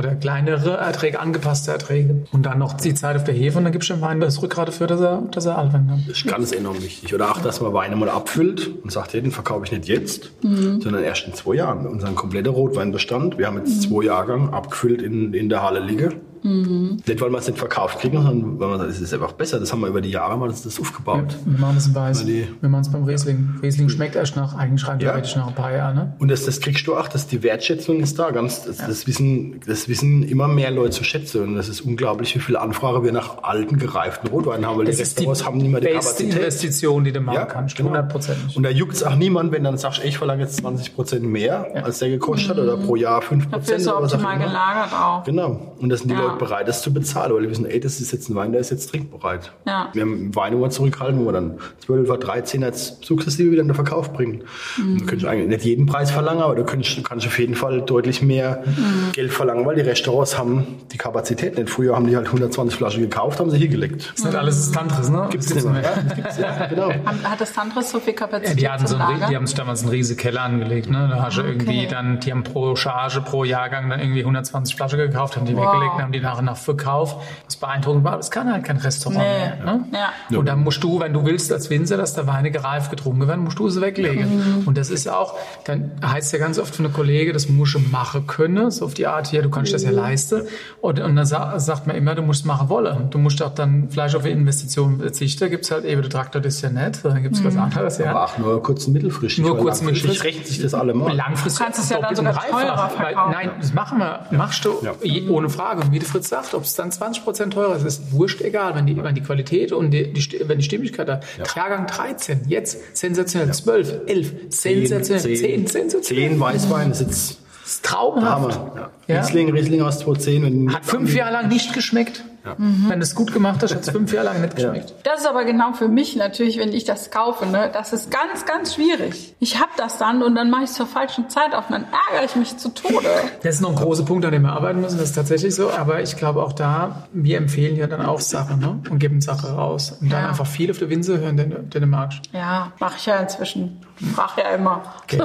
oder 0.00 0.14
kleinere 0.16 0.76
Erträge, 0.76 1.20
angepasste 1.20 1.70
Erträge 1.70 2.26
und 2.32 2.44
dann 2.44 2.58
noch 2.58 2.74
die 2.74 2.94
Zeit 2.94 3.14
auf 3.16 3.24
der 3.24 3.34
Hefe 3.34 3.58
und 3.58 3.64
dann 3.64 3.72
gibst 3.72 3.88
du 3.90 3.94
dem 3.94 4.02
Wein 4.02 4.18
das 4.20 4.42
Rückgrat 4.42 4.68
dafür, 4.68 4.86
dass 4.88 5.00
er, 5.00 5.22
dass 5.30 5.46
er 5.46 5.56
alt 5.58 5.72
wird. 5.72 5.82
Das 6.08 6.16
ist 6.16 6.26
ganz 6.26 6.52
enorm 6.52 6.82
wichtig. 6.82 7.14
Oder 7.14 7.30
auch, 7.30 7.38
dass 7.38 7.60
man 7.60 7.72
Weine 7.72 7.94
mal 7.96 8.08
abfüllt 8.10 8.70
und 8.82 8.90
sagt, 8.90 9.12
hey, 9.14 9.22
den 9.22 9.30
verkaufe 9.30 9.64
ich 9.66 9.72
nicht 9.72 9.86
jetzt, 9.86 10.30
Mhm. 10.42 10.80
sondern 10.80 11.02
erst 11.04 11.26
in 11.26 11.34
zwei 11.34 11.54
Jahren. 11.54 11.86
Unseren 11.86 12.14
kompletten 12.14 12.52
Rotweinbestand, 12.52 13.38
wir 13.38 13.46
haben 13.46 13.58
jetzt 13.58 13.82
zwei 13.82 14.04
Jahrgang 14.04 14.52
abgefüllt 14.52 15.02
in, 15.02 15.32
in 15.34 15.48
der 15.48 15.62
Halle 15.62 15.80
liege. 15.80 16.10
Mhm. 16.42 16.98
Nicht, 17.06 17.20
weil 17.20 17.30
wir 17.30 17.38
es 17.38 17.46
nicht 17.46 17.58
verkauft 17.58 17.98
kriegen, 18.00 18.22
sondern 18.22 18.58
weil 18.60 18.68
man 18.68 18.78
sagt, 18.78 18.90
es 18.90 19.00
ist 19.00 19.12
einfach 19.14 19.32
besser. 19.32 19.60
Das 19.60 19.72
haben 19.72 19.80
wir 19.80 19.88
über 19.88 20.00
die 20.00 20.10
Jahre 20.10 20.36
mal 20.38 20.48
das, 20.48 20.62
das 20.62 20.80
aufgebaut. 20.80 21.36
Wir 21.44 21.58
machen 21.58 21.74
das 21.76 21.86
in 21.86 21.94
Weiß. 21.94 22.24
Die- 22.24 22.46
Wir 22.60 22.68
machen 22.68 22.82
es 22.82 22.90
beim 22.90 23.04
Riesling. 23.04 23.58
Riesling 23.62 23.88
schmeckt 23.88 24.16
erst 24.16 24.36
nach, 24.36 24.54
eigentlich 24.56 24.86
rein 24.88 24.98
Ja. 25.00 25.10
theoretisch 25.10 25.36
nach 25.36 25.48
ein 25.48 25.54
paar 25.54 25.72
Jahren. 25.72 25.94
Ne? 25.96 26.12
Und 26.18 26.30
das, 26.30 26.44
das 26.44 26.60
kriegst 26.60 26.86
du 26.86 26.96
auch, 26.96 27.08
dass 27.08 27.26
die 27.26 27.42
Wertschätzung 27.42 28.00
ist 28.00 28.18
da. 28.18 28.30
Ganz, 28.30 28.64
das, 28.64 28.78
das, 28.78 29.06
wissen, 29.06 29.60
das 29.66 29.88
wissen 29.88 30.22
immer 30.22 30.48
mehr 30.48 30.70
Leute 30.70 30.90
zu 30.90 31.04
schätzen. 31.04 31.42
Und 31.42 31.54
das 31.56 31.68
ist 31.68 31.80
unglaublich, 31.82 32.34
wie 32.34 32.40
viele 32.40 32.60
Anfragen 32.60 33.04
wir 33.04 33.12
nach 33.12 33.42
alten, 33.42 33.78
gereiften 33.78 34.28
Rotweinen 34.28 34.66
haben, 34.66 34.78
weil 34.78 34.86
Das 34.86 34.96
die 34.96 35.02
ist 35.02 35.18
die 35.18 35.26
Restaurants 35.26 35.46
haben 35.46 35.58
nicht 35.58 35.70
mehr 35.70 35.80
die 35.80 35.86
beste 35.88 36.24
Kapazität. 36.24 36.36
Investition, 36.42 37.04
die 37.04 37.12
du 37.12 37.20
machen 37.20 37.34
Ja, 37.36 37.44
kannst. 37.44 37.76
genau. 37.76 37.90
100 37.90 38.08
Prozent. 38.10 38.38
Und 38.56 38.62
da 38.62 38.70
juckt 38.70 38.94
es 38.94 39.02
auch 39.02 39.14
niemand, 39.16 39.52
wenn 39.52 39.64
dann 39.64 39.76
sagst, 39.78 40.00
ey, 40.02 40.08
ich 40.08 40.18
verlange 40.18 40.42
jetzt 40.42 40.56
20 40.58 40.94
Prozent 40.94 41.24
mehr, 41.24 41.66
als 41.84 41.98
der 41.98 42.08
gekostet 42.10 42.50
hat, 42.50 42.58
oder 42.58 42.76
pro 42.76 42.96
Jahr 42.96 43.20
5 43.22 43.44
Dafür 43.44 43.58
Prozent. 43.58 43.80
ist 43.80 43.86
er 43.86 43.96
auch 43.96 44.02
optimal 44.02 44.36
immer. 44.36 44.44
gelagert 44.46 44.92
auch. 44.94 45.24
Genau. 45.24 45.74
Und 45.78 45.88
das 45.88 46.00
sind 46.00 46.10
die 46.10 46.14
Ja. 46.14 46.29
Leute 46.32 46.44
bereit, 46.44 46.68
das 46.68 46.82
zu 46.82 46.92
bezahlen, 46.92 47.32
weil 47.34 47.42
die 47.42 47.50
wissen, 47.50 47.66
ey, 47.66 47.80
das 47.80 48.00
ist 48.00 48.12
jetzt 48.12 48.28
ein 48.28 48.34
Wein, 48.34 48.52
der 48.52 48.60
ist 48.60 48.70
jetzt 48.70 48.90
trinkbereit. 48.90 49.52
Ja. 49.66 49.88
Wir 49.92 50.02
haben 50.02 50.34
Weine, 50.34 50.56
wo 50.58 50.62
wir 50.62 50.70
zurückhalten, 50.70 51.20
wo 51.20 51.26
wir 51.26 51.32
dann 51.32 51.58
12er, 51.86 52.18
13er 52.18 52.64
jetzt 52.66 53.04
sukzessive 53.04 53.50
wieder 53.50 53.62
in 53.62 53.68
den 53.68 53.74
Verkauf 53.74 54.12
bringen. 54.12 54.42
Mhm. 54.78 54.98
Du 54.98 55.06
könntest 55.06 55.26
eigentlich 55.26 55.48
nicht 55.48 55.64
jeden 55.64 55.86
Preis 55.86 56.10
verlangen, 56.10 56.42
aber 56.42 56.54
du 56.54 56.64
könntest, 56.64 56.96
du 56.96 57.02
kannst 57.02 57.26
auf 57.26 57.38
jeden 57.38 57.54
Fall 57.54 57.82
deutlich 57.82 58.22
mehr 58.22 58.62
Mhm. 58.66 59.12
Geld 59.12 59.32
verlangen, 59.32 59.64
weil 59.66 59.74
die 59.76 59.82
Restaurants 59.82 60.38
haben 60.38 60.66
die 60.92 60.98
Kapazität 60.98 61.56
nicht. 61.56 61.70
Früher 61.70 61.94
haben 61.96 62.06
die 62.06 62.16
halt 62.16 62.26
120 62.26 62.76
Flaschen 62.76 63.02
gekauft, 63.02 63.40
haben 63.40 63.50
sie 63.50 63.58
hier 63.58 63.68
gelegt. 63.68 64.12
ist 64.16 64.24
nicht 64.24 64.34
alles 64.36 64.58
ist 64.58 64.74
Tantris, 64.74 65.08
ne? 65.10 65.26
Gibt's 65.30 65.46
Das 65.48 65.64
nicht 65.64 65.72
mehr. 65.72 65.82
Ja, 65.82 65.90
das 66.06 66.14
gibt's, 66.14 66.38
ja, 66.38 66.66
genau. 66.66 66.90
Hat 67.24 67.40
das 67.40 67.52
Tantris 67.52 67.90
so 67.90 67.98
viel 68.00 68.12
Ja, 68.14 68.18
Kapazität 68.20 68.60
die 68.60 68.68
hatten 68.68 68.86
so 68.86 68.96
einen, 68.96 69.22
die 69.28 69.36
haben 69.36 69.46
sich 69.46 69.56
damals 69.56 69.80
einen 69.82 69.90
riesen 69.90 70.16
Keller 70.16 70.42
angelegt, 70.42 70.90
ne? 70.90 71.08
Da 71.10 71.22
hast 71.22 71.36
du 71.38 71.42
irgendwie 71.42 71.86
dann, 71.86 72.20
die 72.20 72.30
haben 72.32 72.42
pro 72.44 72.76
Charge, 72.76 73.20
pro 73.22 73.44
Jahrgang 73.44 73.88
dann 73.90 74.00
irgendwie 74.00 74.20
120 74.20 74.76
Flaschen 74.76 74.98
gekauft, 74.98 75.36
haben 75.36 75.46
die 75.46 75.56
Wow. 75.56 75.66
weggelegt 75.74 76.00
haben 76.02 76.12
die 76.12 76.19
nach 76.20 76.38
und 76.38 76.44
nach 76.46 76.56
verkauft. 76.56 77.16
Was 77.46 77.56
beeindruckend 77.56 78.04
war, 78.04 78.16
das 78.16 78.30
kann 78.30 78.50
halt 78.52 78.64
kein 78.64 78.76
Restaurant 78.78 79.20
Nee. 79.20 79.64
mehr. 79.64 79.64
Ne? 79.64 79.84
Ja. 80.30 80.38
Und 80.38 80.46
dann 80.46 80.60
musst 80.62 80.82
du, 80.82 81.00
wenn 81.00 81.12
du 81.12 81.24
willst 81.24 81.52
als 81.52 81.70
Winzer, 81.70 81.96
dass 81.96 82.14
da 82.14 82.26
Weine 82.26 82.50
gereift 82.50 82.90
getrunken 82.90 83.26
werden, 83.28 83.44
musst 83.44 83.58
du 83.58 83.68
sie 83.68 83.80
weglegen. 83.80 84.62
Und 84.66 84.76
das 84.78 84.90
ist 84.90 85.08
auch, 85.08 85.34
dann 85.64 85.92
heißt 86.04 86.32
ja 86.32 86.38
ganz 86.38 86.58
oft 86.58 86.74
von 86.74 86.86
einer 86.86 86.94
Kollege, 86.94 87.32
das 87.32 87.48
musst 87.48 87.74
du 87.74 87.78
machen 87.80 88.26
können, 88.26 88.70
so 88.70 88.84
auf 88.84 88.94
die 88.94 89.06
Art 89.06 89.26
hier, 89.28 89.42
du 89.42 89.50
kannst 89.50 89.72
das 89.74 89.82
ja 89.82 89.90
leisten. 89.90 90.42
Und, 90.80 91.00
und 91.00 91.16
dann 91.16 91.26
sa 91.26 91.58
sagt 91.58 91.86
man 91.86 91.96
immer, 91.96 92.14
du 92.14 92.22
musst 92.22 92.46
machen 92.46 92.68
wollen. 92.68 93.10
Du 93.10 93.18
musst 93.18 93.42
auch 93.42 93.54
dann 93.54 93.88
vielleicht 93.90 94.14
auf 94.16 94.24
Investitionen 94.26 95.00
verzichten. 95.00 95.50
Gibt's 95.50 95.70
halt 95.70 95.84
eben, 95.84 96.02
der 96.02 96.10
Traktor 96.10 96.40
das 96.40 96.54
ist 96.56 96.62
ja 96.62 96.70
nicht, 96.70 97.04
dann 97.04 97.22
gibt's 97.22 97.42
was 97.44 97.56
anderes, 97.56 97.98
ja. 97.98 98.10
Aber 98.10 98.24
auch 98.24 98.38
nur 98.38 98.62
kurz 98.62 98.86
und 98.86 98.92
mittelfristig. 98.94 99.44
Nur 99.44 99.56
weil 99.56 99.62
kurz 99.62 99.80
und 99.80 99.86
langfristig 99.86 100.10
mittelfristig. 100.10 100.24
rechnet 100.40 100.46
sich 100.48 100.62
das 100.62 100.74
allemal. 100.74 101.14
Langfristig. 101.14 101.58
Du 101.58 101.64
kannst 101.64 101.78
es 101.80 101.88
ja 101.90 102.00
dann 102.00 102.14
sogar 102.16 102.32
dreifach. 102.32 102.50
teurer 102.50 102.76
Weil- 102.96 103.06
verkaufen. 103.06 103.32
Nein, 103.32 103.50
das 103.60 103.72
machen 103.74 103.98
wir. 103.98 104.26
Machst 104.30 104.64
du 104.64 104.74
Ja. 104.82 104.92
je- 105.02 105.28
ohne 105.28 105.48
Frage. 105.48 105.80
Und 105.82 105.92
wie 105.92 105.98
der 105.98 106.08
Fritz 106.10 106.28
sagt, 106.28 106.54
ob 106.54 106.64
es 106.64 106.74
dann 106.74 106.90
20% 106.90 107.50
teurer 107.50 107.76
ist, 107.76 107.84
ist 107.84 108.12
wurscht 108.12 108.40
egal. 108.40 108.74
Wenn 108.74 108.86
die, 108.86 109.02
wenn 109.02 109.14
die 109.14 109.22
Qualität 109.22 109.72
und 109.72 109.90
die, 109.90 110.12
die, 110.12 110.48
wenn 110.48 110.58
die 110.58 110.64
Stimmigkeit 110.64 111.08
da. 111.08 111.20
Jahrgang 111.56 111.86
13, 111.86 112.42
jetzt 112.48 112.96
sensationell. 112.96 113.52
12, 113.52 114.00
11, 114.06 114.32
sensationell. 114.50 115.36
10, 115.36 115.66
sensationell. 115.66 116.30
10 116.30 116.40
Weißwein 116.40 116.90
ist 116.90 117.00
jetzt 117.00 117.40
Das 117.62 117.72
ist 117.72 117.84
traumhaft. 117.84 118.58
Hammer. 118.58 118.72
Ja. 118.76 119.14
Ja. 119.14 119.20
Riesling, 119.20 119.50
Riesling 119.50 119.82
aus 119.82 120.00
2010. 120.00 120.42
Wenn 120.42 120.74
Hat 120.74 120.84
fünf 120.84 121.14
Jahre 121.14 121.32
lang 121.32 121.48
nicht 121.48 121.72
geschmeckt. 121.72 122.24
Wenn 122.58 123.00
du 123.00 123.04
es 123.04 123.14
gut 123.14 123.32
gemacht 123.32 123.62
hast, 123.62 123.74
hat 123.74 123.82
es 123.82 123.90
fünf 123.90 124.12
Jahre 124.12 124.26
lang 124.26 124.40
nicht 124.40 124.56
geschmeckt. 124.56 124.94
Das 125.04 125.20
ist 125.20 125.26
aber 125.26 125.44
genau 125.44 125.72
für 125.72 125.88
mich 125.88 126.16
natürlich, 126.16 126.58
wenn 126.58 126.72
ich 126.72 126.84
das 126.84 127.10
kaufe, 127.10 127.46
ne, 127.46 127.70
das 127.72 127.92
ist 127.92 128.10
ganz, 128.10 128.44
ganz 128.46 128.74
schwierig. 128.74 129.34
Ich 129.40 129.58
habe 129.60 129.70
das 129.76 129.98
dann 129.98 130.22
und 130.22 130.34
dann 130.34 130.50
mache 130.50 130.64
ich 130.64 130.70
es 130.70 130.76
zur 130.76 130.86
falschen 130.86 131.28
Zeit 131.30 131.54
auf 131.54 131.68
und 131.70 131.72
dann 131.72 131.86
ärgere 132.12 132.24
ich 132.26 132.36
mich 132.36 132.56
zu 132.56 132.68
Tode. 132.70 133.08
Das 133.42 133.54
ist 133.56 133.60
noch 133.62 133.70
ein 133.70 133.76
großer 133.76 134.04
Punkt, 134.04 134.24
an 134.24 134.32
dem 134.32 134.42
wir 134.42 134.52
arbeiten 134.52 134.80
müssen. 134.80 134.98
Das 134.98 135.08
ist 135.10 135.14
tatsächlich 135.14 135.54
so. 135.54 135.70
Aber 135.70 136.00
ich 136.02 136.16
glaube 136.16 136.42
auch 136.42 136.52
da, 136.52 137.08
wir 137.12 137.38
empfehlen 137.38 137.76
ja 137.76 137.86
dann 137.86 138.04
auch 138.04 138.20
Sachen 138.20 138.58
ne? 138.60 138.80
und 138.90 138.98
geben 138.98 139.20
Sache 139.20 139.52
raus. 139.52 139.96
Und 140.00 140.12
dann 140.12 140.22
Ja. 140.22 140.28
einfach 140.28 140.46
viel 140.46 140.70
auf 140.70 140.78
der 140.78 140.90
Winse 140.90 141.18
hören, 141.20 141.36
den, 141.36 141.70
den 141.70 141.80
du 141.80 141.86
magst. 141.86 142.20
Ja, 142.32 142.72
mache 142.78 142.96
ich 142.98 143.06
ja 143.06 143.16
inzwischen. 143.16 143.80
Frag 144.14 144.38
ja 144.38 144.50
immer. 144.54 144.82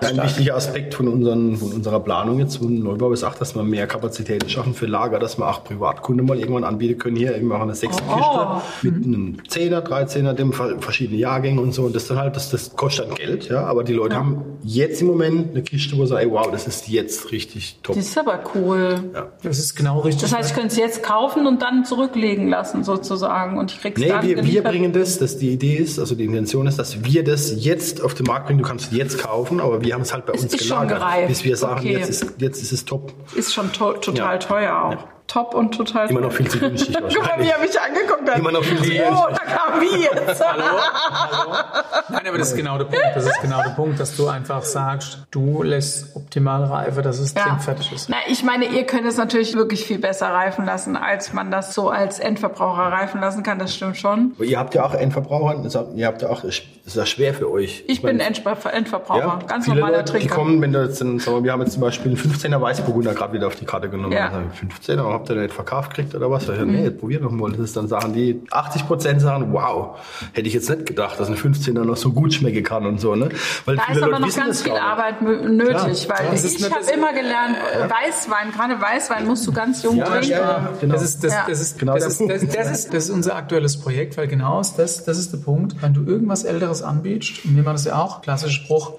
Ein 0.00 0.22
wichtiger 0.22 0.56
Aspekt 0.56 0.94
von, 0.94 1.08
unseren, 1.08 1.56
von 1.56 1.72
unserer 1.72 2.00
Planung 2.00 2.38
jetzt 2.38 2.56
von 2.56 2.82
Neubau 2.82 3.12
ist 3.12 3.24
auch, 3.24 3.34
dass 3.34 3.54
wir 3.54 3.62
mehr 3.62 3.86
Kapazitäten 3.86 4.48
schaffen 4.48 4.74
für 4.74 4.86
Lager, 4.86 5.18
dass 5.18 5.38
wir 5.38 5.48
auch 5.48 5.64
Privatkunden 5.64 6.26
mal 6.26 6.38
irgendwann 6.38 6.64
anbieten 6.64 6.98
können. 6.98 7.16
Hier, 7.16 7.34
wir 7.34 7.42
machen 7.42 7.62
eine 7.62 7.74
Sechserkiste 7.74 8.08
Oh. 8.20 8.60
mit 8.82 9.04
einem 9.04 9.38
Zehner, 9.48 9.80
Dreizehner, 9.82 10.34
dem 10.34 10.52
Fall 10.52 10.78
verschiedene 10.80 11.18
Jahrgänge 11.18 11.60
und 11.60 11.72
so. 11.72 11.84
Und 11.84 11.94
das 11.94 12.06
dann 12.06 12.18
halt, 12.18 12.36
das, 12.36 12.50
das 12.50 12.74
kostet 12.76 13.08
dann 13.08 13.14
Geld, 13.16 13.48
ja. 13.48 13.64
Aber 13.64 13.84
die 13.84 13.92
Leute 13.92 14.16
haben 14.16 14.44
jetzt 14.62 15.00
im 15.00 15.08
Moment 15.08 15.50
eine 15.50 15.62
Kiste, 15.62 15.96
wo 15.96 16.04
sie 16.04 16.10
sagen, 16.10 16.28
ey, 16.28 16.30
wow, 16.32 16.50
das 16.50 16.66
ist 16.66 16.88
jetzt 16.88 17.32
richtig 17.32 17.78
top. 17.82 17.96
Das 17.96 18.06
ist 18.06 18.18
aber 18.18 18.40
cool. 18.54 19.00
Das 19.42 19.58
ist 19.58 19.74
genau 19.74 20.00
richtig. 20.00 20.22
Das 20.22 20.34
heißt, 20.36 20.50
ich 20.50 20.54
könnte 20.54 20.68
es 20.72 20.76
jetzt 20.76 21.02
kaufen 21.02 21.46
und 21.46 21.62
dann 21.62 21.84
zurücklegen 21.84 22.48
lassen, 22.48 22.84
sozusagen. 22.84 23.58
Und 23.58 23.72
ich 23.72 23.80
krieg's 23.80 24.00
Nee, 24.00 24.08
dann 24.08 24.26
wir, 24.26 24.44
wir 24.44 24.62
bringen 24.62 24.92
das, 24.92 25.18
dass 25.18 25.38
die 25.38 25.50
Idee 25.52 25.76
ist, 25.76 25.98
also 25.98 26.14
die 26.14 26.24
Intention 26.24 26.66
ist, 26.66 26.78
dass 26.78 27.04
wir 27.04 27.24
das 27.24 27.57
jetzt 27.58 28.00
auf 28.02 28.14
den 28.14 28.26
Markt 28.26 28.46
bringen. 28.46 28.60
Du 28.60 28.64
kannst 28.66 28.92
es 28.92 28.96
jetzt 28.96 29.18
kaufen, 29.18 29.60
aber 29.60 29.82
wir 29.82 29.94
haben 29.94 30.02
es 30.02 30.12
halt 30.12 30.26
bei 30.26 30.32
Es 30.34 30.42
uns 30.42 30.54
ist 30.54 30.60
schon 30.66 30.78
gelagert. 30.88 30.98
gereift. 31.00 31.28
Bis 31.28 31.44
wir 31.44 31.56
sagen, 31.56 31.80
Okay. 31.80 31.92
jetzt, 31.98 32.08
ist, 32.08 32.26
jetzt 32.38 32.62
ist 32.62 32.72
es 32.72 32.84
top. 32.84 33.12
Ist 33.34 33.52
schon 33.52 33.72
to 33.72 33.92
total 33.94 34.34
Ja. 34.34 34.38
teuer 34.38 34.82
auch. 34.84 34.92
Ja. 34.92 35.04
Top 35.28 35.54
und 35.54 35.72
total 35.76 36.08
Immer 36.10 36.22
noch 36.22 36.32
viel 36.32 36.48
zu 36.48 36.58
günstig 36.58 36.96
Guck 37.00 37.22
mal, 37.22 37.34
wie 37.38 37.48
er 37.48 37.58
mich 37.60 37.78
angeguckt 37.80 38.28
hat. 38.28 38.38
Immer 38.38 38.50
noch 38.52 38.64
viel 38.64 38.78
zu 38.78 38.90
Oh, 39.08 39.26
günstig. 39.26 39.38
da 39.46 39.54
kam 39.54 39.80
wie 39.80 40.02
jetzt. 40.02 40.40
Nein, 42.08 42.26
aber 42.26 42.38
das 42.38 42.48
ist 42.50 42.56
genau 42.56 42.78
der 42.78 42.86
Punkt. 42.86 43.04
Das 43.14 43.26
ist 43.26 43.40
genau 43.42 43.62
der 43.62 43.70
Punkt, 43.70 44.00
dass 44.00 44.16
du 44.16 44.28
einfach 44.28 44.62
sagst, 44.62 45.26
du 45.30 45.62
lässt 45.62 46.16
optimal 46.16 46.64
reife, 46.64 47.02
dass 47.02 47.18
es 47.18 47.34
Ja. 47.34 47.42
trinkfertig 47.42 47.92
ist. 47.92 48.08
Na, 48.08 48.16
ich 48.28 48.42
meine, 48.42 48.64
ihr 48.66 48.84
könnt 48.84 49.06
es 49.06 49.16
natürlich 49.16 49.54
wirklich 49.54 49.84
viel 49.84 49.98
besser 49.98 50.28
reifen 50.28 50.64
lassen, 50.64 50.96
als 50.96 51.32
man 51.32 51.50
das 51.50 51.74
so 51.74 51.90
als 51.90 52.18
Endverbraucher 52.18 52.90
reifen 52.90 53.20
lassen 53.20 53.42
kann. 53.42 53.58
Das 53.58 53.74
stimmt 53.74 53.96
schon. 53.96 54.32
Aber 54.36 54.44
ihr 54.44 54.58
habt 54.58 54.74
ja 54.74 54.84
auch 54.84 54.94
Endverbraucher, 54.94 55.62
ihr 55.94 56.06
habt 56.06 56.22
ja 56.22 56.30
auch, 56.30 56.40
das 56.42 56.62
ist 56.86 56.96
ja 56.96 57.04
schwer 57.06 57.34
für 57.34 57.50
euch. 57.50 57.84
Ich 57.86 58.00
bin 58.02 58.16
meine, 58.16 58.30
Endver- 58.30 58.70
Endverbraucher, 58.70 59.40
ganz 59.46 59.66
viele 59.66 59.76
normaler 59.76 59.98
Leute, 59.98 60.12
die 60.14 60.18
Trinker. 60.20 60.34
kommen, 60.34 60.62
wenn 60.62 60.72
du 60.72 60.82
jetzt, 60.82 61.02
wir, 61.04 61.52
haben 61.52 61.60
jetzt 61.60 61.72
zum 61.72 61.82
Beispiel 61.82 62.12
einen 62.12 62.20
15er 62.32 62.60
Weißburgunder 62.60 63.14
gerade 63.14 63.32
wieder 63.34 63.46
auf 63.46 63.56
die 63.56 63.66
Karte 63.66 63.90
genommen. 63.90 64.12
Ja. 64.12 64.30
Dann 64.30 64.50
sagen 64.50 64.52
wir, 64.86 64.94
15er, 64.96 65.00
aber 65.00 65.17
habt 65.18 65.28
ihr 65.30 65.34
den 65.34 65.42
nicht 65.44 65.54
verkauft 65.54 65.90
gekriegt 65.94 66.14
oder 66.14 66.30
was? 66.30 66.46
Ja, 66.46 66.64
nee, 66.64 66.90
probier 66.90 67.20
doch 67.20 67.30
mal. 67.30 67.50
Das 67.50 67.60
ist 67.60 67.76
dann 67.76 67.88
sagen 67.88 68.12
die, 68.12 68.40
80 68.50 68.86
Prozent 68.86 69.20
sagen, 69.20 69.52
wow, 69.52 69.98
hätte 70.32 70.48
ich 70.48 70.54
jetzt 70.54 70.68
nicht 70.70 70.86
gedacht, 70.86 71.18
dass 71.20 71.28
ein 71.28 71.36
15er 71.36 71.84
noch 71.84 71.96
so 71.96 72.12
gut 72.12 72.32
schmecken 72.34 72.62
kann 72.62 72.86
und 72.86 73.00
so, 73.00 73.14
ne? 73.14 73.28
Weil 73.64 73.76
Da 73.76 73.92
ist 73.92 74.02
aber 74.02 74.18
noch 74.18 74.34
ganz 74.34 74.62
viel 74.62 74.72
Arbeit 74.72 75.20
nötig, 75.22 76.06
Klar, 76.06 76.18
weil 76.28 76.34
ist 76.34 76.44
ich 76.60 76.70
habe 76.70 76.84
immer 76.94 77.12
gelernt, 77.12 77.56
Weißwein, 77.88 78.52
gerade 78.52 78.80
Weißwein 78.80 79.26
musst 79.26 79.46
du 79.46 79.52
ganz 79.52 79.82
jung 79.82 79.96
Ja, 79.96 80.06
trinken. 80.06 80.28
ja, 80.30 80.38
ja, 80.38 80.72
genau. 80.80 80.94
Das 80.94 81.02
ist, 81.02 81.22
das, 81.24 81.32
Ja. 81.32 81.44
das, 81.48 81.60
ist, 81.60 81.78
Genau 81.78 81.94
das, 81.94 82.02
der 82.02 82.10
ist, 82.12 82.18
Punkt. 82.18 82.32
das, 82.34 82.40
das, 82.48 82.70
ist, 82.70 82.94
das 82.94 83.04
ist 83.04 83.10
unser 83.10 83.36
aktuelles 83.36 83.78
Projekt, 83.80 84.16
weil 84.16 84.28
genau 84.28 84.58
das, 84.58 85.04
das 85.04 85.18
ist 85.18 85.32
der 85.32 85.38
Punkt. 85.38 85.76
Wenn 85.82 85.94
du 85.94 86.04
irgendwas 86.04 86.44
Älteres 86.44 86.82
anbietest, 86.82 87.44
und 87.44 87.56
wir 87.56 87.62
machen 87.62 87.74
das 87.74 87.84
ja 87.84 87.96
auch, 88.00 88.22
klassischer 88.22 88.52
Spruch, 88.52 88.92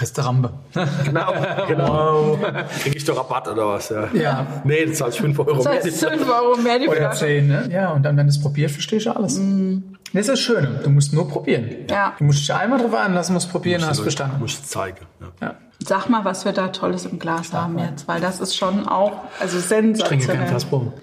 Restaurante. 0.00 0.50
Genau, 1.04 1.32
genau. 1.68 2.38
Krieg 2.82 2.96
ich 2.96 3.04
doch 3.04 3.16
Rabatt 3.18 3.48
oder 3.48 3.68
was? 3.68 3.88
Ja. 3.90 4.08
Ja. 4.12 4.46
Nee, 4.64 4.86
das 4.86 4.98
zahlst 4.98 5.18
5 5.18 5.38
Euro 5.38 5.54
Das 5.56 5.64
mehr. 5.64 5.74
heißt 5.74 6.04
5 6.04 6.28
Euro 6.28 6.56
mehr 6.58 6.78
die 6.78 6.88
Oder 6.88 6.96
Flasche. 6.98 7.26
10, 7.26 7.46
ne? 7.48 7.68
Ja, 7.70 7.90
und 7.92 8.02
dann, 8.02 8.16
wenn 8.16 8.26
du 8.26 8.30
es 8.30 8.40
probierst, 8.40 8.74
verstehst 8.74 9.06
du 9.06 9.10
alles. 9.16 9.40
Das 10.12 10.20
ist 10.20 10.28
das 10.28 10.40
Schöne. 10.40 10.80
Du 10.84 10.90
musst 10.90 11.12
nur 11.12 11.28
probieren. 11.28 11.70
Ja. 11.90 12.14
Du 12.18 12.24
musst 12.24 12.40
dich 12.40 12.52
einmal 12.54 12.78
drauf 12.80 12.94
einlassen, 12.94 13.34
musst 13.34 13.50
probieren, 13.50 13.80
hast 13.82 13.96
Muss 13.98 14.00
verstanden. 14.00 14.36
Muss 14.40 14.62
zeigen. 14.66 15.06
Ja. 15.20 15.26
Ja. 15.48 15.54
Sag 15.86 16.08
mal, 16.08 16.24
was 16.24 16.44
wir 16.44 16.52
da 16.52 16.68
Tolles 16.68 17.06
im 17.06 17.18
Glas 17.18 17.52
haben 17.52 17.78
jetzt, 17.78 18.06
weil 18.08 18.20
das 18.20 18.40
ist 18.40 18.56
schon 18.56 18.86
auch, 18.88 19.12
also 19.40 19.58
Ich 19.58 19.66
trinke 19.66 19.96
kein 20.02 20.20
sensationell. 20.20 20.48
Fassprobe. 20.48 20.92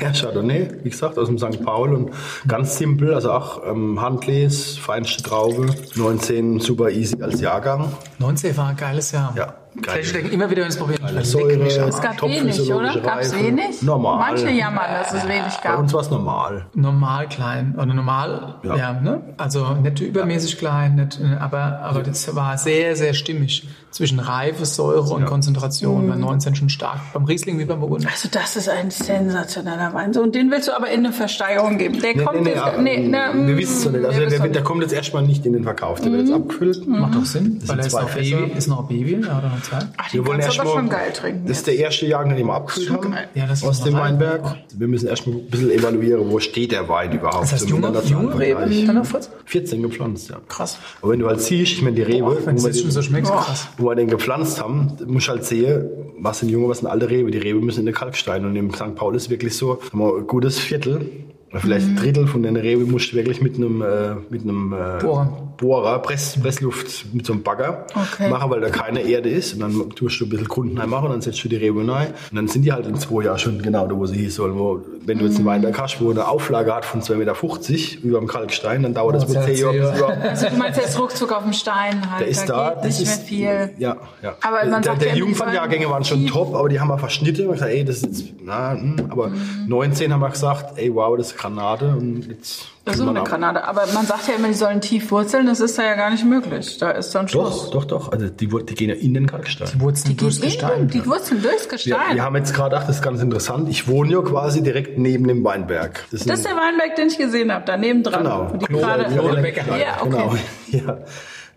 Ja, 0.00 0.12
Chardonnay, 0.12 0.68
wie 0.84 0.90
gesagt, 0.90 1.18
aus 1.18 1.26
dem 1.26 1.38
St. 1.38 1.64
Paul 1.64 1.92
und 1.92 2.10
ganz 2.46 2.76
simpel, 2.78 3.14
also 3.14 3.32
auch 3.32 3.66
ähm, 3.66 4.00
Handles, 4.00 4.78
feinste 4.78 5.24
Traube, 5.24 5.74
19 5.96 6.60
super 6.60 6.90
easy 6.90 7.20
als 7.20 7.40
Jahrgang. 7.40 7.90
19 8.18 8.56
war 8.56 8.68
ein 8.68 8.76
geiles 8.76 9.10
Jahr. 9.10 9.34
Ja, 9.36 9.54
denke 9.74 10.28
immer 10.28 10.50
wieder 10.50 10.66
ins 10.66 10.74
Säure, 10.76 10.94
am 11.02 11.88
Es 11.88 12.00
gab 12.00 12.22
wenig, 12.22 12.60
oder? 12.72 12.94
Gab's 13.00 13.32
Reife. 13.32 13.44
wenig? 13.44 13.82
Normal. 13.82 14.18
Manche 14.18 14.50
jammern, 14.50 14.84
dass 14.98 15.12
es 15.14 15.26
wenig 15.26 15.54
Bei 15.62 15.70
gab. 15.70 15.78
uns 15.78 15.92
war 15.94 16.00
es 16.02 16.10
normal. 16.10 16.66
normal 16.74 17.28
klein 17.28 17.74
oder 17.76 17.86
normal, 17.94 18.56
ja, 18.64 18.76
Ja. 18.76 18.92
ne? 19.00 19.20
Also 19.38 19.74
nicht 19.74 20.00
übermäßig 20.00 20.58
klein, 20.58 20.96
nicht, 20.96 21.18
äh, 21.20 21.36
aber, 21.40 21.80
aber 21.82 22.02
das 22.02 22.34
war 22.34 22.58
sehr, 22.58 22.96
sehr 22.96 23.14
stimmig 23.14 23.66
zwischen 23.90 24.20
Reife, 24.20 24.64
Säure 24.64 25.12
und 25.14 25.26
Konzentration. 25.26 26.08
Bei 26.08 26.16
19 26.16 26.54
schon 26.54 26.68
stark. 26.70 27.00
Beim 27.12 27.24
Riesling 27.24 27.58
wie 27.58 27.64
beim 27.66 27.80
Burgunder. 27.80 28.08
Also 28.10 28.28
das 28.30 28.56
ist 28.56 28.68
ein 28.68 28.90
sensationeller 28.90 29.92
Wein. 29.94 30.12
So, 30.12 30.22
und 30.22 30.34
den 30.34 30.50
willst 30.50 30.68
du 30.68 30.72
aber 30.76 30.88
in 30.90 31.00
eine 31.04 31.12
Versteigerung 31.12 31.76
geben. 31.78 32.00
Der 32.00 32.24
kommt 32.24 32.46
jetzt. 32.46 32.58
ah, 32.62 32.72
nee, 32.80 33.06
ne, 33.06 33.30
wir 33.34 33.56
wissen 33.58 33.76
es 33.78 33.84
noch 33.84 33.92
nicht. 33.92 34.04
Also 34.06 34.20
der, 34.20 34.42
wird- 34.42 34.54
der 34.54 34.62
kommt 34.62 34.82
jetzt 34.82 34.92
erstmal 34.92 35.22
nicht 35.22 35.44
in 35.44 35.52
den 35.52 35.62
Verkauf. 35.64 36.00
Der 36.00 36.10
wird 36.12 36.22
jetzt 36.22 36.32
abgefüllt. 36.32 36.86
Macht 36.86 37.14
doch 37.14 37.24
Sinn, 37.24 37.58
Das 37.60 37.68
weil 37.68 37.80
er 37.80 37.86
ist 37.86 37.92
noch. 37.92 38.10
Baby, 38.14 38.52
ist 38.56 38.66
noch 38.68 38.88
Baby, 38.88 39.20
da 39.20 39.52
Ach, 39.70 40.10
den 40.10 40.24
kannst 40.24 40.56
du 40.58 40.60
aber 40.62 40.70
schon 40.72 40.88
geil 40.88 41.12
trinken. 41.12 41.46
Das 41.46 41.58
ist 41.58 41.66
der 41.66 41.76
erste 41.76 42.06
Jahrgang, 42.06 42.36
den 42.36 42.46
wir 42.46 42.54
abgefüllt 42.54 42.86
Schon 42.88 42.96
haben. 43.14 43.14
Ja, 43.34 43.46
aus 43.50 43.82
dem 43.82 43.94
rein. 43.94 44.14
Weinberg. 44.20 44.56
Wir 44.76 44.88
müssen 44.88 45.08
erstmal 45.08 45.36
ein 45.36 45.46
bisschen 45.46 45.70
evaluieren, 45.70 46.30
wo 46.30 46.38
steht 46.40 46.72
der 46.72 46.88
Wein 46.88 47.12
überhaupt. 47.12 47.42
Das 47.44 47.52
heißt, 47.52 47.68
junge, 47.68 47.92
junge 48.04 48.38
Rebe, 48.38 48.58
vergleichen. 48.60 48.86
kann 48.86 48.96
er 48.96 49.04
Fritz? 49.04 49.30
14 49.46 49.82
gepflanzt, 49.82 50.30
ja. 50.30 50.40
Krass. 50.48 50.78
Aber 51.00 51.12
wenn 51.12 51.20
du 51.20 51.26
halt 51.28 51.40
siehst, 51.40 51.72
ich 51.72 51.82
meine, 51.82 51.96
die 51.96 52.02
Rebe, 52.02 52.38
Wenn 52.44 52.58
wo, 52.58 52.64
wir 52.64 52.72
den, 52.72 52.90
so 52.90 53.02
schmeckt, 53.02 53.26
krass. 53.28 53.68
wo 53.78 53.88
wir 53.90 53.94
den 53.94 54.08
gepflanzt 54.08 54.60
haben, 54.62 54.92
musst 55.06 55.28
du 55.28 55.32
halt 55.32 55.44
sehen, 55.44 55.88
was 56.18 56.40
sind 56.40 56.48
junge, 56.48 56.68
was 56.68 56.78
sind 56.78 56.88
alte 56.88 57.08
Rebe. 57.10 57.30
Die 57.30 57.38
Rebe 57.38 57.60
müssen 57.60 57.80
in 57.80 57.86
den 57.86 57.94
Kalkstein. 57.94 58.44
Und 58.44 58.56
im 58.56 58.72
St. 58.72 58.94
Paul 58.94 59.14
ist 59.16 59.30
wirklich 59.30 59.56
so, 59.56 59.80
haben 59.92 59.98
wir 59.98 60.16
ein 60.18 60.26
gutes 60.26 60.58
Viertel, 60.58 61.10
vielleicht 61.54 61.86
Mhm. 61.86 61.92
ein 61.92 61.96
Drittel 62.02 62.26
von 62.26 62.42
den 62.42 62.56
Rebe 62.56 62.84
musst 62.84 63.12
du 63.12 63.16
wirklich 63.16 63.42
mit 63.42 63.56
einem, 63.56 63.82
äh, 63.82 64.14
mit 64.30 64.42
einem 64.42 64.72
äh, 64.72 65.02
Bohren. 65.02 65.51
Bohrer, 65.56 65.98
Press, 66.00 66.36
Pressluft 66.40 67.06
mit 67.14 67.26
so 67.26 67.32
einem 67.32 67.42
Bagger 67.42 67.86
Okay. 67.94 68.28
machen, 68.30 68.50
weil 68.50 68.60
da 68.60 68.70
keine 68.70 69.00
Erde 69.02 69.28
ist. 69.28 69.54
Und 69.54 69.60
dann 69.60 69.90
tust 69.90 70.20
du 70.20 70.24
ein 70.26 70.28
bisschen 70.30 70.48
Grund 70.48 70.78
reinmachen 70.78 71.06
und 71.06 71.12
dann 71.12 71.20
setzt 71.20 71.42
du 71.44 71.48
die 71.48 71.56
Rebe 71.56 71.80
rein. 71.90 72.08
Und 72.30 72.36
dann 72.36 72.48
sind 72.48 72.62
die 72.62 72.72
halt 72.72 72.86
in 72.86 72.96
zwei 72.96 73.24
Jahren 73.24 73.38
schon 73.38 73.60
genau 73.62 73.86
da, 73.86 73.96
wo 73.96 74.06
sie 74.06 74.16
hin 74.18 74.30
sollen. 74.30 74.58
Wo, 74.58 74.80
wenn 75.04 75.18
du 75.18 75.24
jetzt 75.26 75.36
einen 75.36 75.46
Weinberg 75.46 75.78
hast, 75.80 76.00
wo 76.00 76.10
eine 76.10 76.26
Auflage 76.28 76.74
hat 76.74 76.84
von 76.84 77.00
2,50 77.02 77.16
Meter 77.16 78.02
über 78.04 78.18
dem 78.18 78.28
Kalkstein, 78.28 78.82
dann 78.82 78.94
dauert 78.94 79.16
das 79.16 79.24
Oh, 79.26 79.32
mit 79.32 79.44
10 79.44 79.56
Jahren. 79.56 79.78
bis 79.78 79.98
über- 79.98 80.08
Also 80.22 80.46
du 80.48 80.56
meinst 80.56 80.80
jetzt 80.80 80.98
Ruckzuck 80.98 81.32
auf 81.32 81.42
dem 81.42 81.52
Stein 81.52 82.10
halt. 82.10 82.20
Der 82.20 82.28
ist 82.28 82.46
da, 82.48 82.70
geht 82.70 82.78
das 82.84 82.98
nicht 83.00 83.08
ist, 83.08 83.18
mehr 83.18 83.68
viel. 83.68 83.74
Ja, 83.78 83.96
ja. 84.22 84.34
Aber 84.42 84.64
man 84.68 84.82
der, 84.82 84.92
sagt 84.92 85.00
der 85.02 85.08
ja, 85.08 85.14
die 85.14 85.20
Jungfernjahrgänge 85.20 85.88
waren 85.90 86.04
schon 86.04 86.26
top, 86.26 86.54
aber 86.54 86.68
die 86.68 86.80
haben 86.80 86.88
wir 86.88 86.98
verschnitten. 86.98 87.46
Und 87.46 87.52
gesagt, 87.54 87.70
ey, 87.72 87.84
das 87.84 87.96
ist 87.96 88.02
jetzt, 88.06 88.24
na, 88.42 88.72
hm, 88.72 88.96
aber 89.10 89.28
Mhm. 89.28 89.66
19 89.68 90.12
haben 90.12 90.20
wir 90.20 90.30
gesagt, 90.30 90.78
ey, 90.78 90.94
wow, 90.94 91.16
das 91.16 91.28
ist 91.32 91.38
Granate 91.38 91.88
und 91.88 92.26
jetzt. 92.28 92.68
Das 92.84 92.96
ist 92.96 93.02
wir 93.04 93.10
eine 93.10 93.22
Granate. 93.22 93.62
Aber 93.64 93.84
man 93.94 94.06
sagt 94.06 94.26
ja 94.26 94.34
immer, 94.34 94.48
die 94.48 94.54
sollen 94.54 94.80
tief 94.80 95.10
wurzeln. 95.12 95.46
Das 95.46 95.60
ist 95.60 95.78
da 95.78 95.84
ja 95.84 95.94
gar 95.94 96.10
nicht 96.10 96.24
möglich. 96.24 96.78
Da 96.78 96.90
ist 96.90 97.14
dann 97.14 97.28
Schluss. 97.28 97.66
Doch, 97.70 97.70
doch, 97.70 97.84
doch. 97.84 98.12
Also 98.12 98.28
die, 98.28 98.48
die 98.48 98.74
gehen 98.74 98.88
ja 98.88 98.96
in 98.96 99.14
den 99.14 99.26
Kalkstein. 99.28 99.68
Die 99.72 99.80
Wurzeln 99.80 100.10
Die, 100.10 100.16
durchs 100.16 100.40
Gestein. 100.40 100.80
in, 100.82 100.88
die 100.88 101.06
Wurzeln 101.06 101.40
durchs 101.42 101.64
Wir, 101.66 101.70
Gestein. 101.70 102.14
wir 102.16 102.22
haben 102.24 102.34
jetzt 102.34 102.52
gerade 102.54 102.70
gedacht, 102.70 102.88
das 102.88 102.96
ist 102.96 103.02
ganz 103.02 103.22
interessant. 103.22 103.68
Ich 103.68 103.86
wohne 103.86 104.12
ja 104.12 104.20
quasi 104.22 104.62
direkt 104.62 104.98
neben 104.98 105.28
dem 105.28 105.44
Weinberg. 105.44 106.04
das 106.10 106.22
ist 106.26 106.44
der 106.44 106.56
Weinberg, 106.56 106.96
den 106.96 107.06
ich 107.06 107.18
gesehen 107.18 107.52
habe, 107.52 107.62
daneben 107.66 108.02
dran. 108.02 108.24
Genau. 108.24 108.52
Die 108.60 108.66
Claude 108.66 109.40
Becker. 109.42 109.78
Ja, 109.78 110.02
okay. 110.02 110.10
Genau. 110.10 110.34
Ja. 110.86 110.98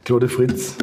Claude 0.04 0.30
Fritz. 0.30 0.76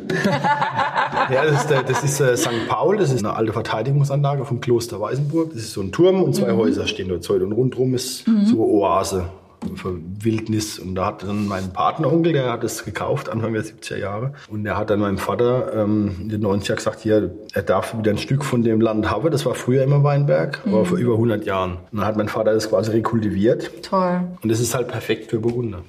ja, 1.31 1.45
das 1.45 1.61
ist, 1.63 1.71
der, 1.71 1.83
das 1.85 2.03
ist 2.03 2.21
äh, 2.21 2.37
St. 2.37 2.67
Paul, 2.69 2.97
das 2.97 3.13
ist 3.13 3.21
eine 3.25 3.37
alte 3.37 3.53
Verteidigungsanlage 3.53 4.45
vom 4.45 4.61
Kloster 4.61 5.01
Weißenburg. 5.01 5.53
Das 5.53 5.63
ist 5.63 5.73
so 5.75 5.81
ein 5.83 5.93
Turm 5.93 6.23
und 6.25 6.31
Mhm. 6.31 6.35
zwei 6.35 6.53
Häuser 6.53 6.89
stehen 6.89 7.09
dort 7.09 7.29
heute. 7.29 7.45
Und 7.45 7.53
rundherum 7.53 7.95
ist 7.95 8.25
so 8.25 8.55
eine 8.55 8.57
Oase 8.63 9.25
Wildnis. 9.65 10.79
Und 10.79 10.95
da 10.95 11.07
hat 11.07 11.23
dann 11.23 11.47
mein 11.49 11.73
Patenonkel, 11.73 12.33
der 12.33 12.51
hat 12.53 12.65
es 12.65 12.85
gekauft, 12.85 13.29
Anfang 13.29 13.53
der 13.53 13.63
70er 13.63 13.97
Jahre. 13.99 14.33
Und 14.49 14.65
der 14.65 14.77
hat 14.77 14.91
dann 14.91 15.01
meinem 15.01 15.19
Vater 15.19 15.73
ähm, 15.75 16.17
in 16.21 16.29
den 16.29 16.45
90er 16.45 16.75
gesagt, 16.77 17.01
hier, 17.01 17.31
er 17.53 17.63
darf 17.63 17.97
wieder 17.97 18.11
ein 18.11 18.19
Stück 18.19 18.45
von 18.45 18.63
dem 18.63 18.81
Land 18.81 19.11
haben. 19.11 19.31
Das 19.31 19.47
war 19.47 19.55
früher 19.55 19.83
immer 19.83 20.03
Weinberg, 20.05 20.65
Mhm. 20.67 20.75
aber 20.75 20.85
vor 20.87 20.99
über 20.99 21.15
100 21.15 21.45
Jahren. 21.45 21.73
Und 21.91 21.99
dann 21.99 22.07
hat 22.07 22.17
mein 22.17 22.29
Vater 22.29 22.53
das 22.55 22.69
quasi 22.69 22.91
rekultiviert. 22.93 23.71
Toll. 23.83 24.21
Und 24.43 24.49
das 24.51 24.61
ist 24.61 24.75
halt 24.75 24.89
perfekt 24.89 25.31
für 25.31 25.39
Burgunder. 25.41 25.83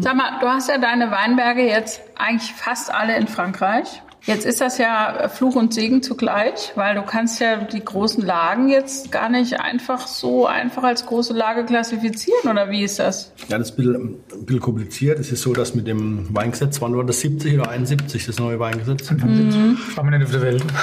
Sag 0.00 0.16
mal, 0.16 0.38
du 0.40 0.46
hast 0.46 0.68
ja 0.68 0.78
deine 0.78 1.10
Weinberge 1.10 1.62
jetzt 1.66 2.00
eigentlich 2.16 2.52
fast 2.52 2.92
alle 2.94 3.16
in 3.16 3.26
Frankreich. 3.26 4.02
Jetzt 4.26 4.44
ist 4.44 4.60
das 4.60 4.78
ja 4.78 5.28
Fluch 5.28 5.54
und 5.54 5.72
Segen 5.72 6.02
zugleich, 6.02 6.72
weil 6.74 6.96
du 6.96 7.02
kannst 7.02 7.40
ja 7.40 7.56
die 7.56 7.84
großen 7.84 8.24
Lagen 8.24 8.68
jetzt 8.68 9.12
gar 9.12 9.28
nicht 9.28 9.60
einfach 9.60 10.08
so 10.08 10.46
einfach 10.46 10.82
als 10.82 11.06
große 11.06 11.32
Lage 11.32 11.64
klassifizieren, 11.64 12.50
oder 12.50 12.68
wie 12.68 12.82
ist 12.82 12.98
das? 12.98 13.32
Ja, 13.48 13.58
das 13.58 13.70
ist 13.70 13.78
ein 13.78 13.84
bisschen, 13.84 14.14
ein 14.32 14.46
bisschen 14.46 14.60
kompliziert. 14.60 15.20
Es 15.20 15.30
ist 15.30 15.42
so, 15.42 15.52
dass 15.52 15.76
mit 15.76 15.86
dem 15.86 16.26
Weingesetz, 16.34 16.80
wann 16.80 16.96
war 16.96 17.04
das 17.04 17.20
70 17.20 17.60
oder 17.60 17.70
71, 17.70 18.26
das 18.26 18.40
neue 18.40 18.58
Weingesetz? 18.58 19.08
Mhm. 19.12 19.78
War 19.94 20.02
man 20.02 20.18
nicht 20.18 20.24
auf 20.24 20.32
der 20.32 20.42
Welt. 20.42 20.64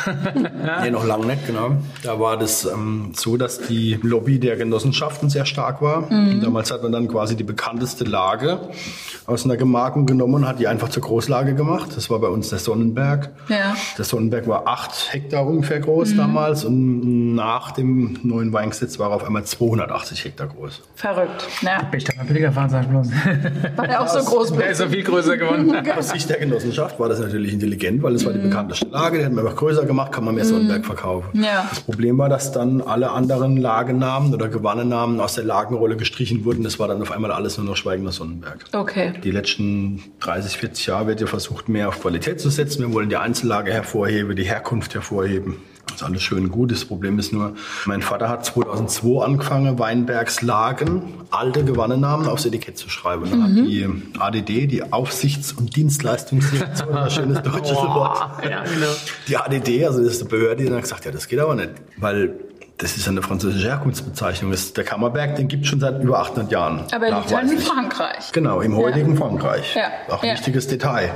Nee, 0.81 0.91
noch 0.91 1.05
lange 1.05 1.25
nicht, 1.25 1.45
genau. 1.45 1.77
Da 2.03 2.19
war 2.19 2.37
das 2.37 2.65
ähm, 2.65 3.11
so, 3.15 3.37
dass 3.37 3.59
die 3.59 3.99
Lobby 4.01 4.39
der 4.39 4.55
Genossenschaften 4.55 5.29
sehr 5.29 5.45
stark 5.45 5.81
war. 5.81 6.09
Und 6.09 6.41
damals 6.41 6.71
hat 6.71 6.83
man 6.83 6.91
dann 6.91 7.07
quasi 7.07 7.35
die 7.35 7.43
bekannteste 7.43 8.03
Lage 8.05 8.59
aus 9.25 9.45
einer 9.45 9.57
Gemarkung 9.57 10.05
genommen 10.05 10.35
und 10.35 10.47
hat 10.47 10.59
die 10.59 10.67
einfach 10.67 10.89
zur 10.89 11.03
Großlage 11.03 11.53
gemacht. 11.55 11.91
Das 11.95 12.09
war 12.09 12.19
bei 12.19 12.27
uns 12.27 12.49
der 12.49 12.59
Sonnenberg. 12.59 13.32
Ja. 13.49 13.75
Der 13.97 14.05
Sonnenberg 14.05 14.47
war 14.47 14.67
acht 14.67 15.13
Hektar 15.13 15.45
ungefähr 15.45 15.79
groß 15.79 16.15
damals 16.15 16.63
und 16.65 17.35
nach 17.35 17.71
dem 17.71 18.19
neuen 18.23 18.53
Weingesetz 18.53 18.99
war 18.99 19.09
er 19.11 19.15
auf 19.15 19.23
einmal 19.23 19.43
280 19.43 20.25
Hektar 20.25 20.47
groß. 20.47 20.81
Verrückt. 20.95 21.47
Ja. 21.61 21.89
Ich 21.95 22.03
darf 22.03 22.17
mal 22.17 22.25
billiger 22.25 22.51
fahren, 22.51 22.69
sag 22.69 22.83
ich 22.83 22.89
bloß. 22.89 23.09
Weil 23.75 23.89
er 23.89 24.01
auch 24.01 24.07
so 24.07 24.19
groß 24.19 24.53
Der 24.53 24.69
ist 24.69 24.77
so 24.77 24.87
viel 24.87 25.03
größer 25.03 25.37
geworden. 25.37 25.73
Aus 25.97 26.09
Sicht 26.09 26.29
der 26.29 26.37
Genossenschaft 26.37 26.99
war 26.99 27.09
das 27.09 27.19
natürlich 27.19 27.53
intelligent, 27.53 28.01
weil 28.03 28.15
es 28.15 28.25
war 28.25 28.33
die 28.33 28.39
bekannteste 28.39 28.87
Lage, 28.87 29.19
die 29.19 29.25
hat 29.25 29.31
man 29.31 29.45
einfach 29.45 29.59
größer 29.59 29.85
gemacht, 29.85 30.11
kann 30.11 30.23
man 30.23 30.35
mehr 30.35 30.45
Sonnenberg 30.45 30.85
verkaufen. 30.85 31.43
Ja. 31.43 31.67
Das 31.69 31.81
Problem 31.81 32.17
war, 32.17 32.29
dass 32.29 32.51
dann 32.51 32.81
alle 32.81 33.11
anderen 33.11 33.57
Lagenamen 33.57 34.33
oder 34.33 34.47
Gewannenamen 34.47 35.19
aus 35.19 35.35
der 35.35 35.43
Lagenrolle 35.43 35.97
gestrichen 35.97 36.45
wurden. 36.45 36.63
Das 36.63 36.79
war 36.79 36.87
dann 36.87 37.01
auf 37.01 37.11
einmal 37.11 37.31
alles 37.31 37.57
nur 37.57 37.67
noch 37.67 37.75
Schweigender 37.75 38.11
Sonnenberg. 38.11 38.65
Okay. 38.73 39.13
Die 39.23 39.31
letzten 39.31 40.03
30, 40.21 40.57
40 40.57 40.87
Jahre 40.87 41.07
wird 41.07 41.21
ja 41.21 41.27
versucht, 41.27 41.69
mehr 41.69 41.89
auf 41.89 42.01
Qualität 42.01 42.39
zu 42.39 42.49
setzen. 42.49 42.81
Wir 42.81 42.93
wollen 42.93 43.09
die 43.13 43.17
Einzellage 43.17 43.71
hervorheben, 43.71 44.35
die 44.35 44.43
Herkunft 44.43 44.95
hervorheben. 44.95 45.57
Das 45.85 45.97
ist 45.97 46.03
alles 46.03 46.23
schön 46.23 46.49
gut. 46.49 46.71
Das 46.71 46.83
Problem 46.83 47.19
ist 47.19 47.31
nur, 47.31 47.53
mein 47.85 48.01
Vater 48.01 48.27
hat 48.27 48.43
2002 48.43 49.23
angefangen, 49.23 49.77
Weinbergslagen, 49.77 51.03
alte 51.29 51.63
Gewannenamen 51.63 52.27
aufs 52.27 52.45
Etikett 52.47 52.79
zu 52.79 52.89
schreiben. 52.89 53.29
Dann 53.29 53.43
hat 53.43 53.51
die 53.51 53.87
ADD, 54.17 54.65
die 54.65 54.91
Aufsichts- 54.91 55.53
und 55.53 55.75
Dienstleistungsdirektion, 55.75 56.97
ein 56.97 57.11
schönes 57.11 57.43
deutsches 57.43 57.77
Wort. 57.77 58.43
Ja, 58.49 58.63
genau. 58.63 58.87
Die 59.27 59.37
ADD, 59.37 59.85
also 59.85 60.03
das 60.03 60.13
ist 60.13 60.21
die 60.23 60.27
Behörde, 60.29 60.63
die 60.63 60.69
dann 60.71 60.81
gesagt, 60.81 61.05
ja, 61.05 61.11
das 61.11 61.27
geht 61.27 61.37
aber 61.37 61.53
nicht, 61.53 61.69
weil 61.97 62.33
das 62.77 62.97
ist 62.97 63.07
eine 63.07 63.21
französische 63.21 63.67
Herkunftsbezeichnung. 63.67 64.51
Das 64.51 64.61
ist 64.61 64.77
der 64.77 64.83
Kammerberg, 64.83 65.35
den 65.35 65.47
gibt 65.47 65.63
es 65.63 65.69
schon 65.69 65.79
seit 65.79 66.01
über 66.03 66.19
800 66.19 66.51
Jahren. 66.51 66.83
Aber 66.91 67.05
er 67.05 67.19
liegt 67.19 67.33
halt 67.33 67.51
in. 67.51 67.59
Frankreich. 67.59 68.31
Genau, 68.31 68.61
im 68.61 68.75
heutigen 68.75 69.15
Frankreich. 69.15 69.75
Ja, 69.75 69.91
Auch 70.09 70.21
ein 70.23 70.29
ja. 70.29 70.33
wichtiges 70.33 70.67
Detail. 70.67 71.11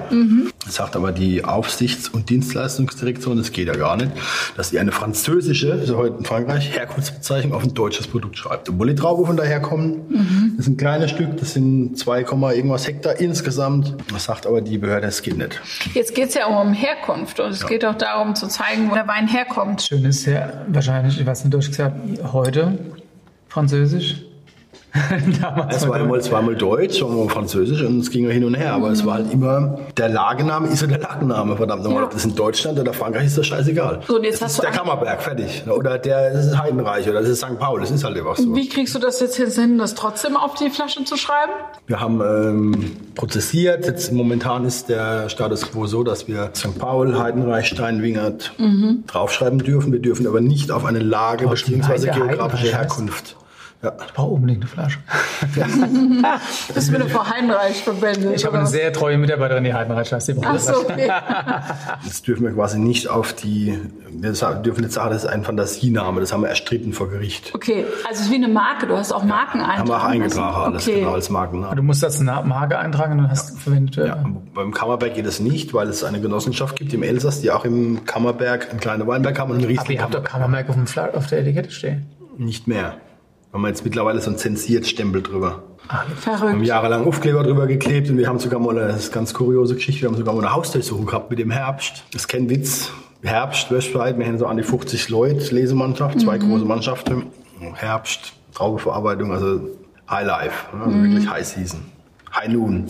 Das 0.64 0.76
sagt 0.76 0.96
aber 0.96 1.12
die 1.12 1.44
Aufsichts- 1.44 2.10
und 2.10 2.30
Dienstleistungsdirektion, 2.30 3.38
das 3.38 3.52
geht 3.52 3.68
ja 3.68 3.76
gar 3.76 3.98
nicht, 3.98 4.12
dass 4.56 4.70
sie 4.70 4.80
eine 4.80 4.92
französische, 4.92 5.84
ja 5.84 5.96
heute 5.96 6.18
in 6.20 6.26
Frankreich, 6.26 6.72
Herkunftsbezeichnung 6.76 7.54
auf 7.54 7.64
ein 7.64 7.74
deutsches 7.74 8.08
Produkt 8.08 8.38
schreibt. 8.38 8.70
Obwohl 8.70 8.88
die 8.88 8.96
Trauben 8.96 9.26
von 9.26 9.38
daher 9.38 9.60
kommen, 9.60 10.54
das 10.58 10.68
ist 10.68 10.72
ein 10.72 10.78
kleines 10.78 11.12
Stück, 11.12 11.38
das 11.38 11.54
sind 11.54 11.98
2, 11.98 12.22
irgendwas 12.22 12.88
Hektar 12.88 13.20
insgesamt. 13.20 13.96
Das 14.14 14.26
sagt 14.26 14.46
aber 14.46 14.62
die 14.62 14.78
Behörde, 14.78 15.08
es 15.08 15.22
geht 15.22 15.38
nicht. 15.38 15.62
Jetzt 15.94 16.14
geht 16.16 16.30
es 16.30 16.36
ja 16.36 16.46
auch 16.46 16.64
um 16.64 16.74
Herkunft 16.74 17.40
und 17.40 17.50
es 17.50 17.66
geht 17.66 17.84
auch 17.84 17.96
darum 17.96 18.36
zu 18.36 18.48
zeigen, 18.48 18.90
wo 18.90 18.94
der 18.96 19.08
Wein 19.08 19.28
herkommt. 19.28 19.82
Schön 19.82 20.06
ist 20.06 20.26
ja 20.26 20.66
wahrscheinlich, 20.68 21.20
ich 21.20 21.26
weiß 21.26 21.44
nicht, 21.44 21.57
durchgesagt, 21.58 21.96
heute 22.34 22.78
Französisch. 23.48 24.27
Es 25.70 25.88
war 25.88 25.96
einmal 25.96 26.22
zweimal 26.22 26.56
Deutsch, 26.56 27.00
zweimal 27.00 27.30
Französisch 27.30 27.82
und 27.82 28.00
es 28.00 28.10
ging 28.10 28.26
ja 28.26 28.32
hin 28.32 28.44
und 28.44 28.56
her. 28.56 28.74
Aber 28.74 28.90
es 28.92 29.06
war 29.06 29.16
halt 29.16 29.32
immer, 29.32 29.78
der 29.98 30.10
Lagename 30.10 30.68
ist 30.68 30.82
ja 30.82 30.88
der 30.88 31.00
Lagenname, 31.00 31.56
verdammt 31.58 31.84
nochmal. 31.84 32.00
Ja. 32.02 32.06
Ob 32.06 32.12
das 32.14 32.26
in 32.26 32.36
Deutschland 32.36 32.80
oder 32.80 32.94
Frankreich 32.94 33.26
ist, 33.28 33.38
das 33.38 33.48
scheißegal. 33.48 34.02
So, 34.08 34.16
und 34.18 34.24
jetzt 34.24 34.36
das 34.36 34.42
hast 34.44 34.52
ist 34.54 34.58
du 34.60 34.62
der 34.64 34.72
Kammerberg, 34.72 35.22
fertig. 35.22 35.64
Oder 35.68 35.98
der, 35.98 36.34
das 36.34 36.48
ist 36.48 36.58
Heidenreich 36.62 37.08
oder 37.10 37.22
das 37.22 37.30
ist 37.30 37.40
St. 37.42 37.58
Paul, 37.60 37.80
das 37.82 37.92
ist 37.92 38.04
halt 38.04 38.18
einfach 38.18 38.36
so. 38.38 38.56
Wie 38.56 38.68
kriegst 38.70 38.96
du 38.96 39.00
das 39.00 39.20
jetzt 39.20 39.38
hin, 39.38 39.78
das 39.78 39.96
trotzdem 39.96 40.36
auf 40.38 40.56
die 40.56 40.70
Flasche 40.70 41.04
zu 41.04 41.18
schreiben? 41.18 41.52
Wir 41.88 42.00
haben 42.00 42.22
ähm, 42.22 42.92
prozessiert. 43.16 43.86
Jetzt 43.86 44.12
momentan 44.12 44.66
ist 44.66 44.90
der 44.90 45.30
Status 45.30 45.72
quo 45.72 45.86
so, 45.88 46.04
dass 46.04 46.28
wir 46.28 46.50
St. 46.56 46.78
Paul, 46.78 47.18
Heidenreich, 47.20 47.68
Steinwingert 47.68 48.54
Mhm. 48.58 49.04
draufschreiben 49.08 49.60
dürfen. 49.60 49.92
Wir 49.92 50.00
dürfen 50.00 50.26
aber 50.28 50.42
nicht 50.42 50.72
auf 50.72 50.86
eine 50.86 51.00
Lage 51.00 51.48
bzw. 51.48 52.10
Geografische? 52.12 52.72
Herkunft. 52.72 53.36
Ja. 53.84 53.94
Ich 54.08 54.14
brauche 54.14 54.34
unbedingt 54.34 54.62
eine 54.62 54.68
Flasche. 54.70 54.98
Das 56.74 56.84
ist 56.86 56.92
mit 56.92 57.00
der 57.02 57.10
Frau 57.10 57.26
Heinreich 57.30 57.84
verbindet. 57.84 58.34
Ich 58.36 58.46
habe 58.46 58.58
eine 58.58 58.68
sehr 58.68 58.92
treue 58.92 59.18
Mitarbeiterin, 59.18 59.64
die 59.64 59.74
Heidenreich 59.74 60.12
heißt. 60.12 60.28
Die 60.30 60.36
Ach 60.44 60.50
eine 60.50 60.60
so, 60.60 60.80
okay. 60.82 61.12
Das 62.04 62.22
dürfen 62.24 62.44
wir 62.46 62.52
quasi 62.54 62.80
nicht 62.80 63.08
auf 63.08 63.34
die, 63.34 63.80
wir 64.10 64.32
dürfen 64.32 64.82
nicht 64.82 64.94
sagen, 64.94 65.12
das 65.12 65.24
ist 65.24 65.30
ein 65.30 65.44
Fantasiename, 65.44 66.20
das 66.22 66.34
haben 66.34 66.42
wir 66.42 66.50
erstritten 66.50 66.92
vor 66.94 67.10
Gericht. 67.10 67.54
Okay, 67.54 67.86
also 68.08 68.14
es 68.16 68.22
ist 68.22 68.32
wie 68.32 68.36
eine 68.36 68.48
Marke, 68.48 68.88
du 68.88 68.98
hast 68.98 69.12
auch 69.12 69.24
Marken 69.24 69.66
Haben 69.66 69.88
wir 69.88 69.98
auch 69.98 70.04
eingetragen 70.04 70.74
alles, 70.74 70.88
okay. 70.88 71.00
genau, 71.02 71.14
als 71.14 71.30
Markennamen. 71.30 71.76
Du 71.76 71.84
musst 71.84 72.02
das 72.04 72.20
Na- 72.20 72.42
Marke 72.42 72.80
eintragen 72.80 73.14
und 73.14 73.18
dann 73.20 73.30
hast 73.30 73.52
du 73.52 73.56
verwendet. 73.58 73.98
äh, 73.98 74.08
Ja, 74.08 74.24
beim 74.54 74.74
Kammerberg 74.74 75.14
geht 75.14 75.26
es 75.28 75.40
nicht, 75.40 75.74
weil 75.74 75.88
es 75.88 76.04
eine 76.04 76.20
Genossenschaft 76.20 76.76
gibt 76.76 76.94
im 76.94 77.04
Elsass, 77.04 77.42
die 77.42 77.52
auch 77.52 77.64
im 77.66 78.06
Kammerberg 78.06 78.70
einen 78.72 78.80
kleinen 78.80 79.06
Weinberg 79.08 79.38
haben 79.40 79.52
und 79.52 79.58
einen 79.58 79.66
Aber 79.66 79.72
riesigen 79.74 79.94
ihr 79.94 80.02
habt 80.02 80.14
doch 80.16 80.24
Kammerberg. 80.24 80.70
Auf, 80.70 80.76
dem 80.76 80.88
Fla 80.88 81.10
auf 81.12 81.28
der 81.28 81.40
Etikette 81.40 81.70
stehen. 81.72 82.08
Nicht 82.38 82.68
mehr. 82.68 82.98
Haben 83.58 83.64
wir 83.64 83.70
jetzt 83.70 83.84
mittlerweile 83.84 84.22
so 84.22 84.30
einen 84.30 84.38
Zensiert-Stempel 84.38 85.24
drüber. 85.24 85.64
Wir 85.90 86.00
haben 86.00 86.16
Verrückt. 86.16 86.64
jahrelang 86.64 87.08
Aufkleber 87.08 87.42
drüber 87.42 87.66
geklebt 87.66 88.08
und 88.08 88.20
wir 88.20 88.28
haben 88.28 88.38
sogar 88.38 88.60
mal, 88.60 88.78
eine, 88.78 88.90
das 88.90 88.98
ist 88.98 89.06
eine 89.06 89.16
ganz 89.16 89.34
kuriose 89.34 89.74
Geschichte, 89.74 90.04
wir 90.04 90.10
haben 90.10 90.16
sogar 90.16 90.36
mal 90.36 90.46
eine 90.46 90.54
Hausdurchsuchung 90.54 91.08
gehabt 91.08 91.32
mit 91.32 91.40
dem 91.40 91.50
Herbst. 91.50 92.04
Das 92.12 92.22
ist 92.22 92.28
kein 92.28 92.52
Witz. 92.52 92.92
Herbst, 93.24 93.72
Westweit, 93.72 94.20
wir 94.20 94.28
haben 94.28 94.38
so 94.38 94.46
an 94.46 94.58
die 94.58 94.64
50 94.64 95.10
Leute, 95.10 95.56
Lesemannschaft, 95.56 96.20
zwei 96.20 96.38
große 96.38 96.66
Mannschaften. 96.66 97.32
Herbst, 97.74 98.34
Traubeverarbeitung, 98.54 99.32
also 99.32 99.62
High 100.08 100.28
Life, 100.28 100.78
ne, 100.78 100.84
also 100.84 101.02
wirklich 101.02 101.28
High 101.28 101.48
Season. 101.48 101.80
High 102.36 102.50
Noon. 102.50 102.86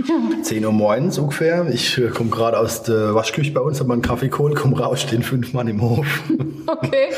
10 0.44 0.64
Uhr 0.64 0.70
morgens 0.70 1.18
ungefähr. 1.18 1.66
Ich 1.68 1.98
äh, 1.98 2.10
komme 2.10 2.30
gerade 2.30 2.60
aus 2.60 2.84
der 2.84 3.16
Waschküche 3.16 3.50
bei 3.50 3.60
uns, 3.60 3.80
habe 3.80 3.88
mal 3.88 3.94
einen 3.94 4.02
Kaffee 4.02 4.28
geholt, 4.28 4.54
komme 4.54 4.78
raus, 4.78 5.02
stehen 5.02 5.24
fünf 5.24 5.52
Mann 5.52 5.66
im 5.66 5.82
Hof. 5.82 6.06
Okay. 6.64 7.08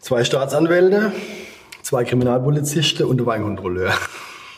Zwei 0.00 0.22
Staatsanwälte, 0.22 1.12
zwei 1.92 2.04
Kriminalpolizisten 2.04 3.04
und 3.04 3.20
ein 3.20 3.26
Weinkontrolleur. 3.26 3.92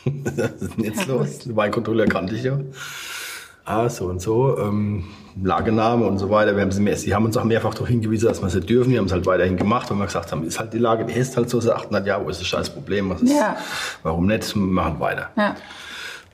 Was 0.04 0.62
ist 0.62 0.76
denn 0.76 0.84
jetzt 0.84 1.08
los? 1.08 1.40
Den 1.40 1.56
Weinkontrolleur 1.56 2.06
kannte 2.06 2.36
ich 2.36 2.44
ja. 2.44 2.60
Ah, 3.64 3.88
so 3.88 4.04
und 4.04 4.22
so. 4.22 4.56
Ähm, 4.56 5.02
Lagename 5.42 6.06
und 6.06 6.18
so 6.18 6.30
weiter. 6.30 6.54
Wir 6.54 6.62
haben 6.62 6.70
sie, 6.70 6.80
mehr, 6.80 6.96
sie 6.96 7.12
haben 7.12 7.24
uns 7.24 7.36
auch 7.36 7.42
mehrfach 7.42 7.74
darauf 7.74 7.88
hingewiesen, 7.88 8.28
dass 8.28 8.40
wir 8.40 8.46
es 8.46 8.54
nicht 8.54 8.70
dürfen. 8.70 8.92
Wir 8.92 9.00
haben 9.00 9.06
es 9.06 9.12
halt 9.12 9.26
weiterhin 9.26 9.56
gemacht, 9.56 9.90
weil 9.90 9.98
wir 9.98 10.04
gesagt 10.04 10.30
haben, 10.30 10.44
ist 10.44 10.60
halt 10.60 10.74
die 10.74 10.78
Lage, 10.78 11.06
die 11.06 11.14
ist 11.14 11.36
halt 11.36 11.50
so 11.50 11.58
seit 11.58 11.74
800 11.74 12.06
Jahren, 12.06 12.24
wo 12.24 12.28
ist 12.30 12.40
das 12.40 12.46
scheiß 12.46 12.70
Problem? 12.70 13.10
Was 13.10 13.22
ist, 13.22 13.32
Ja. 13.32 13.56
Warum 14.04 14.26
nicht? 14.26 14.54
Wir 14.54 14.62
machen 14.62 15.00
weiter. 15.00 15.30
Ja. 15.36 15.56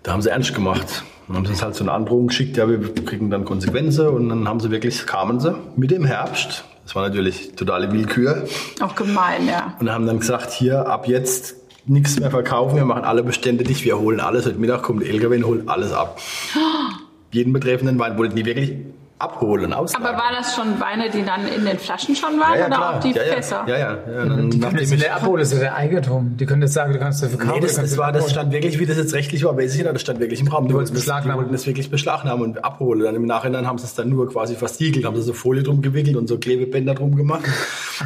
Da 0.02 0.12
haben 0.12 0.20
sie 0.20 0.28
ernst 0.28 0.54
gemacht. 0.54 1.02
Dann 1.28 1.36
haben 1.38 1.46
sie 1.46 1.52
uns 1.52 1.62
halt 1.62 1.76
so 1.76 1.82
eine 1.84 1.92
Androhung 1.92 2.26
geschickt, 2.26 2.58
ja, 2.58 2.68
wir 2.68 2.94
kriegen 3.06 3.30
dann 3.30 3.46
Konsequenzen 3.46 4.08
und 4.08 4.28
dann 4.28 4.46
haben 4.46 4.60
sie 4.60 4.70
wirklich, 4.70 5.06
kamen 5.06 5.40
sie 5.40 5.54
mit 5.76 5.90
dem 5.92 6.04
Herbst. 6.04 6.64
Das 6.84 6.94
war 6.94 7.08
natürlich 7.08 7.54
totale 7.54 7.92
Willkür. 7.92 8.46
Auch 8.80 8.94
gemein, 8.94 9.46
ja. 9.46 9.74
Und 9.80 9.90
haben 9.90 10.06
dann 10.06 10.20
gesagt, 10.20 10.52
hier, 10.52 10.86
ab 10.86 11.06
jetzt 11.06 11.56
nichts 11.86 12.18
mehr 12.18 12.30
verkaufen, 12.30 12.76
wir 12.76 12.84
machen 12.84 13.04
alle 13.04 13.22
Bestände 13.22 13.64
dicht, 13.64 13.84
wir 13.84 13.98
holen 13.98 14.20
alles. 14.20 14.46
Heute 14.46 14.58
Mittag 14.58 14.82
kommt 14.82 15.02
der 15.02 15.10
LKW 15.10 15.36
und 15.36 15.46
holt 15.46 15.68
alles 15.68 15.92
ab. 15.92 16.20
Jeden 17.32 17.52
betreffenden 17.52 17.98
Wein 17.98 18.18
wollten 18.18 18.36
die 18.36 18.44
wirklich 18.44 18.72
abholen, 19.20 19.72
auslagern. 19.72 20.08
Aber 20.08 20.18
war 20.18 20.32
das 20.32 20.54
schon 20.54 20.80
Weine, 20.80 21.10
die 21.10 21.22
dann 21.24 21.46
in 21.46 21.64
den 21.64 21.78
Flaschen 21.78 22.16
schon 22.16 22.38
waren 22.40 22.54
ja, 22.54 22.60
ja, 22.60 22.66
oder 22.66 22.76
klar. 22.76 22.96
auch 22.96 23.00
die 23.00 23.12
ja, 23.12 23.22
ja. 23.24 23.32
Fässer? 23.34 23.64
Ja, 23.66 23.78
ja. 23.78 23.90
ja. 24.10 24.24
Dann, 24.26 24.50
Die 24.50 24.58
können 24.60 24.78
ich, 24.78 25.10
abholen, 25.10 25.40
das 25.40 25.52
ist 25.52 25.60
der 25.62 25.74
Eigentum. 25.76 26.36
Die 26.38 26.46
können 26.46 26.62
jetzt 26.62 26.72
sagen, 26.74 26.92
du 26.92 26.98
kannst 26.98 27.22
das 27.22 27.30
verkaufen. 27.30 27.54
Nee, 27.54 27.60
das, 27.60 27.76
das, 27.76 27.98
war, 27.98 28.12
das 28.12 28.30
stand 28.30 28.52
wirklich, 28.52 28.78
wie 28.78 28.86
das 28.86 28.96
jetzt 28.96 29.14
rechtlich 29.14 29.44
war, 29.44 29.56
weiß 29.56 29.72
ich 29.74 29.82
nicht, 29.82 29.92
das 29.94 30.00
stand 30.02 30.20
wirklich 30.20 30.40
im 30.40 30.48
Raum. 30.48 30.68
Die 30.68 30.74
wollten, 30.74 30.88
die 30.88 30.94
beschlagnahmen. 30.94 31.38
wollten 31.38 31.52
das 31.52 31.66
wirklich 31.66 31.90
beschlagnahmen 31.90 32.42
und 32.42 32.64
abholen. 32.64 33.02
Dann 33.02 33.14
im 33.14 33.26
Nachhinein 33.26 33.66
haben 33.66 33.78
sie 33.78 33.84
es 33.84 33.94
dann 33.94 34.08
nur 34.08 34.28
quasi 34.30 34.54
versiegelt, 34.56 35.04
haben 35.04 35.16
sie 35.16 35.22
so 35.22 35.32
Folie 35.32 35.62
drum 35.62 35.82
gewickelt 35.82 36.16
und 36.16 36.26
so 36.28 36.38
Klebebänder 36.38 36.94
drum 36.94 37.14
gemacht. 37.16 37.44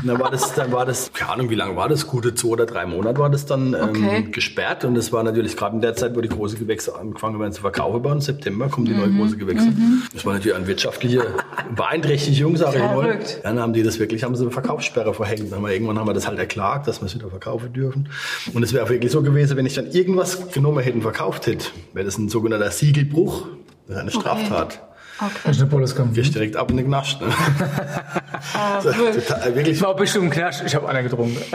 Und 0.00 0.08
dann 0.08 0.18
war 0.20 0.30
das, 0.30 0.52
dann 0.54 0.72
war 0.72 0.84
das, 0.84 1.12
keine 1.12 1.32
Ahnung, 1.32 1.50
wie 1.50 1.54
lange 1.54 1.76
war 1.76 1.88
das? 1.88 2.06
Gute 2.06 2.34
zwei 2.34 2.48
oder 2.48 2.66
drei 2.66 2.86
Monate 2.86 3.18
war 3.18 3.30
das 3.30 3.46
dann 3.46 3.74
ähm, 3.74 3.90
Okay. 3.94 4.28
gesperrt. 4.32 4.84
Und 4.84 4.94
das 4.96 5.12
war 5.12 5.22
natürlich 5.22 5.56
gerade 5.56 5.76
in 5.76 5.80
der 5.80 5.94
Zeit, 5.94 6.16
wo 6.16 6.20
die 6.20 6.28
große 6.28 6.56
Gewächse 6.56 6.98
angefangen 6.98 7.40
haben 7.40 7.52
zu 7.52 7.60
verkaufen 7.60 8.02
bei 8.02 8.10
uns. 8.10 8.24
September 8.24 8.68
kommen 8.68 8.86
die 8.86 8.92
Mhm. 8.92 8.98
neuen 9.00 9.18
große 9.18 9.36
Gewächse. 9.36 9.68
Das 10.12 10.24
war 10.26 10.34
natürlich 10.34 10.56
eine 10.56 10.66
wirtschaftliche 11.04 11.26
Beeinträchtigung, 11.74 12.56
sage 12.56 12.78
ich 12.78 12.82
mal. 12.82 13.18
Dann 13.42 13.58
haben 13.58 13.72
die 13.72 13.82
das 13.82 13.98
wirklich, 13.98 14.22
haben 14.22 14.34
sie 14.34 14.42
eine 14.42 14.50
Verkaufssperre 14.50 15.14
verhängt. 15.14 15.50
Dann 15.50 15.58
haben 15.58 15.64
wir, 15.64 15.72
irgendwann 15.72 15.98
haben 15.98 16.08
wir 16.08 16.14
das 16.14 16.26
halt 16.26 16.38
erklagt, 16.38 16.88
dass 16.88 17.00
wir 17.00 17.06
es 17.06 17.14
wieder 17.14 17.28
verkaufen 17.28 17.72
dürfen. 17.72 18.08
Und 18.52 18.62
es 18.62 18.72
wäre 18.72 18.84
auch 18.84 18.90
wirklich 18.90 19.12
so 19.12 19.22
gewesen, 19.22 19.56
wenn 19.56 19.66
ich 19.66 19.74
dann 19.74 19.90
irgendwas 19.90 20.50
genommen 20.50 20.82
hätte 20.82 20.96
und 20.96 21.02
verkauft 21.02 21.46
hätte, 21.46 21.66
wäre 21.92 22.04
das 22.04 22.18
ein 22.18 22.28
sogenannter 22.28 22.70
Siegelbruch. 22.70 23.46
Das 23.86 23.96
ist 23.96 24.02
eine 24.02 24.10
Straftat. 24.10 24.80
Wenn 24.80 24.93
ich 25.50 25.60
eine 25.60 25.70
Polis 25.70 25.94
komme. 25.94 26.12
Gehst 26.12 26.34
direkt 26.34 26.56
ab 26.56 26.70
in 26.70 26.76
den 26.76 26.86
Knast. 26.86 27.20
Ne? 27.20 27.28
So, 28.82 28.94
wirklich. 28.94 29.26
total, 29.26 29.54
wirklich, 29.54 29.76
Ich 29.76 29.82
war 29.82 29.96
bestimmt 29.96 30.24
im 30.26 30.30
Knast, 30.30 30.62
ich 30.66 30.74
habe 30.74 30.86
einer 30.88 31.02
getrunken. 31.02 31.38
ich 31.40 31.52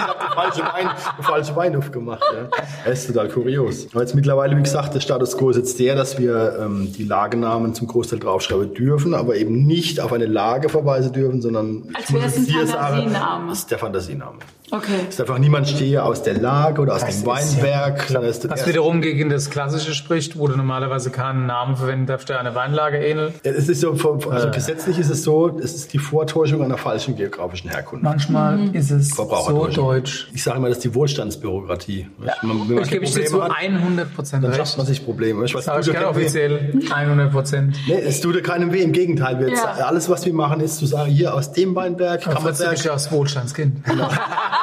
habe 0.00 0.18
den 0.18 0.32
falschen 0.34 0.62
Wein, 0.62 0.90
falschen 1.20 1.56
Wein 1.56 1.76
aufgemacht. 1.76 2.22
Ja. 2.32 2.48
Das 2.84 3.00
ist 3.00 3.06
total 3.08 3.28
kurios. 3.28 3.88
Aber 3.92 4.00
jetzt 4.00 4.14
mittlerweile, 4.14 4.56
wie 4.56 4.62
gesagt, 4.62 4.94
der 4.94 5.00
Status 5.00 5.36
quo 5.36 5.50
ist 5.50 5.56
jetzt 5.56 5.78
der, 5.78 5.96
dass 5.96 6.18
wir 6.18 6.58
ähm, 6.60 6.92
die 6.96 7.04
Lagenamen 7.04 7.74
zum 7.74 7.86
Großteil 7.86 8.18
draufschreiben 8.18 8.72
dürfen, 8.72 9.14
aber 9.14 9.36
eben 9.36 9.66
nicht 9.66 10.00
auf 10.00 10.12
eine 10.12 10.26
Lage 10.26 10.68
verweisen 10.68 11.12
dürfen, 11.12 11.42
sondern 11.42 11.82
Als 11.92 12.12
wäre 12.12 12.24
es 12.24 12.36
ein 12.38 12.46
Fantasiename. 12.46 13.48
Das 13.50 13.58
ist 13.58 13.70
der 13.70 13.78
Fantasiename. 13.78 14.38
Okay. 14.72 15.00
Es 15.08 15.14
ist 15.14 15.20
einfach 15.20 15.38
niemand 15.38 15.68
stehe 15.68 16.02
aus 16.02 16.22
der 16.22 16.34
Lage 16.34 16.80
oder 16.82 16.94
aus 16.94 17.00
Das 17.04 17.20
dem 17.22 17.26
ja 17.28 17.34
Weinberg. 17.34 18.10
ist 18.24 18.48
Was 18.50 18.66
wiederum 18.66 19.00
gegen 19.00 19.28
das 19.30 19.50
Klassische 19.50 19.94
spricht, 19.94 20.38
wo 20.38 20.46
du 20.48 20.56
normalerweise 20.56 21.10
keinen 21.10 21.46
Namen 21.46 21.76
verwenden 21.76 22.06
darfst, 22.06 22.28
der 22.28 22.38
einer 22.40 22.54
Weinlage 22.54 22.98
ähnelt. 22.98 23.34
es 23.42 23.68
ist 23.68 23.80
so, 23.80 23.94
vom- 23.96 24.20
also 24.30 24.50
gesetzlich 24.50 24.98
ist 24.98 25.10
es 25.10 25.22
so, 25.24 25.58
es 25.62 25.74
ist 25.74 25.92
die 25.92 25.98
Vortäuschung 25.98 26.62
einer 26.62 26.76
falschen 26.78 27.16
geografischen 27.16 27.70
Herkunft. 27.70 28.04
Manchmal 28.04 28.74
ist 28.74 28.90
es 28.90 29.10
so 29.10 29.66
deutsch. 29.74 30.28
Ich 30.32 30.42
sage 30.44 30.58
immer, 30.58 30.68
das 30.68 30.78
ist 30.78 30.84
die 30.84 30.94
Wohlstandsbürokratie. 30.94 32.06
Man- 32.18 32.30
wenn 32.68 32.74
man 32.76 32.82
Ich 32.84 32.90
gebe 32.90 33.04
ich 33.04 33.12
dir 33.12 33.24
zu 33.26 33.42
hat, 33.42 33.52
100 33.56 34.14
Prozent 34.14 34.44
dann 34.44 34.54
schafft 34.54 34.76
man 34.76 34.86
sich 34.86 35.04
Probleme. 35.04 35.44
Ich 35.44 35.54
weiß, 35.54 35.64
Sag 35.64 35.80
ich 35.80 35.86
tut 35.86 35.94
dir 35.94 35.98
gerne 35.98 36.10
offiziell 36.16 36.80
100 36.94 37.32
Prozent. 37.32 37.76
Nee, 37.86 37.94
es 38.00 38.20
tut 38.20 38.34
dir 38.34 38.42
keinem 38.42 38.72
weh, 38.72 38.82
im 38.82 38.92
Gegenteil. 38.92 39.38
Wir 39.40 39.48
jetzt, 39.48 39.64
Ja. 39.64 39.86
Alles, 39.86 40.08
was 40.08 40.24
wir 40.26 40.32
machen, 40.34 40.60
ist 40.60 40.78
zu 40.78 40.86
sagen, 40.86 41.10
hier 41.10 41.34
aus 41.34 41.52
dem 41.52 41.74
Weinberg, 41.74 42.26
Aber 42.26 42.40
Fritz, 42.40 42.58
du 42.58 42.64
Kammerberg. 42.64 42.70
bist 42.72 42.84
ja 42.84 42.92
aus 42.92 43.10
Wohlstandskind. 43.10 43.84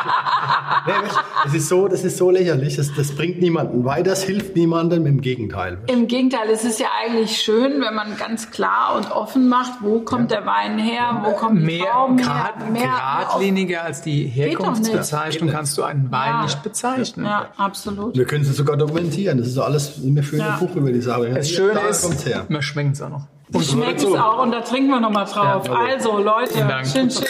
Nee, 0.86 0.94
das 1.44 1.53
ist 1.53 1.68
so, 1.69 1.88
das 1.88 2.03
ist 2.03 2.18
so 2.18 2.32
lächerlich. 2.32 2.76
Das, 2.78 2.94
das 2.94 3.15
bringt 3.15 3.41
niemanden 3.41 3.84
weiter, 3.86 4.11
das 4.11 4.24
hilft 4.24 4.56
niemandem, 4.56 5.06
im 5.06 5.22
Gegenteil. 5.22 5.80
Im 5.88 6.07
Gegenteil, 6.07 6.49
es 6.52 6.64
ist 6.64 6.80
ja 6.80 6.88
eigentlich 7.03 7.38
schön, 7.38 7.82
wenn 7.82 7.94
man 7.95 8.15
ganz 8.18 8.52
klar 8.52 8.95
und 8.95 9.11
offen 9.11 9.49
macht, 9.49 9.74
wo 9.82 9.99
kommt 10.02 10.32
der 10.32 10.45
Wein 10.45 10.78
her, 10.80 11.22
wo 11.26 11.32
kommt 11.32 11.61
die 11.61 11.65
Mehr, 11.65 11.86
Trauben 11.91 12.18
grad, 12.18 12.57
her. 12.57 12.72
Mehr, 12.72 12.82
geradliniger 12.84 13.84
als 13.84 14.02
die. 14.02 14.26
Herkunftsbezeichnung 14.28 15.49
kannst 15.49 15.78
du 15.78 15.84
einen 15.84 16.11
Wein 16.11 16.30
Ja. 16.30 16.44
nicht 16.44 16.64
bezeichnen. 16.64 17.26
Ja, 17.26 17.48
absolut. 17.57 18.15
Wir 18.18 18.26
können 18.26 18.44
es 18.44 18.56
sogar 18.56 18.78
dokumentieren. 18.78 19.38
Das 19.38 19.48
ist 19.48 19.53
so 19.56 19.64
alles 19.64 19.98
mir 19.98 20.24
für 20.24 20.38
Ja. 20.38 20.49
eine 20.52 20.57
Buch 20.57 20.76
über 20.76 20.91
die 20.91 21.02
Sache. 21.02 21.30
Das 21.30 21.49
Schöne 21.49 21.74
da 21.74 21.88
ist, 21.88 22.49
man 22.49 22.61
schmeckt 22.61 22.94
es 22.95 23.02
auch 23.02 23.10
noch. 23.10 23.28
Und 23.53 23.64
schmeckt 23.64 23.99
es 24.02 24.14
auch 24.14 24.41
und 24.44 24.52
da 24.52 24.60
trinken 24.61 24.90
wir 24.90 24.99
nochmal 24.99 25.26
drauf. 25.26 25.68
Ja. 25.68 25.74
also 25.90 26.18
Leute, 26.19 26.53
schön, 26.91 27.10
schön. 27.10 27.24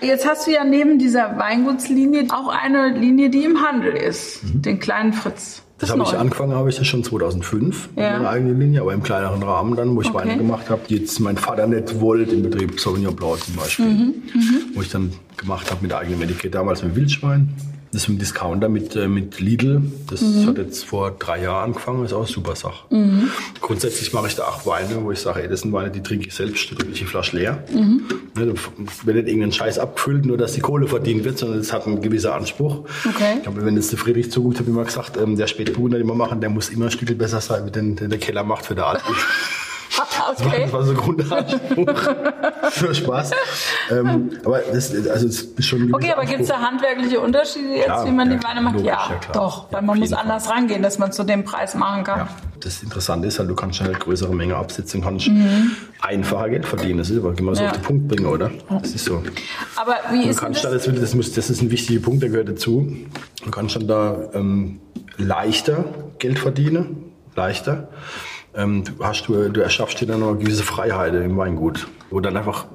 Jetzt 0.00 0.24
hast 0.28 0.46
du 0.46 0.52
ja 0.52 0.62
neben 0.64 0.98
dieser 0.98 1.36
Weingutslinie 1.38 2.28
auch 2.30 2.48
eine 2.48 2.90
Linie, 2.96 3.30
die 3.30 3.44
im 3.44 3.60
Handel 3.66 3.92
ist. 3.92 4.40
Den 4.44 4.78
kleinen 4.78 5.12
Fritz. 5.12 5.62
Das 5.78 5.90
habe 5.90 6.04
ich 6.04 6.16
angefangen, 6.16 6.54
habe 6.54 6.70
ich 6.70 6.76
das 6.76 6.86
schon 6.86 7.04
2005, 7.04 7.90
Ja. 7.96 8.12
meine 8.12 8.28
eigene 8.30 8.52
Linie, 8.54 8.80
aber 8.80 8.94
im 8.94 9.02
kleineren 9.02 9.42
Rahmen 9.42 9.76
dann, 9.76 9.94
wo 9.94 10.00
ich 10.00 10.08
Okay. 10.08 10.18
Weine 10.18 10.36
gemacht 10.38 10.70
habe, 10.70 10.82
die 10.88 10.96
jetzt 10.96 11.18
mein 11.20 11.36
Vater 11.36 11.66
nicht 11.66 12.00
wollte, 12.00 12.34
im 12.34 12.44
Betrieb 12.44 12.80
Sauvignon 12.80 13.14
Blanc 13.14 13.40
zum 13.44 13.56
Beispiel, 13.56 13.84
Mhm, 13.86 14.14
wo 14.74 14.80
ich 14.80 14.88
dann 14.90 15.12
gemacht 15.36 15.70
habe 15.70 15.82
mit 15.82 15.92
eigenem 15.92 16.22
Etikett, 16.22 16.54
damals 16.54 16.82
mit 16.82 16.94
Wildschwein. 16.96 17.52
Das 17.96 18.02
ist 18.02 18.08
ein 18.10 18.18
Discounter 18.18 18.68
mit, 18.68 18.94
äh, 18.94 19.08
mit 19.08 19.40
Lidl. 19.40 19.80
Das 20.10 20.20
Mhm. 20.20 20.46
hat 20.48 20.58
jetzt 20.58 20.84
vor 20.84 21.12
drei 21.18 21.40
Jahren 21.44 21.70
angefangen, 21.70 22.04
ist 22.04 22.12
auch 22.12 22.18
eine 22.18 22.26
super 22.26 22.54
Sache. 22.54 22.84
Grundsätzlich 23.62 24.12
mache 24.12 24.26
ich 24.26 24.34
da 24.36 24.42
auch 24.42 24.66
Weine, 24.66 25.02
wo 25.02 25.12
ich 25.12 25.18
sage, 25.20 25.42
ey, 25.42 25.48
das 25.48 25.62
sind 25.62 25.72
Weine, 25.72 25.90
die 25.90 26.02
trinke 26.02 26.26
ich 26.28 26.34
selbst, 26.34 26.70
da 26.70 26.76
trinke 26.76 26.92
ich 26.92 26.98
die 26.98 27.06
Flasche 27.06 27.38
leer. 27.38 27.64
Mhm. 27.72 28.02
Ne, 28.34 28.52
wird 29.04 29.16
nicht 29.16 29.28
irgendein 29.28 29.52
Scheiß 29.52 29.78
abgefüllt, 29.78 30.26
nur 30.26 30.36
dass 30.36 30.52
die 30.52 30.60
Kohle 30.60 30.86
verdient 30.88 31.24
wird, 31.24 31.38
sondern 31.38 31.58
es 31.58 31.72
hat 31.72 31.86
einen 31.86 32.02
gewissen 32.02 32.32
Anspruch. 32.32 32.84
Okay. 33.08 33.36
Ich 33.38 33.42
glaube, 33.44 33.64
wenn 33.64 33.76
jetzt 33.76 33.90
der 33.92 33.98
Friedrich 33.98 34.30
zuguckt, 34.30 34.58
habe 34.58 34.68
ich 34.68 34.76
immer 34.76 34.84
gesagt, 34.84 35.16
ähm, 35.16 35.36
der 35.38 35.46
Spätburgunder, 35.46 35.96
den 35.96 36.06
wir 36.06 36.14
machen, 36.14 36.42
der 36.42 36.50
muss 36.50 36.68
immer 36.68 36.84
ein 36.84 36.90
Stück 36.90 37.16
besser 37.16 37.40
sein, 37.40 37.64
wie 37.64 37.70
den, 37.70 37.96
den 37.96 38.10
der 38.10 38.18
Keller 38.18 38.44
macht 38.44 38.66
für 38.66 38.74
der 38.74 38.88
Alte. 38.88 39.04
Okay. 39.98 40.62
Das 40.64 40.72
war 40.72 40.82
so 40.84 40.90
ein 40.92 40.96
Grundanspruch. 40.96 41.86
Nur 42.82 42.94
Spaß. 42.94 43.30
Ähm, 43.90 44.30
aber 44.44 44.60
das, 44.72 44.92
also 44.94 45.26
es 45.28 45.42
ist 45.42 45.64
schon 45.66 45.92
Okay, 45.94 46.12
aber 46.12 46.24
gibt 46.24 46.40
es 46.42 46.48
da 46.48 46.60
handwerkliche 46.60 47.20
Unterschiede 47.20 47.68
jetzt, 47.76 47.84
Klar, 47.86 48.06
wie 48.06 48.10
man 48.10 48.30
ja, 48.30 48.36
die 48.36 48.44
Weine 48.44 48.60
macht? 48.60 48.74
logisch, 48.74 48.88
ja, 48.88 49.08
ja, 49.10 49.32
doch, 49.32 49.72
weil 49.72 49.82
man 49.82 49.98
muss 49.98 50.10
jeden 50.10 50.20
anders 50.20 50.50
rangehen, 50.50 50.82
dass 50.82 50.98
man 50.98 51.12
zu 51.12 51.24
dem 51.24 51.44
Preis 51.44 51.74
machen 51.74 52.04
kann. 52.04 52.28
Das 52.60 52.82
Interessante 52.82 53.28
ist 53.28 53.38
halt, 53.38 53.48
du 53.48 53.54
kannst 53.54 53.80
halt 53.80 54.00
größere 54.00 54.34
Menge 54.34 54.56
absetzen, 54.56 55.02
kannst 55.02 55.30
einfacher 56.00 56.48
Geld 56.48 56.66
verdienen. 56.66 56.98
Das 56.98 57.10
ist 57.10 57.18
aber 57.18 57.36
immer 57.38 57.54
so 57.54 57.62
Mhm. 57.62 57.68
Auf 57.68 57.72
den 57.76 57.82
Punkt 57.82 58.08
bringen, 58.08 58.26
oder? 58.26 58.50
Das 58.80 58.90
ist 58.92 59.04
so. 59.04 59.22
Aber 59.76 59.94
wie 60.10 60.24
Du 60.24 60.28
ist 60.30 60.38
kannst 60.40 60.64
das? 60.64 60.72
das, 60.72 60.86
will- 60.88 60.98
das, 61.00 61.14
muss, 61.14 61.32
das 61.32 61.50
ist 61.50 61.62
ein 61.62 61.70
wichtiger 61.70 62.00
Punkt, 62.02 62.22
der 62.22 62.30
gehört 62.30 62.48
dazu. 62.48 62.92
Du 63.44 63.50
kannst 63.50 63.76
dann 63.76 63.86
da 63.86 64.16
ähm, 64.34 64.80
leichter 65.16 65.84
Geld 66.18 66.38
verdienen, 66.38 67.12
leichter. 67.36 67.88
Ähm, 68.56 68.84
du, 68.84 69.04
hast, 69.04 69.26
du, 69.28 69.50
du 69.50 69.60
erschaffst 69.60 70.00
dir 70.00 70.06
dann 70.06 70.22
eine 70.22 70.36
gewisse 70.36 70.62
Freiheit 70.62 71.14
im 71.14 71.36
Weingut, 71.36 71.88
wo 72.10 72.20
dann 72.20 72.36
einfach, 72.36 72.66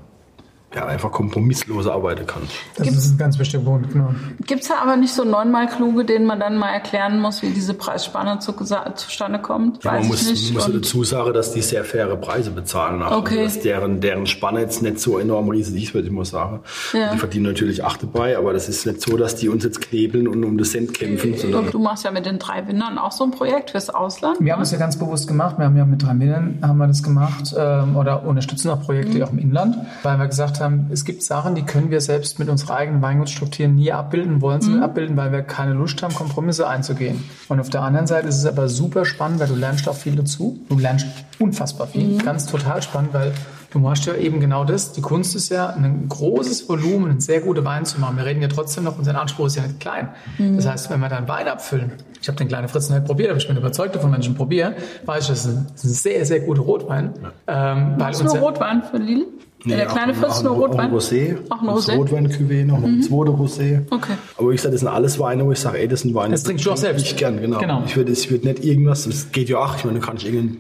ja, 0.74 0.86
einfach 0.86 1.12
kompromissloser 1.12 1.94
arbeiten 1.94 2.26
kannst. 2.26 2.52
Das 2.78 2.88
ist 2.88 3.14
ein 3.14 3.18
ganz 3.18 3.38
wichtiger 3.38 3.64
Punkt, 3.64 3.92
genau. 3.92 4.14
Gibt 4.46 4.62
es 4.62 4.70
da 4.70 4.76
aber 4.82 4.96
nicht 4.96 5.14
so 5.14 5.24
neunmal 5.26 5.68
kluge, 5.68 6.06
denen 6.06 6.26
man 6.26 6.40
dann 6.40 6.58
mal 6.58 6.70
erklären 6.70 7.20
muss, 7.20 7.42
wie 7.42 7.50
diese 7.50 7.74
Preisspanne 7.74 8.40
zu, 8.40 8.54
zustande 8.96 9.40
kommt? 9.40 9.84
Ja, 9.84 9.94
man 9.94 10.08
muss, 10.08 10.52
muss 10.54 10.68
Und- 10.68 10.76
dazu 10.76 11.04
sagen, 11.04 11.34
dass 11.34 11.54
die 11.54 11.62
sehr 11.62 11.84
faire 11.84 12.16
Preise 12.18 12.52
bezahlen. 12.52 13.02
Also, 13.02 13.18
Okay. 13.22 13.44
Dass 13.44 13.60
deren, 13.60 14.00
deren 14.02 14.26
Spanne 14.26 14.62
jetzt 14.62 14.82
nicht 14.82 15.00
so 15.00 15.20
enorm 15.20 15.50
riesig 15.50 15.84
ist, 15.84 15.94
würde 15.94 16.08
ich 16.08 16.14
mal 16.14 16.26
sagen. 16.26 16.62
Ja. 16.94 17.12
Die 17.14 17.18
verdienen 17.20 17.46
natürlich 17.46 17.84
auch 17.84 17.98
dabei, 17.98 18.38
aber 18.38 18.54
das 18.54 18.68
ist 18.70 18.86
nicht 18.86 19.02
so, 19.02 19.18
dass 19.18 19.36
die 19.36 19.50
uns 19.50 19.64
jetzt 19.64 19.82
knebeln 19.82 20.28
und 20.28 20.44
um 20.44 20.58
das 20.58 20.72
Cent 20.72 20.94
kämpfen, 20.94 21.38
sondern 21.38 21.70
du 21.70 21.80
machst 21.80 22.04
ja 22.06 22.12
mit 22.12 22.26
den 22.26 22.40
drei 22.40 22.66
Windern 22.68 22.98
auch 22.98 23.12
so 23.12 23.24
ein 23.26 23.32
Projekt 23.32 23.72
fürs 23.72 23.90
Ausland. 23.90 24.38
Wir 24.40 24.54
haben 24.54 24.62
es 24.62 24.72
ja 24.72 24.78
ganz 24.78 24.98
bewusst 24.98 25.28
gemacht. 25.28 25.58
Wir 25.58 25.66
haben 25.66 25.78
ja 25.78 25.86
mit 25.86 26.02
drei 26.02 26.14
Millionen 26.14 26.60
haben 26.62 26.78
wir 26.78 26.88
das 26.88 27.04
gemacht 27.04 27.54
ähm, 27.58 27.96
oder 27.96 28.24
unterstützen 28.24 28.70
auch 28.72 28.82
Projekte 28.82 29.24
auch 29.26 29.32
im 29.32 29.40
Inland, 29.40 29.76
weil 30.04 30.18
wir 30.18 30.28
gesagt 30.28 30.60
haben, 30.60 30.61
es 30.92 31.06
gibt 31.06 31.24
Sachen, 31.24 31.56
die 31.56 31.64
können 31.64 31.90
wir 31.92 32.02
selbst 32.02 32.40
mit 32.40 32.50
unserer 32.50 32.76
eigenen 32.76 33.02
Weingutsstrukturen 33.02 33.76
nie 33.76 33.92
abbilden, 33.92 34.42
wollen 34.42 34.62
sie 34.62 34.72
nicht 34.72 34.84
abbilden, 34.84 35.18
weil 35.18 35.32
wir 35.32 35.42
keine 35.42 35.74
Lust 35.74 36.02
haben, 36.04 36.14
Kompromisse 36.14 36.68
einzugehen. 36.68 37.24
Und 37.50 37.60
auf 37.60 37.70
der 37.70 37.82
anderen 37.82 38.08
Seite 38.08 38.28
ist 38.28 38.38
es 38.38 38.46
aber 38.46 38.68
super 38.70 39.06
spannend, 39.06 39.40
weil 39.40 39.48
du 39.48 39.56
lernst 39.56 39.88
auch 39.90 39.96
viel 39.96 40.16
dazu. 40.16 40.60
Du 40.70 40.78
lernst 40.78 41.06
unfassbar 41.40 41.88
viel. 41.88 42.18
Ganz 42.24 42.46
total 42.46 42.82
spannend, 42.82 43.14
weil 43.14 43.32
Du 43.74 43.80
machst 43.80 44.06
ja 44.06 44.14
eben 44.16 44.42
genau 44.42 44.66
das. 44.66 44.92
Die 44.92 45.00
Kunst 45.00 45.34
ist 45.34 45.48
ja, 45.48 45.70
ein 45.70 46.10
großes 46.10 46.68
Volumen, 46.68 47.10
einen 47.10 47.22
sehr 47.22 47.40
guten 47.40 47.64
Wein 47.64 47.86
zu 47.86 48.02
machen. 48.02 48.18
Wir 48.18 48.26
reden 48.26 48.42
ja 48.42 48.50
trotzdem 48.50 48.84
noch, 48.84 48.98
unser 48.98 49.18
Anspruch 49.18 49.46
ist 49.46 49.56
ja 49.56 49.62
nicht 49.64 49.80
klein. 49.80 50.10
Das 50.58 50.68
heißt, 50.68 50.90
wenn 50.90 51.00
wir 51.00 51.08
dann 51.08 51.30
Wein 51.30 51.48
abfüllen, 51.48 51.94
ich 52.22 52.28
habe 52.28 52.38
den 52.38 52.50
kleinen 52.50 52.68
Fritzen 52.68 52.94
nicht 52.96 53.06
probiert, 53.06 53.30
aber 53.30 53.38
ich 53.38 53.48
bin 53.48 53.56
überzeugt 53.56 53.96
davon, 53.96 54.12
wenn 54.12 54.20
ich 54.20 54.28
ihn 54.28 54.36
probiere, 54.36 54.74
weiß 55.06 55.24
ich, 55.24 55.30
das 55.30 55.46
ist 55.46 55.56
ein, 55.56 55.68
sehr, 55.90 56.26
sehr 56.26 56.42
guter 56.42 56.64
Rotwein. 56.64 57.14
Ähm, 57.48 57.94
weil 57.98 58.14
unser- 58.14 58.40
Rotwein 58.42 58.84
für 58.84 58.98
Lidl? 58.98 59.28
Der 59.66 59.86
kleine 59.86 60.14
Fritz 60.14 60.42
nur 60.44 60.52
Auch 60.54 60.56
ein 60.56 60.62
Rotwein? 60.72 60.92
Rosé. 60.92 61.38
Auch 61.50 61.62
ein 61.62 61.68
Das 61.68 61.88
Rosé? 61.90 61.94
Mhm. 61.94 62.00
Rotwein-Cuvée, 62.02 62.66
noch 62.66 62.84
ein 62.84 63.02
zweiter 63.04 63.32
Rosé. 63.32 63.82
Okay. 63.92 64.14
Aber 64.38 64.50
wie 64.50 64.56
gesagt, 64.56 64.74
das 64.74 64.82
sind 64.82 64.90
alles 64.90 65.20
Weine, 65.20 65.46
wo 65.46 65.52
ich 65.52 65.60
sage, 65.60 65.78
ey, 65.80 65.88
das 65.88 66.02
sind 66.02 66.14
Weine. 66.16 66.32
Das 66.32 66.44
trinkst 66.44 66.66
du 66.66 66.72
auch 66.72 66.78
selbst. 66.78 67.06
Ich 67.06 67.16
gern, 67.16 67.40
genau. 67.42 67.60
Genau. 67.60 67.84
Ich 67.86 67.96
würde 67.96 68.12
ich 68.12 68.30
würd 68.32 68.44
nicht 68.46 68.64
irgendwas, 68.66 69.04
das 69.06 69.32
geht 69.32 69.50
ja 69.50 69.58
auch, 69.60 69.76
ich 69.78 69.86
meine, 69.86 70.00
du 70.00 70.06
kannst 70.06 70.24
irgendeinen 70.26 70.60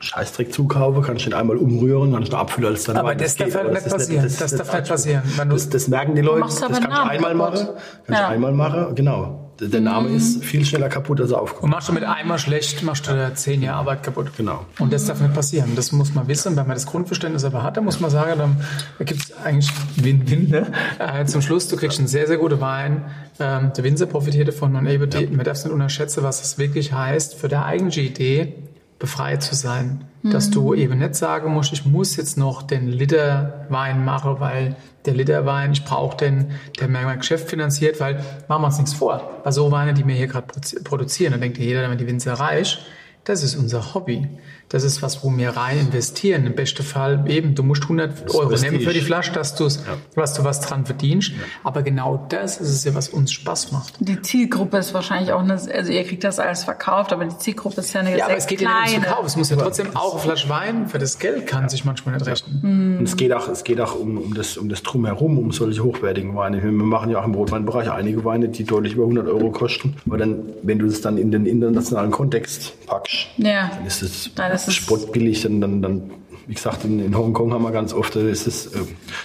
Scheißdreck 0.00 0.52
zukaufen, 0.52 1.02
kannst 1.02 1.24
den 1.24 1.32
einmal 1.32 1.56
umrühren, 1.56 2.12
kannst 2.12 2.32
den 2.32 2.38
abfüllen 2.38 2.72
als 2.72 2.84
dann 2.84 2.96
Aber 2.98 3.08
Wein. 3.10 3.18
das 3.18 3.36
darf 3.36 3.54
halt 3.54 3.72
nicht 3.72 3.88
passieren. 3.88 4.22
das- 4.24 4.36
Das 4.36 4.50
das- 4.50 4.58
darf 4.68 4.74
nicht 4.80 4.88
passieren. 4.90 5.22
Du- 5.36 5.44
Das, 5.48 5.68
das 5.70 5.88
merken 5.88 6.14
die 6.14 6.20
Leute, 6.20 6.40
machst 6.40 6.60
das 6.62 6.78
du 6.78 6.86
Namen 6.86 7.08
einmal 7.10 7.34
machen, 7.34 7.68
kannst 8.06 8.20
Ja. 8.20 8.26
du 8.28 8.34
einmal 8.34 8.52
machen, 8.52 8.94
genau. 8.94 9.43
Der 9.68 9.80
Name 9.80 10.10
ist 10.10 10.44
viel 10.44 10.64
schneller 10.64 10.88
kaputt, 10.88 11.20
als 11.20 11.30
er 11.30 11.38
Und 11.38 11.42
aufkommt. 11.44 11.72
machst 11.72 11.88
du 11.88 11.92
mit 11.92 12.04
einmal 12.04 12.38
schlecht, 12.38 12.82
machst 12.82 13.06
du 13.08 13.32
zehn 13.34 13.62
Jahre 13.62 13.78
Arbeit 13.80 14.02
kaputt. 14.02 14.28
Genau. 14.36 14.64
Und 14.78 14.92
das 14.92 15.06
darf 15.06 15.20
nicht 15.20 15.34
passieren. 15.34 15.72
Das 15.76 15.92
muss 15.92 16.14
man 16.14 16.28
wissen. 16.28 16.56
Wenn 16.56 16.66
man 16.66 16.76
das 16.76 16.86
Grundverständnis 16.86 17.44
aber 17.44 17.62
hat, 17.62 17.76
dann 17.76 17.84
muss 17.84 18.00
man 18.00 18.10
sagen, 18.10 18.38
dann 18.38 19.06
gibt 19.06 19.20
es 19.20 19.32
eigentlich 19.44 19.70
Win-Win. 19.96 20.50
Ne? 20.50 20.66
Äh, 20.98 21.24
zum 21.26 21.42
Schluss, 21.42 21.68
du 21.68 21.76
kriegst 21.76 21.98
einen 21.98 22.08
sehr, 22.08 22.26
sehr 22.26 22.38
guten 22.38 22.60
Wein. 22.60 23.04
Ähm, 23.40 23.72
der 23.76 23.84
Winzer 23.84 24.06
profitiert 24.06 24.48
davon 24.48 24.76
und 24.76 24.86
eben, 24.86 25.08
die, 25.10 25.26
man 25.26 25.44
darf 25.44 25.58
es 25.58 25.64
nicht 25.64 25.72
unterschätzen, 25.72 26.22
was 26.22 26.42
es 26.42 26.58
wirklich 26.58 26.92
heißt, 26.92 27.34
für 27.34 27.48
deine 27.48 27.64
eigene 27.64 27.90
Idee 27.94 28.54
befreit 28.98 29.42
zu 29.42 29.54
sein. 29.54 30.04
Dass 30.22 30.48
du 30.48 30.72
eben 30.72 31.00
nicht 31.00 31.16
sagen 31.16 31.52
musst, 31.52 31.74
ich 31.74 31.84
muss 31.84 32.16
jetzt 32.16 32.38
noch 32.38 32.62
den 32.62 32.88
Liter 32.88 33.66
Wein 33.68 34.06
machen, 34.06 34.36
weil 34.40 34.74
der 35.04 35.12
Liter 35.12 35.44
Wein, 35.44 35.72
ich 35.72 35.84
brauche 35.84 36.16
den, 36.16 36.52
der 36.80 36.88
mein 36.88 37.18
Geschäft 37.18 37.50
finanziert, 37.50 38.00
weil 38.00 38.24
machen 38.48 38.62
wir 38.62 38.66
uns 38.68 38.78
nichts 38.78 38.94
vor. 38.94 39.30
Bei 39.44 39.50
so 39.50 39.70
Weine, 39.70 39.92
die 39.92 40.06
wir 40.06 40.14
hier 40.14 40.28
gerade 40.28 40.46
produ- 40.46 40.82
produzieren, 40.82 41.32
da 41.32 41.38
denkt 41.38 41.58
ja 41.58 41.64
jeder, 41.64 41.90
wenn 41.90 41.98
die 41.98 42.06
Winzer 42.06 42.32
reich, 42.34 42.78
das 43.24 43.42
ist 43.42 43.54
unser 43.56 43.92
Hobby. 43.94 44.28
Das 44.74 44.82
ist 44.82 45.02
was, 45.02 45.22
wo 45.22 45.30
wir 45.36 45.50
rein 45.50 45.78
investieren. 45.78 46.46
Im 46.46 46.56
besten 46.56 46.82
Fall 46.82 47.24
eben, 47.28 47.54
du 47.54 47.62
musst 47.62 47.84
100 47.84 48.34
Euro 48.34 48.48
Prestige. 48.48 48.72
nehmen 48.72 48.84
für 48.84 48.92
die 48.92 49.02
Flasche, 49.02 49.30
dass 49.32 49.54
du's, 49.54 49.84
was 50.16 50.34
du 50.34 50.42
was 50.42 50.60
dran 50.62 50.84
verdienst. 50.84 51.30
Aber 51.62 51.82
genau 51.82 52.26
das 52.28 52.56
ist 52.60 52.70
es 52.70 52.82
ja, 52.82 52.92
was 52.92 53.08
uns 53.08 53.30
Spaß 53.30 53.70
macht. 53.70 53.94
Die 54.00 54.20
Zielgruppe 54.20 54.78
ist 54.78 54.92
wahrscheinlich 54.92 55.32
auch 55.32 55.38
eine, 55.42 55.52
also 55.52 55.92
ihr 55.92 56.02
kriegt 56.02 56.24
das 56.24 56.40
alles 56.40 56.64
verkauft, 56.64 57.12
aber 57.12 57.24
die 57.24 57.38
Zielgruppe 57.38 57.82
ist 57.82 57.92
ja 57.92 58.00
eine 58.00 58.10
Ja, 58.10 58.16
sehr 58.16 58.24
aber 58.26 58.36
es 58.36 58.46
geht 58.48 58.62
ja 58.62 58.68
nicht 58.68 58.76
ums 58.78 58.90
kleine. 58.90 59.04
Verkauf. 59.06 59.26
Es 59.26 59.36
muss 59.36 59.50
ja 59.50 59.56
trotzdem 59.56 59.94
auch 59.94 60.14
eine 60.14 60.22
Flasche 60.22 60.48
Wein 60.48 60.88
für 60.88 60.98
das 60.98 61.20
Geld 61.20 61.46
kann 61.46 61.68
sich 61.68 61.84
manchmal 61.84 62.16
nicht 62.16 62.26
rechnen. 62.26 62.98
Und 62.98 63.04
es 63.04 63.16
geht 63.16 63.32
auch, 63.32 63.46
es 63.48 63.62
geht 63.62 63.80
auch 63.80 63.94
um, 63.94 64.18
um, 64.18 64.34
das, 64.34 64.56
um 64.56 64.68
das 64.68 64.82
Drumherum, 64.82 65.38
um 65.38 65.52
solche 65.52 65.84
hochwertigen 65.84 66.34
Weine. 66.34 66.60
Wir 66.60 66.72
machen 66.72 67.10
ja 67.10 67.20
auch 67.20 67.24
im 67.24 67.34
Rotweinbereich 67.34 67.92
einige 67.92 68.24
Weine, 68.24 68.48
die 68.48 68.64
deutlich 68.64 68.94
über 68.94 69.04
100 69.04 69.28
Euro 69.28 69.52
kosten. 69.52 69.94
Aber 70.04 70.18
dann, 70.18 70.42
wenn 70.64 70.80
du 70.80 70.86
das 70.86 71.00
dann 71.00 71.16
in 71.16 71.30
den 71.30 71.46
internationalen 71.46 72.10
Kontext 72.10 72.72
packst, 72.88 73.28
Ja. 73.36 73.70
dann 73.76 73.86
ist 73.86 74.02
es 74.02 74.30
Dann 74.34 74.50
ist 74.50 74.62
es- 74.62 74.63
spottbillig. 74.70 75.42
Dann, 75.42 75.60
dann, 75.60 75.82
dann, 75.82 76.10
wie 76.46 76.54
gesagt, 76.54 76.84
in, 76.84 77.00
in 77.00 77.16
Hongkong 77.16 77.52
haben 77.52 77.62
wir 77.62 77.72
ganz 77.72 77.92
oft, 77.92 78.16
da 78.16 78.20
ist 78.20 78.46
äh, 78.46 78.78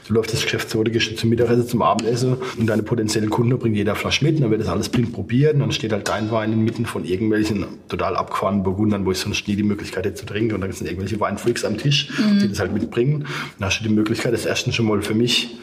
du 0.08 0.14
läufst 0.14 0.34
das 0.34 0.44
Geschäft 0.44 0.70
so, 0.70 0.84
du 0.84 0.92
gehst 0.92 1.18
zum 1.18 1.30
Mittagessen, 1.30 1.68
zum 1.68 1.82
Abendessen 1.82 2.38
und 2.58 2.68
deine 2.68 2.84
potenziellen 2.84 3.30
Kunden 3.30 3.58
bringen 3.58 3.76
jeder 3.76 3.96
Flasche 3.96 4.24
mit 4.24 4.36
und 4.36 4.42
dann 4.42 4.52
wird 4.52 4.62
das 4.62 4.70
alles 4.70 4.90
blind 4.90 5.14
probiert 5.14 5.56
und 5.56 5.62
dann 5.62 5.72
steht 5.72 5.92
halt 5.92 6.08
dein 6.08 6.32
Wein 6.32 6.54
inmitten 6.54 6.86
von 6.86 7.06
irgendwelchen 7.06 7.66
total 7.88 8.16
abgefahrenen 8.16 8.64
Burgundern, 8.64 9.06
wo 9.06 9.12
ich 9.12 9.18
sonst 9.18 9.48
nie 9.48 9.56
die 9.56 9.64
Möglichkeit 9.64 10.06
hätte 10.06 10.16
zu 10.16 10.26
trinken 10.26 10.56
und 10.56 10.62
dann 10.62 10.72
sind 10.72 10.88
irgendwelche 10.88 11.20
Weinfreaks 11.20 11.66
am 11.66 11.78
Tisch, 11.78 12.10
die 12.42 12.48
das 12.48 12.60
halt 12.60 12.74
mitbringen. 12.74 13.26
Dann 13.58 13.68
hast 13.68 13.80
du 13.80 13.84
die 13.84 13.94
Möglichkeit, 13.94 14.34
das 14.34 14.46
erstens 14.46 14.76
schon 14.76 14.86
mal 14.86 15.02
für 15.02 15.14
mich 15.14 15.58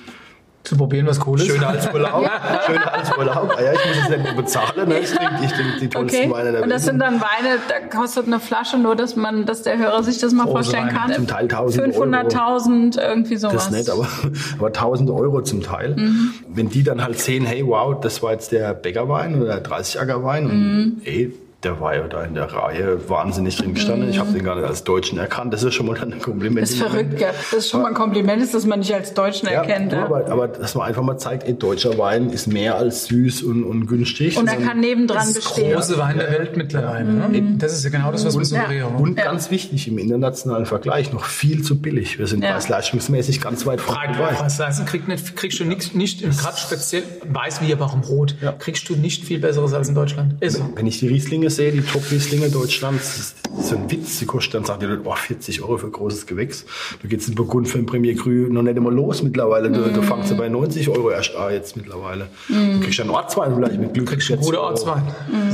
Zu 0.66 0.76
probieren, 0.76 1.06
was 1.06 1.24
cool 1.26 1.40
ist. 1.40 1.46
Schöner 1.46 1.68
als 1.68 1.86
Urlaub. 1.94 2.28
Schöner 2.66 2.92
als 2.92 3.16
Urlaub. 3.16 3.54
Ah 3.56 3.62
ja, 3.62 3.72
ich 3.72 3.86
muss 3.86 3.96
es 4.04 4.08
nicht 4.10 4.24
nur 4.24 4.34
bezahlen. 4.42 4.88
Ne? 4.88 4.98
Ich 4.98 5.12
trinke 5.12 5.34
ich 5.44 5.52
trinke 5.52 5.78
die 5.80 5.88
tollsten 5.88 6.18
Okay. 6.22 6.30
Weine 6.32 6.52
der 6.52 6.62
Und 6.62 6.70
das 6.70 6.82
Welt. 6.82 6.90
sind 6.90 6.98
dann 6.98 7.20
Weine, 7.20 7.58
da 7.68 7.96
kostet 7.98 8.26
eine 8.26 8.40
Flasche 8.40 8.76
nur, 8.76 8.96
dass 8.96 9.14
man, 9.16 9.46
dass 9.46 9.62
der 9.62 9.78
Hörer 9.78 10.02
sich 10.02 10.18
das 10.18 10.32
mal 10.32 10.42
Große 10.44 10.52
vorstellen 10.72 10.88
Weine. 10.88 10.98
kann. 10.98 11.12
Zum 11.14 11.26
Teil 11.28 11.44
1000 11.44 11.96
Euro. 11.96 12.04
500.000, 12.04 13.00
irgendwie 13.00 13.36
sowas. 13.36 13.54
Das 13.54 13.70
nicht, 13.70 13.88
aber, 13.90 14.08
aber 14.58 14.66
1000 14.68 15.10
Euro 15.10 15.42
zum 15.42 15.62
Teil. 15.62 15.94
Mhm. 15.96 16.34
Wenn 16.48 16.68
die 16.68 16.82
dann 16.82 17.02
halt 17.02 17.18
sehen, 17.20 17.46
hey, 17.46 17.64
wow, 17.66 17.98
das 18.00 18.22
war 18.22 18.32
jetzt 18.32 18.50
der 18.52 18.74
Bäckerwein 18.74 19.40
oder 19.40 19.60
der 19.60 19.64
30-Acker-Wein 19.64 20.44
und 20.46 20.56
Mhm. 20.56 20.96
ey, 21.04 21.32
der 21.66 21.80
war 21.80 21.96
ja 21.96 22.06
da 22.06 22.22
in 22.22 22.34
der 22.34 22.44
Reihe 22.52 23.08
wahnsinnig 23.08 23.56
drin 23.56 23.74
gestanden. 23.74 24.08
Ich 24.08 24.20
habe 24.20 24.30
den 24.32 24.44
gar 24.44 24.54
nicht 24.54 24.64
als 24.68 24.84
Deutschen 24.84 25.18
erkannt. 25.18 25.52
Das 25.52 25.64
ist 25.64 25.74
schon 25.74 25.86
mal 25.86 25.98
ein 26.00 26.20
Kompliment. 26.20 26.62
Das 26.62 26.70
ist 26.70 26.78
verrückt, 26.80 27.20
ja. 27.20 27.30
Das 27.50 27.52
ist 27.64 27.70
schon 27.70 27.82
mal 27.82 27.88
ein 27.88 27.94
Kompliment, 27.94 28.40
ist, 28.40 28.54
dass 28.54 28.64
man 28.66 28.78
nicht 28.78 28.94
als 28.94 29.14
Deutschen 29.14 29.48
Ja, 29.48 29.62
erkennt. 29.62 29.92
Ja. 29.92 30.04
aber, 30.04 30.26
aber 30.30 30.46
dass 30.48 30.76
man 30.76 30.86
einfach 30.86 31.02
mal 31.02 31.18
zeigt, 31.18 31.42
ey, 31.44 31.54
deutscher 31.54 31.98
Wein 31.98 32.30
ist 32.30 32.46
mehr 32.46 32.76
als 32.76 33.06
süß 33.06 33.42
und, 33.42 33.64
und 33.64 33.86
günstig. 33.88 34.38
Und 34.38 34.46
er 34.46 34.56
kann 34.56 34.78
nebendran 34.78 35.18
Das 35.26 35.34
bestehen. 35.34 35.74
große 35.74 35.98
Wein 35.98 36.18
der 36.18 36.30
Welt 36.30 36.56
mittlerweile. 36.56 37.12
Ne? 37.12 37.56
Das 37.58 37.72
ist 37.72 37.82
ja 37.82 37.90
genau 37.90 38.12
das, 38.12 38.24
was 38.24 38.38
wir 38.38 38.44
suggerieren. 38.44 38.94
Und 38.94 39.16
ganz 39.16 39.50
wichtig 39.50 39.88
im 39.88 39.98
internationalen 39.98 40.66
Vergleich 40.66 41.12
noch 41.12 41.24
viel 41.24 41.62
zu 41.62 41.80
billig. 41.80 42.18
Wir 42.20 42.28
sind 42.28 42.44
Ja. 42.44 42.52
preis-leistungsmäßig 42.52 43.40
ganz 43.40 43.66
weit 43.66 43.80
vorne 43.80 44.12
dabei. 44.12 44.34
Preisleistung 44.34 44.86
kriegt 44.86 45.08
nicht, 45.08 45.34
kriegst 45.34 45.58
du 45.58 45.64
nichts, 45.64 45.94
nicht, 45.94 46.22
gerade 46.22 46.56
speziell, 46.58 47.02
weiß 47.28 47.60
wie 47.62 47.72
aber 47.72 47.86
auch 47.86 47.94
im 47.94 48.02
Rot, 48.02 48.36
kriegst 48.60 48.88
du 48.88 48.94
nicht 48.94 49.24
viel 49.24 49.40
Besseres 49.40 49.72
als 49.72 49.88
in 49.88 49.94
Deutschland. 49.96 50.34
Ist 50.40 50.58
so. 50.58 50.70
Wenn 50.76 50.86
ich 50.86 51.00
die 51.00 51.08
Rieslinge 51.08 51.50
sehe, 51.56 51.72
die 51.72 51.80
Top-Rieslinge 51.80 52.50
Deutschlands, 52.50 53.34
so 53.60 53.76
ein 53.76 53.90
Witz. 53.90 54.18
Die 54.18 54.26
kosten 54.26 54.62
dann, 54.62 54.78
die 54.80 54.86
Leute, 54.86 55.02
oh, 55.04 55.14
40 55.14 55.62
Euro 55.62 55.78
für 55.78 55.86
ein 55.86 55.92
großes 55.92 56.26
Gewächs. 56.26 56.64
Du 57.02 57.08
gehst 57.08 57.28
in 57.28 57.34
Burgund 57.34 57.68
für 57.68 57.78
ein 57.78 57.86
Premier 57.86 58.14
Cru 58.14 58.30
noch 58.30 58.62
nicht 58.62 58.76
immer 58.76 58.90
los 58.90 59.22
mittlerweile. 59.22 59.70
Du, 59.70 59.82
du 59.90 60.02
fängst 60.02 60.30
ja 60.30 60.36
bei 60.36 60.48
90 60.48 60.88
Euro 60.88 61.10
erst 61.10 61.34
an 61.36 61.52
jetzt 61.52 61.76
mittlerweile. 61.76 62.28
Du 62.48 62.80
kriegst 62.80 62.98
ja 62.98 63.04
einen 63.04 63.12
Ortswein 63.14 63.54
vielleicht 63.54 63.78
mit 63.80 63.94
Glück. 63.94 64.08
Kriegst 64.08 64.28
du 64.28 64.36
gute 64.36 64.60
Ortswein. 64.60 65.02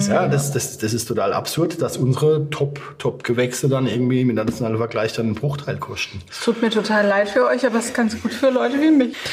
Ja, 0.09 0.29
das, 0.29 0.53
das, 0.53 0.79
das 0.79 0.93
ist 0.95 1.07
total 1.07 1.33
absurd, 1.33 1.81
dass 1.81 1.97
unsere 1.97 2.49
Top- 2.51 2.81
Top-Gewächse 2.99 3.69
dann 3.69 3.87
irgendwie 3.87 4.21
im 4.21 4.31
internationalen 4.31 4.77
Vergleich 4.79 5.13
dann 5.13 5.27
einen 5.27 5.35
Bruchteil 5.35 5.77
kosten. 5.79 6.21
Es 6.31 6.41
tut 6.41 6.61
mir 6.63 6.71
total 6.71 7.07
leid 7.07 7.29
für 7.29 7.47
euch, 7.47 7.65
aber 7.67 7.79
es 7.79 7.87
ist 7.87 7.95
ganz 7.95 8.21
gut 8.21 8.33
für 8.33 8.51
Leute 8.51 8.81
wie 8.81 8.91
mich. 8.91 9.17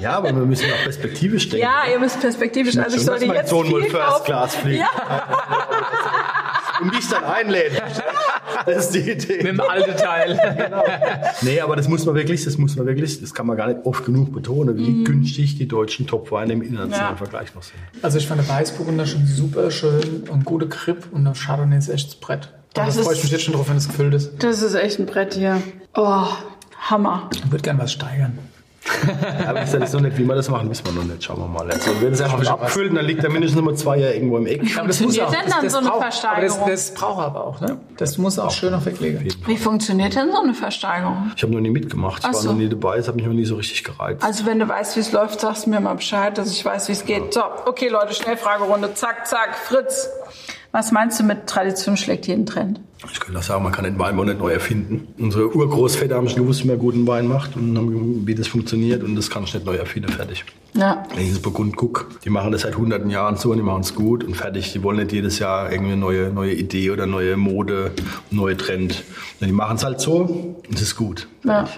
Ja, 0.00 0.12
aber 0.12 0.28
wir 0.28 0.46
müssen 0.46 0.66
auch 0.70 0.84
perspektivisch 0.84 1.48
denken. 1.48 1.66
Ja, 1.66 1.90
ihr 1.92 1.98
müsst 1.98 2.20
perspektivisch, 2.20 2.76
also 2.78 2.96
ich 2.96 3.04
sollte 3.04 3.24
jetzt 3.24 3.50
Sohn 3.50 3.66
viel 3.66 3.82
First. 3.90 4.24
Class 4.26 4.54
fliegt. 4.54 4.84
Und 6.80 6.94
mich 6.94 7.08
dann 7.08 7.24
einlädt. 7.24 7.82
Das 8.66 8.86
ist 8.86 8.94
die 8.94 9.10
Idee. 9.10 9.36
Mit 9.38 9.46
dem 9.46 9.60
alten 9.60 9.96
Teil. 9.96 10.38
Nee, 11.42 11.60
aber 11.60 11.76
das 11.76 11.88
muss 11.88 12.04
man 12.06 12.14
wirklich, 12.14 12.44
das 12.44 12.58
muss 12.58 12.76
man 12.76 12.86
wirklich, 12.86 13.20
das 13.20 13.34
kann 13.34 13.46
man 13.46 13.56
gar 13.56 13.68
nicht 13.68 13.80
oft 13.84 14.04
genug 14.04 14.32
betonen, 14.32 14.76
wie 14.76 15.04
günstig 15.04 15.56
die 15.58 15.66
deutschen 15.68 16.06
Topweine 16.06 16.52
im 16.52 16.62
internationalen 16.62 17.12
Ja. 17.12 17.16
Vergleich 17.16 17.54
noch 17.54 17.62
sind. 17.62 17.78
Also 18.02 18.18
ich 18.18 18.26
fand 18.26 18.40
der 18.40 18.48
Weißburgunder 18.48 19.06
schon 19.06 19.26
super 19.26 19.70
schön 19.70 20.24
und 20.30 20.44
gute 20.44 20.68
Grip 20.68 21.06
und 21.12 21.24
der 21.24 21.34
Chardonnay 21.34 21.78
ist 21.78 21.88
echt 21.88 22.08
das 22.08 22.14
Brett. 22.16 22.52
Das 22.74 22.86
Das 22.86 22.96
da 22.96 23.02
freue 23.04 23.14
ich 23.14 23.22
mich 23.22 23.32
jetzt 23.32 23.44
schon 23.44 23.54
drauf, 23.54 23.68
wenn 23.68 23.76
es 23.76 23.88
gefüllt 23.88 24.14
ist. 24.14 24.42
Das 24.42 24.62
ist 24.62 24.74
echt 24.74 24.98
ein 24.98 25.06
Brett 25.06 25.34
hier. 25.34 25.60
Oh, 25.94 26.26
Hammer. 26.78 27.28
Ich 27.34 27.50
würde 27.50 27.62
gerne 27.62 27.80
was 27.80 27.92
steigern. 27.92 28.38
Aber 29.46 29.62
ich 29.62 29.72
weiß 29.72 29.92
noch 29.94 30.00
nicht, 30.00 30.18
wie 30.18 30.24
wir 30.24 30.34
das 30.34 30.48
machen, 30.48 30.68
wissen 30.70 30.84
wir 30.86 30.92
noch 30.92 31.04
nicht. 31.04 31.22
Schauen 31.24 31.38
wir 31.40 31.46
mal. 31.48 31.70
Also, 31.70 31.90
wenn 32.00 32.12
es 32.12 32.20
einfach 32.20 32.44
auch 32.46 32.62
abfüllt, 32.62 32.96
dann 32.96 33.04
liegt 33.04 33.22
er 33.24 33.30
mindestens 33.30 33.56
noch 33.60 33.64
mal 33.64 33.74
zwei 33.76 33.98
Jahre 33.98 34.14
irgendwo 34.14 34.38
im 34.38 34.46
Eck. 34.46 34.62
Aber 34.78 34.88
das 34.88 34.98
Funktioniert 34.98 35.32
denn 35.32 35.50
dann 35.50 35.64
das, 35.64 35.72
so 35.72 35.78
eine 35.78 35.88
braucht- 35.88 36.00
Versteigerung? 36.02 36.60
Aber 36.62 36.70
das, 36.70 36.92
das 36.92 36.94
braucht 37.00 37.18
er 37.20 37.24
aber 37.26 37.44
auch, 37.46 37.60
ne? 37.60 37.78
Das 37.96 38.18
muss 38.18 38.38
er 38.38 38.44
auch 38.46 38.50
schön 38.50 38.72
noch 38.72 38.84
weglegen. 38.86 39.26
Wie 39.46 39.56
funktioniert 39.56 40.14
denn 40.16 40.32
so 40.32 40.40
eine 40.42 40.54
Versteigerung? 40.54 41.30
Ich 41.36 41.42
habe 41.42 41.52
noch 41.52 41.60
nie 41.60 41.70
mitgemacht. 41.70 42.20
Ich 42.20 42.24
Ach 42.28 42.32
war 42.34 42.40
so. 42.40 42.50
noch 42.52 42.58
nie 42.58 42.68
dabei. 42.68 42.96
Es 42.98 43.08
hat 43.08 43.16
mich 43.16 43.26
noch 43.26 43.32
nie 43.32 43.44
so 43.44 43.56
richtig 43.56 43.84
gereizt. 43.84 44.22
Also 44.24 44.46
wenn 44.46 44.58
du 44.58 44.68
weißt, 44.68 44.96
wie 44.96 45.00
es 45.00 45.12
läuft, 45.12 45.40
sagst 45.40 45.66
du 45.66 45.70
mir 45.70 45.80
mal 45.80 45.94
Bescheid, 45.94 46.36
dass 46.38 46.50
ich 46.50 46.64
weiß, 46.64 46.88
wie 46.88 46.92
es 46.92 47.04
geht. 47.04 47.34
So, 47.34 47.42
okay 47.66 47.88
Leute, 47.88 48.14
Schnellfragerunde. 48.14 48.94
Zack, 48.94 49.26
zack, 49.26 49.54
Fritz. 49.56 50.08
Was 50.72 50.92
meinst 50.92 51.18
du 51.18 51.24
mit 51.24 51.46
Tradition 51.46 51.96
schlägt 51.96 52.26
jeden 52.26 52.44
Trend? 52.46 52.80
Ich 53.12 53.20
könnte 53.20 53.38
auch 53.38 53.44
sagen, 53.44 53.62
man 53.62 53.72
kann 53.72 53.84
den 53.84 53.98
Wein 53.98 54.16
mal 54.16 54.26
nicht 54.26 54.40
neu 54.40 54.50
erfinden. 54.50 55.06
Unsere 55.18 55.54
Urgroßväter 55.54 56.16
haben 56.16 56.28
schon 56.28 56.42
gewusst, 56.42 56.64
wie 56.64 56.68
man 56.68 56.78
guten 56.78 57.06
Wein 57.06 57.28
macht 57.28 57.54
und 57.54 57.76
haben, 57.76 58.26
wie 58.26 58.34
das 58.34 58.48
funktioniert 58.48 59.04
und 59.04 59.14
das 59.14 59.30
kann 59.30 59.44
ich 59.44 59.54
nicht 59.54 59.64
neu 59.64 59.76
erfinden. 59.76 60.10
Fertig. 60.10 60.44
Ja. 60.74 61.04
Wenn 61.14 61.22
ich 61.22 61.28
ins 61.28 61.38
Burgund 61.38 61.76
gucke, 61.76 62.06
die 62.24 62.30
machen 62.30 62.50
das 62.50 62.62
seit 62.62 62.76
hunderten 62.76 63.08
Jahren 63.10 63.36
so 63.36 63.52
und 63.52 63.58
die 63.58 63.62
machen 63.62 63.82
es 63.82 63.94
gut 63.94 64.24
und 64.24 64.34
fertig. 64.36 64.72
Die 64.72 64.82
wollen 64.82 64.98
nicht 64.98 65.12
jedes 65.12 65.38
Jahr 65.38 65.70
irgendwie 65.70 65.92
eine 65.92 66.00
neue, 66.00 66.30
neue 66.30 66.54
Idee 66.54 66.90
oder 66.90 67.06
neue 67.06 67.36
Mode, 67.36 67.92
neue 68.30 68.56
Trend. 68.56 69.04
Die 69.40 69.52
machen 69.52 69.76
es 69.76 69.84
halt 69.84 70.00
so 70.00 70.56
und 70.68 70.74
es 70.74 70.82
ist 70.82 70.96
gut. 70.96 71.28
Ja. 71.44 71.68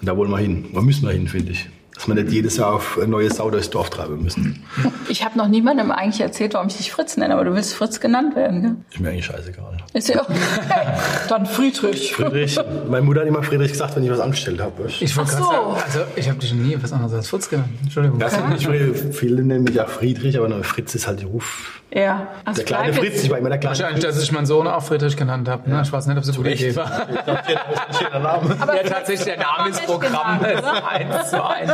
Und 0.00 0.08
da 0.08 0.16
wollen 0.16 0.30
wir 0.30 0.38
hin. 0.38 0.66
Da 0.74 0.80
müssen 0.80 1.06
wir 1.06 1.12
hin, 1.12 1.28
finde 1.28 1.52
ich. 1.52 1.68
Dass 2.02 2.08
wir 2.08 2.20
nicht 2.20 2.32
jedes 2.32 2.56
Jahr 2.56 2.74
auf 2.74 2.98
neue 3.06 3.30
Sau 3.30 3.48
durchs 3.48 3.70
Dorf 3.70 3.88
treiben 3.88 4.24
müssen. 4.24 4.64
Ich 5.08 5.24
habe 5.24 5.38
noch 5.38 5.46
niemandem 5.46 5.92
eigentlich 5.92 6.20
erzählt, 6.20 6.52
warum 6.54 6.66
ich 6.66 6.76
dich 6.76 6.90
Fritz 6.90 7.16
nenne, 7.16 7.34
aber 7.34 7.44
du 7.44 7.54
willst 7.54 7.74
Fritz 7.74 8.00
genannt 8.00 8.34
werden, 8.34 8.60
gell? 8.62 8.74
Ist 8.90 8.98
mir 8.98 9.10
eigentlich 9.10 9.26
scheißegal. 9.26 9.76
Ist 9.92 10.08
ja 10.08 10.20
okay. 10.20 10.34
Dann 11.28 11.46
Friedrich. 11.46 12.12
Friedrich, 12.12 12.58
meine 12.88 13.02
Mutter 13.06 13.20
hat 13.20 13.28
immer 13.28 13.44
Friedrich 13.44 13.70
gesagt, 13.70 13.94
wenn 13.94 14.02
ich 14.02 14.10
was 14.10 14.18
angestellt 14.18 14.60
habe. 14.60 14.88
Ich 14.88 15.16
wollte 15.16 15.30
gerade 15.30 15.42
so. 15.44 15.50
sagen, 15.50 15.82
also 15.84 16.00
ich 16.16 16.28
habe 16.28 16.40
dich 16.40 16.52
nie 16.54 16.76
was 16.80 16.92
anderes 16.92 17.14
als 17.14 17.28
Fritz 17.28 17.48
genannt. 17.48 17.68
Entschuldigung. 17.84 18.18
Das 18.18 18.34
sind 18.34 18.48
nicht 18.48 18.66
viele, 18.66 18.94
viele 18.94 19.42
nennen 19.44 19.62
mich 19.62 19.76
ja 19.76 19.86
Friedrich, 19.86 20.36
aber 20.36 20.48
nur 20.48 20.64
Fritz 20.64 20.96
ist 20.96 21.06
halt 21.06 21.20
der 21.20 21.28
Ruf. 21.28 21.80
Ja. 21.94 22.28
Also 22.44 22.62
Der 22.62 22.64
kleine 22.64 22.94
Fritz, 22.94 23.22
ich 23.22 23.30
war 23.30 23.36
immer 23.38 23.50
der 23.50 23.58
kleine 23.58 23.78
Wahrscheinlich, 23.78 24.02
dass 24.02 24.20
ich 24.22 24.32
meinen 24.32 24.46
Sohn 24.46 24.66
auch 24.66 24.82
Friedrich 24.82 25.14
genannt 25.14 25.46
habe. 25.48 25.68
Ne? 25.68 25.82
Ich 25.84 25.92
weiß 25.92 26.06
nicht, 26.06 26.16
ob 26.16 26.22
es 26.22 26.30
eine 26.30 26.38
gute. 26.38 26.50
Idee 26.50 26.74
war. 26.74 27.06
Das 27.26 27.36
ist 27.36 27.98
ein 28.00 28.06
schöner 28.06 28.18
Name. 28.18 28.56
Aber 28.58 28.76
Ja, 28.76 28.82
tatsächlich, 28.88 29.26
der 29.26 29.44
Name 29.44 29.68
ist 29.70 29.84
Programm. 29.84 30.40
Genannt, 30.40 30.64
Das 30.64 30.64
ist 30.72 30.84
eins 30.84 31.30
zu 31.30 31.44
eins. 31.46 31.72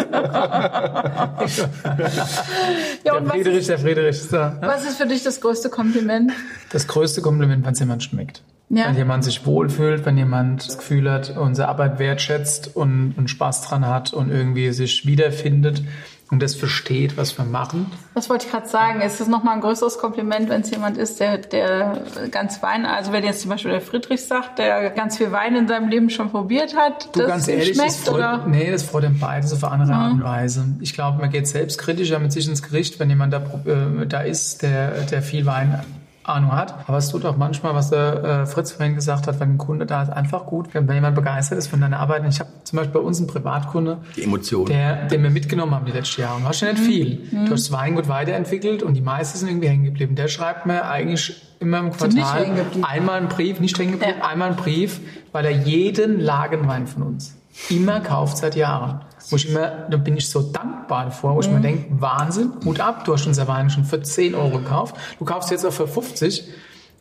Ja, 3.04 3.20
Der 3.20 3.26
Friedrich, 3.26 3.58
ist, 3.58 3.68
der 3.68 3.78
Friedrich 3.78 4.08
ist 4.08 4.32
da. 4.32 4.56
was 4.60 4.84
ist 4.84 4.96
für 4.98 5.06
dich 5.06 5.22
das 5.22 5.40
größte 5.40 5.70
Kompliment? 5.70 6.32
Das 6.70 6.86
größte 6.86 7.22
Kompliment, 7.22 7.64
wenn 7.64 7.72
es 7.72 7.78
jemand 7.80 8.02
schmeckt. 8.02 8.42
Ja. 8.70 8.88
Wenn 8.88 8.96
jemand 8.96 9.24
sich 9.24 9.46
wohlfühlt, 9.46 10.04
wenn 10.04 10.18
jemand 10.18 10.66
das 10.66 10.76
Gefühl 10.78 11.10
hat, 11.10 11.34
unsere 11.36 11.68
Arbeit 11.68 11.98
wertschätzt 11.98 12.76
und, 12.76 13.14
und 13.16 13.28
Spaß 13.30 13.62
dran 13.62 13.86
hat 13.86 14.12
und 14.12 14.30
irgendwie 14.30 14.72
sich 14.72 15.06
wiederfindet 15.06 15.82
und 16.30 16.42
das 16.42 16.54
versteht, 16.54 17.16
was 17.16 17.36
wir 17.38 17.44
machen. 17.44 17.86
Das 18.14 18.28
wollte 18.28 18.46
ich 18.46 18.52
gerade 18.52 18.68
sagen. 18.68 19.00
Es 19.00 19.20
ist 19.20 19.28
nochmal 19.28 19.54
ein 19.54 19.60
größeres 19.60 19.98
Kompliment, 19.98 20.48
wenn 20.48 20.60
es 20.60 20.70
jemand 20.70 20.98
ist, 20.98 21.20
der, 21.20 21.38
der 21.38 22.02
ganz 22.30 22.62
Wein, 22.62 22.84
also 22.84 23.12
wenn 23.12 23.24
jetzt 23.24 23.40
zum 23.40 23.50
Beispiel 23.50 23.70
der 23.70 23.80
Friedrich 23.80 24.24
sagt, 24.24 24.58
der 24.58 24.90
ganz 24.90 25.16
viel 25.16 25.32
Wein 25.32 25.56
in 25.56 25.68
seinem 25.68 25.88
Leben 25.88 26.10
schon 26.10 26.30
probiert 26.30 26.76
hat, 26.76 27.08
Du, 27.14 27.20
das 27.20 27.28
ganz 27.28 27.48
ehrlich, 27.48 27.74
schmeckt, 27.74 27.90
das 27.90 28.00
freut, 28.00 28.14
oder? 28.14 28.46
nee, 28.46 28.70
das 28.70 28.82
freut 28.82 29.04
den 29.04 29.18
beide 29.18 29.46
so 29.46 29.56
auf 29.56 29.64
eine 29.64 29.82
andere 29.82 29.96
Art 29.96 30.12
und 30.12 30.24
Weise. 30.24 30.66
Ich 30.80 30.92
glaube, 30.92 31.18
man 31.18 31.30
geht 31.30 31.48
selbstkritischer 31.48 32.18
mit 32.18 32.32
sich 32.32 32.46
ins 32.46 32.62
Gericht, 32.62 33.00
wenn 33.00 33.08
jemand 33.08 33.32
da, 33.32 33.38
äh, 33.64 34.06
da 34.06 34.20
ist, 34.20 34.62
der, 34.62 35.02
der 35.02 35.22
viel 35.22 35.46
Wein 35.46 35.82
Ahnung 36.28 36.52
hat. 36.52 36.74
Aber 36.86 36.98
es 36.98 37.08
tut 37.08 37.24
auch 37.24 37.36
manchmal, 37.36 37.74
was 37.74 37.90
der 37.90 38.24
äh, 38.24 38.46
Fritz 38.46 38.72
vorhin 38.72 38.94
gesagt 38.94 39.26
hat, 39.26 39.40
wenn 39.40 39.54
ein 39.54 39.58
Kunde 39.58 39.86
da 39.86 40.02
ist, 40.02 40.10
einfach 40.10 40.46
gut, 40.46 40.68
wenn 40.74 40.90
jemand 40.92 41.14
begeistert 41.14 41.58
ist 41.58 41.68
von 41.68 41.80
deiner 41.80 41.98
Arbeit. 42.00 42.22
Und 42.22 42.28
Ich 42.28 42.40
habe 42.40 42.50
zum 42.64 42.76
Beispiel 42.78 43.00
bei 43.00 43.06
uns 43.06 43.18
einen 43.18 43.26
Privatkunde, 43.26 43.98
Die 44.16 44.24
Emotionen. 44.24 44.66
der, 44.66 45.06
den 45.06 45.22
wir 45.22 45.30
mitgenommen 45.30 45.74
haben 45.74 45.86
die 45.86 45.92
letzten 45.92 46.20
Jahre. 46.22 46.40
Du 46.40 46.46
hast 46.46 46.60
ja 46.60 46.72
nicht 46.72 46.82
viel. 46.84 47.16
Du 47.30 47.52
hast 47.52 47.68
das 47.68 47.72
Weingut 47.72 48.08
weiterentwickelt 48.08 48.82
und 48.82 48.94
die 48.94 49.00
meisten 49.00 49.38
sind 49.38 49.48
irgendwie 49.48 49.68
hängen 49.68 49.84
geblieben. 49.84 50.14
Der 50.14 50.28
schreibt 50.28 50.66
mir 50.66 50.84
eigentlich 50.88 51.42
immer 51.60 51.78
im 51.80 51.90
Quartal 51.92 52.46
einmal 52.82 53.16
einen 53.18 53.28
Brief, 53.28 53.58
nicht 53.60 53.78
hängen 53.78 53.92
geblieben, 53.92 54.14
Ja. 54.20 54.28
einmal 54.28 54.48
einen 54.48 54.56
Brief, 54.56 55.00
weil 55.32 55.44
er 55.44 55.50
jeden 55.52 56.20
Lagenwein 56.20 56.86
von 56.86 57.02
uns 57.02 57.34
immer 57.68 58.00
kauft 58.00 58.38
seit 58.38 58.54
Jahren. 58.56 59.00
Wo 59.30 59.36
ich 59.36 59.48
immer, 59.50 59.86
da 59.90 59.96
bin 59.98 60.16
ich 60.16 60.28
so 60.30 60.40
dankbar 60.40 61.06
davor, 61.06 61.34
wo 61.34 61.40
ich 61.40 61.50
mir 61.50 61.60
denke, 61.60 61.86
Wahnsinn, 62.00 62.52
Hut 62.64 62.80
ab, 62.80 63.04
du 63.04 63.12
hast 63.12 63.26
unser 63.26 63.46
Wein 63.46 63.68
schon 63.68 63.84
für 63.84 64.00
10 64.00 64.34
Euro 64.34 64.58
gekauft, 64.58 64.96
du 65.18 65.24
kaufst 65.24 65.50
jetzt 65.50 65.66
auch 65.66 65.72
für 65.72 65.86
50 65.86 66.44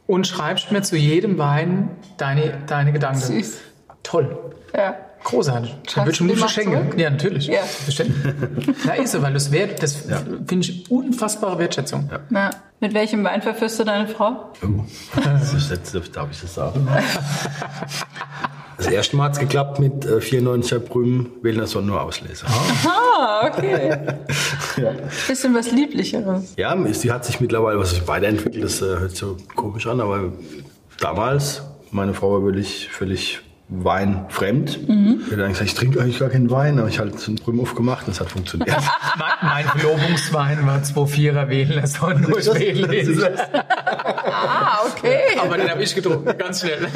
und 0.07 0.27
schreibst 0.27 0.71
mir 0.71 0.81
zu 0.81 0.97
jedem 0.97 1.37
Wein 1.37 1.89
deine, 2.17 2.57
deine 2.67 2.91
Gedanken. 2.91 3.21
Süß. 3.21 3.57
Toll. 4.03 4.37
Ja. 4.75 4.95
Großartig. 5.23 5.71
Dann 5.71 5.89
Schreibst 5.89 6.05
wird 6.05 6.15
schon 6.17 6.27
du 6.27 6.33
nicht 6.33 6.41
dem 6.41 6.45
auch 6.45 6.49
schenken. 6.49 6.71
zurück? 6.89 6.99
Ja, 6.99 7.09
natürlich. 7.09 7.47
Ja. 7.47 7.61
Verständlich. 7.63 8.75
Na, 8.85 8.93
ist 8.93 9.11
so, 9.11 9.21
weil 9.21 9.33
das 9.33 9.51
wert, 9.51 9.81
das 9.83 9.95
finde 9.95 10.59
ich 10.59 10.89
unfassbare 10.89 11.59
Wertschätzung. 11.59 12.09
Na, 12.29 12.49
mit 12.79 12.93
welchem 12.93 13.23
Wein 13.23 13.41
verführst 13.41 13.79
du 13.79 13.83
deine 13.83 14.07
Frau? 14.07 14.51
Oh, 14.63 14.83
das 15.23 15.53
ist 15.53 15.71
jetzt, 15.71 16.15
darf 16.15 16.29
ich 16.31 16.39
das 16.41 16.53
sagen? 16.53 16.87
Das 18.77 18.87
erste 18.87 19.15
Mal 19.15 19.25
hat 19.25 19.33
es 19.33 19.39
geklappt 19.39 19.79
mit 19.79 20.05
äh, 20.05 20.17
94er 20.17 20.79
Prüm, 20.79 21.31
wählen 21.41 21.57
das 21.57 21.73
nur 21.73 22.01
Ausleser. 22.01 22.45
Ah, 22.85 23.47
okay. 23.47 23.97
Bisschen 25.27 25.55
was 25.55 25.71
Lieblicheres. 25.71 26.53
Ja, 26.57 26.75
sie 26.93 27.11
hat 27.11 27.25
sich 27.25 27.39
mittlerweile 27.39 27.79
was 27.79 27.89
sich 27.91 28.07
weiterentwickelt, 28.07 28.63
das 28.63 28.81
äh, 28.81 28.85
hört 28.85 29.15
so 29.15 29.37
komisch 29.55 29.87
an, 29.87 29.99
aber 29.99 30.31
damals, 30.99 31.63
meine 31.91 32.13
Frau 32.13 32.33
war 32.33 32.41
völlig, 32.41 32.89
völlig 32.89 33.41
weinfremd. 33.69 34.87
Mhm. 34.87 35.21
Ich 35.25 35.29
gesagt, 35.29 35.61
ich 35.61 35.73
trinke 35.73 35.99
eigentlich 35.99 36.19
gar 36.19 36.29
keinen 36.29 36.49
Wein, 36.49 36.79
aber 36.79 36.87
ich 36.87 36.99
halt 36.99 37.19
so 37.19 37.31
einen 37.31 37.37
Prüm 37.37 37.59
aufgemacht 37.59 38.07
und 38.07 38.15
das 38.15 38.21
hat 38.21 38.31
funktioniert. 38.31 38.69
Mein, 39.41 39.65
Verlobungswein 39.65 40.65
war 40.65 40.77
2,4er 40.77 41.49
Wählen, 41.49 41.81
das 41.81 42.01
war 42.01 42.13
nur 42.13 42.37
Wählen. 42.37 43.37
Ah, 43.53 44.79
okay. 44.85 45.37
Aber 45.37 45.57
den 45.57 45.69
habe 45.69 45.83
ich 45.83 45.93
getrunken, 45.93 46.37
ganz 46.37 46.61
schnell. 46.61 46.87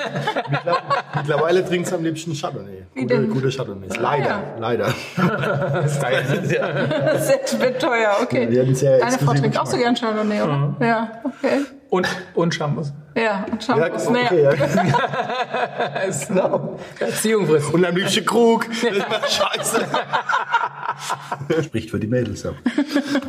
Mittlerweile 1.15 1.65
trinkt 1.65 1.87
sie 1.87 1.95
am 1.95 2.03
liebsten 2.05 2.33
Chardonnay. 2.33 2.83
Gute, 2.95 3.27
gute 3.27 3.49
Chardonnay. 3.49 3.87
Leider, 3.99 4.25
ja. 4.25 4.43
leider. 4.57 4.93
Das 5.17 6.01
wird 7.59 7.81
teuer, 7.81 8.15
okay. 8.21 8.47
Deine 8.47 9.17
Frau 9.17 9.33
trinkt 9.33 9.59
auch 9.59 9.65
so 9.65 9.77
gern 9.77 9.95
Chardonnay, 9.95 10.41
oder? 10.41 10.75
Ja, 10.79 11.21
okay. 11.25 11.65
Und, 11.89 12.07
und 12.35 12.55
Shampoos. 12.55 12.93
Ja, 13.15 13.45
und 13.51 13.67
Ja, 13.67 13.75
Shampoos. 13.77 14.07
okay, 14.07 14.27
naja. 14.31 14.53
ja. 14.53 14.65
Genau. 16.27 16.79
Erziehung 16.99 17.47
frisst. 17.47 17.73
Und 17.73 17.85
am 17.85 17.95
liebsten 17.95 18.25
Krug. 18.25 18.65
Das 18.69 18.83
ist 19.27 19.33
scheiße. 19.33 19.85
Spricht 21.63 21.89
für 21.91 21.99
die 21.99 22.07
Mädels, 22.07 22.43
ja. 22.43 22.51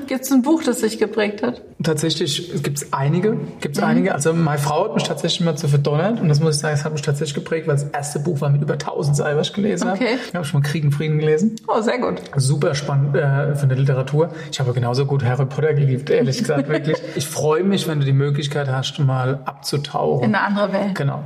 Gibt 0.06 0.22
es 0.24 0.30
ein 0.30 0.42
Buch, 0.42 0.62
das 0.62 0.80
sich 0.80 0.98
geprägt 0.98 1.42
hat? 1.42 1.62
Tatsächlich 1.82 2.62
gibt 2.62 2.78
es 2.78 2.92
einige. 2.92 3.36
Gibt's 3.60 3.80
Mhm. 3.80 3.86
einige. 3.86 4.14
Also 4.14 4.32
meine 4.32 4.58
Frau 4.58 4.84
hat 4.84 4.94
mich 4.94 5.02
tatsächlich 5.04 5.40
mal 5.40 5.56
zu 5.56 5.68
verdonnert. 5.68 6.20
Und 6.20 6.28
das 6.28 6.40
muss 6.40 6.56
ich 6.56 6.60
sagen, 6.60 6.74
das 6.76 6.84
hat 6.84 6.92
mich 6.92 7.02
tatsächlich 7.02 7.34
geprägt, 7.34 7.66
weil 7.66 7.74
das 7.74 7.84
erste 7.84 8.18
Buch 8.20 8.40
war 8.40 8.50
mit 8.50 8.62
über 8.62 8.74
1000 8.78 9.16
Seiten, 9.16 9.38
was 9.38 9.48
ich 9.48 9.54
gelesen 9.54 9.88
Okay. 9.90 10.06
habe. 10.12 10.18
Ich 10.28 10.34
habe 10.34 10.44
schon 10.44 10.60
mal 10.60 10.68
Krieg 10.68 10.84
und 10.84 10.92
Frieden 10.92 11.18
gelesen. 11.18 11.56
Oh, 11.66 11.80
sehr 11.80 11.98
gut. 11.98 12.20
Super 12.36 12.74
spannend 12.74 13.16
äh, 13.16 13.54
von 13.56 13.68
der 13.68 13.78
Literatur. 13.78 14.30
Ich 14.50 14.60
habe 14.60 14.72
genauso 14.72 15.06
gut 15.06 15.24
Harry 15.24 15.46
Potter 15.46 15.74
geliebt, 15.74 16.10
ehrlich 16.10 16.38
gesagt, 16.38 16.68
wirklich. 16.68 16.98
Ich 17.16 17.26
freue 17.26 17.62
mich, 17.64 17.88
wenn 17.88 18.00
du 18.00 18.06
die 18.06 18.12
Möglichkeit 18.12 18.68
hast, 18.68 18.98
mal 18.98 19.40
abzutauchen. 19.76 20.24
In 20.24 20.34
eine 20.34 20.44
andere 20.44 20.72
Welt. 20.72 20.94
Genau. 20.94 21.22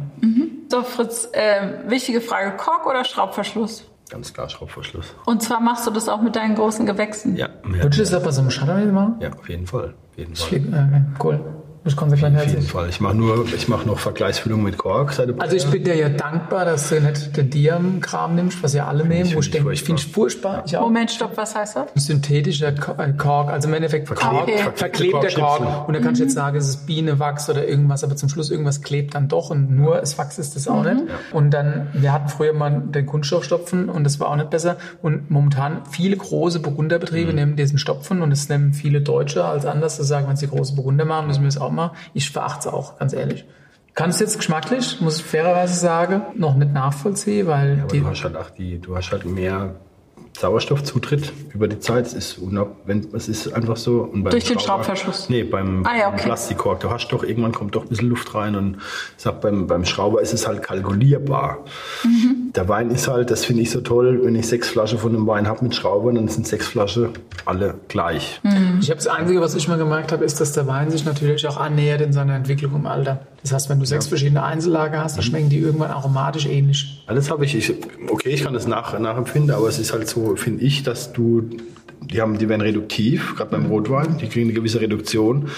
So, 0.68 0.82
Fritz, 0.82 1.28
äh, 1.32 1.88
wichtige 1.88 2.20
Frage: 2.20 2.56
Kork 2.56 2.86
oder 2.86 3.04
Schraubverschluss? 3.04 3.84
Ganz 4.10 4.32
klar 4.32 4.48
Schraubverschluss. 4.48 5.14
Und 5.24 5.42
zwar 5.42 5.60
machst 5.60 5.86
du 5.86 5.90
das 5.90 6.08
auch 6.08 6.20
mit 6.22 6.36
deinen 6.36 6.54
großen 6.54 6.86
Gewächsen. 6.86 7.36
Ja, 7.36 7.48
Würdest 7.64 7.98
du 7.98 8.02
das 8.02 8.14
aber 8.14 8.30
so 8.32 8.40
einem 8.40 8.50
Chardonnay 8.50 8.86
machen? 8.86 9.16
ja, 9.20 9.30
auf 9.32 9.48
jeden 9.48 9.66
Fall. 9.66 9.94
Auf 10.12 10.18
jeden 10.18 10.34
Fall. 10.36 10.48
Flieg- 10.48 10.66
Okay, 10.68 11.02
cool. 11.22 11.40
Das 11.86 11.92
ist 11.92 12.00
konsequent 12.00 12.36
Auf 12.36 12.46
jeden. 12.48 12.62
Fall. 12.62 12.88
Ich 12.88 13.00
mache 13.00 13.14
nur, 13.14 13.46
ich 13.46 13.68
mache 13.68 13.86
noch 13.86 14.00
Vergleichsfüllung 14.00 14.60
mit 14.60 14.76
Kork. 14.76 15.16
Also 15.38 15.54
ich 15.54 15.66
bin 15.68 15.84
dir 15.84 15.94
ja 15.94 16.08
dankbar, 16.08 16.64
dass 16.64 16.88
du 16.88 17.00
nicht 17.00 17.36
den 17.36 17.48
Diam-Kram 17.48 18.34
nimmst, 18.34 18.60
was 18.60 18.74
ja 18.74 18.88
alle 18.88 19.06
nehmen. 19.06 19.32
Wo 19.32 19.38
ich 19.38 19.44
find 19.44 19.44
ich 19.44 19.50
denke, 19.52 19.72
ich 19.72 19.84
finde 19.84 20.02
es 20.02 20.08
furchtbar. 20.08 20.64
Ich 20.66 20.76
auch. 20.76 20.80
Moment, 20.80 21.12
stopp, 21.12 21.36
was 21.36 21.54
heißt 21.54 21.76
das? 21.76 22.04
Synthetischer 22.04 22.70
äh, 22.98 23.12
Kork, 23.12 23.50
also 23.50 23.68
im 23.68 23.74
Endeffekt 23.74 24.08
Kork, 24.08 24.18
Verklebt- 24.20 24.76
verklebte 24.76 25.20
verklebter. 25.20 25.40
Kork. 25.40 25.86
Und 25.86 25.94
da 25.94 26.00
kann 26.00 26.14
ich 26.14 26.18
jetzt 26.18 26.34
sagen, 26.34 26.56
es 26.56 26.66
ist 26.66 26.86
Biene, 26.88 27.20
Wachs 27.20 27.48
oder 27.48 27.68
irgendwas, 27.68 28.02
aber 28.02 28.16
zum 28.16 28.30
Schluss 28.30 28.50
irgendwas 28.50 28.82
klebt 28.82 29.14
dann 29.14 29.28
doch 29.28 29.50
und 29.50 29.70
nur 29.70 29.98
das 29.98 30.18
Wachs 30.18 30.38
ist 30.40 30.56
das 30.56 30.66
auch 30.66 30.82
nicht. 30.82 31.02
Und 31.32 31.52
dann, 31.52 31.86
wir 31.92 32.12
hatten 32.12 32.28
früher 32.28 32.52
mal 32.52 32.82
den 32.84 33.06
Kunststoffstopfen 33.06 33.88
und 33.88 34.02
das 34.02 34.18
war 34.18 34.26
auch 34.30 34.36
nicht 34.36 34.50
besser. 34.50 34.76
Und 35.02 35.30
momentan 35.30 35.82
viele 35.88 36.16
große 36.16 36.58
Burgunderbetriebe 36.58 37.32
nehmen 37.32 37.54
diesen 37.54 37.78
Stopfen 37.78 38.22
und 38.22 38.30
das 38.30 38.48
nehmen 38.48 38.72
viele 38.72 39.02
Deutsche 39.02 39.44
als 39.44 39.66
anders 39.66 39.94
zu 39.94 40.02
sagen, 40.02 40.26
wenn 40.26 40.34
sie 40.34 40.48
große 40.48 40.74
Burgunder 40.74 41.04
machen, 41.04 41.28
müssen 41.28 41.42
wir 41.42 41.48
es 41.48 41.58
auch 41.58 41.75
machen. 41.76 41.96
Ich 42.14 42.30
verachte 42.30 42.68
es 42.68 42.74
auch, 42.74 42.98
ganz 42.98 43.12
ehrlich. 43.12 43.44
Kann 43.94 44.10
es 44.10 44.20
jetzt 44.20 44.36
geschmacklich, 44.36 45.00
muss 45.00 45.18
ich 45.18 45.24
fairerweise 45.24 45.74
sagen, 45.74 46.22
noch 46.34 46.54
nicht 46.54 46.72
nachvollziehen, 46.72 47.46
weil 47.46 47.80
Aber 47.80 47.92
die, 47.92 48.00
du 48.00 48.06
hast 48.08 48.24
halt 48.24 48.36
auch 48.36 48.50
die, 48.50 48.78
du 48.78 48.96
hast 48.96 49.10
halt 49.10 49.24
mehr 49.24 49.76
Sauerstoffzutritt 50.40 51.32
über 51.54 51.68
die 51.68 51.78
Zeit. 51.80 52.06
Es 52.06 52.14
ist, 52.14 52.38
unab, 52.38 52.76
wenn, 52.86 53.06
es 53.12 53.28
ist 53.28 53.52
einfach 53.52 53.76
so. 53.76 54.00
Und 54.02 54.22
beim 54.24 54.30
Durch 54.30 54.44
den 54.44 54.58
Schrauber- 54.58 54.84
Schraubverschluss? 54.84 55.28
Nee, 55.28 55.44
beim, 55.44 55.84
Ah, 55.86 55.96
ja, 55.96 56.04
beim 56.06 56.14
okay. 56.14 56.24
Plastikkork. 56.24 56.80
Du 56.80 56.90
hast 56.90 57.08
doch, 57.08 57.22
irgendwann 57.24 57.52
kommt 57.52 57.74
doch 57.74 57.82
ein 57.82 57.88
bisschen 57.88 58.08
Luft 58.08 58.34
rein 58.34 58.54
und 58.56 58.76
ich 59.16 59.22
sag, 59.22 59.40
beim, 59.40 59.66
beim 59.66 59.84
Schrauber 59.84 60.20
ist 60.20 60.32
es 60.34 60.46
halt 60.46 60.62
kalkulierbar. 60.62 61.58
Mhm. 62.04 62.52
Der 62.54 62.68
Wein 62.68 62.90
ist 62.90 63.06
halt, 63.08 63.30
das 63.30 63.44
finde 63.44 63.62
ich 63.62 63.70
so 63.70 63.80
toll, 63.80 64.20
wenn 64.24 64.34
ich 64.34 64.46
sechs 64.48 64.68
Flaschen 64.68 64.98
von 64.98 65.14
einem 65.14 65.26
Wein 65.26 65.46
habe 65.46 65.62
mit 65.64 65.74
Schrauber, 65.74 66.12
dann 66.12 66.28
sind 66.28 66.46
sechs 66.46 66.66
Flaschen 66.66 67.10
alle 67.44 67.74
gleich. 67.88 68.40
Mhm. 68.42 68.78
Ich 68.80 68.88
habe 68.90 68.96
das 68.96 69.06
Einzige, 69.08 69.40
was 69.40 69.54
ich 69.54 69.68
mal 69.68 69.76
gemerkt 69.78 70.12
habe, 70.12 70.24
ist, 70.24 70.40
dass 70.40 70.52
der 70.52 70.66
Wein 70.66 70.90
sich 70.90 71.04
natürlich 71.04 71.46
auch 71.46 71.56
annähert 71.58 72.00
in 72.00 72.12
seiner 72.12 72.34
Entwicklung 72.34 72.74
im 72.74 72.86
Alter. 72.86 73.20
Das 73.42 73.52
heißt, 73.52 73.68
wenn 73.70 73.78
du 73.78 73.84
sechs 73.86 74.08
verschiedene 74.08 74.42
Einzellager 74.42 75.02
hast, 75.04 75.16
dann 75.16 75.22
schmecken 75.22 75.48
die 75.50 75.58
irgendwann 75.58 75.90
aromatisch 75.90 76.46
ähnlich. 76.46 77.04
Alles 77.06 77.30
habe 77.30 77.44
ich, 77.44 77.54
ich, 77.54 77.72
okay, 78.08 78.30
ich 78.30 78.42
kann 78.42 78.54
das 78.54 78.66
nach, 78.66 78.98
nachempfinden, 78.98 79.54
aber 79.54 79.68
es 79.68 79.78
ist 79.78 79.92
halt 79.92 80.08
so, 80.08 80.25
finde 80.34 80.64
ich, 80.64 80.82
dass 80.82 81.12
du, 81.12 81.48
die 82.00 82.20
haben, 82.20 82.38
die 82.38 82.48
werden 82.48 82.62
reduktiv, 82.62 83.34
gerade 83.36 83.50
beim 83.50 83.66
Rotwein, 83.66 84.18
die 84.18 84.26
kriegen 84.26 84.46
eine 84.46 84.54
gewisse 84.54 84.80
Reduktion. 84.80 85.48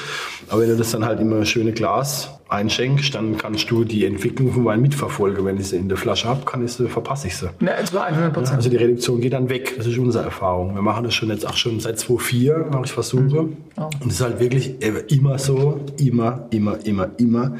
Aber 0.50 0.62
wenn 0.62 0.68
du 0.68 0.76
das 0.76 0.90
dann 0.90 1.04
halt 1.04 1.20
immer 1.20 1.44
schöne 1.44 1.72
Glas 1.72 2.30
einschenkst, 2.48 3.14
dann 3.14 3.36
kannst 3.36 3.70
du 3.70 3.84
die 3.84 4.06
Entwicklung 4.06 4.52
vom 4.52 4.64
Wein 4.64 4.80
mitverfolgen. 4.80 5.44
Wenn 5.44 5.58
ich 5.58 5.68
sie 5.68 5.76
in 5.76 5.88
der 5.88 5.98
Flasche 5.98 6.28
habe, 6.28 6.44
kann 6.44 6.64
ich 6.64 6.72
sie, 6.72 6.88
verpasse 6.88 7.26
ich 7.26 7.36
sie. 7.36 7.50
Ne, 7.60 7.72
es 7.80 7.92
war 7.92 8.04
100 8.06 8.32
Prozent. 8.32 8.56
Also 8.56 8.70
die 8.70 8.76
Reduktion 8.76 9.20
geht 9.20 9.34
dann 9.34 9.50
weg. 9.50 9.74
Das 9.76 9.86
ist 9.86 9.98
unsere 9.98 10.24
Erfahrung. 10.24 10.74
Wir 10.74 10.82
machen 10.82 11.04
das 11.04 11.14
schon 11.14 11.28
jetzt 11.28 11.46
auch 11.46 11.56
schon 11.56 11.80
seit 11.80 11.98
2004, 11.98 12.68
mache 12.70 12.84
ich 12.86 12.92
Versuche. 12.92 13.40
Und 13.40 14.06
es 14.06 14.14
ist 14.14 14.20
halt 14.22 14.40
wirklich 14.40 14.76
immer 15.08 15.38
so, 15.38 15.80
immer, 15.98 16.46
immer, 16.50 16.78
immer, 16.84 17.10
immer. 17.18 17.56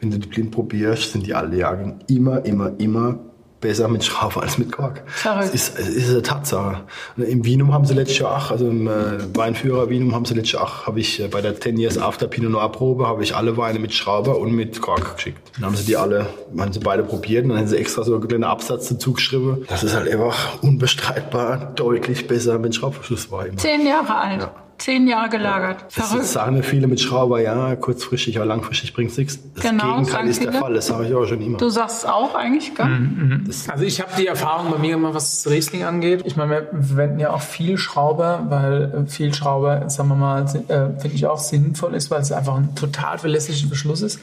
Wenn 0.00 0.10
du 0.10 0.18
die 0.18 0.28
blind 0.28 0.50
probierst, 0.50 1.12
sind 1.12 1.26
die 1.26 1.34
alle 1.34 1.58
Jahrgänge 1.58 1.98
immer, 2.08 2.44
immer, 2.44 2.72
immer 2.78 3.18
besser 3.60 3.88
mit 3.88 4.04
Schrauber 4.04 4.42
als 4.42 4.58
mit 4.58 4.72
Kork. 4.72 5.02
Verrückt. 5.06 5.54
Es 5.54 5.68
ist, 5.68 5.78
es 5.78 5.88
ist 5.88 6.10
eine 6.10 6.22
Tatsache. 6.22 6.82
Im 7.16 7.44
Vinum 7.44 7.72
haben 7.72 7.84
sie 7.84 7.94
letztes 7.94 8.18
Jahr 8.18 8.36
auch, 8.36 8.50
also 8.50 8.68
im 8.68 8.86
äh, 8.86 9.36
Weinführer 9.36 9.90
Vinum 9.90 10.14
haben 10.14 10.24
sie 10.24 10.34
letztes 10.34 10.52
Jahr 10.52 10.62
auch, 10.62 10.86
habe 10.86 11.00
ich 11.00 11.20
äh, 11.20 11.28
bei 11.28 11.40
der 11.40 11.60
10 11.60 11.78
Years 11.78 11.98
After 11.98 12.26
Pinot 12.26 12.50
Noir 12.50 12.72
Probe, 12.72 13.06
habe 13.06 13.22
ich 13.22 13.36
alle 13.36 13.56
Weine 13.56 13.78
mit 13.78 13.92
Schrauber 13.92 14.38
und 14.38 14.52
mit 14.52 14.80
Kork 14.80 15.16
geschickt. 15.16 15.38
Dann 15.56 15.66
haben 15.66 15.76
sie 15.76 15.84
die 15.84 15.96
alle, 15.96 16.26
haben 16.56 16.72
sie 16.72 16.80
beide 16.80 17.02
probiert 17.02 17.44
und 17.44 17.50
dann 17.50 17.58
haben 17.58 17.68
sie 17.68 17.76
extra 17.76 18.02
so 18.02 18.14
einen 18.14 18.26
kleinen 18.26 18.44
Absatz 18.44 18.88
dazu 18.88 19.12
geschrieben. 19.12 19.64
Das 19.68 19.82
ist 19.82 19.94
halt 19.94 20.10
einfach 20.10 20.62
unbestreitbar 20.62 21.72
deutlich 21.76 22.26
besser 22.26 22.58
mit 22.58 22.74
Schraubverschluss 22.74 23.30
war 23.30 23.46
immer. 23.46 23.58
Zehn 23.58 23.86
Jahre 23.86 24.14
alt. 24.14 24.50
Zehn 24.80 25.06
Jahre 25.06 25.28
gelagert. 25.28 25.84
Das 25.94 26.08
Verrückt. 26.08 26.26
sagen 26.26 26.56
ja 26.56 26.62
viele 26.62 26.86
mit 26.86 27.00
Schrauber, 27.00 27.40
ja, 27.40 27.76
kurzfristig, 27.76 28.36
aber 28.38 28.46
langfristig 28.46 28.94
bringt's 28.94 29.16
nichts. 29.18 29.38
Das 29.54 29.62
Genau, 29.62 29.96
Gegenteil 29.98 30.26
ist 30.26 30.42
der. 30.42 30.54
Fall, 30.54 30.74
das 30.74 30.86
sage 30.86 31.06
ich 31.06 31.14
auch 31.14 31.26
schon 31.26 31.42
immer. 31.42 31.58
Du 31.58 31.68
sagst 31.68 32.08
auch 32.08 32.34
eigentlich, 32.34 32.74
gell? 32.74 33.40
Also 33.68 33.84
ich 33.84 34.00
habe 34.00 34.10
die 34.18 34.26
Erfahrung 34.26 34.70
bei 34.70 34.78
mir 34.78 34.92
gemacht, 34.92 35.14
was 35.14 35.42
das 35.42 35.52
Riesling 35.52 35.84
angeht. 35.84 36.22
Ich 36.24 36.36
meine, 36.36 36.50
wir 36.50 36.82
verwenden 36.82 37.20
ja 37.20 37.30
auch 37.30 37.42
viel 37.42 37.76
Schrauber, 37.76 38.46
weil 38.48 39.04
äh, 39.06 39.10
viel 39.10 39.34
Schrauber, 39.34 39.88
sagen 39.90 40.08
wir 40.08 40.16
mal, 40.16 40.44
äh, 40.44 40.98
finde 40.98 41.14
ich 41.14 41.26
auch 41.26 41.38
sinnvoll 41.38 41.94
ist, 41.94 42.10
weil 42.10 42.22
es 42.22 42.32
einfach 42.32 42.56
ein 42.56 42.74
total 42.74 43.18
verlässlicher 43.18 43.68
Verschluss 43.68 44.00
ist. 44.00 44.18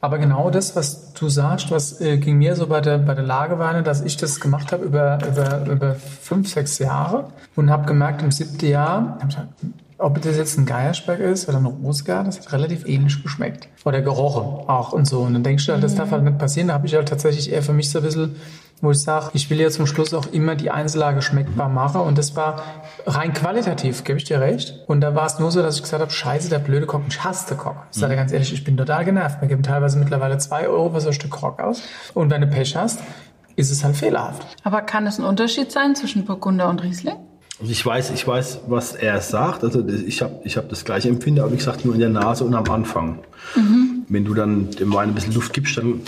Aber 0.00 0.18
genau 0.18 0.48
das, 0.50 0.76
was 0.76 1.12
du 1.14 1.28
sagst, 1.28 1.70
was 1.70 2.00
äh, 2.00 2.18
ging 2.18 2.38
mir 2.38 2.54
so 2.54 2.68
bei 2.68 2.80
der, 2.80 2.98
bei 2.98 3.14
der 3.14 3.24
Lageweine, 3.24 3.82
dass 3.82 4.00
ich 4.00 4.16
das 4.16 4.38
gemacht 4.40 4.70
habe 4.72 4.84
über, 4.84 5.18
über, 5.26 5.66
über 5.70 5.94
fünf, 5.94 6.48
sechs 6.48 6.78
Jahre 6.78 7.32
und 7.56 7.68
habe 7.68 7.84
gemerkt, 7.86 8.22
im 8.22 8.30
siebten 8.30 8.66
Jahr, 8.66 9.18
hab 9.20 9.28
ich 9.28 9.34
gesagt, 9.34 9.48
ob 9.98 10.22
das 10.22 10.36
jetzt 10.36 10.56
ein 10.56 10.64
Geierspeck 10.64 11.18
ist 11.18 11.48
oder 11.48 11.58
ein 11.58 11.66
Rosgar, 11.66 12.22
das 12.22 12.38
hat 12.38 12.52
relativ 12.52 12.86
ähnlich 12.86 13.20
geschmeckt. 13.22 13.68
Oder 13.84 14.00
gerochen 14.00 14.68
auch 14.68 14.92
und 14.92 15.06
so. 15.06 15.20
Und 15.20 15.34
dann 15.34 15.42
denkst 15.42 15.66
du 15.66 15.72
halt, 15.72 15.82
das 15.82 15.96
darf 15.96 16.12
halt 16.12 16.22
nicht 16.22 16.38
passieren. 16.38 16.68
Da 16.68 16.74
habe 16.74 16.86
ich 16.86 16.94
halt 16.94 17.08
tatsächlich 17.08 17.52
eher 17.52 17.64
für 17.64 17.72
mich 17.72 17.90
so 17.90 17.98
ein 17.98 18.04
bisschen, 18.04 18.36
wo 18.80 18.92
ich 18.92 19.00
sage, 19.00 19.30
ich 19.32 19.50
will 19.50 19.60
ja 19.60 19.70
zum 19.70 19.88
Schluss 19.88 20.14
auch 20.14 20.26
immer 20.26 20.54
die 20.54 20.70
Einzellage 20.70 21.20
schmeckbar 21.20 21.68
machen. 21.68 22.00
Und 22.02 22.16
das 22.16 22.36
war 22.36 22.62
rein 23.06 23.32
qualitativ, 23.32 24.04
gebe 24.04 24.18
ich 24.18 24.24
dir 24.24 24.40
recht. 24.40 24.84
Und 24.86 25.00
da 25.00 25.16
war 25.16 25.26
es 25.26 25.40
nur 25.40 25.50
so, 25.50 25.62
dass 25.62 25.74
ich 25.74 25.82
gesagt 25.82 26.00
habe, 26.00 26.12
scheiße, 26.12 26.48
der 26.48 26.60
blöde 26.60 26.86
Kock, 26.86 27.02
ich 27.08 27.24
hasse 27.24 27.48
den 27.48 27.58
Kock. 27.58 27.76
Ich 27.90 27.98
sage 27.98 28.12
dir 28.12 28.18
ganz 28.18 28.30
ehrlich, 28.30 28.52
ich 28.52 28.62
bin 28.62 28.76
total 28.76 29.04
genervt. 29.04 29.40
Wir 29.40 29.48
geben 29.48 29.64
teilweise 29.64 29.98
mittlerweile 29.98 30.38
zwei 30.38 30.68
Euro 30.68 30.90
für 30.90 31.00
so 31.00 31.08
ein 31.08 31.14
Stück 31.14 31.32
Kock 31.32 31.60
aus. 31.60 31.82
Und 32.14 32.30
wenn 32.30 32.40
du 32.40 32.46
Pech 32.46 32.76
hast, 32.76 33.00
ist 33.56 33.72
es 33.72 33.82
halt 33.82 33.96
fehlerhaft. 33.96 34.46
Aber 34.62 34.82
kann 34.82 35.08
es 35.08 35.18
ein 35.18 35.24
Unterschied 35.24 35.72
sein 35.72 35.96
zwischen 35.96 36.24
Burgunder 36.24 36.68
und 36.68 36.84
Riesling? 36.84 37.16
Ich 37.60 37.84
weiß, 37.84 38.10
ich 38.10 38.26
weiß, 38.26 38.60
was 38.68 38.94
er 38.94 39.20
sagt. 39.20 39.64
Also 39.64 39.84
ich 39.86 40.22
habe 40.22 40.40
ich 40.44 40.56
hab 40.56 40.68
das 40.68 40.84
gleiche 40.84 41.08
Empfinden, 41.08 41.40
aber 41.40 41.52
wie 41.52 41.56
gesagt, 41.56 41.84
nur 41.84 41.94
in 41.94 42.00
der 42.00 42.08
Nase 42.08 42.44
und 42.44 42.54
am 42.54 42.68
Anfang. 42.70 43.18
Wenn 44.08 44.24
du 44.24 44.34
dann 44.34 44.70
dem 44.70 44.92
Wein 44.94 45.08
ein 45.08 45.14
bisschen 45.14 45.34
Luft 45.34 45.52
gibst, 45.52 45.76
dann 45.76 46.00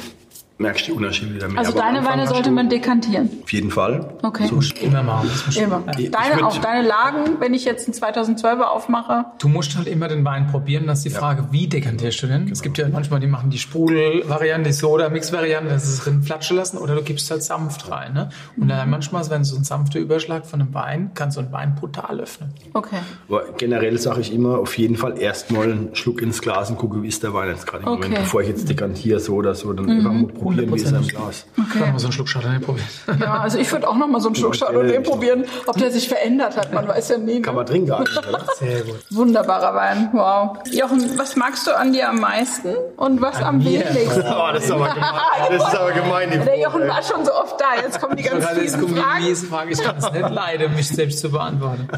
merkst 0.61 0.87
du 0.87 0.93
die 0.93 0.97
Unterschiede 0.99 1.35
wieder 1.35 1.49
mehr. 1.49 1.59
Also 1.59 1.73
Aber 1.73 1.81
deine 1.81 2.05
Weine 2.07 2.27
sollte 2.27 2.51
du- 2.51 2.55
man 2.55 2.69
dekantieren. 2.69 3.28
Auf 3.43 3.53
jeden 3.53 3.70
Fall. 3.70 4.15
Okay. 4.23 4.47
So, 4.49 4.61
Immer 4.85 5.03
machen. 5.03 5.31
Immer. 5.57 5.82
Ich 5.99 6.11
Deine, 6.11 6.35
würd- 6.37 6.43
auch 6.45 6.59
deine 6.59 6.87
Lagen, 6.87 7.37
wenn 7.41 7.55
ich 7.55 7.65
jetzt 7.65 7.87
einen 7.89 7.95
2012er 7.95 8.65
aufmache. 8.65 9.24
Du 9.39 9.49
musst 9.49 9.77
halt 9.77 9.87
immer 9.89 10.09
den 10.09 10.24
Wein 10.24 10.47
probieren. 10.49 10.87
Das 10.87 10.99
ist 10.99 11.05
die 11.07 11.11
Frage, 11.11 11.49
wie 11.51 11.66
dekantierst 11.66 12.23
du 12.23 12.27
denn? 12.27 12.49
Es 12.51 12.62
gibt 12.62 12.78
ja 12.78 12.89
manchmal, 12.89 13.20
die 13.20 13.27
machen 13.27 13.51
die 13.51 13.59
Sprudel-Variante, 13.59 14.70
die 14.70 14.74
Soda-Mix-Variante, 14.74 15.70
das 15.70 15.89
ist 15.89 16.05
drin 16.07 16.23
flatschen 16.23 16.57
lassen 16.57 16.78
oder 16.78 16.95
du 16.95 17.03
gibst 17.03 17.31
halt 17.31 17.43
sanft 17.43 17.91
rein. 17.91 18.12
Ne? 18.15 18.28
Und 18.57 18.69
dann 18.69 18.89
manchmal, 18.91 19.28
wenn 19.31 19.45
so 19.45 19.57
ein 19.57 19.65
sanfter 19.65 19.99
Überschlag 19.99 20.47
von 20.47 20.61
einem 20.61 20.74
Wein, 20.74 21.11
kann 21.15 21.31
so 21.31 21.41
ein 21.41 21.51
Wein 21.53 21.74
brutal 21.74 22.20
öffnen. 22.20 22.51
Okay. 22.74 22.97
Aber 23.28 23.45
generell 23.57 23.99
sage 23.99 24.20
ich 24.20 24.32
immer, 24.32 24.59
auf 24.59 24.77
jeden 24.78 24.97
Fall 24.97 25.19
erstmal 25.20 25.65
einen 25.73 25.95
Schluck 25.95 26.23
ins 26.23 26.41
Glas 26.41 26.70
und 26.70 26.77
gucke, 26.77 27.03
wie 27.03 27.09
ist 27.09 27.23
der 27.23 27.32
Wein 27.35 27.49
jetzt 27.49 27.66
gerade 27.66 27.82
im 27.85 27.89
Okay. 27.89 28.03
Moment. 28.09 28.24
Bevor 28.24 28.43
ich 28.43 28.49
jetzt 28.49 28.69
dekantiere 28.69 29.20
so 29.20 29.35
oder 29.35 29.55
so, 29.55 29.73
dann 29.73 29.89
einfach 29.91 30.12
mal 30.12 30.27
probieren, 30.27 30.50
wie 30.57 30.77
ist 30.77 30.91
er 30.93 30.99
im 30.99 31.07
Glas. 31.09 31.47
Okay. 31.59 31.79
Kann 31.81 31.91
man 31.91 31.99
so 31.99 32.07
einen 32.07 32.13
Schluck 32.13 32.29
Chardonnay 32.29 32.59
probieren. 32.61 32.87
Ja, 33.21 33.41
also 33.41 33.59
ich 33.59 33.71
würde 33.73 33.89
auch 33.89 33.97
noch 33.97 34.07
mal 34.09 34.21
so 34.21 34.29
einen 34.29 34.35
Schluck 34.37 34.57
Chardonnay 34.59 35.01
probieren, 35.01 35.45
ob 35.67 35.77
der 35.77 35.91
sich 35.91 36.09
verändert 36.09 36.57
hat. 36.57 36.73
Man 36.73 36.87
weiß 36.89 37.09
ja 37.11 37.19
nie. 37.19 37.41
Kann 37.43 37.55
Ne? 37.55 37.59
man 37.61 37.67
trinken 37.67 37.93
eigentlich, 37.93 38.19
oder? 38.19 38.45
Sehr 38.59 38.81
gut. 38.83 38.97
Wunderbarer 39.11 39.75
Wein. 39.75 40.09
Wow. 40.13 40.59
Jochen, 40.73 41.19
was 41.19 41.37
magst 41.37 41.67
du 41.67 41.77
an 41.77 41.93
dir 41.93 42.09
am 42.09 42.21
meisten 42.21 42.75
und 42.97 43.21
was 43.21 43.37
am 43.43 43.59
mir? 43.59 43.81
wenigsten? 43.81 44.23
Oh, 44.23 44.53
das 44.53 44.65
ist 44.65 44.71
aber 44.71 44.89
gemein. 44.95 45.11
Das 45.51 45.69
ist 45.73 45.79
aber 45.79 45.93
gemein. 45.93 46.31
Der. 46.31 46.59
Jochen 46.61 46.89
war 46.89 47.03
schon 47.03 47.25
so 47.25 47.33
oft 47.35 47.61
da. 47.61 47.81
Jetzt 47.83 48.01
kommen 48.01 48.17
die 48.17 48.23
ganz 48.23 48.47
fiesen 48.49 48.81
kommen 48.81 48.95
die 48.95 49.01
Fragen. 49.01 49.25
miesen 49.25 49.49
Fragen. 49.49 49.71
Ich 49.73 49.83
kann 49.83 49.97
es 49.97 50.11
nicht 50.13 50.31
leiden, 50.31 50.75
mich 50.75 50.89
selbst 50.89 51.21
zu 51.21 51.31
beantworten. 51.31 51.89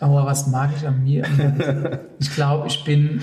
Aber 0.00 0.26
was 0.26 0.46
mag 0.48 0.70
ich 0.76 0.86
an 0.86 1.02
mir? 1.02 1.24
Ich 2.18 2.34
glaube, 2.34 2.66
ich 2.68 2.84
bin, 2.84 3.22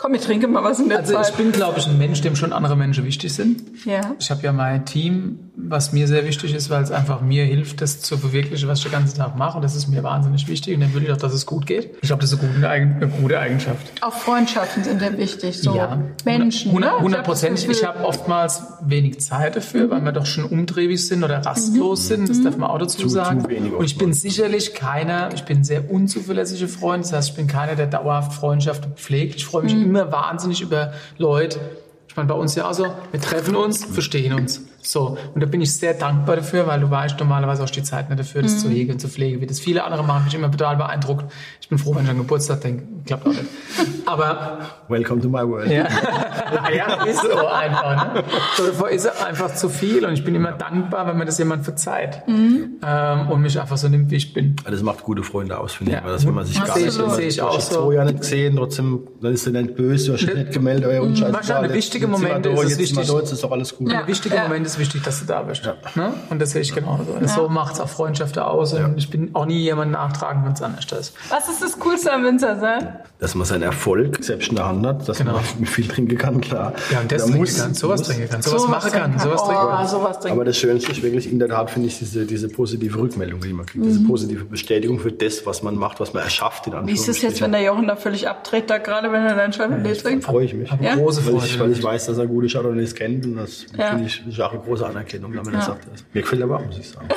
Komm, 0.00 0.14
ich 0.14 0.22
trinke 0.22 0.48
mal 0.48 0.64
was 0.64 0.80
in 0.80 0.88
der 0.88 1.00
also 1.00 1.12
ich 1.12 1.26
Zeit. 1.26 1.36
bin, 1.36 1.52
glaube 1.52 1.78
ich, 1.78 1.86
ein 1.86 1.98
Mensch, 1.98 2.22
dem 2.22 2.34
schon 2.34 2.54
andere 2.54 2.74
Menschen 2.74 3.04
wichtig 3.04 3.34
sind. 3.34 3.62
ja. 3.84 4.00
Ich 4.18 4.30
habe 4.30 4.42
ja 4.42 4.50
mein 4.50 4.86
Team, 4.86 5.50
was 5.54 5.92
mir 5.92 6.08
sehr 6.08 6.24
wichtig 6.24 6.54
ist, 6.54 6.70
weil 6.70 6.82
es 6.82 6.90
einfach 6.90 7.20
mir 7.20 7.44
hilft, 7.44 7.82
das 7.82 8.00
zu 8.00 8.16
verwirklichen, 8.16 8.66
was 8.66 8.78
ich 8.78 8.84
den 8.84 8.92
ganzen 8.92 9.18
Tag 9.18 9.36
mache. 9.36 9.56
Und 9.56 9.62
das 9.62 9.76
ist 9.76 9.88
mir 9.88 10.02
wahnsinnig 10.02 10.48
wichtig. 10.48 10.74
Und 10.74 10.80
dann 10.80 10.94
will 10.94 11.02
ich 11.02 11.12
auch, 11.12 11.18
dass 11.18 11.34
es 11.34 11.44
gut 11.44 11.66
geht. 11.66 11.90
Ich 12.00 12.08
glaube, 12.08 12.22
das 12.22 12.32
ist 12.32 12.40
eine 12.40 13.10
gute, 13.20 13.38
Eigenschaft. 13.38 13.92
Auch 14.00 14.14
Freundschaften 14.14 14.84
sind 14.84 15.02
ja 15.02 15.16
wichtig. 15.18 15.60
So 15.60 15.76
Ja, 15.76 15.98
Menschen. 16.24 16.70
100 16.70 16.92
ne? 16.92 16.96
100 16.96 17.24
Prozent. 17.24 17.58
Ich 17.58 17.68
Ich 17.68 17.84
habe 17.84 18.02
oftmals 18.04 18.62
wenig 18.82 19.20
Zeit 19.20 19.56
dafür, 19.56 19.90
weil 19.90 20.00
wir 20.00 20.12
doch 20.12 20.26
schon 20.26 20.44
umtriebig 20.44 21.06
sind 21.06 21.24
oder 21.24 21.44
rastlos 21.44 22.08
sind. 22.08 22.30
Das 22.30 22.42
darf 22.42 22.56
man 22.56 22.70
auch 22.70 22.78
dazu 22.78 23.06
sagen. 23.06 23.44
Und 23.76 23.84
ich 23.84 23.98
bin 23.98 24.14
sicherlich 24.14 24.74
keiner, 24.74 25.28
ich 25.34 25.44
bin 25.44 25.58
ein 25.58 25.64
sehr 25.64 25.90
unzuverlässiger 25.90 26.68
Freund. 26.68 27.04
Das 27.04 27.12
heißt, 27.12 27.30
ich 27.30 27.36
bin 27.36 27.48
keiner, 27.48 27.74
der 27.74 27.86
dauerhaft 27.86 28.32
Freundschaften 28.32 28.94
pflegt. 28.94 29.36
Ich 29.36 29.44
freue 29.44 29.64
mich 29.64 29.74
immer 29.90 30.10
wahnsinnig 30.12 30.62
über 30.62 30.92
Leute. 31.18 31.60
Ich 32.08 32.16
meine, 32.16 32.28
bei 32.28 32.34
uns 32.34 32.54
ja 32.54 32.68
auch 32.68 32.74
so, 32.74 32.86
wir 33.10 33.20
treffen 33.20 33.56
uns, 33.56 33.84
verstehen 33.84 34.32
uns. 34.34 34.69
So. 34.82 35.18
Und 35.34 35.42
da 35.42 35.46
bin 35.46 35.60
ich 35.60 35.74
sehr 35.76 35.94
dankbar 35.94 36.36
dafür, 36.36 36.66
weil 36.66 36.80
du 36.80 36.90
weißt 36.90 37.18
normalerweise 37.18 37.62
auch 37.62 37.70
die 37.70 37.82
Zeit 37.82 38.08
nicht 38.08 38.18
dafür, 38.18 38.42
das 38.42 38.60
zu 38.60 38.68
hegen 38.68 38.92
und 38.92 38.98
zu 39.00 39.08
pflegen, 39.08 39.40
wie 39.40 39.46
das 39.46 39.60
viele 39.60 39.84
andere 39.84 40.02
machen. 40.04 40.20
Bin 40.24 40.28
ich 40.28 40.34
immer 40.34 40.50
total 40.50 40.76
beeindruckt. 40.76 41.26
Ich 41.60 41.68
bin 41.68 41.78
froh, 41.78 41.94
wenn 41.94 42.04
ich 42.04 42.10
an 42.10 42.16
Geburtstag 42.18 42.62
denke. 42.62 42.84
Klappt 43.06 43.26
auch 43.26 43.30
nicht. 43.30 43.44
Aber 44.06 44.58
Welcome 44.88 45.20
to 45.22 45.28
my 45.28 45.46
world. 45.46 45.70
ja, 45.70 45.86
ja 46.74 47.04
ist 47.04 47.22
so 47.22 47.46
einfach. 47.46 48.14
Ne? 48.14 48.24
So, 48.56 48.66
davor 48.66 48.90
ist 48.90 49.04
es 49.04 49.22
einfach 49.22 49.54
zu 49.54 49.68
viel 49.68 50.04
und 50.04 50.12
ich 50.14 50.24
bin 50.24 50.34
immer 50.34 50.52
dankbar, 50.52 51.06
wenn 51.06 51.16
mir 51.16 51.24
das 51.26 51.38
jemand 51.38 51.64
verzeiht 51.64 52.22
ähm, 52.26 53.28
und 53.30 53.40
mich 53.42 53.60
einfach 53.60 53.76
so 53.76 53.88
nimmt, 53.88 54.10
wie 54.10 54.16
ich 54.16 54.32
bin. 54.32 54.56
Das 54.68 54.82
macht 54.82 55.02
gute 55.04 55.22
Freunde 55.22 55.58
aus, 55.58 55.74
finde 55.74 55.92
ich. 55.92 55.98
Ja. 55.98 56.04
Weil 56.04 56.12
das, 56.12 56.26
wenn 56.26 56.34
man 56.34 56.44
sich 56.44 56.58
Das 56.58 56.66
gar 56.68 56.76
nicht 56.78 56.88
ich- 56.88 56.96
kennt. 56.98 57.12
sehe 57.14 57.26
ich 57.28 57.36
Du 57.36 57.44
hast 57.46 57.54
auch 57.54 57.60
so. 57.60 57.86
zwei 57.86 57.94
Jahre 57.94 58.06
nicht 58.08 58.20
gesehen, 58.20 58.56
trotzdem, 58.56 59.00
dann 59.20 59.32
ist 59.34 59.46
er 59.46 59.52
nicht 59.52 59.76
böse, 59.76 60.06
du 60.08 60.12
hast 60.14 60.26
dich 60.26 60.34
nicht 60.34 60.52
gemeldet, 60.52 60.86
euer 60.86 61.02
und 61.02 61.16
scheißegal, 61.16 61.32
Wahrscheinlich 61.34 61.72
wichtige 61.74 62.08
Momente 62.08 62.48
ist 62.50 62.62
es 62.72 62.78
wichtig. 62.78 63.08
jetzt 63.08 63.32
ist 63.32 63.44
doch 63.44 63.52
alles 63.52 63.76
gut. 63.76 63.92
Ja. 63.92 64.00
Ein 64.00 64.06
wichtiger 64.08 64.36
Ja. 64.36 64.42
Moment 64.44 64.66
ist 64.72 64.78
wichtig, 64.78 65.02
dass 65.02 65.20
du 65.20 65.26
da 65.26 65.42
bist. 65.42 65.62
Ne? 65.94 66.12
Und 66.30 66.40
das 66.40 66.50
sehe 66.52 66.62
ich 66.62 66.74
genauso. 66.74 67.16
So 67.26 67.48
macht 67.48 67.74
es 67.74 67.80
auch 67.80 67.88
Freundschaften 67.88 68.42
aus 68.42 68.72
und 68.72 68.96
ich 68.98 69.10
bin 69.10 69.30
auch 69.34 69.46
nie 69.46 69.58
jemand 69.60 69.92
nachtragen, 69.92 70.44
wenn 70.44 70.52
es 70.52 70.62
anders 70.62 70.84
ist. 70.92 71.14
Was 71.28 71.48
ist 71.48 71.62
das 71.62 71.78
Coolste 71.78 72.12
am 72.12 72.24
Winzer 72.24 72.58
sein? 72.58 72.96
Dass 73.18 73.34
man 73.34 73.44
seinen 73.46 73.62
Erfolg 73.62 74.24
selbst 74.24 74.48
in 74.48 74.56
der 74.56 74.66
Hand 74.66 74.86
hat, 74.86 75.06
dass 75.08 75.18
Genau. 75.18 75.32
man 75.34 75.42
viel 75.66 75.86
trinken 75.86 76.16
kann, 76.16 76.40
klar. 76.40 76.72
Ja, 76.90 77.00
und 77.00 77.12
das 77.12 77.18
Da 77.22 77.24
trinken 77.26 77.40
muss- 77.40 77.58
kann, 77.58 77.74
sowas 77.74 78.00
muss- 78.00 78.08
trinken 78.08 78.30
kann, 78.30 78.40
sowas 78.42 78.66
machen 78.66 78.92
kann, 78.92 79.18
sowas 79.18 79.42
trinken 79.44 79.62
oh, 79.62 79.68
kann. 79.68 79.88
sowas 79.88 80.20
trinken. 80.20 80.36
Aber 80.38 80.44
das 80.46 80.56
Schönste 80.56 80.92
ist 80.92 81.02
wirklich 81.02 81.30
in 81.30 81.38
der 81.38 81.48
Tat, 81.48 81.70
finde 81.70 81.88
ich, 81.88 81.98
diese, 81.98 82.24
diese 82.24 82.48
positive 82.48 82.98
Rückmeldung, 82.98 83.40
die 83.40 83.52
man 83.52 83.66
kriegt. 83.66 83.84
Diese 83.84 84.00
positive 84.04 84.44
Bestätigung 84.46 84.98
für 85.00 85.12
das, 85.12 85.44
was 85.44 85.62
man 85.62 85.74
macht, 85.76 86.00
was 86.00 86.14
man 86.14 86.22
erschafft, 86.22 86.66
in 86.66 86.72
Wie 86.86 86.92
ist 86.92 87.08
es 87.08 87.20
jetzt, 87.20 87.40
wenn 87.42 87.52
der 87.52 87.62
Jochen 87.62 87.86
da 87.88 87.96
völlig 87.96 88.26
abdreht, 88.28 88.70
da 88.70 88.78
gerade 88.78 89.12
wenn 89.12 89.22
er 89.26 89.34
dein 89.36 89.52
Chardonnay 89.52 89.92
trinkt? 89.94 90.24
freue 90.24 90.44
ich 90.46 90.54
mich. 90.54 90.72
Aber 90.72 90.82
Ja? 90.82 90.94
große 90.94 91.24
Weil 91.26 91.32
Freude. 91.34 91.46
ich, 91.46 91.60
weil 91.60 91.72
ich 91.72 91.82
weiß, 91.82 92.06
dass 92.06 92.16
er 92.16 92.26
gute 92.26 92.46
Chardonnays 92.48 92.94
kennt 92.94 93.26
und 93.26 93.36
das 93.36 93.66
Ja. 93.76 93.88
finde 93.90 94.04
ich 94.06 94.26
ist 94.26 94.40
auch 94.40 94.54
eine 94.60 94.68
große 94.68 94.86
Anerkennung, 94.86 95.32
wenn 95.34 95.54
er 95.54 95.62
sagt 95.62 95.86
das. 95.92 96.04
Mir 96.12 96.22
gefällt 96.22 96.42
aber 96.42 96.56
auch, 96.56 96.66
muss 96.66 96.78
ich 96.78 96.88
sagen. 96.88 97.08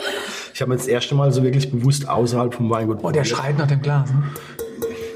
Ich 0.54 0.62
habe 0.62 0.70
mir 0.70 0.78
das 0.78 0.88
erste 0.88 1.16
Mal 1.16 1.32
so 1.32 1.44
wirklich 1.44 1.72
bewusst 1.72 2.08
außerhalb 2.08 2.54
vom 2.54 2.70
Weingut 2.70 3.00
Oh, 3.04 3.12
der 3.12 3.24
schreit 3.24 3.58
nach 3.58 3.68
dem 3.68 3.82
Glas. 3.82 4.10
Ne? 4.12 4.24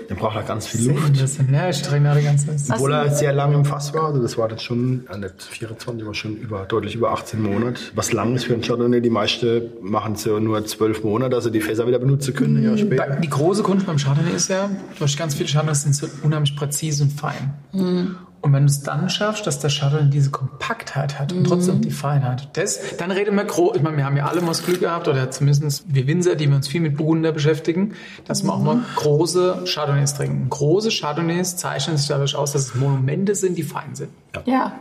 Der 0.10 0.16
braucht 0.16 0.36
halt 0.36 0.48
ganz 0.48 0.66
viel 0.68 0.90
Luft. 0.90 1.12
bisschen. 1.20 1.54
Ja, 1.54 1.68
ich 1.70 1.82
trinke 1.82 2.04
nach 2.08 2.14
der 2.14 2.24
ganzen 2.24 2.58
Zeit. 2.58 2.78
Obwohl 2.78 2.94
er 2.94 3.14
sehr 3.14 3.34
lange 3.34 3.56
im 3.56 3.66
Fass 3.66 3.94
war, 3.94 4.06
also 4.06 4.22
das 4.22 4.38
war 4.38 4.48
dann 4.48 4.58
schon, 4.58 5.06
äh, 5.14 5.18
nicht 5.18 5.44
24, 5.44 6.02
aber 6.02 6.14
schon 6.14 6.38
über, 6.38 6.64
deutlich 6.64 6.96
über 6.96 7.12
18 7.12 7.42
Monate. 7.42 7.82
Was 7.94 8.14
lang 8.14 8.34
ist 8.34 8.46
für 8.46 8.54
einen 8.54 8.62
Chardonnay, 8.62 9.02
die 9.02 9.10
meisten 9.10 9.64
machen 9.82 10.14
es 10.14 10.24
ja 10.24 10.40
nur 10.40 10.66
12 10.66 11.04
Monate, 11.04 11.36
also 11.36 11.50
die 11.50 11.60
Fässer 11.60 11.86
wieder 11.88 12.00
benutzen 12.00 12.34
können, 12.34 12.64
ja 12.64 12.78
später. 12.78 13.06
Bei- 13.06 13.16
Die 13.18 13.30
große 13.30 13.64
Kunst 13.64 13.86
beim 13.86 13.98
Chardonnay 13.98 14.32
ist 14.34 14.50
ja, 14.50 14.70
du 14.98 15.04
hast 15.04 15.18
ganz 15.18 15.36
viele 15.36 15.50
Chardonnays 15.50 15.84
sind 15.84 15.94
so 15.94 16.08
unheimlich 16.24 16.56
präzise 16.56 17.04
und 17.04 17.12
fein. 17.12 18.16
Und 18.42 18.54
wenn 18.54 18.64
du 18.64 18.70
es 18.70 18.82
dann 18.82 19.10
schaffst, 19.10 19.48
dass 19.48 19.60
der 19.60 19.70
Chardonnay 19.70 20.10
diese 20.10 20.30
Kompaktheit 20.30 21.20
hat 21.20 21.34
und 21.34 21.46
trotzdem 21.46 21.82
die 21.82 21.92
Feinheit, 21.92 22.50
das, 22.54 22.98
dann 22.98 23.12
reden 23.12 23.36
wir 23.36 23.46
groß. 23.46 23.76
Ich 23.76 23.82
meine, 23.82 23.98
wir 23.98 24.06
haben 24.06 24.16
ja 24.16 24.26
alle 24.26 24.42
mal 24.42 24.50
das 24.50 24.64
Glück 24.64 24.80
gehabt, 24.80 25.08
oder 25.08 25.32
zumindest 25.32 25.84
wir 25.88 26.08
Winzer, 26.08 26.36
die 26.36 26.48
wir 26.48 26.56
uns 26.56 26.68
viel 26.68 26.82
mit 26.82 26.98
Burgunder 26.98 27.32
beschäftigen, 27.32 27.94
dass 28.26 28.44
wir 28.44 28.54
auch 28.54 28.62
mal 28.62 28.80
große 28.96 29.64
Chardonnays 29.66 30.14
trinken. 30.14 30.50
Große 30.50 30.90
Chardonnays 30.90 31.58
zeichnen 31.58 31.98
sich 31.98 32.08
dadurch 32.08 32.36
aus, 32.36 32.54
dass 32.54 32.68
es 32.68 32.76
Monumente 32.76 33.36
sind, 33.36 33.58
die 33.58 33.64
fein 33.64 33.96
sind. 33.96 34.10
Ja. 34.46 34.74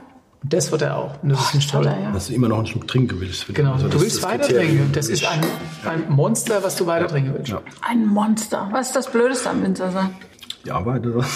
Und 0.42 0.52
das 0.52 0.70
wird 0.70 0.82
er 0.82 0.96
auch. 0.96 1.22
Und 1.22 1.30
das 1.30 1.40
ist 1.40 1.54
nicht 1.54 1.70
toll. 1.70 1.84
Toller, 1.84 1.98
ja. 1.98 2.12
Dass 2.12 2.28
du 2.28 2.34
immer 2.34 2.48
noch 2.48 2.58
einen 2.58 2.66
Schluck 2.66 2.86
trinken 2.86 3.20
willst. 3.20 3.52
Genau, 3.52 3.72
Also 3.72 3.86
du 3.86 3.94
das 3.94 4.02
willst 4.02 4.22
weiter 4.22 4.46
trinken. 4.46 4.90
Das 4.92 5.08
ist 5.08 5.26
ein, 5.26 5.40
ein 5.84 6.08
Monster, 6.08 6.62
was 6.62 6.76
du 6.76 6.86
weiter 6.86 7.08
trinken 7.08 7.34
willst. 7.34 7.48
Ja. 7.48 7.62
Ein 7.80 8.06
Monster. 8.06 8.68
Was 8.70 8.88
ist 8.88 8.96
das 8.96 9.10
Blödeste 9.10 9.50
am 9.50 9.62
Winzer 9.62 9.90
sein? 9.90 10.10
Die 10.66 10.72
Arbeit, 10.72 11.06
oder? 11.06 11.24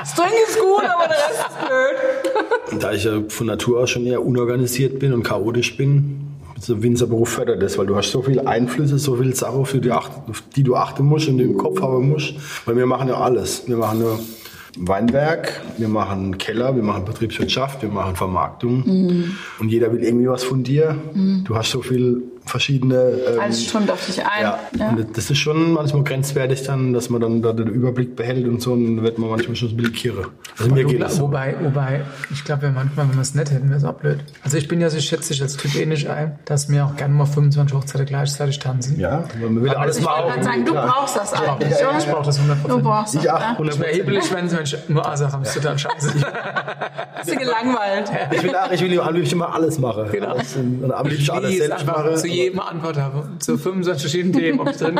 Das 0.00 0.14
Trinken 0.14 0.34
ist 0.48 0.58
gut, 0.60 0.84
aber 0.84 1.08
der 1.08 1.16
Rest 1.16 1.46
ist 1.48 1.58
blöd. 1.66 2.82
Da 2.82 2.92
ich 2.92 3.04
ja 3.04 3.22
von 3.28 3.46
Natur 3.46 3.80
aus 3.80 3.90
schon 3.90 4.06
eher 4.06 4.24
unorganisiert 4.24 4.98
bin 4.98 5.12
und 5.12 5.22
chaotisch 5.22 5.76
bin, 5.76 6.26
ist 6.56 6.68
der 6.68 6.82
Winzerberuf 6.82 7.28
fördert 7.28 7.62
das, 7.62 7.76
weil 7.78 7.86
du 7.86 7.96
hast 7.96 8.10
so 8.10 8.22
viele 8.22 8.46
Einflüsse, 8.46 8.98
so 8.98 9.16
viele 9.16 9.34
Sachen, 9.34 9.60
auf 9.60 9.72
die, 9.72 9.80
du 9.80 9.92
acht, 9.92 10.10
auf 10.28 10.42
die 10.54 10.62
du 10.62 10.76
achten 10.76 11.04
musst 11.04 11.28
und 11.28 11.38
die 11.38 11.44
du 11.44 11.50
im 11.50 11.56
Kopf 11.56 11.80
haben 11.80 12.08
musst. 12.08 12.34
Weil 12.66 12.76
wir 12.76 12.86
machen 12.86 13.08
ja 13.08 13.20
alles. 13.20 13.64
Wir 13.66 13.76
machen 13.76 14.00
nur 14.00 14.18
Weinberg, 14.78 15.60
wir 15.78 15.88
machen 15.88 16.38
Keller, 16.38 16.76
wir 16.76 16.82
machen 16.82 17.04
Betriebswirtschaft, 17.04 17.82
wir 17.82 17.88
machen 17.88 18.16
Vermarktung. 18.16 18.84
Und 19.58 19.68
jeder 19.68 19.92
will 19.92 20.02
irgendwie 20.02 20.28
was 20.28 20.44
von 20.44 20.62
dir. 20.62 20.96
Du 21.44 21.56
hast 21.56 21.70
so 21.70 21.82
viel 21.82 22.22
verschiedene. 22.46 22.96
Ähm, 23.34 23.40
Alles 23.40 23.64
strömt 23.64 23.90
auf 23.90 24.04
dich 24.06 24.20
ein. 24.24 24.42
ja, 24.42 24.58
Ja. 24.78 24.88
Und 24.90 25.16
das 25.16 25.30
ist 25.30 25.38
schon 25.38 25.72
manchmal 25.72 26.04
grenzwertig 26.04 26.62
dann, 26.64 26.92
dass 26.92 27.10
man 27.10 27.20
dann 27.20 27.42
da 27.42 27.52
den 27.52 27.68
Überblick 27.68 28.16
behält 28.16 28.46
und 28.46 28.60
so, 28.62 28.72
und 28.72 28.96
dann 28.96 29.04
wird 29.04 29.18
man 29.18 29.30
manchmal 29.30 29.56
schon 29.56 29.68
ein 29.70 29.76
bisschen 29.76 29.92
kirre. 29.92 30.28
Also 30.58 30.72
mir 30.72 30.84
geht 30.84 31.00
das 31.02 31.16
so. 31.16 31.22
Wobei, 31.24 31.54
wobei, 31.60 32.02
ich 32.32 32.44
glaube, 32.44 32.66
ja, 32.66 32.72
manchmal, 32.72 33.08
wenn 33.08 33.16
wir 33.16 33.22
es 33.22 33.34
nicht 33.34 33.50
hätten, 33.50 33.68
wäre 33.68 33.78
es 33.78 33.84
auch 33.84 33.94
blöd. 33.94 34.20
Also 34.42 34.56
ich 34.56 34.68
bin 34.68 34.80
ja 34.80 34.88
so, 34.90 34.96
ich 34.96 35.06
schätze 35.06 35.32
dich 35.32 35.42
als 35.42 35.56
Typ 35.56 35.74
ähnlich 35.74 36.08
ein, 36.08 36.38
dass 36.44 36.68
wir 36.68 36.84
auch 36.86 36.96
gerne 36.96 37.14
mal 37.14 37.26
25 37.26 37.76
Hochzeiten 37.76 38.06
gleichzeitig 38.06 38.58
tanzen. 38.58 38.98
Ja, 38.98 39.24
man 39.40 39.60
will 39.62 39.70
alles 39.70 39.98
Ich 39.98 40.04
machen. 40.04 40.26
gerade 40.28 40.44
sagen, 40.44 40.64
du 40.64 40.72
klar. 40.72 40.86
brauchst 40.86 41.16
das 41.16 41.32
eigentlich, 41.32 41.70
Ja, 41.80 41.88
oder? 41.90 41.98
ich 41.98 42.06
brauche 42.06 42.24
das 42.26 42.40
100%. 42.40 42.68
Du 42.68 42.80
brauchst 42.82 43.14
das. 43.16 43.24
Ich 43.24 43.30
auch, 43.30 43.40
ja. 43.40 43.50
100 43.52 43.74
Ich 43.74 43.80
wäre 43.80 43.92
hebelig, 43.92 44.32
wenn 44.34 44.48
sie 44.48 44.56
nur 44.88 45.06
A 45.06 45.16
haben, 45.18 45.42
ist 45.42 45.54
total 45.54 45.78
scheiße. 45.78 46.12
Bist 46.12 47.30
du 47.32 47.36
gelangweilt? 47.36 48.10
Ich 48.32 48.42
will 48.42 48.54
auch, 48.54 48.70
ich 48.70 48.80
will 48.82 49.00
am 49.00 49.14
liebsten 49.14 49.38
mal 49.38 49.46
alles 49.46 49.78
machen. 49.78 50.04
Genau. 50.12 50.28
Alles, 50.28 50.56
und 50.56 50.92
am 50.92 51.06
liebsten 51.06 51.30
alles 51.36 51.50
Ich 51.50 51.58
selbst 51.58 51.86
machen. 51.86 52.16
Jedem 52.36 52.60
eine 52.60 52.68
Antwort 52.70 52.96
habe. 52.98 53.28
Zu 53.38 53.58
25 53.58 54.02
verschiedenen 54.02 54.32
Themen, 54.34 54.60
ob 54.60 54.68
ich 54.70 54.76
drin 54.76 54.98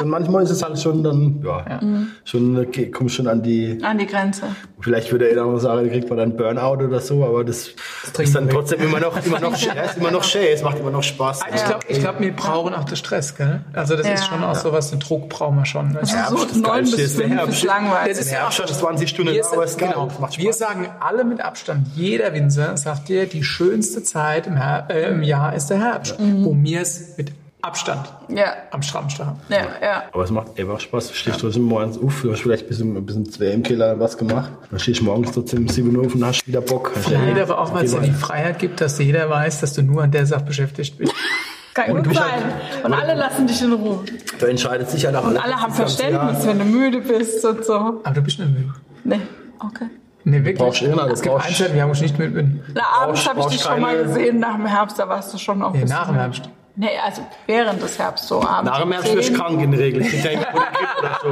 Und 0.00 0.08
manchmal 0.08 0.44
ist 0.44 0.50
es 0.50 0.62
halt 0.62 0.78
schon 0.80 1.02
dann, 1.02 1.42
ja, 1.44 1.80
schon, 2.24 2.56
okay, 2.58 2.90
komm 2.90 3.08
schon 3.08 3.26
an 3.26 3.42
die, 3.42 3.78
An 3.82 3.98
die 3.98 4.06
Grenze. 4.06 4.42
vielleicht 4.80 5.10
würde 5.12 5.28
er 5.30 5.44
mal 5.44 5.58
sagen, 5.60 5.84
da 5.84 5.90
kriegt 5.90 6.08
man 6.08 6.18
dann 6.18 6.36
Burnout 6.36 6.84
oder 6.84 7.00
so, 7.00 7.24
aber 7.24 7.44
das, 7.44 7.70
ist 8.18 8.34
dann 8.34 8.46
weg. 8.46 8.52
trotzdem 8.54 8.80
immer 8.82 9.00
noch, 9.00 9.24
immer 9.24 9.40
noch, 9.40 9.56
ja, 9.58 9.72
ist 9.82 9.96
immer 9.98 10.10
noch 10.10 10.24
schön, 10.24 10.46
es 10.52 10.62
macht 10.62 10.78
immer 10.78 10.90
noch 10.90 11.02
Spaß. 11.02 11.40
Ich 11.54 11.64
glaube, 11.64 11.80
ich 11.88 12.00
glaub, 12.00 12.20
wir 12.20 12.32
brauchen 12.34 12.74
auch 12.74 12.84
den 12.84 12.96
Stress, 12.96 13.34
gell? 13.36 13.60
Also 13.72 13.96
das 13.96 14.06
Ja. 14.06 14.14
ist 14.14 14.26
schon 14.26 14.42
auch 14.44 14.54
sowas, 14.54 14.90
den 14.90 15.00
Druck 15.00 15.28
brauchen 15.28 15.56
wir 15.56 15.64
schon. 15.66 15.88
Ne? 15.92 16.00
Also 16.00 16.16
Herbst, 16.16 16.30
so 16.30 16.44
das 16.44 16.54
neun 16.56 16.62
Geilste 16.62 16.96
bis 16.96 17.04
ist 17.06 17.18
der 17.18 17.26
fünf 17.26 17.38
Herbst. 17.38 17.56
ist 17.58 17.64
langweilig. 17.64 18.08
Das 18.16 18.18
ist 18.20 18.30
Der 18.30 18.32
ja 18.32 18.38
auch 18.40 18.42
Herbst 18.44 18.56
schon 18.58 18.66
hat 18.66 18.74
20 18.74 19.08
Stunden, 19.08 19.32
wir, 19.34 19.46
aber 19.52 19.64
es 19.64 19.76
genau, 19.76 20.06
genau, 20.08 20.26
das 20.26 20.38
wir 20.38 20.52
sagen 20.52 20.88
alle 21.00 21.24
mit 21.24 21.40
Abstand, 21.40 21.86
jeder 21.94 22.32
Winzer 22.34 22.76
sagt 22.76 23.08
dir, 23.08 23.26
die 23.26 23.42
schönste 23.44 24.02
Zeit 24.02 24.46
im, 24.46 24.56
Her 24.56 24.86
äh, 24.90 25.10
im 25.10 25.22
Jahr 25.22 25.54
ist 25.54 25.68
der 25.70 25.78
Herbst, 25.78 26.18
Mhm. 26.20 26.33
Wo 26.42 26.56
wir 26.56 26.80
es 26.80 27.16
mit 27.16 27.32
Abstand 27.64 28.06
Ja, 28.28 28.52
am 28.72 28.82
haben. 28.82 29.40
ja, 29.48 29.56
ja. 29.82 30.02
Aber 30.12 30.24
es 30.24 30.30
macht 30.30 30.58
einfach 30.58 30.78
Spaß. 30.80 31.08
Du 31.08 31.14
stehst 31.14 31.40
trotzdem 31.40 31.62
morgens 31.62 31.96
auf, 31.96 32.20
du 32.20 32.30
hast 32.30 32.40
vielleicht 32.40 32.68
bis 32.68 32.80
um, 32.82 33.04
bis 33.06 33.16
um 33.16 33.30
zwei 33.30 33.46
im 33.46 33.62
Keller 33.62 33.98
was 33.98 34.18
gemacht. 34.18 34.52
Dann 34.70 34.78
stehst 34.78 35.00
du 35.00 35.04
morgens 35.04 35.32
trotzdem 35.32 35.60
um 35.60 35.68
7 35.68 35.96
Uhr 35.96 36.04
auf 36.04 36.14
und 36.14 36.24
hast 36.26 36.46
wieder 36.46 36.60
Bock. 36.60 36.92
Vielleicht 36.94 37.38
aber 37.40 37.58
auch, 37.58 37.72
weil 37.72 37.86
es 37.86 37.92
dir 37.92 38.00
die. 38.00 38.10
Freiheit 38.10 38.58
gibt, 38.58 38.82
dass 38.82 38.98
jeder 38.98 39.30
weiß, 39.30 39.60
dass 39.60 39.72
du 39.72 39.82
nur 39.82 40.02
an 40.02 40.10
der 40.10 40.26
Sache 40.26 40.44
beschäftigt 40.44 40.98
bist. 40.98 41.14
Kann 41.74 41.90
Und 41.90 42.04
gut 42.04 42.14
du 42.14 42.18
sein. 42.18 42.42
Und 42.84 42.92
alle 42.92 43.14
lassen 43.14 43.46
dich 43.46 43.60
in 43.62 43.72
Ruhe. 43.72 44.04
Da 44.38 44.46
entscheidet 44.46 44.90
sich 44.90 45.02
ja 45.02 45.10
nach 45.10 45.24
Und 45.24 45.36
alle 45.36 45.60
haben 45.60 45.72
Verständnis, 45.72 46.46
wenn 46.46 46.58
du 46.58 46.64
müde 46.66 47.00
bist 47.00 47.44
und 47.44 47.64
so. 47.64 47.74
Aber 47.74 48.10
du 48.14 48.20
bist 48.22 48.38
nicht 48.38 48.50
müde. 48.52 48.74
Nee, 49.02 49.20
okay. 49.58 49.86
Nee, 50.24 50.38
wirklich. 50.38 50.56
brauchst 50.58 50.82
immer, 50.82 51.06
du 51.06 51.12
es 51.12 51.20
gibt 51.22 51.34
brauchst- 51.34 51.48
Einzelne, 51.48 51.74
die 51.74 51.82
haben 51.82 51.90
mich 51.90 52.00
nicht 52.00 52.18
mit. 52.18 52.34
mit 52.34 52.46
Na, 52.74 52.82
abends 53.02 53.24
Brauchst- 53.24 53.28
habe 53.28 53.40
ich 53.40 53.46
dich 53.46 53.62
brauchst 53.62 53.72
schon 53.74 53.80
mal 53.82 54.02
gesehen, 54.02 54.38
nach 54.40 54.54
dem 54.56 54.66
Herbst, 54.66 54.98
da 54.98 55.08
warst 55.08 55.32
du 55.34 55.38
schon 55.38 55.62
auf 55.62 55.74
nee, 55.74 55.84
nach 55.84 56.06
dem 56.06 56.14
Herbst. 56.16 56.48
Nee, 56.76 56.88
also 57.04 57.22
während 57.46 57.80
des 57.80 57.98
Herbst, 57.98 58.26
so 58.26 58.42
abends. 58.42 58.70
Nach 58.70 58.80
dem 58.80 58.90
Herbst 58.92 59.14
wirst 59.14 59.28
du 59.28 59.34
10. 59.34 59.40
krank 59.40 59.60
in 59.62 59.70
der 59.70 59.80
Regel. 59.80 60.02
Ja 60.02 60.22
Grippe 60.34 60.58
oder 60.98 61.18
so. 61.22 61.28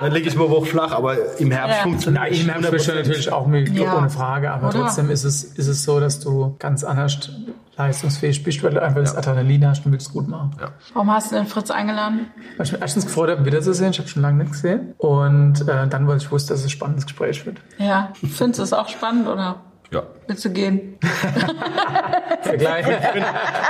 Dann 0.00 0.10
lege 0.12 0.28
ich 0.28 0.34
mal 0.34 0.50
Woche 0.50 0.66
flach, 0.66 0.90
aber 0.92 1.16
im 1.38 1.50
Herbst 1.52 1.76
Ja. 1.78 1.82
funktioniert 1.84 2.24
Na, 2.24 2.36
im 2.36 2.48
Herbst 2.48 2.70
bist 2.72 2.88
du 2.88 2.94
natürlich 2.94 3.32
auch 3.32 3.46
müde, 3.46 3.70
Ja. 3.80 3.96
ohne 3.96 4.10
Frage. 4.10 4.50
Aber 4.50 4.68
Oder? 4.70 4.80
trotzdem 4.80 5.08
ist 5.10 5.22
es, 5.22 5.44
ist 5.44 5.68
es 5.68 5.84
so, 5.84 6.00
dass 6.00 6.18
du 6.18 6.56
ganz 6.58 6.82
anders 6.82 7.30
leistungsfähig 7.76 8.42
bist, 8.42 8.62
weil 8.64 8.72
du 8.72 8.82
einfach 8.82 9.00
das 9.00 9.16
Adrenalin 9.16 9.66
hast 9.68 9.86
und 9.86 9.92
willst 9.92 10.12
gut 10.12 10.26
machen. 10.28 10.50
Warum 10.94 11.10
hast 11.12 11.30
du 11.30 11.36
denn 11.36 11.46
Fritz 11.46 11.70
eingeladen? 11.70 12.26
Weil 12.56 12.66
ich 12.66 12.72
mich 12.72 12.80
erstens 12.82 13.06
gefreut 13.06 13.30
habe, 13.30 13.40
ihn 13.40 13.46
wiederzusehen. 13.46 13.90
Ich 13.92 13.98
habe 13.98 14.08
schon 14.08 14.22
lange 14.22 14.38
nicht 14.42 14.52
gesehen. 14.52 14.94
Und 14.98 15.60
äh, 15.68 15.86
dann, 15.88 16.06
weil 16.08 16.16
ich 16.18 16.30
wusste, 16.30 16.52
dass 16.54 16.60
es 16.60 16.66
ein 16.66 16.70
spannendes 16.70 17.06
Gespräch 17.06 17.46
wird. 17.46 17.58
Ja, 17.78 18.10
findest 18.14 18.58
du 18.58 18.62
es 18.64 18.72
auch 18.72 18.88
spannend 18.88 19.28
oder 19.28 19.60
Ja. 19.92 20.02
willst 20.26 20.44
du 20.44 20.50
gehen? 20.50 20.98
Vergleich. 22.42 22.86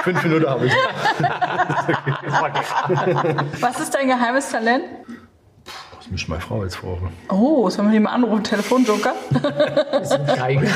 Fünf 0.04 0.22
Minuten 0.22 0.46
habe 0.48 0.66
ich. 0.66 0.72
Was 3.60 3.80
ist 3.80 3.92
dein 3.94 4.06
geheimes 4.06 4.48
Talent? 4.50 4.84
Das 5.98 6.08
muss 6.10 6.20
ich 6.20 6.28
meine 6.28 6.40
Frau 6.40 6.62
jetzt 6.62 6.76
fragen. 6.76 7.12
Oh, 7.28 7.68
sollen 7.70 7.88
wir 7.88 7.92
die 7.92 8.00
mal 8.00 8.12
anrufen? 8.12 8.44
Telefonjoker? 8.44 9.14
Geige. 10.36 10.66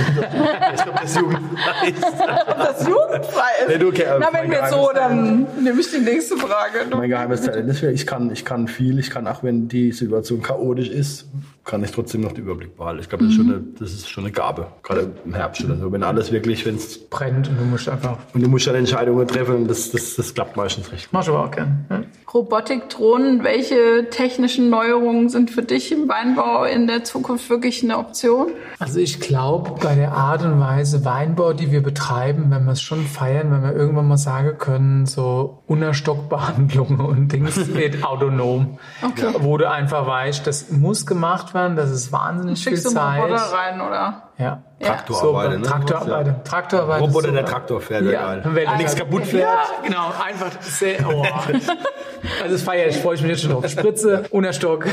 Ich 0.75 0.83
glaube, 0.83 0.99
das 1.01 1.15
jugendfrei 1.17 1.89
ist. 1.89 2.03
Das 2.03 2.87
jugendfrei 2.87 3.51
ist. 3.61 3.69
Nee, 3.69 3.79
du, 3.79 3.89
okay, 3.89 4.05
Na, 4.21 4.29
mein 4.33 4.43
wenn 4.45 4.51
wir 4.51 4.67
so, 4.69 4.91
dann 4.95 5.47
nehme 5.63 5.81
ich 5.81 5.91
die 5.91 5.99
nächste 5.99 6.37
Frage. 6.37 6.81
Du. 6.91 6.97
Mein 6.99 7.09
geheimes 7.09 7.43
Talent 7.43 7.69
ist, 7.71 7.83
ich 7.83 8.07
kann, 8.07 8.31
ich 8.31 8.45
kann 8.45 8.69
viel. 8.69 8.99
Ich 8.99 9.11
kann 9.11 9.27
auch, 9.27 9.43
wenn 9.43 9.69
die 9.69 9.93
Situation 9.93 10.43
chaotisch 10.43 10.89
ist, 10.91 11.27
kann 11.67 11.83
ich 11.85 11.91
trotzdem 11.91 12.23
noch 12.23 12.33
den 12.33 12.45
Überblick 12.45 12.77
behalten. 12.77 13.01
Ich 13.01 13.09
glaube, 13.09 13.25
das, 13.25 13.33
ist 13.33 13.37
schon 13.37 13.47
eine- 13.53 13.63
das 13.79 13.93
ist 13.93 14.09
schon 14.09 14.25
eine 14.25 14.33
Gabe. 14.33 14.69
Gerade 14.83 15.11
im 15.25 15.35
Herbst 15.35 15.63
oder 15.65 15.77
so. 15.77 15.93
Wenn 15.93 16.03
alles 16.05 16.33
wirklich, 16.33 16.65
wenn 16.65 16.77
es, 16.77 16.99
Brennt 17.11 17.49
und 17.49 17.59
du 17.59 17.65
musst 17.65 17.89
einfach. 17.89 18.17
und 18.33 18.43
du 18.43 18.49
musst 18.49 18.67
dann 18.67 18.77
Entscheidungen 18.77 19.27
treffen, 19.29 19.57
und 19.57 19.69
das, 19.69 19.91
das, 19.91 20.15
das 20.17 20.33
klappt 20.33 20.57
meistens 20.57 20.91
recht. 20.93 21.09
Mach 21.13 21.23
ich 21.23 21.29
aber 21.29 21.45
auch 21.45 21.51
gern. 21.51 21.85
Ja. 21.91 22.03
Robotikdrohnen, 22.33 23.43
welche 23.45 24.09
technischen 24.11 24.71
Neuerungen 24.71 25.29
sind 25.29 25.51
für 25.51 25.63
dich 25.63 25.91
im 25.93 26.09
Weinbau 26.09 26.65
in 26.65 26.87
der 26.87 27.03
Zukunft 27.05 27.51
wirklich 27.51 27.83
eine 27.83 27.99
Option? 27.99 28.49
Also 28.79 28.99
ich 29.01 29.21
glaube, 29.21 29.73
bei 29.83 29.95
der 29.95 30.13
Art 30.13 30.43
und 30.45 30.61
Weise 30.61 31.05
Weinbau, 31.05 31.53
die 31.53 31.73
wir 31.73 31.83
betreiben, 31.83 32.47
wenn 32.51 32.65
wir 32.65 32.73
es 32.73 32.83
schon 32.83 33.05
feiern, 33.07 33.51
wenn 33.51 33.63
wir 33.63 33.73
irgendwann 33.75 34.07
mal 34.09 34.17
sagen 34.19 34.57
können, 34.59 35.07
so 35.07 35.63
Unterstockbehandlungen 35.67 37.01
und 37.07 37.33
Dings 37.33 37.59
geht 37.75 38.05
autonom. 38.05 38.79
Okay. 39.03 39.35
Wo 39.41 39.57
du 39.59 39.69
einfach 39.71 40.07
weißt, 40.07 40.47
das 40.47 40.71
muss 40.71 41.07
gemacht 41.07 41.55
werden, 41.55 41.56
das 41.77 41.91
ist 41.91 42.13
wahnsinnig 42.13 42.63
viel 42.63 42.81
Zeit. 42.81 43.23
Roboter 43.23 43.43
rein, 43.53 43.81
oder? 43.81 44.23
Ja. 44.39 44.63
Traktorarbeit, 44.81 45.53
so, 45.53 45.59
ne? 45.59 45.63
Traktorarbeit. 45.63 46.27
Ja. 46.27 46.33
Traktorarbeit. 46.45 47.01
Roboter, 47.01 47.33
der 47.33 47.45
Traktor 47.47 47.81
fährt, 47.81 48.05
Ja, 48.05 48.35
geil. 48.35 48.43
wenn 48.45 48.77
nichts 48.77 48.95
kaputt 48.95 49.25
fährt. 49.27 49.43
Ja, 49.43 49.65
genau, 49.83 50.13
einfach 50.23 50.51
sehr, 50.61 50.99
oh. 51.09 51.25
Also 52.43 52.55
das 52.55 52.63
feiere 52.63 52.89
ich, 52.89 52.97
freue 52.99 53.15
ich 53.15 53.23
mich 53.23 53.31
jetzt 53.31 53.43
schon 53.43 53.53
drauf. 53.53 53.67
Spritze, 53.69 54.25
Unterstock. 54.31 54.87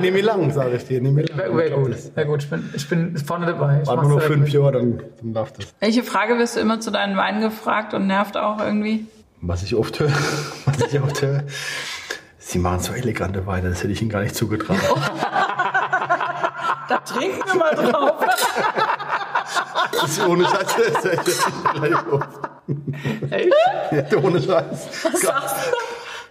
Nimm, 0.00 0.14
mir- 0.14 0.22
lang, 0.22 0.50
sage 0.52 0.76
ich 0.76 0.86
dir. 0.86 1.00
Nimm 1.02 1.14
mir 1.14 1.24
lang. 1.26 1.36
Wäre 1.38 1.56
wär 1.56 1.70
gut, 1.70 1.96
wär 2.16 2.24
gut. 2.24 2.42
Ich 2.44 2.50
bin, 2.50 2.70
ich 2.74 2.88
bin 2.88 3.16
vorne 3.18 3.46
dabei. 3.46 3.80
Ich 3.82 3.88
Warte 3.88 4.02
nur 4.02 4.18
noch 4.18 4.22
fünf. 4.22 4.48
Jahre, 4.50 4.72
dann, 4.72 5.02
dann 5.20 5.32
läuft 5.34 5.58
das. 5.58 5.74
Welche 5.80 6.02
Frage 6.02 6.38
wirst 6.38 6.56
du 6.56 6.60
immer 6.60 6.80
zu 6.80 6.90
deinen 6.90 7.16
Weinen 7.16 7.40
gefragt 7.42 7.94
und 7.94 8.06
nervt 8.06 8.36
auch 8.36 8.58
irgendwie? 8.60 9.06
Was 9.40 9.62
ich 9.64 9.74
oft 9.74 9.98
höre, 10.00 10.08
was 10.66 10.80
ich 10.92 11.00
oft 11.00 11.20
höre, 11.20 11.42
Sie 12.38 12.58
machen 12.58 12.80
so 12.80 12.92
elegante 12.92 13.46
Weine, 13.46 13.70
das 13.70 13.82
hätte 13.82 13.92
ich 13.92 14.00
Ihnen 14.02 14.10
gar 14.10 14.20
nicht 14.20 14.34
zugetraut. 14.36 14.76
Da 16.92 16.98
trinken 16.98 17.40
wir 17.46 17.54
mal 17.54 17.74
drauf. 17.74 18.14
Das 20.00 20.10
ist 20.10 20.26
ohne 20.26 20.44
Scheiß. 20.44 20.66
Das 20.76 21.04
ist 21.04 21.06
echt? 21.06 21.42
Ja, 24.10 24.18
ohne 24.22 24.40
Scheiß. 24.42 24.88
Was 25.04 25.20
sagst 25.20 25.56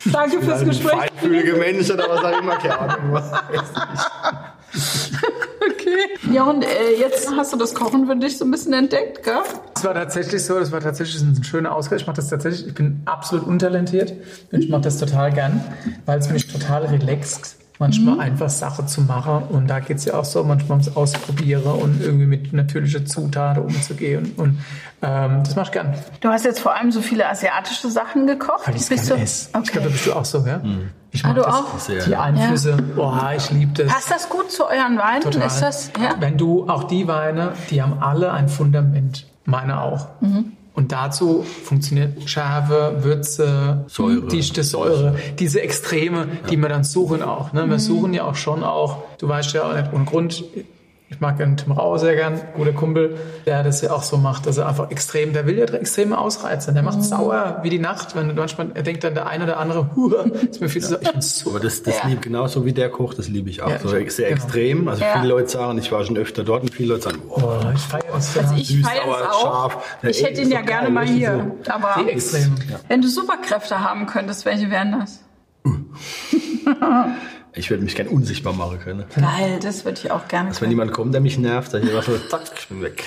du? 0.04 0.10
Danke 0.12 0.42
fürs 0.42 0.64
Gespräch. 0.64 0.92
feinfühlige 0.92 1.54
Mensch 1.54 1.90
oder 1.92 2.10
was 2.10 2.24
auch 2.24 2.40
immer, 2.40 2.56
keine 2.58 2.80
Ahnung. 2.80 3.14
Was. 3.14 3.32
Okay. 5.72 5.98
Ja, 6.32 6.44
und 6.44 6.64
äh, 6.64 6.96
jetzt 7.00 7.30
hast 7.36 7.54
du 7.54 7.58
das 7.58 7.76
Kochen 7.76 8.08
für 8.08 8.16
dich 8.16 8.38
so 8.38 8.46
ein 8.46 8.52
bisschen 8.52 8.74
entdeckt, 8.74 9.24
gell? 9.24 9.40
Das 9.76 9.84
war 9.84 9.94
tatsächlich 9.94 10.44
so, 10.44 10.60
das 10.60 10.72
war 10.72 10.80
tatsächlich 10.82 11.22
ein 11.22 11.44
schöner 11.44 11.74
Ausgleich. 11.76 12.02
Ich 12.02 12.08
mache 12.08 12.18
das 12.18 12.30
tatsächlich, 12.30 12.68
ich 12.68 12.74
bin 12.74 13.02
absolut 13.06 13.46
untalentiert. 13.46 14.14
Ich 14.52 14.70
mache 14.70 14.82
das 14.82 14.98
total 14.98 15.32
gern, 15.32 15.64
weil 16.06 16.20
es 16.20 16.30
mich 16.30 16.48
total 16.52 16.86
relaxt, 16.86 17.58
manchmal 17.82 18.20
einfach 18.22 18.50
Sache 18.50 18.86
zu 18.86 19.02
machen. 19.02 19.44
Und 19.50 19.68
da 19.68 19.80
geht 19.82 19.98
es 19.98 20.06
ja 20.06 20.14
auch 20.14 20.24
so, 20.24 20.42
manchmal 20.46 20.78
ums 20.80 20.96
Ausprobieren 20.96 21.64
und 21.64 22.02
irgendwie 22.02 22.28
mit 22.28 22.54
natürlichen 22.54 23.06
Zutaten 23.08 23.64
umzugehen. 23.64 24.32
Und 24.38 24.60
ähm, 25.02 25.44
das 25.44 25.56
mache 25.58 25.66
ich 25.66 25.72
gern, 25.74 25.94
Du 26.22 26.30
hast 26.30 26.46
jetzt 26.46 26.62
vor 26.62 26.74
allem 26.76 26.92
so 26.92 27.02
viele 27.02 27.28
asiatische 27.28 27.90
Sachen 27.90 28.28
gekocht. 28.28 28.66
weil 28.68 28.74
Bist 28.76 28.90
du- 28.92 29.16
esse. 29.16 29.50
Ich 29.64 29.72
glaube, 29.72 29.72
da 29.74 29.80
Okay. 29.80 29.90
bist 29.90 30.06
du 30.08 30.14
auch 30.14 30.26
so, 30.26 30.46
ja? 30.46 30.62
Ich 31.14 31.26
Ah, 31.26 31.28
mag 31.30 31.36
du 31.36 31.42
das. 31.42 31.54
auch? 31.54 31.80
Sehr. 31.80 32.06
Die 32.06 32.16
Einflüsse, 32.16 32.78
boah, 32.96 33.34
ich 33.36 33.52
liebe 33.52 33.84
das. 33.84 33.92
Passt 33.94 34.12
das 34.12 34.30
gut 34.30 34.50
zu 34.50 34.66
euren 34.68 34.98
Weinen? 34.98 35.22
Total. 35.22 35.48
Ist 35.48 35.60
das, 35.60 35.92
ja? 36.02 36.16
Wenn 36.20 36.38
du 36.38 36.70
auch 36.70 36.86
die 36.86 37.06
Weine, 37.08 37.52
die 37.70 37.82
haben 37.82 38.02
alle 38.02 38.32
ein 38.32 38.48
Fundament. 38.48 39.26
Meine 39.44 39.82
auch. 39.82 40.08
Mhm. 40.22 40.54
Und 40.74 40.92
dazu 40.94 41.44
funktioniert 41.44 42.30
Schärfe, 42.30 42.98
Würze, 43.04 43.84
Säure. 43.88 44.28
Dichte 44.28 44.64
Säure, 44.64 45.16
diese 45.38 45.62
Extreme, 45.62 46.28
die 46.50 46.56
wir 46.58 46.70
dann 46.70 46.84
suchen 46.86 47.22
auch. 47.24 47.52
Ne? 47.52 47.62
Wir 47.68 47.76
Mhm. 47.76 47.80
suchen 47.80 48.14
ja 48.14 48.24
auch 48.24 48.36
schon 48.36 48.64
auch, 48.64 49.04
du 49.18 49.28
weißt 49.28 49.54
ja 49.54 49.64
auch 49.70 49.76
nicht 49.76 49.92
ohne 49.94 50.06
Grund, 50.06 50.44
ich 51.12 51.20
mag 51.20 51.38
den 51.38 51.58
Tim 51.58 51.74
Rau 51.74 51.98
sehr 51.98 52.16
gern, 52.16 52.40
guter 52.56 52.72
Kumpel, 52.72 53.18
der 53.46 53.64
das 53.64 53.82
ja 53.82 53.92
auch 53.92 54.02
so 54.02 54.18
macht, 54.18 54.46
dass 54.48 54.58
er 54.58 54.68
einfach 54.68 54.90
extrem, 54.92 55.34
der 55.34 55.46
will 55.46 55.58
ja 55.60 55.66
extreme 55.66 56.18
ausreizen, 56.18 56.74
der 56.74 56.84
macht 56.84 56.98
Mhm. 57.00 57.04
sauer 57.04 57.60
wie 57.64 57.70
die 57.70 57.80
Nacht, 57.80 58.16
wenn 58.16 58.34
manchmal, 58.34 58.72
er 58.74 58.82
denkt 58.84 59.04
dann 59.04 59.14
der 59.14 59.28
eine 59.28 59.44
oder 59.44 59.58
andere, 59.58 59.90
Hua, 59.96 60.24
ist 60.50 60.62
mir 60.62 60.70
viel 60.70 60.82
zu 60.82 60.98
bin 60.98 61.22
so 61.22 61.50
Aber 61.50 61.60
das, 61.60 61.84
das 61.84 61.98
Ja. 62.00 62.08
lieb 62.08 62.22
genauso 62.22 62.66
wie 62.66 62.72
der 62.74 62.90
Koch, 62.90 63.14
das 63.14 63.28
liebe 63.28 63.50
ich 63.50 63.62
auch. 63.62 63.70
Ja, 63.70 63.80
so 63.80 63.94
ich- 63.96 64.12
sehr 64.16 64.30
genau. 64.30 64.44
extrem. 64.44 64.88
Also 64.88 65.04
Ja. 65.04 65.14
viele 65.18 65.28
Leute 65.28 65.50
sagen, 65.50 65.78
ich 65.78 65.92
war 65.92 66.04
schon 66.06 66.18
öfter 66.18 66.44
dort 66.46 66.64
und 66.64 66.74
viele 66.74 66.94
Leute 66.94 67.04
sagen, 67.04 67.20
oh, 67.30 67.42
Oh, 67.44 67.56
ich 67.76 67.82
feiere 67.82 68.06
ja. 68.06 68.14
Also 68.14 68.56
ich 68.56 68.68
süß, 68.70 68.88
feiere 68.88 69.02
es 69.04 69.16
aber 69.22 69.32
auch. 69.34 69.42
scharf. 69.42 69.98
Ja, 70.04 70.10
ich 70.10 70.24
ey, 70.24 70.30
hätte 70.30 70.42
ihn 70.42 70.52
ja 70.52 70.60
doch 70.60 70.66
gerne 70.68 70.84
geil, 70.86 70.92
mal 70.94 71.06
hier. 71.06 71.52
Aber 71.68 72.02
die 72.04 72.10
Extreme. 72.10 72.56
wenn 72.88 73.02
du 73.02 73.10
Superkräfte 73.10 73.82
haben 73.82 74.06
könntest, 74.06 74.46
welche 74.46 74.70
wären 74.72 74.94
das? 75.00 75.20
Ich 77.54 77.70
würde 77.70 77.84
mich 77.84 77.96
gerne 77.96 78.10
unsichtbar 78.10 78.54
machen 78.54 78.80
können. 78.80 79.04
Geil, 79.14 79.60
das 79.62 79.84
würde 79.84 80.00
ich 80.02 80.12
auch 80.12 80.28
gerne. 80.30 80.50
Dass 80.50 80.62
wenn 80.62 80.70
jemand 80.70 80.94
kommt, 80.94 81.14
der 81.14 81.20
mich 81.20 81.38
nervt, 81.38 81.74
dann 81.74 81.84
ich 81.84 81.90
einfach 81.90 82.04
so, 82.04 82.18
zack, 82.30 82.44
ich 82.58 82.68
bin 82.70 82.82
weg. 82.82 83.04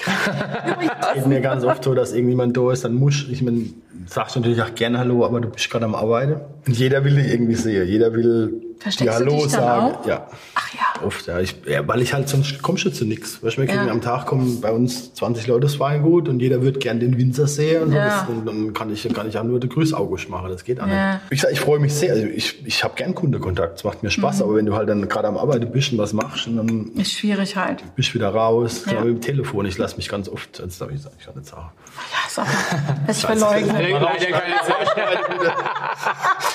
Geht 1.15 1.27
mir 1.27 1.41
ganz 1.41 1.65
oft 1.65 1.83
so, 1.85 1.95
dass 1.95 2.13
irgendjemand 2.13 2.55
da 2.57 2.71
ist, 2.71 2.85
dann 2.85 2.95
muss 2.95 3.27
ich, 3.31 3.41
man 3.41 3.73
sagt 4.07 4.37
natürlich 4.37 4.61
auch 4.61 4.75
gerne 4.75 4.99
Hallo, 4.99 5.25
aber 5.25 5.41
du 5.41 5.49
bist 5.49 5.71
gerade 5.71 5.87
am 5.87 5.95
Arbeiten. 5.95 6.41
Und 6.67 6.79
jeder 6.79 7.05
will 7.05 7.15
dich 7.15 7.33
irgendwie 7.33 7.55
sehen. 7.55 7.89
Jeder 7.89 8.13
will 8.13 8.61
Versteckst 8.79 9.21
du 9.21 9.25
Hallo 9.25 9.47
sagen. 9.49 9.95
auch? 9.95 10.07
Ja. 10.07 10.27
Ach 10.55 10.75
ja. 10.75 11.07
Oft, 11.07 11.27
ja. 11.27 11.41
Ich, 11.41 11.55
ja. 11.67 11.87
Weil 11.87 12.03
ich 12.03 12.13
halt 12.15 12.29
sonst 12.29 12.61
kommst 12.63 12.85
du 12.85 12.91
zu 12.91 13.05
nichts. 13.05 13.43
Weißt 13.43 13.57
du, 13.57 13.63
wir 13.63 13.69
kriegen 13.69 13.87
Ja. 13.87 13.93
am 13.93 14.01
Tag 14.01 14.27
kommen 14.27 14.61
bei 14.61 14.71
uns 14.73 15.13
20 15.15 15.47
Leute 15.47 15.61
das 15.63 15.81
Weingut 15.81 16.29
und 16.29 16.41
jeder 16.41 16.63
wird 16.63 16.81
gern 16.81 17.01
den 17.01 17.17
Winzer 17.19 17.47
sehen. 17.47 17.93
Ja. 17.93 18.27
und 18.29 18.47
dann 18.47 18.73
kann 18.73 18.93
ich, 18.93 19.09
kann 19.15 19.29
ich 19.29 19.39
auch 19.39 19.45
nur 19.45 19.61
den 19.61 19.71
Grüßaugusch 19.71 20.29
machen. 20.29 20.49
Das 20.51 20.65
geht 20.65 20.81
auch 20.81 20.87
Ja. 20.87 21.15
nicht. 21.15 21.21
Wie 21.31 21.35
gesagt, 21.37 21.53
ich 21.53 21.61
freue 21.61 21.79
mich 21.79 21.95
sehr. 21.95 22.13
Also 22.15 22.27
ich, 22.27 22.67
ich 22.67 22.85
habe 22.85 22.95
gern 22.95 23.15
Kundenkontakt. 23.15 23.79
Es 23.79 23.85
macht 23.85 24.03
mir 24.03 24.11
Spaß, 24.11 24.37
Mhm. 24.39 24.43
aber 24.43 24.55
wenn 24.57 24.67
du 24.67 24.75
halt 24.75 24.89
dann 24.89 25.09
gerade 25.09 25.29
am 25.29 25.37
Arbeiten 25.39 25.71
bist 25.71 25.93
und 25.93 25.99
was 25.99 26.13
machst 26.13 26.47
und 26.47 26.57
dann 26.57 26.91
Ist 26.97 27.13
schwierig 27.13 27.57
halt. 27.57 27.83
bist 27.97 28.11
du 28.11 28.15
wieder 28.15 28.29
raus. 28.31 28.83
Ja. 28.87 28.93
Genau 28.93 29.07
wie 29.07 29.11
im 29.11 29.21
Telefon. 29.21 29.67
Ich 29.67 29.79
lasse 29.79 29.97
mich 29.97 30.09
ganz 30.09 30.29
oft, 30.29 30.59
das 30.59 30.79
darf 30.79 30.91
ich 30.91 31.01
sagen, 31.03 31.15
ich 31.19 31.25
kann 31.27 31.35
nicht 31.37 31.49
sagen. 31.49 31.71
Ja, 32.13 32.29
sag 32.29 32.47
mal. 32.47 33.05
Das 33.07 33.21
verleugnet. 33.21 33.73
Leider 34.01 34.27
keine 34.27 34.57
Zeit. 34.67 34.97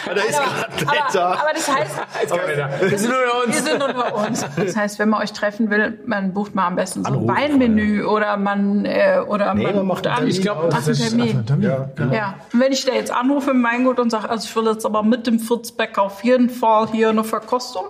Ja, 0.05 0.13
der 0.13 0.25
ist 0.25 0.37
gerade 0.39 0.73
nicht 0.75 0.87
Aber, 0.87 1.11
da. 1.13 1.31
aber 1.33 1.53
das 1.53 1.67
heißt, 1.67 1.95
Jetzt 2.21 2.33
können 2.33 2.47
wir 2.47 2.55
da. 2.57 2.69
Wir 2.81 2.97
sind 2.97 3.09
nur 3.11 3.19
wir 3.19 3.47
uns. 3.47 3.63
sind 3.65 3.83
unter 3.83 4.15
uns. 4.15 4.45
Das 4.55 4.75
heißt, 4.75 4.99
wenn 4.99 5.09
man 5.09 5.21
euch 5.21 5.31
treffen 5.33 5.69
will, 5.69 5.99
man 6.05 6.33
bucht 6.33 6.55
mal 6.55 6.67
am 6.67 6.75
besten 6.75 7.03
so 7.03 7.11
ein 7.13 7.27
Weinmenü 7.27 8.03
oder 8.05 8.37
man 8.37 8.85
äh, 8.85 9.19
oder 9.27 9.53
Nee, 9.53 9.63
man 9.63 9.75
man 9.77 9.87
macht 9.87 10.05
einen 10.07 10.13
an. 10.15 10.17
Termin. 10.21 10.35
Ich 10.35 10.41
glaube, 10.41 10.69
Ach, 10.73 10.87
ein 10.87 10.93
Termin. 10.93 11.45
Ja, 11.61 11.89
genau. 11.95 12.13
Ja, 12.13 12.35
und 12.53 12.59
wenn 12.59 12.71
ich 12.71 12.85
da 12.85 12.93
jetzt 12.93 13.11
anrufe 13.11 13.51
im 13.51 13.63
Weingut 13.63 13.99
und 13.99 14.09
sage, 14.09 14.29
also 14.29 14.45
ich 14.47 14.55
will 14.55 14.65
jetzt 14.71 14.85
aber 14.85 15.03
mit 15.03 15.27
dem 15.27 15.39
Furzbäcker 15.39 16.01
auf 16.03 16.23
jeden 16.23 16.49
Fall 16.49 16.87
hier 16.91 17.09
eine 17.09 17.23
Verkostung. 17.23 17.85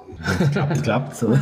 Das 0.54 0.82
klappt. 0.84 1.16
So. 1.16 1.38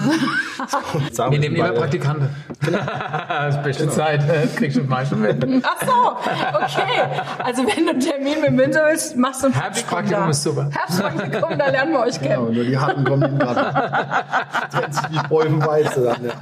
Sagen 1.12 1.32
Wir 1.32 1.40
nehmen 1.40 1.56
immer. 1.56 1.72
Praktikanten. 1.72 2.30
Das 2.62 3.56
ist 3.56 3.64
beste 3.64 3.90
Zeit. 3.90 4.22
äh, 4.30 4.48
Kriegst 4.56 4.78
du 4.78 4.84
meistens 4.84 5.20
mit. 5.20 5.64
Ach 5.64 5.86
so, 5.86 6.58
okay. 6.58 7.22
Also 7.44 7.64
wenn 7.68 7.86
du 7.86 7.91
einen 7.91 7.99
Termin 7.99 8.41
mit 8.41 8.52
Münzer 8.52 8.86
willst, 8.90 9.16
machst 9.18 9.44
du 9.44 9.48
ein 9.48 9.54
Herbstpraktikum 9.54 10.24
da. 10.24 10.30
ist 10.30 10.44
super. 10.44 10.70
Herbstpraktikum, 10.72 11.58
da 11.58 11.70
lernen 11.70 11.91
wir 11.94 11.99
euch 12.02 12.20
Genau, 12.20 12.45
kennen. 12.45 12.56
nur 12.56 12.64
die 12.68 12.77
Harten 12.77 13.03
kommen 13.03 13.39
gerade. 13.39 14.69
Trennt 14.72 14.94
sich 14.94 15.03
wie 15.11 15.27
Bäume 15.27 15.65
weiße 15.65 16.03
dann. 16.03 16.26
Ja. 16.26 16.34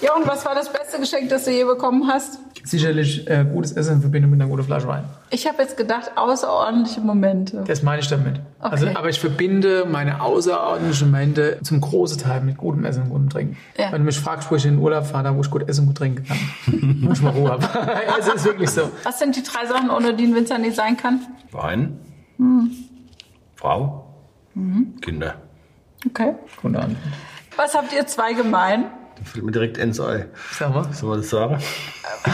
Ja, 0.00 0.14
und 0.14 0.26
was 0.26 0.44
war 0.44 0.54
das 0.54 0.70
beste 0.70 0.98
Geschenk, 0.98 1.30
das 1.30 1.44
du 1.44 1.52
je 1.52 1.64
bekommen 1.64 2.06
hast? 2.06 2.38
Sicherlich 2.64 3.28
äh, 3.30 3.44
gutes 3.44 3.72
Essen 3.72 3.94
in 3.94 4.00
Verbindung 4.00 4.30
mit 4.32 4.40
einer 4.40 4.50
guten 4.50 4.64
Flasche 4.64 4.88
Wein. 4.88 5.04
Ich 5.30 5.46
habe 5.46 5.62
jetzt 5.62 5.76
gedacht, 5.76 6.12
außerordentliche 6.16 7.00
Momente. 7.00 7.64
Das 7.66 7.82
meine 7.82 8.00
ich 8.00 8.08
damit. 8.08 8.40
Also, 8.58 8.88
aber 8.88 9.08
ich 9.08 9.20
verbinde 9.20 9.86
meine 9.88 10.20
außerordentlichen 10.20 11.10
Momente 11.10 11.58
zum 11.62 11.80
großen 11.80 12.18
Teil 12.18 12.40
mit 12.42 12.58
gutem 12.58 12.84
Essen 12.84 13.04
und 13.04 13.10
gutem 13.10 13.30
Trinken. 13.30 13.56
Ja. 13.78 13.92
Wenn 13.92 14.02
du 14.02 14.06
mich 14.06 14.18
fragst, 14.18 14.50
wo 14.50 14.56
ich 14.56 14.66
in 14.66 14.74
den 14.74 14.80
Urlaub 14.82 15.06
fahre, 15.06 15.24
da 15.24 15.36
wo 15.36 15.40
ich 15.40 15.50
gut 15.50 15.68
essen 15.68 15.82
und 15.82 15.86
gut 15.88 15.98
trinken 15.98 16.24
kann, 16.24 16.38
wo 17.02 17.12
ich 17.12 17.22
mal 17.22 17.30
Ruhe 17.30 17.50
habe. 17.50 17.64
es 18.18 18.28
ist 18.28 18.44
wirklich 18.44 18.70
so. 18.70 18.90
Was 19.04 19.18
sind 19.18 19.36
die 19.36 19.42
drei 19.42 19.66
Sachen, 19.66 19.88
ohne 19.88 20.14
die 20.14 20.24
ein 20.24 20.34
Winzer 20.34 20.58
nicht 20.58 20.76
sein 20.76 20.96
kann? 20.96 21.20
Wein, 21.52 21.98
Frau, 23.54 24.14
Kinder. 25.00 25.36
Okay. 26.08 26.34
Gute 26.62 26.78
Antwort. 26.78 26.98
Was 27.56 27.74
habt 27.74 27.92
ihr 27.92 28.06
zwei 28.06 28.32
gemein? 28.32 28.90
Fällt 29.32 29.44
mir 29.44 29.52
direkt 29.52 29.76
ins 29.78 30.00
Ei. 30.00 30.26
Sag 30.58 30.72
mal. 30.74 30.86
Soll 30.92 31.10
man 31.10 31.18
das 31.20 31.30
sagen? 31.30 31.58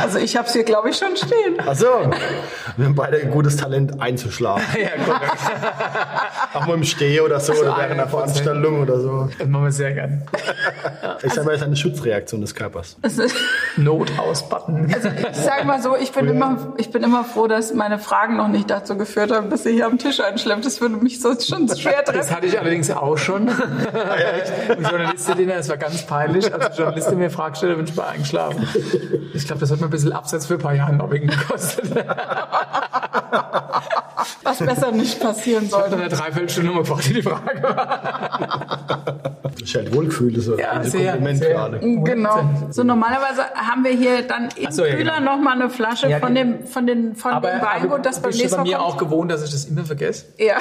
Also 0.02 0.18
ich 0.18 0.36
habe 0.36 0.46
es 0.46 0.52
hier, 0.52 0.64
glaube 0.64 0.90
ich, 0.90 0.96
schon 0.96 1.16
stehen. 1.16 1.56
Ach 1.66 1.74
so. 1.74 1.86
Wir 2.76 2.86
haben 2.86 2.94
beide 2.94 3.18
ein 3.18 3.30
gutes 3.30 3.56
Talent 3.56 4.00
einzuschlafen. 4.00 4.62
Ja, 4.82 5.02
gut. 5.04 5.14
Auch 6.54 6.66
mal 6.66 6.74
im 6.74 6.84
Steh 6.84 7.20
oder 7.20 7.40
so, 7.40 7.52
oder 7.54 7.76
während 7.78 7.92
einer 7.92 8.06
100%. 8.06 8.08
Veranstaltung 8.08 8.82
oder 8.82 9.00
so. 9.00 9.28
Das 9.38 9.48
machen 9.48 9.64
wir 9.64 9.72
sehr 9.72 9.92
gern. 9.92 10.22
Ich 11.24 11.32
sage 11.34 11.46
mal, 11.46 11.52
das 11.52 11.60
ist 11.60 11.66
eine 11.66 11.76
Schutzreaktion 11.76 12.40
des 12.40 12.54
Körpers. 12.54 12.96
Es 13.02 13.16
ist- 13.18 13.36
Notaus-Button. 13.76 14.88
Ich 14.90 15.36
sage 15.36 15.64
mal 15.64 15.80
so, 15.80 15.96
ich 15.96 16.10
bin, 16.12 16.26
immer, 16.28 16.74
ich 16.78 16.90
bin 16.90 17.02
immer 17.04 17.24
froh, 17.24 17.46
dass 17.46 17.72
meine 17.74 17.98
Fragen 18.00 18.36
noch 18.36 18.48
nicht 18.48 18.68
dazu 18.70 18.96
geführt 18.96 19.30
haben, 19.30 19.48
dass 19.48 19.64
ihr 19.64 19.72
hier 19.72 19.86
am 19.86 19.98
Tisch 19.98 20.20
einschleppt. 20.20 20.64
Das 20.66 20.80
würde 20.80 20.96
mich 20.96 21.20
so 21.20 21.32
schon 21.38 21.68
schwer 21.68 22.02
Das 22.04 22.14
treffen. 22.14 22.36
hatte 22.36 22.46
ich 22.46 22.58
allerdings 22.58 22.90
auch 22.90 23.16
schon. 23.18 23.48
Im 23.48 24.82
Journalistendiener, 24.84 25.54
das 25.56 25.68
war 25.68 25.76
ganz 25.76 26.02
peinlich. 26.02 26.52
Als 26.52 26.76
die 26.76 26.81
Journalistin 26.82 27.18
mir 27.18 27.30
Fragen 27.30 27.54
stellte, 27.54 27.76
bin 27.76 27.86
ich 27.86 27.94
mal 27.94 28.08
eingeschlafen. 28.08 28.66
Ich 29.34 29.46
glaube, 29.46 29.60
das 29.60 29.70
hat 29.70 29.80
mir 29.80 29.86
ein 29.86 29.90
bisschen 29.90 30.12
Absatz 30.12 30.46
für 30.46 30.54
ein 30.54 30.60
paar 30.60 30.74
Jahre 30.74 30.94
Norwegen 30.94 31.28
gekostet. 31.28 31.90
Was 34.42 34.58
besser 34.58 34.90
nicht 34.92 35.20
passieren 35.20 35.64
Nach 35.64 35.70
sollte. 35.80 35.96
einer 35.96 36.08
Dreiviertelstunde 36.08 36.70
mal 36.72 36.80
gefragt, 36.80 37.08
wie 37.10 37.14
die 37.14 37.22
Frage 37.22 37.62
war. 37.62 39.38
Das 39.42 39.62
ist 39.62 39.74
halt 39.74 39.94
Wohlgefühl, 39.94 40.32
das 40.32 40.46
ist 40.46 40.58
Ja, 40.58 40.70
ein 40.72 40.84
sehr, 40.84 41.12
Kompliment 41.12 41.38
sehr. 41.38 41.50
gerade. 41.50 41.78
Genau. 41.80 42.50
So 42.70 42.82
normalerweise 42.84 43.42
haben 43.54 43.84
wir 43.84 43.90
hier 43.92 44.22
dann 44.26 44.48
im 44.56 44.72
so, 44.72 44.84
ja, 44.84 44.94
Kühler 44.94 45.18
genau. 45.18 45.36
noch 45.36 45.42
mal 45.42 45.52
eine 45.54 45.68
Flasche 45.70 46.08
Ja, 46.08 46.18
von 46.20 46.34
dem 46.34 46.66
von 46.66 46.86
den 46.86 47.14
von 47.14 47.32
Aber, 47.32 47.48
dem 47.50 47.60
aber 47.60 47.66
Weingut, 47.82 48.06
das 48.06 48.20
beim 48.20 48.30
bist 48.30 48.38
du 48.40 48.42
nächsten 48.44 48.56
bei 48.58 48.62
Mal 48.64 48.70
mir 48.70 48.76
kommt. 48.78 48.88
auch 48.94 48.96
gewohnt, 48.98 49.30
dass 49.30 49.44
ich 49.44 49.50
das 49.50 49.64
immer 49.66 49.84
vergesse. 49.84 50.24
Ja. 50.38 50.56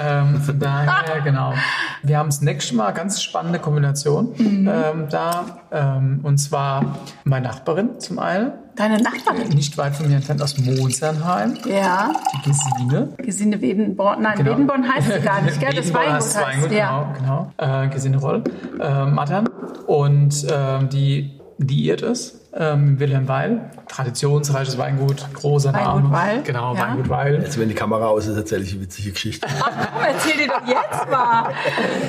Ähm, 0.00 0.40
von 0.40 0.58
daher, 0.58 1.20
genau. 1.22 1.54
Wir 2.02 2.18
haben 2.18 2.28
das 2.30 2.40
nächste 2.40 2.74
Mal 2.74 2.92
ganz 2.92 3.22
spannende 3.22 3.58
Kombination 3.58 4.34
Mhm. 4.36 4.68
ähm, 4.72 5.06
da. 5.10 5.44
Ähm, 5.70 6.20
und 6.22 6.38
zwar 6.38 6.98
meine 7.24 7.46
Nachbarin 7.48 8.00
zum 8.00 8.18
einen, 8.18 8.52
Deine 8.76 8.96
Nachbarin. 9.02 9.48
nicht 9.50 9.76
weit 9.76 9.94
von 9.94 10.08
mir 10.08 10.16
entfernt 10.16 10.40
aus 10.42 10.56
Mosernheim, 10.58 11.56
Ja. 11.66 12.12
die 12.34 12.50
Gesine. 12.50 13.08
Gesine 13.18 13.60
Wedenborn. 13.60 14.22
Nein, 14.22 14.38
Genau. 14.38 14.52
Wedenborn 14.52 14.90
heißt 14.90 15.12
sie 15.12 15.20
gar 15.20 15.42
nicht, 15.42 15.60
gell? 15.60 15.74
Das 15.74 15.92
Weingut 15.92 16.14
heißt 16.14 16.36
heißt. 16.38 16.46
Weingut, 16.46 16.72
ja. 16.72 17.12
genau, 17.18 17.50
genau. 17.58 17.82
Äh, 17.82 17.88
Gesine 17.88 18.16
Roll, 18.16 18.42
äh, 18.80 19.04
Mattern. 19.04 19.48
Und 19.86 20.46
ähm, 20.50 20.88
die 20.88 21.38
liiert 21.58 22.00
ist 22.02 22.41
ähm, 22.54 22.98
Wilhelm 23.00 23.28
Weil, 23.28 23.70
traditionsreiches 23.88 24.76
Weingut, 24.78 25.26
großer 25.34 25.72
Weingut 25.72 26.02
Name. 26.04 26.12
Weil, 26.12 26.42
Genau, 26.42 26.74
ja. 26.74 26.80
Weingut 26.82 27.08
Weil. 27.08 27.42
Jetzt, 27.42 27.58
wenn 27.58 27.68
die 27.68 27.74
Kamera 27.74 28.06
aus 28.06 28.26
ist, 28.26 28.36
erzähle 28.36 28.62
ich 28.62 28.72
eine 28.72 28.82
witzige 28.82 29.12
Geschichte. 29.12 29.46
Ach 29.50 29.70
komm, 29.92 30.02
erzähl 30.06 30.36
dir 30.36 30.48
doch 30.48 30.66
jetzt 30.66 31.10
mal. 31.10 31.50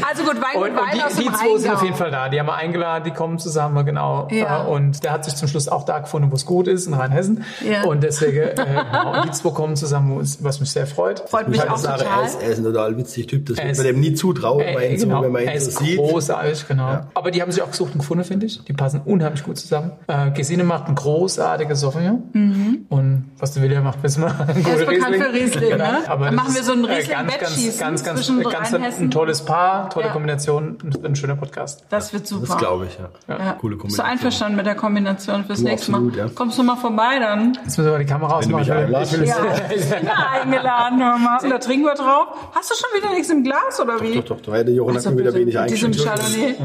Also 0.10 0.24
gut, 0.24 0.36
Weingut 0.42 0.70
Und, 0.70 0.76
Weil 0.76 0.94
und 0.96 1.04
aus 1.06 1.14
die, 1.16 1.24
dem 1.24 1.32
die 1.32 1.38
zwei 1.38 1.58
sind 1.58 1.70
Rheingau. 1.70 1.74
auf 1.76 1.84
jeden 1.84 1.96
Fall 1.96 2.12
da. 2.12 2.30
Die 2.30 2.40
haben 2.40 2.48
wir 2.48 2.56
eingeladen, 2.56 3.04
die 3.06 3.12
kommen 3.12 3.40
zusammen, 3.40 3.86
genau. 3.86 4.28
Ja. 4.32 4.64
Äh, 4.64 4.68
Und 4.68 5.04
der 5.04 5.12
hat 5.12 5.26
sich 5.26 5.36
zum 5.36 5.48
Schluss 5.48 5.68
auch 5.68 5.84
da 5.86 6.00
gefunden, 6.00 6.32
wo 6.32 6.36
es 6.36 6.46
gut 6.46 6.68
ist, 6.68 6.88
in 6.88 6.94
Rheinhessen. 6.94 7.44
Ja. 7.68 7.84
Und 7.84 8.04
deswegen, 8.04 8.38
äh, 8.40 8.54
genau, 8.56 9.14
und 9.22 9.26
die 9.26 9.32
zwei 9.32 9.50
kommen 9.52 9.76
zusammen, 9.76 10.20
was 10.42 10.60
mich 10.60 10.72
sehr 10.72 10.88
freut. 10.88 11.22
Freut 11.30 11.48
mich 11.48 11.60
Ich 11.64 11.70
auch 11.70 11.80
total. 11.80 12.02
er 12.02 12.26
ist, 12.26 12.42
er 12.42 12.50
ist 12.50 12.58
ein 12.60 12.64
total 12.66 12.98
witziger 12.98 13.28
Typ. 13.28 13.46
Das 13.48 13.58
Er 13.58 13.64
wird 13.66 13.72
ist- 13.74 13.78
man 13.80 13.88
dem 13.88 14.00
nie 14.00 14.14
zutrauen, 14.14 14.60
Äh, 14.62 14.76
wenn, 14.78 15.00
so, 15.00 15.08
wenn 15.10 15.32
man 15.32 15.42
ihn 15.44 15.48
er 15.48 15.62
so 15.62 15.70
ist 15.70 15.80
sieht. 15.80 15.98
großartig, 15.98 16.68
genau. 16.68 17.02
Aber 17.14 17.32
die 17.32 17.42
haben 17.42 17.52
sich 17.52 17.62
auch 17.62 17.72
gesucht 17.72 17.94
und 17.94 18.00
gefunden, 18.00 18.24
finde 18.24 18.46
ich. 18.46 18.64
Die 18.66 18.74
passen 18.74 19.02
unheimlich 19.06 19.44
gut 19.44 19.58
zusammen. 19.58 19.92
Äh, 20.08 20.32
Gesine 20.34 20.64
macht 20.64 20.88
ein 20.88 20.96
großartiges 20.96 21.80
Sauvignon. 21.80 22.86
Und 22.90 23.32
was 23.38 23.54
der 23.54 23.64
William 23.64 23.84
macht, 23.84 24.02
wissen 24.04 24.22
wir. 24.24 24.30
Mhm. 24.34 24.66
Er 24.66 24.76
ist 24.76 24.86
bekannt 24.88 25.16
für 25.16 25.34
Riesling, 25.34 25.70
Genau. 25.72 25.84
ne? 25.92 26.00
Aber 26.08 26.26
Dann 26.26 26.36
machen 26.36 26.56
wir 26.56 26.64
so 26.64 26.74
ein 26.74 26.84
äh, 26.84 26.88
ganz, 26.88 27.00
Riesling-Wettschießen 27.10 27.80
ganz, 27.80 28.04
ganz, 28.04 28.28
ganz, 28.28 28.72
ganz 28.72 29.00
ein 29.00 29.12
tolles 29.12 29.44
Paar, 29.46 29.90
tolle 29.90 30.08
Ja. 30.08 30.12
Kombination, 30.12 30.78
ein, 30.84 31.06
ein 31.06 31.16
schöner 31.16 31.36
Podcast. 31.36 31.86
Das 31.90 32.14
wird 32.14 32.28
super. 32.28 32.48
Das 32.48 32.58
glaube 32.58 32.86
ich, 32.88 32.98
ja. 32.98 33.10
Ja. 33.28 33.54
Coole 33.54 33.56
Bist 33.56 33.62
du 33.62 33.78
Kombination. 33.78 34.06
einverstanden 34.06 34.56
mit 34.58 34.66
der 34.66 34.76
Kombination 34.76 35.46
fürs 35.46 35.60
Du, 35.60 35.66
nächste 35.66 35.92
absolut, 35.94 36.16
Mal? 36.16 36.26
ja. 36.26 36.32
Kommst 36.34 36.58
du 36.58 36.64
mal 36.64 36.76
vorbei 36.76 37.20
dann? 37.20 37.54
Jetzt 37.64 37.78
müssen 37.78 37.92
wir 37.92 38.00
die 38.00 38.06
Kamera 38.06 38.40
Wenn 38.42 38.50
du 38.50 38.58
mich 38.58 38.72
ausmachen. 38.72 39.12
Ich 39.14 39.90
Ja, 39.90 39.96
bin 39.98 40.06
da 40.06 40.42
eingeladen, 40.42 41.00
hör 41.04 41.18
mal. 41.18 41.40
Und 41.44 41.50
da 41.50 41.58
trinken 41.58 41.86
wir 41.86 41.96
drauf. 41.96 42.28
Hast 42.54 42.72
du 42.72 42.76
schon 42.76 43.02
wieder 43.02 43.14
nichts 43.14 43.30
im 43.30 43.44
Glas 43.44 43.80
oder 43.82 44.02
wie? 44.02 44.16
Doch, 44.16 44.26
doch, 44.26 44.42
da 44.42 44.54
hätte 44.54 44.72
Jochen 44.72 44.96
Also 44.96 45.10
hat 45.10 45.16
mir 45.16 45.22
wieder 45.22 45.34
wenig 45.34 45.56
mit 45.56 45.70
diesem 45.72 45.92
eingeschenkt. 45.92 46.04
Chardonnay. 46.04 46.56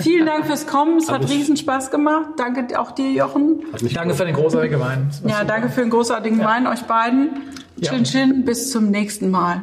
Vielen 0.00 0.26
Dank 0.26 0.46
fürs 0.46 0.66
Kommen. 0.66 0.98
Es 0.98 1.10
hat 1.10 1.28
riesen 1.28 1.56
Spaß 1.56 1.87
gemacht. 1.90 2.30
Danke 2.36 2.78
auch 2.78 2.92
dir, 2.92 3.10
Jochen. 3.10 3.60
Danke 3.94 4.14
für 4.14 4.24
den 4.24 4.34
großartigen 4.34 4.80
Wein. 4.80 5.10
Ja, 5.26 5.44
danke 5.44 5.68
für 5.68 5.80
den 5.80 5.90
großartigen 5.90 6.40
Wein, 6.40 6.66
euch 6.66 6.82
beiden. 6.82 7.30
Ja. 7.76 7.92
Chin 7.92 8.04
Chin, 8.04 8.44
bis 8.44 8.70
zum 8.70 8.90
nächsten 8.90 9.30
Mal. 9.30 9.62